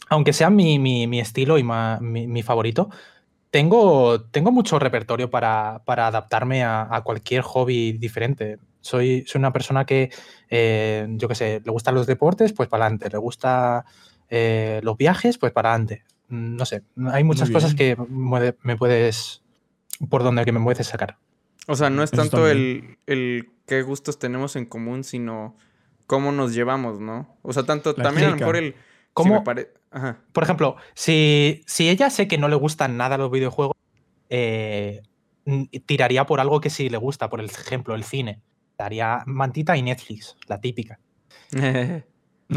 aunque 0.09 0.33
sea 0.33 0.49
mi, 0.49 0.79
mi- 0.79 1.07
mi 1.07 1.19
estilo 1.19 1.57
y 1.57 1.63
ma- 1.63 1.99
mi, 2.01 2.27
mi 2.27 2.41
favorito, 2.43 2.89
tengo, 3.51 4.21
tengo 4.25 4.51
mucho 4.51 4.79
repertorio 4.79 5.29
para, 5.29 5.81
para 5.85 6.07
adaptarme 6.07 6.63
a, 6.63 6.87
a 6.89 7.01
cualquier 7.01 7.41
hobby 7.41 7.93
diferente. 7.93 8.59
Soy, 8.81 9.23
soy 9.25 9.39
una 9.39 9.51
persona 9.53 9.85
que, 9.85 10.11
eh, 10.49 11.07
yo 11.11 11.27
qué 11.27 11.35
sé, 11.35 11.61
le 11.65 11.71
gustan 11.71 11.95
los 11.95 12.07
deportes, 12.07 12.53
pues 12.53 12.69
para 12.69 12.85
adelante. 12.85 13.09
Le 13.09 13.17
gusta 13.17 13.85
eh, 14.29 14.79
los 14.83 14.97
viajes, 14.97 15.37
pues 15.37 15.51
para 15.51 15.71
adelante. 15.71 16.03
No 16.29 16.65
sé, 16.65 16.83
hay 17.11 17.23
muchas 17.23 17.49
cosas 17.53 17.73
que 17.73 17.95
me, 18.09 18.53
me 18.61 18.75
puedes, 18.77 19.41
por 20.09 20.23
donde 20.23 20.45
que 20.45 20.51
me 20.51 20.61
puedes 20.61 20.87
sacar. 20.87 21.17
O 21.67 21.75
sea, 21.75 21.89
no 21.89 22.03
es 22.03 22.13
Eso 22.13 22.21
tanto 22.21 22.47
el, 22.47 22.97
el 23.07 23.49
qué 23.65 23.81
gustos 23.81 24.19
tenemos 24.19 24.55
en 24.55 24.65
común, 24.65 25.03
sino 25.03 25.55
cómo 26.05 26.31
nos 26.31 26.53
llevamos, 26.53 26.99
¿no? 26.99 27.37
O 27.41 27.51
sea, 27.53 27.63
tanto 27.63 27.93
La 27.97 28.03
también 28.03 28.27
a 28.27 28.31
lo 28.31 28.37
mejor 28.37 28.55
el... 28.55 28.75
¿Cómo? 29.13 29.43
pare- 29.43 29.73
Ajá. 29.91 30.19
Por 30.31 30.43
ejemplo, 30.43 30.75
si, 30.93 31.63
si 31.65 31.89
ella 31.89 32.09
sé 32.09 32.27
que 32.27 32.37
no 32.37 32.47
le 32.47 32.55
gustan 32.55 32.97
nada 32.97 33.17
los 33.17 33.31
videojuegos, 33.31 33.75
eh, 34.29 35.01
tiraría 35.85 36.25
por 36.25 36.39
algo 36.39 36.61
que 36.61 36.69
sí 36.69 36.89
le 36.89 36.97
gusta, 36.97 37.29
por 37.29 37.41
ejemplo, 37.41 37.95
el 37.95 38.03
cine. 38.03 38.41
Daría 38.77 39.23
Mantita 39.25 39.75
y 39.75 39.81
Netflix, 39.81 40.35
la 40.47 40.59
típica. 40.61 40.99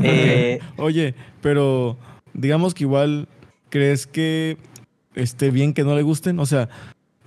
Eh, 0.04 0.60
Oye, 0.76 1.16
pero 1.40 1.98
digamos 2.32 2.74
que 2.74 2.84
igual 2.84 3.26
crees 3.70 4.06
que 4.06 4.56
esté 5.16 5.50
bien 5.50 5.74
que 5.74 5.82
no 5.82 5.96
le 5.96 6.02
gusten, 6.02 6.38
o 6.38 6.46
sea, 6.46 6.68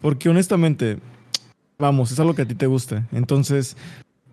porque 0.03 0.27
honestamente, 0.27 0.97
vamos, 1.79 2.11
es 2.11 2.19
algo 2.19 2.35
que 2.35 2.41
a 2.41 2.45
ti 2.45 2.55
te 2.55 2.67
gusta. 2.67 3.07
Entonces, 3.13 3.77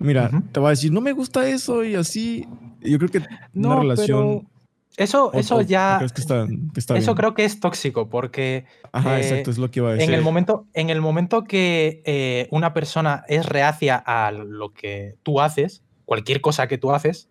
mira, 0.01 0.29
te 0.51 0.59
va 0.59 0.67
a 0.67 0.71
decir, 0.71 0.91
no 0.91 1.01
me 1.01 1.13
gusta 1.13 1.49
eso 1.49 1.85
y 1.85 1.95
así. 1.95 2.45
Yo 2.81 2.99
creo 2.99 3.09
que 3.09 3.21
no, 3.53 3.69
una 3.69 3.77
relación. 3.83 4.41
pero 4.41 4.51
eso, 4.97 5.33
eso 5.33 5.59
o- 5.59 5.61
ya. 5.61 5.99
¿Crees 5.99 6.13
que 6.13 6.21
está, 6.23 6.49
que 6.75 6.81
está 6.81 6.95
Eso 6.95 7.13
bien? 7.13 7.17
creo 7.17 7.35
que 7.35 7.45
es 7.45 7.61
tóxico, 7.61 8.09
porque 8.09 8.65
Ajá, 8.91 9.21
eh, 9.21 9.23
exacto, 9.23 9.53
es 9.53 9.59
lo 9.59 9.71
que 9.71 9.79
iba 9.79 9.91
a 9.91 9.93
decir. 9.93 10.09
en, 10.09 10.15
el 10.17 10.23
momento, 10.23 10.67
en 10.75 10.91
el 10.91 11.01
momento 11.01 11.45
que 11.45 12.03
eh, 12.05 12.49
una 12.51 12.75
persona 12.75 13.23
es 13.29 13.47
reacia 13.47 13.95
a 13.95 14.33
lo 14.33 14.73
que 14.73 15.15
tú 15.23 15.41
haces, 15.41 15.85
cualquier 16.05 16.41
cosa 16.41 16.67
que 16.67 16.79
tú 16.79 16.91
haces, 16.91 17.29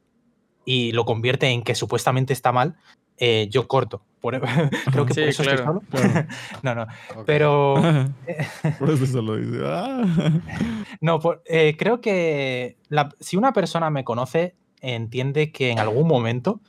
y 0.63 0.93
lo 0.93 1.03
convierte 1.03 1.47
en 1.47 1.61
que 1.61 1.75
supuestamente 1.75 2.31
está 2.31 2.53
mal, 2.53 2.77
eh, 3.19 3.47
yo 3.51 3.67
corto. 3.67 4.01
Por- 4.21 4.41
creo 4.91 5.05
que 5.05 5.13
Sí, 5.13 5.21
por 5.21 5.29
eso 5.29 5.43
estoy 5.43 5.57
claro, 5.57 5.63
solo. 5.65 5.81
claro. 5.89 6.27
no, 6.63 6.75
no. 6.75 6.87
Pero. 7.25 7.75
Por 8.79 8.89
eso 8.89 9.05
se 9.05 9.21
lo 9.21 9.35
dice. 9.37 9.59
Ah. 9.65 10.03
No, 11.01 11.19
por- 11.19 11.41
eh, 11.45 11.75
creo 11.77 12.01
que 12.01 12.77
la- 12.89 13.09
si 13.19 13.37
una 13.37 13.53
persona 13.53 13.89
me 13.89 14.03
conoce, 14.03 14.55
entiende 14.81 15.51
que 15.51 15.71
en 15.71 15.79
algún 15.79 16.07
momento 16.07 16.59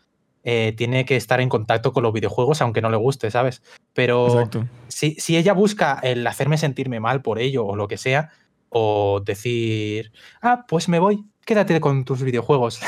eh, 0.44 0.74
tiene 0.76 1.05
que 1.05 1.16
estar 1.16 1.40
en 1.40 1.48
contacto 1.48 1.92
con 1.92 2.03
los 2.03 2.12
videojuegos, 2.12 2.62
aunque 2.62 2.80
no 2.80 2.88
le 2.90 2.96
guste, 2.96 3.30
¿sabes? 3.30 3.62
Pero 3.92 4.48
si, 4.88 5.14
si 5.16 5.36
ella 5.36 5.53
busca 5.53 5.98
el 6.03 6.26
hacerme 6.26 6.57
sentirme 6.57 6.98
mal 7.01 7.20
por 7.20 7.38
ello 7.40 7.66
o 7.66 7.76
lo 7.76 7.88
que 7.88 7.96
sea, 7.98 8.30
o 8.68 9.20
decir, 9.24 10.12
ah, 10.40 10.64
pues 10.68 10.88
me 10.88 10.98
voy, 11.01 11.24
quédate 11.44 11.80
con 11.80 12.05
tus 12.05 12.22
videojuegos 12.22 12.80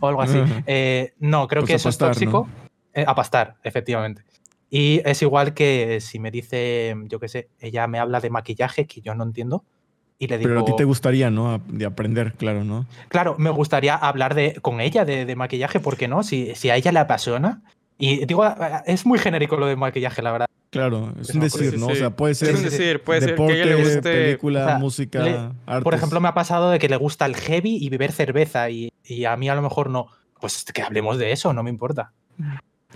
o 0.00 0.08
algo 0.08 0.22
así. 0.22 0.40
Eh, 0.66 1.12
no, 1.18 1.46
creo 1.46 1.60
Pues 1.62 1.68
que 1.70 1.76
eso 1.76 1.88
es 1.90 1.98
tóxico. 1.98 2.48
Eh, 2.94 3.04
a 3.06 3.14
pastar, 3.14 3.56
efectivamente. 3.62 4.22
Y 4.70 5.00
es 5.04 5.22
igual 5.22 5.54
que 5.54 6.00
si 6.00 6.18
me 6.18 6.30
dice, 6.30 6.94
yo 7.06 7.20
qué 7.20 7.28
sé, 7.28 7.48
ella 7.60 7.86
me 7.86 7.98
habla 7.98 8.20
de 8.20 8.30
maquillaje 8.30 8.86
que 8.86 9.00
yo 9.00 9.14
no 9.14 9.24
entiendo. 9.24 9.64
Y 10.18 10.26
le 10.26 10.36
digo, 10.38 10.48
Pero 10.50 10.60
a 10.60 10.64
ti 10.64 10.72
te 10.76 10.84
gustaría, 10.84 11.30
¿no? 11.30 11.52
A- 11.52 11.60
De 11.68 11.86
aprender, 11.86 12.32
claro, 12.34 12.64
¿no? 12.64 12.86
claro, 13.08 13.36
me 13.38 13.50
gustaría 13.50 13.94
hablar 13.94 14.34
de, 14.34 14.54
con 14.60 14.80
ella 14.80 15.04
de, 15.04 15.24
de 15.26 15.36
maquillaje, 15.36 15.80
¿por 15.80 15.96
qué 15.96 16.08
no? 16.08 16.22
Si, 16.22 16.54
si 16.54 16.70
a 16.70 16.76
ella 16.76 16.90
le 16.92 16.98
apasiona. 16.98 17.62
Y 17.98 18.26
digo, 18.26 18.44
es 18.86 19.06
muy 19.06 19.18
genérico 19.18 19.56
lo 19.56 19.66
de 19.66 19.76
maquillaje, 19.76 20.22
la 20.22 20.32
verdad. 20.32 20.46
Claro, 20.70 21.14
es 21.20 21.30
Es 21.30 21.34
un 21.34 21.40
decir, 21.42 21.70
Sí, 21.72 21.78
¿no? 21.78 21.86
sí. 21.86 21.92
O 21.92 21.94
sea, 21.96 22.10
puede 22.10 22.32
Es 22.32 22.38
ser 22.38 22.54
un 22.56 22.62
decir, 22.64 23.02
puede 23.02 23.20
ser 23.20 23.28
que 23.28 23.32
a 23.32 23.34
deporte, 23.36 23.62
ella 23.62 23.66
le 23.66 23.74
guste... 23.82 24.00
película, 24.12 24.60
o 24.60 24.64
sea, 24.64 24.78
música, 24.78 25.24
le- 25.24 25.36
artes. 25.66 25.84
Por 25.84 25.94
ejemplo, 25.94 26.20
me 26.20 26.28
ha 26.28 26.34
pasado 26.34 26.70
de 26.70 26.78
que 26.78 26.88
le 26.88 26.96
gusta 26.96 27.24
el 27.26 27.36
heavy 27.36 27.76
y 27.80 27.88
beber 27.88 28.12
cerveza 28.12 28.68
y, 28.70 28.90
y 29.04 29.24
a 29.24 29.36
mí 29.36 29.48
a 29.48 29.54
lo 29.54 29.62
mejor 29.62 29.88
no. 29.88 30.08
Pues 30.40 30.64
que 30.64 30.82
hablemos 30.82 31.16
de 31.18 31.32
eso, 31.32 31.52
no 31.52 31.62
me 31.62 31.70
importa. 31.70 32.12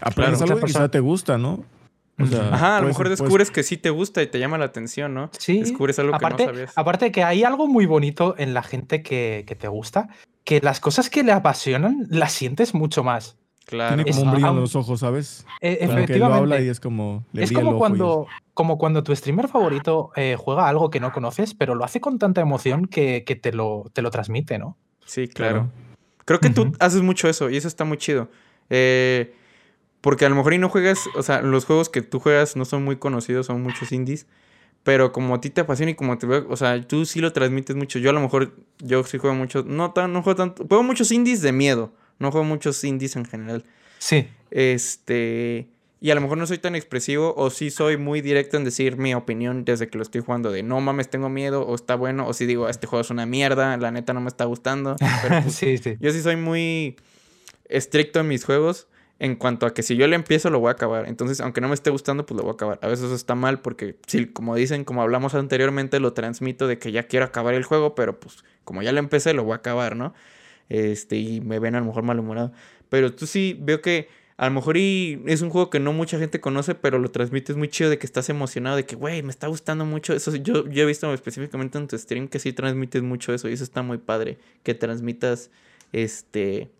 Aprendes 0.00 0.38
claro. 0.38 0.54
algo 0.54 0.66
quizá 0.66 0.88
te 0.88 1.00
gusta, 1.00 1.38
¿no? 1.38 1.64
O 2.20 2.26
sea, 2.26 2.54
Ajá, 2.54 2.76
a 2.76 2.80
lo 2.80 2.86
puede 2.86 2.88
mejor 2.92 3.06
ser- 3.08 3.16
puede 3.16 3.22
descubres 3.28 3.50
que 3.50 3.62
sí 3.62 3.76
te 3.76 3.90
gusta 3.90 4.22
y 4.22 4.26
te 4.26 4.38
llama 4.38 4.58
la 4.58 4.66
atención, 4.66 5.14
¿no? 5.14 5.30
Sí. 5.38 5.60
Descubres 5.60 5.98
algo 5.98 6.14
aparte, 6.14 6.44
que 6.44 6.46
no 6.46 6.52
sabías. 6.54 6.72
aparte 6.78 7.10
que 7.10 7.24
hay 7.24 7.42
algo 7.42 7.66
muy 7.66 7.86
bonito 7.86 8.34
en 8.38 8.54
la 8.54 8.62
gente 8.62 9.02
que, 9.02 9.44
que 9.46 9.54
te 9.56 9.66
gusta, 9.68 10.08
que 10.44 10.60
las 10.60 10.78
cosas 10.78 11.08
que 11.10 11.22
le 11.22 11.32
apasionan 11.32 12.06
las 12.10 12.32
sientes 12.32 12.74
mucho 12.74 13.02
más. 13.02 13.36
Claro. 13.64 13.94
Tiene 13.96 14.10
es- 14.10 14.16
como 14.16 14.28
un 14.30 14.34
brillo 14.34 14.50
en 14.50 14.56
los 14.60 14.76
ojos, 14.76 15.00
¿sabes? 15.00 15.46
Eh, 15.60 15.78
Como 15.78 15.80
que 15.80 15.86
lo 15.86 16.02
efectivamente. 16.02 16.38
habla 16.38 16.60
y 16.60 16.68
es 16.68 16.80
como. 16.80 17.24
Le 17.32 17.44
Es 17.44 17.50
el 17.50 17.56
como 17.56 17.74
y 17.74 17.78
cuando, 17.78 18.26
como 18.54 18.76
cuando 18.76 19.02
tu 19.02 19.14
streamer 19.16 19.48
favorito 19.48 20.10
eh, 20.16 20.36
juega 20.38 20.68
algo 20.68 20.90
que 20.90 21.00
no 21.00 21.12
conoces, 21.12 21.54
pero 21.54 21.74
lo 21.74 21.84
hace 21.84 22.00
con 22.00 22.18
tanta 22.18 22.40
emoción 22.40 22.86
que, 22.86 23.24
que 23.24 23.36
te, 23.36 23.52
lo, 23.52 23.84
te 23.92 24.02
lo 24.02 24.10
transmite, 24.10 24.58
¿no? 24.58 24.76
Sí, 25.06 25.28
claro. 25.28 25.70
Claro. 25.70 25.70
Creo 26.24 26.40
que 26.40 26.50
tú 26.50 26.72
haces 26.78 27.02
mucho 27.02 27.28
eso 27.28 27.48
y 27.50 27.56
eso 27.56 27.68
está 27.68 27.84
muy 27.84 27.96
chido. 27.98 28.28
Eh, 28.68 29.34
porque 30.02 30.26
a 30.26 30.28
lo 30.28 30.34
mejor 30.34 30.52
y 30.52 30.58
no 30.58 30.68
juegas, 30.68 31.08
o 31.14 31.22
sea, 31.22 31.40
los 31.40 31.64
juegos 31.64 31.88
que 31.88 32.02
tú 32.02 32.18
juegas 32.18 32.56
no 32.56 32.64
son 32.64 32.84
muy 32.84 32.96
conocidos, 32.96 33.46
son 33.46 33.62
muchos 33.62 33.92
indies. 33.92 34.26
Pero 34.82 35.12
como 35.12 35.36
a 35.36 35.40
ti 35.40 35.48
te 35.48 35.60
apasiona 35.60 35.92
y 35.92 35.94
como 35.94 36.18
te 36.18 36.26
veo, 36.26 36.44
o 36.50 36.56
sea, 36.56 36.82
tú 36.82 37.06
sí 37.06 37.20
lo 37.20 37.32
transmites 37.32 37.76
mucho. 37.76 38.00
Yo 38.00 38.10
a 38.10 38.12
lo 38.12 38.20
mejor, 38.20 38.52
yo 38.80 39.04
sí 39.04 39.16
juego 39.16 39.36
mucho, 39.36 39.64
no, 39.64 39.92
tan, 39.92 40.12
no 40.12 40.24
juego 40.24 40.36
tanto, 40.36 40.66
juego 40.66 40.82
muchos 40.82 41.12
indies 41.12 41.40
de 41.40 41.52
miedo, 41.52 41.92
no 42.18 42.32
juego 42.32 42.44
muchos 42.44 42.82
indies 42.82 43.14
en 43.14 43.24
general. 43.24 43.64
Sí. 43.98 44.26
Este, 44.50 45.68
y 46.00 46.10
a 46.10 46.16
lo 46.16 46.20
mejor 46.20 46.36
no 46.36 46.48
soy 46.48 46.58
tan 46.58 46.74
expresivo 46.74 47.32
o 47.36 47.50
sí 47.50 47.70
soy 47.70 47.96
muy 47.96 48.22
directo 48.22 48.56
en 48.56 48.64
decir 48.64 48.96
mi 48.96 49.14
opinión 49.14 49.64
desde 49.64 49.86
que 49.86 49.98
lo 49.98 50.02
estoy 50.02 50.20
jugando 50.20 50.50
de 50.50 50.64
no 50.64 50.80
mames, 50.80 51.08
tengo 51.08 51.28
miedo 51.28 51.64
o 51.64 51.76
está 51.76 51.94
bueno 51.94 52.26
o 52.26 52.32
si 52.32 52.44
digo, 52.44 52.68
este 52.68 52.88
juego 52.88 53.02
es 53.02 53.10
una 53.10 53.24
mierda, 53.24 53.76
la 53.76 53.92
neta 53.92 54.12
no 54.12 54.20
me 54.20 54.28
está 54.28 54.46
gustando. 54.46 54.96
Pero 55.22 55.42
pues, 55.44 55.54
sí, 55.54 55.78
sí. 55.78 55.96
yo 56.00 56.10
sí 56.10 56.20
soy 56.22 56.34
muy 56.34 56.96
estricto 57.68 58.18
en 58.18 58.26
mis 58.26 58.44
juegos 58.44 58.88
en 59.22 59.36
cuanto 59.36 59.66
a 59.66 59.72
que 59.72 59.84
si 59.84 59.94
yo 59.94 60.08
le 60.08 60.16
empiezo 60.16 60.50
lo 60.50 60.58
voy 60.58 60.70
a 60.70 60.72
acabar. 60.72 61.06
Entonces, 61.06 61.40
aunque 61.40 61.60
no 61.60 61.68
me 61.68 61.74
esté 61.74 61.90
gustando, 61.90 62.26
pues 62.26 62.36
lo 62.36 62.42
voy 62.42 62.50
a 62.50 62.54
acabar. 62.54 62.80
A 62.82 62.88
veces 62.88 63.04
eso 63.04 63.14
está 63.14 63.36
mal 63.36 63.60
porque, 63.60 63.94
sí, 64.08 64.26
como 64.26 64.56
dicen, 64.56 64.82
como 64.84 65.00
hablamos 65.00 65.36
anteriormente, 65.36 66.00
lo 66.00 66.12
transmito 66.12 66.66
de 66.66 66.78
que 66.78 66.90
ya 66.90 67.04
quiero 67.04 67.24
acabar 67.24 67.54
el 67.54 67.62
juego, 67.62 67.94
pero 67.94 68.18
pues 68.18 68.44
como 68.64 68.82
ya 68.82 68.90
lo 68.90 68.98
empecé, 68.98 69.32
lo 69.32 69.44
voy 69.44 69.52
a 69.52 69.56
acabar, 69.56 69.94
¿no? 69.94 70.12
Este, 70.68 71.18
y 71.18 71.40
me 71.40 71.60
ven 71.60 71.76
a 71.76 71.78
lo 71.78 71.86
mejor 71.86 72.02
malhumorado. 72.02 72.50
Pero 72.88 73.14
tú 73.14 73.28
sí 73.28 73.56
veo 73.60 73.80
que 73.80 74.08
a 74.38 74.46
lo 74.46 74.54
mejor 74.54 74.76
y 74.76 75.22
es 75.26 75.40
un 75.40 75.50
juego 75.50 75.70
que 75.70 75.78
no 75.78 75.92
mucha 75.92 76.18
gente 76.18 76.40
conoce, 76.40 76.74
pero 76.74 76.98
lo 76.98 77.12
transmites 77.12 77.56
muy 77.56 77.68
chido 77.68 77.90
de 77.90 77.98
que 77.98 78.06
estás 78.06 78.28
emocionado, 78.28 78.74
de 78.74 78.86
que, 78.86 78.96
güey, 78.96 79.22
me 79.22 79.30
está 79.30 79.46
gustando 79.46 79.84
mucho. 79.84 80.14
Eso 80.14 80.34
yo, 80.34 80.68
yo 80.68 80.82
he 80.82 80.86
visto 80.86 81.14
específicamente 81.14 81.78
en 81.78 81.86
tu 81.86 81.96
stream 81.96 82.26
que 82.26 82.40
sí 82.40 82.52
transmites 82.52 83.04
mucho 83.04 83.32
eso 83.32 83.48
y 83.48 83.52
eso 83.52 83.62
está 83.62 83.82
muy 83.82 83.98
padre. 83.98 84.38
Que 84.64 84.74
transmitas, 84.74 85.52
este, 85.92 86.72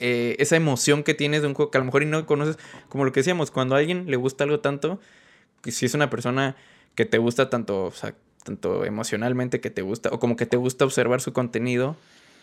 eh, 0.00 0.36
esa 0.38 0.56
emoción 0.56 1.02
que 1.02 1.14
tienes 1.14 1.42
de 1.42 1.48
un 1.48 1.54
juego 1.54 1.70
que 1.70 1.78
a 1.78 1.80
lo 1.80 1.84
mejor 1.84 2.02
y 2.02 2.06
no 2.06 2.24
conoces. 2.26 2.58
Como 2.88 3.04
lo 3.04 3.12
que 3.12 3.20
decíamos, 3.20 3.50
cuando 3.50 3.74
a 3.74 3.78
alguien 3.78 4.10
le 4.10 4.16
gusta 4.16 4.44
algo 4.44 4.60
tanto, 4.60 5.00
que 5.62 5.72
si 5.72 5.86
es 5.86 5.94
una 5.94 6.10
persona 6.10 6.56
que 6.94 7.04
te 7.04 7.18
gusta 7.18 7.50
tanto, 7.50 7.84
o 7.84 7.90
sea, 7.90 8.14
tanto 8.44 8.84
emocionalmente 8.84 9.60
que 9.60 9.70
te 9.70 9.82
gusta, 9.82 10.10
o 10.12 10.18
como 10.18 10.36
que 10.36 10.46
te 10.46 10.56
gusta 10.56 10.84
observar 10.84 11.20
su 11.20 11.32
contenido, 11.32 11.96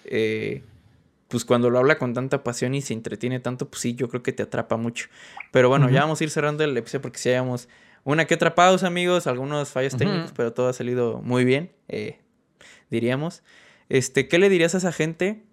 eh, 0.05 0.63
pues 1.27 1.45
cuando 1.45 1.69
lo 1.69 1.79
habla 1.79 1.97
con 1.97 2.13
tanta 2.13 2.43
pasión 2.43 2.75
y 2.75 2.81
se 2.81 2.93
entretiene 2.93 3.39
tanto, 3.39 3.67
pues 3.67 3.81
sí, 3.81 3.95
yo 3.95 4.09
creo 4.09 4.21
que 4.21 4.31
te 4.31 4.43
atrapa 4.43 4.77
mucho. 4.77 5.07
Pero 5.51 5.69
bueno, 5.69 5.89
ya 5.89 6.01
vamos 6.01 6.21
a 6.21 6.23
ir 6.23 6.29
cerrando 6.29 6.63
el 6.63 6.77
episodio 6.77 7.01
porque 7.01 7.19
si 7.19 7.29
hayamos 7.29 7.67
una 8.03 8.25
que 8.25 8.35
otra 8.35 8.53
pausa, 8.53 8.87
amigos, 8.87 9.25
algunos 9.25 9.69
fallos 9.69 9.97
técnicos, 9.97 10.31
pero 10.35 10.53
todo 10.53 10.69
ha 10.69 10.73
salido 10.73 11.21
muy 11.23 11.43
bien, 11.43 11.71
eh, 11.87 12.19
diríamos. 12.91 13.41
Este, 13.89 14.27
¿qué 14.27 14.37
le 14.37 14.49
dirías 14.49 14.75
a 14.75 14.77
esa 14.77 14.91
gente 14.91 15.43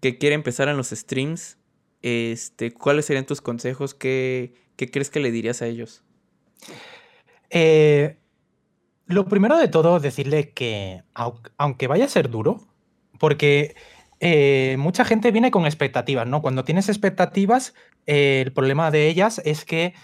que 0.00 0.18
quiere 0.18 0.34
empezar 0.34 0.68
en 0.68 0.76
los 0.76 0.90
streams, 0.90 1.58
este, 2.02 2.72
¿cuáles 2.72 3.06
serían 3.06 3.26
tus 3.26 3.40
consejos? 3.40 3.94
¿Qué, 3.94 4.54
qué 4.76 4.90
crees 4.90 5.10
que 5.10 5.20
le 5.20 5.30
dirías 5.30 5.62
a 5.62 5.66
ellos? 5.66 6.04
Eh, 7.50 8.16
lo 9.06 9.26
primero 9.26 9.56
de 9.56 9.68
todo, 9.68 10.00
decirle 10.00 10.50
que 10.50 11.02
aunque 11.56 11.86
vaya 11.86 12.04
a 12.04 12.08
ser 12.08 12.28
duro, 12.30 12.66
porque 13.18 13.76
eh, 14.20 14.76
mucha 14.78 15.04
gente 15.04 15.30
viene 15.30 15.50
con 15.50 15.64
expectativas, 15.64 16.26
¿no? 16.26 16.42
Cuando 16.42 16.64
tienes 16.64 16.88
expectativas, 16.88 17.74
eh, 18.06 18.42
el 18.44 18.52
problema 18.52 18.90
de 18.90 19.08
ellas 19.08 19.40
es 19.44 19.64
que 19.64 19.94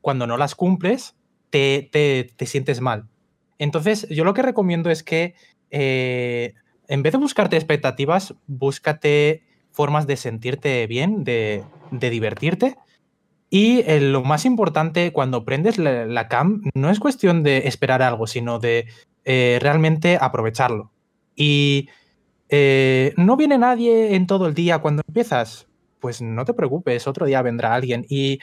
cuando 0.00 0.26
no 0.26 0.36
las 0.36 0.54
cumples, 0.54 1.16
te, 1.50 1.88
te, 2.36 2.46
sientes 2.46 2.80
mal. 2.80 3.08
Entonces, 3.58 4.06
yo 4.10 4.24
lo 4.24 4.34
que 4.34 4.42
recomiendo 4.42 4.90
es 4.90 5.02
que 5.02 5.34
en 6.88 7.02
vez 7.02 7.12
de 7.12 7.18
buscarte 7.18 7.56
expectativas, 7.56 8.34
búscate 8.46 9.42
formas 9.70 10.06
de 10.06 10.16
sentirte 10.16 10.86
bien, 10.86 11.22
de, 11.22 11.64
divertirte 11.92 12.76
y 13.50 13.80
eh, 13.80 14.00
lo 14.00 14.24
más 14.24 14.44
importante, 14.44 15.12
cuando 15.12 15.44
prendes 15.44 15.78
la, 15.78 16.28
cam, 16.28 16.62
no 16.74 16.90
es 16.90 16.98
cuestión 16.98 17.42
de 17.42 17.68
esperar 17.68 18.02
algo, 18.02 18.26
sino 18.26 18.58
de 18.58 18.86
eh, 19.24 19.58
realmente 19.60 20.18
aprovecharlo. 20.20 20.90
Y 21.36 21.88
eh, 22.48 23.14
no 23.16 23.36
viene 23.36 23.58
nadie 23.58 24.16
en 24.16 24.26
todo 24.26 24.46
el 24.48 24.54
día 24.54 24.80
cuando 24.80 25.02
empiezas, 25.06 25.68
pues 26.00 26.20
no 26.20 26.44
te 26.44 26.54
preocupes, 26.54 27.06
otro 27.06 27.26
día 27.26 27.42
vendrá 27.42 27.74
alguien. 27.74 28.04
Y 28.08 28.40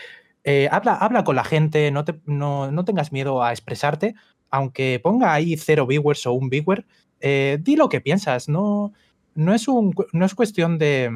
habla, 0.69 0.93
habla 0.93 1.23
con 1.23 1.35
la 1.35 1.43
gente, 1.43 1.89
no, 1.91 2.05
te, 2.05 2.21
no, 2.25 2.71
no, 2.71 2.85
tengas 2.85 3.11
miedo 3.11 3.43
a 3.43 3.51
expresarte, 3.51 4.13
aunque 4.51 4.99
ponga 5.03 5.33
ahí 5.33 5.57
cero 5.57 5.87
viewers 5.87 6.25
o 6.27 6.33
un 6.33 6.49
viewer, 6.49 6.85
di 7.19 7.75
lo 7.75 7.89
que 7.89 8.01
piensas, 8.01 8.49
no, 8.49 8.93
no, 9.33 9.53
es, 9.53 9.67
un, 9.67 9.93
no 10.13 10.25
es 10.25 10.35
cuestión 10.35 10.77
de, 10.77 11.11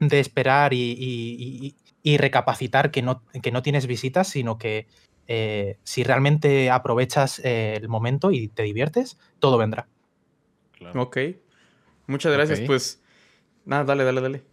de 0.00 0.20
esperar 0.20 0.72
y 0.72 1.74
y 2.02 2.16
recapacitar 2.16 2.90
que 2.90 3.02
no, 3.02 3.22
que 3.42 3.50
no 3.50 3.62
tienes 3.62 3.86
visitas, 3.86 4.28
sino 4.28 4.58
que 4.58 4.86
eh, 5.26 5.78
si 5.82 6.02
realmente 6.02 6.70
aprovechas 6.70 7.40
eh, 7.44 7.76
el 7.76 7.88
momento 7.88 8.30
y 8.32 8.48
te 8.48 8.62
diviertes, 8.62 9.18
todo 9.38 9.58
vendrá. 9.58 9.86
Ok. 10.94 11.18
Muchas 12.06 12.32
gracias. 12.32 12.60
Pues 12.60 13.02
nada, 13.64 13.84
dale, 13.84 14.04
dale, 14.04 14.20
dale. 14.20 14.44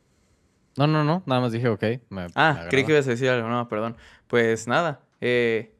No, 0.75 0.85
no, 0.85 1.03
no, 1.03 1.23
nada 1.25 1.41
más 1.41 1.51
dije 1.51 1.69
ok. 1.69 1.83
ah, 2.35 2.67
creí 2.69 2.85
que 2.85 2.91
ibas 2.91 3.07
a 3.07 3.11
decir 3.11 3.29
algo, 3.29 3.47
no, 3.47 3.67
perdón. 3.67 3.97
Pues 4.27 4.67
nada, 4.67 5.01
eh, 5.21 5.73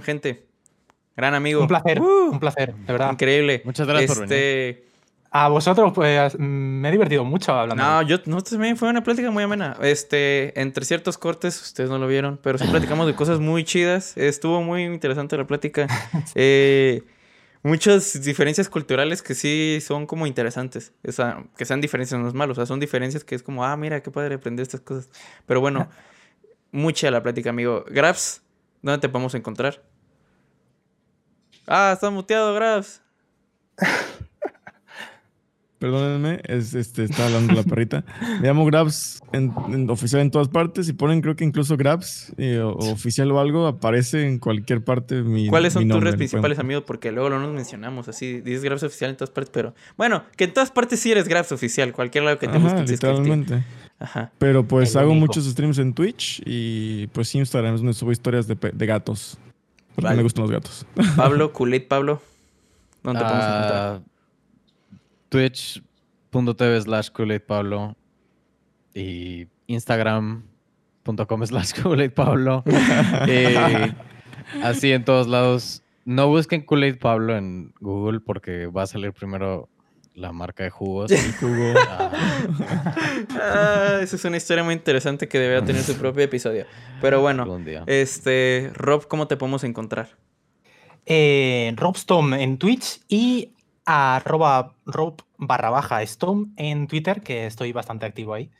gente, 0.00 0.46
gran 1.16 1.34
amigo. 1.34 1.60
Un 1.60 1.68
placer, 1.68 2.00
¡Uh! 2.00 2.30
un 2.32 2.40
placer, 2.40 2.74
de 2.74 2.92
verdad. 2.92 3.12
Increíble. 3.12 3.62
Muchas 3.64 3.86
gracias 3.86 4.10
por 4.10 4.28
venir. 4.28 4.34
Este, 4.34 4.94
a 5.36 5.48
vosotros, 5.48 5.92
pues 5.92 6.38
me 6.38 6.88
he 6.88 6.92
divertido 6.92 7.24
mucho 7.24 7.52
hablando. 7.52 7.82
No, 7.82 8.02
yo 8.02 8.18
no 8.26 8.40
también 8.40 8.76
fue 8.76 8.88
una 8.88 9.02
plática 9.02 9.32
muy 9.32 9.42
amena. 9.42 9.76
Este, 9.82 10.60
entre 10.60 10.84
ciertos 10.84 11.18
cortes, 11.18 11.60
ustedes 11.60 11.90
no 11.90 11.98
lo 11.98 12.06
vieron, 12.06 12.38
pero 12.40 12.56
sí 12.56 12.68
platicamos 12.68 13.08
de 13.08 13.16
cosas 13.16 13.40
muy 13.40 13.64
chidas. 13.64 14.16
Estuvo 14.16 14.62
muy 14.62 14.84
interesante 14.84 15.36
la 15.36 15.44
plática. 15.44 15.88
Eh, 16.36 17.02
muchas 17.64 18.22
diferencias 18.22 18.68
culturales 18.68 19.22
que 19.22 19.34
sí 19.34 19.78
son 19.80 20.06
como 20.06 20.28
interesantes. 20.28 20.92
O 21.04 21.10
sea, 21.10 21.42
que 21.56 21.64
sean 21.64 21.80
diferencias 21.80 22.20
no 22.20 22.28
es 22.28 22.34
malo. 22.34 22.52
O 22.52 22.54
sea, 22.54 22.66
son 22.66 22.78
diferencias 22.78 23.24
que 23.24 23.34
es 23.34 23.42
como, 23.42 23.64
ah, 23.64 23.76
mira, 23.76 24.04
qué 24.04 24.12
padre 24.12 24.36
aprender 24.36 24.62
estas 24.62 24.82
cosas. 24.82 25.10
Pero 25.46 25.60
bueno, 25.60 25.88
mucha 26.70 27.10
la 27.10 27.24
plática, 27.24 27.50
amigo. 27.50 27.84
Grabs, 27.88 28.40
¿dónde 28.82 29.00
te 29.00 29.08
podemos 29.08 29.34
encontrar? 29.34 29.82
Ah, 31.66 31.92
está 31.94 32.10
muteado, 32.10 32.54
Grabs. 32.54 33.00
Perdónenme, 35.84 36.40
es, 36.44 36.72
este, 36.72 37.04
está 37.04 37.26
hablando 37.26 37.52
la 37.52 37.62
perrita. 37.62 38.06
Me 38.40 38.48
llamo 38.48 38.64
Grabs 38.64 39.20
en, 39.32 39.52
oficial 39.90 40.22
en 40.22 40.30
todas 40.30 40.48
partes. 40.48 40.88
Y 40.88 40.94
ponen, 40.94 41.20
creo 41.20 41.36
que 41.36 41.44
incluso 41.44 41.76
Grabs 41.76 42.32
eh, 42.38 42.58
o, 42.60 42.70
oficial 42.70 43.30
o 43.32 43.38
algo, 43.38 43.66
aparece 43.66 44.26
en 44.26 44.38
cualquier 44.38 44.82
parte. 44.82 45.20
Mi, 45.20 45.48
¿Cuáles 45.48 45.74
son 45.74 45.86
tus 45.86 46.00
redes 46.00 46.16
principales, 46.16 46.58
amigos? 46.58 46.84
Porque 46.86 47.12
luego 47.12 47.28
no 47.28 47.38
nos 47.38 47.52
mencionamos 47.52 48.08
así. 48.08 48.40
Dices 48.40 48.62
Grabs 48.62 48.82
oficial 48.82 49.10
en 49.10 49.16
todas 49.18 49.28
partes, 49.28 49.50
pero 49.52 49.74
bueno, 49.98 50.24
que 50.36 50.44
en 50.44 50.54
todas 50.54 50.70
partes 50.70 51.00
sí 51.00 51.12
eres 51.12 51.28
Grabs 51.28 51.52
oficial, 51.52 51.92
cualquier 51.92 52.24
lado 52.24 52.38
que 52.38 52.48
te 52.48 52.56
Ajá, 52.56 52.82
Literalmente. 52.82 53.62
Ajá. 53.98 54.32
Pero 54.38 54.66
pues 54.66 54.96
hago 54.96 55.14
muchos 55.14 55.44
streams 55.44 55.76
en 55.76 55.92
Twitch 55.92 56.40
y 56.46 57.08
pues 57.08 57.34
Instagram 57.34 57.74
es 57.74 57.80
donde 57.80 57.92
subo 57.92 58.10
historias 58.10 58.46
de, 58.46 58.54
de 58.54 58.86
gatos. 58.86 59.38
Porque 59.94 60.14
me 60.14 60.22
gustan 60.22 60.42
los 60.42 60.50
gatos. 60.50 60.86
Pablo, 61.16 61.52
Kulit 61.52 61.88
Pablo. 61.88 62.20
¿Dónde 63.02 63.20
te 63.20 63.26
podemos 63.26 63.46
encontrar? 63.46 63.72
Ah, 63.72 64.00
twitch.tv 65.28 66.80
slash 66.82 67.10
Pablo 67.46 67.96
y 68.94 69.46
instagram.com 69.66 71.46
slash 71.46 71.72
Pablo. 72.14 72.64
Eh, 73.28 73.94
así 74.62 74.92
en 74.92 75.04
todos 75.04 75.26
lados. 75.26 75.82
No 76.04 76.28
busquen 76.28 76.62
Kool-Aid 76.62 76.98
Pablo 76.98 77.36
en 77.36 77.72
Google 77.80 78.20
porque 78.20 78.66
va 78.66 78.82
a 78.82 78.86
salir 78.86 79.12
primero 79.12 79.68
la 80.14 80.32
marca 80.32 80.64
de 80.64 80.70
jugos. 80.70 81.12
jugo. 81.40 81.74
Ah, 83.40 83.98
esa 84.00 84.16
es 84.16 84.24
una 84.24 84.36
historia 84.36 84.64
muy 84.64 84.74
interesante 84.74 85.28
que 85.28 85.38
debería 85.38 85.64
tener 85.64 85.82
su 85.82 85.94
propio 85.98 86.24
episodio. 86.24 86.66
Pero 87.00 87.20
bueno, 87.20 87.60
este 87.86 88.70
Rob, 88.74 89.06
¿cómo 89.08 89.26
te 89.26 89.36
podemos 89.36 89.64
encontrar? 89.64 90.16
Eh, 91.06 91.72
Robstom 91.76 92.34
en 92.34 92.58
Twitch 92.58 93.00
y 93.08 93.52
arroba 93.84 94.74
rob 94.86 95.20
barra 95.36 95.68
baja 95.68 96.02
Stone 96.02 96.46
en 96.56 96.86
Twitter, 96.86 97.20
que 97.20 97.46
estoy 97.46 97.72
bastante 97.72 98.06
activo 98.06 98.34
ahí. 98.34 98.50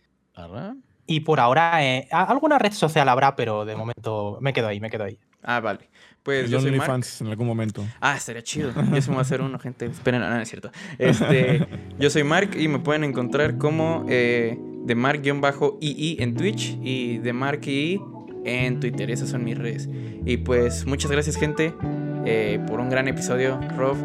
Y 1.06 1.20
por 1.20 1.40
ahora, 1.40 1.84
eh, 1.84 2.08
alguna 2.10 2.58
red 2.58 2.72
social 2.72 3.08
habrá, 3.08 3.36
pero 3.36 3.64
de 3.64 3.76
momento 3.76 4.38
me 4.40 4.52
quedo 4.52 4.68
ahí, 4.68 4.80
me 4.80 4.90
quedo 4.90 5.04
ahí. 5.04 5.18
Ah, 5.44 5.60
vale. 5.60 5.88
Pues 6.24 6.48
yo 6.48 6.58
soy 6.58 6.72
Mark. 6.72 7.04
en 7.20 7.26
algún 7.26 7.46
momento. 7.46 7.86
Ah, 8.00 8.16
estaría 8.16 8.42
chido. 8.42 8.72
Yo 8.72 9.02
se 9.02 9.10
me 9.10 9.16
va 9.16 9.20
a 9.20 9.22
hacer 9.22 9.42
uno, 9.42 9.58
gente. 9.58 9.84
Esperen, 9.84 10.22
no, 10.22 10.30
no 10.30 10.40
es 10.40 10.48
cierto. 10.48 10.70
Este, 10.98 11.66
yo 11.98 12.08
soy 12.08 12.24
Mark 12.24 12.56
y 12.58 12.66
me 12.66 12.78
pueden 12.78 13.04
encontrar 13.04 13.58
como 13.58 14.06
eh, 14.08 14.58
de 14.58 14.94
Mark-II 14.94 16.16
en 16.18 16.34
Twitch 16.34 16.78
y 16.82 17.18
de 17.18 17.32
Mark-II 17.34 18.00
en 18.46 18.80
Twitter. 18.80 19.10
Esas 19.10 19.28
son 19.28 19.44
mis 19.44 19.58
redes. 19.58 19.86
Y 20.24 20.38
pues 20.38 20.86
muchas 20.86 21.10
gracias, 21.10 21.36
gente, 21.36 21.74
eh, 22.24 22.58
por 22.66 22.80
un 22.80 22.88
gran 22.88 23.06
episodio. 23.06 23.60
Rob, 23.76 23.96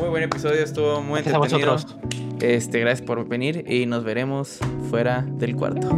muy 0.00 0.08
buen 0.08 0.24
episodio, 0.24 0.64
estuvo 0.64 1.00
muy 1.00 1.20
entretenido. 1.20 1.76
Este, 2.40 2.80
gracias 2.80 3.06
por 3.06 3.28
venir 3.28 3.64
y 3.68 3.86
nos 3.86 4.02
veremos 4.02 4.58
fuera 4.90 5.22
del 5.22 5.54
cuarto. 5.54 5.88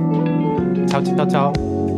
Chao, 0.89 1.02
chao, 1.02 1.27
chao. 1.27 1.94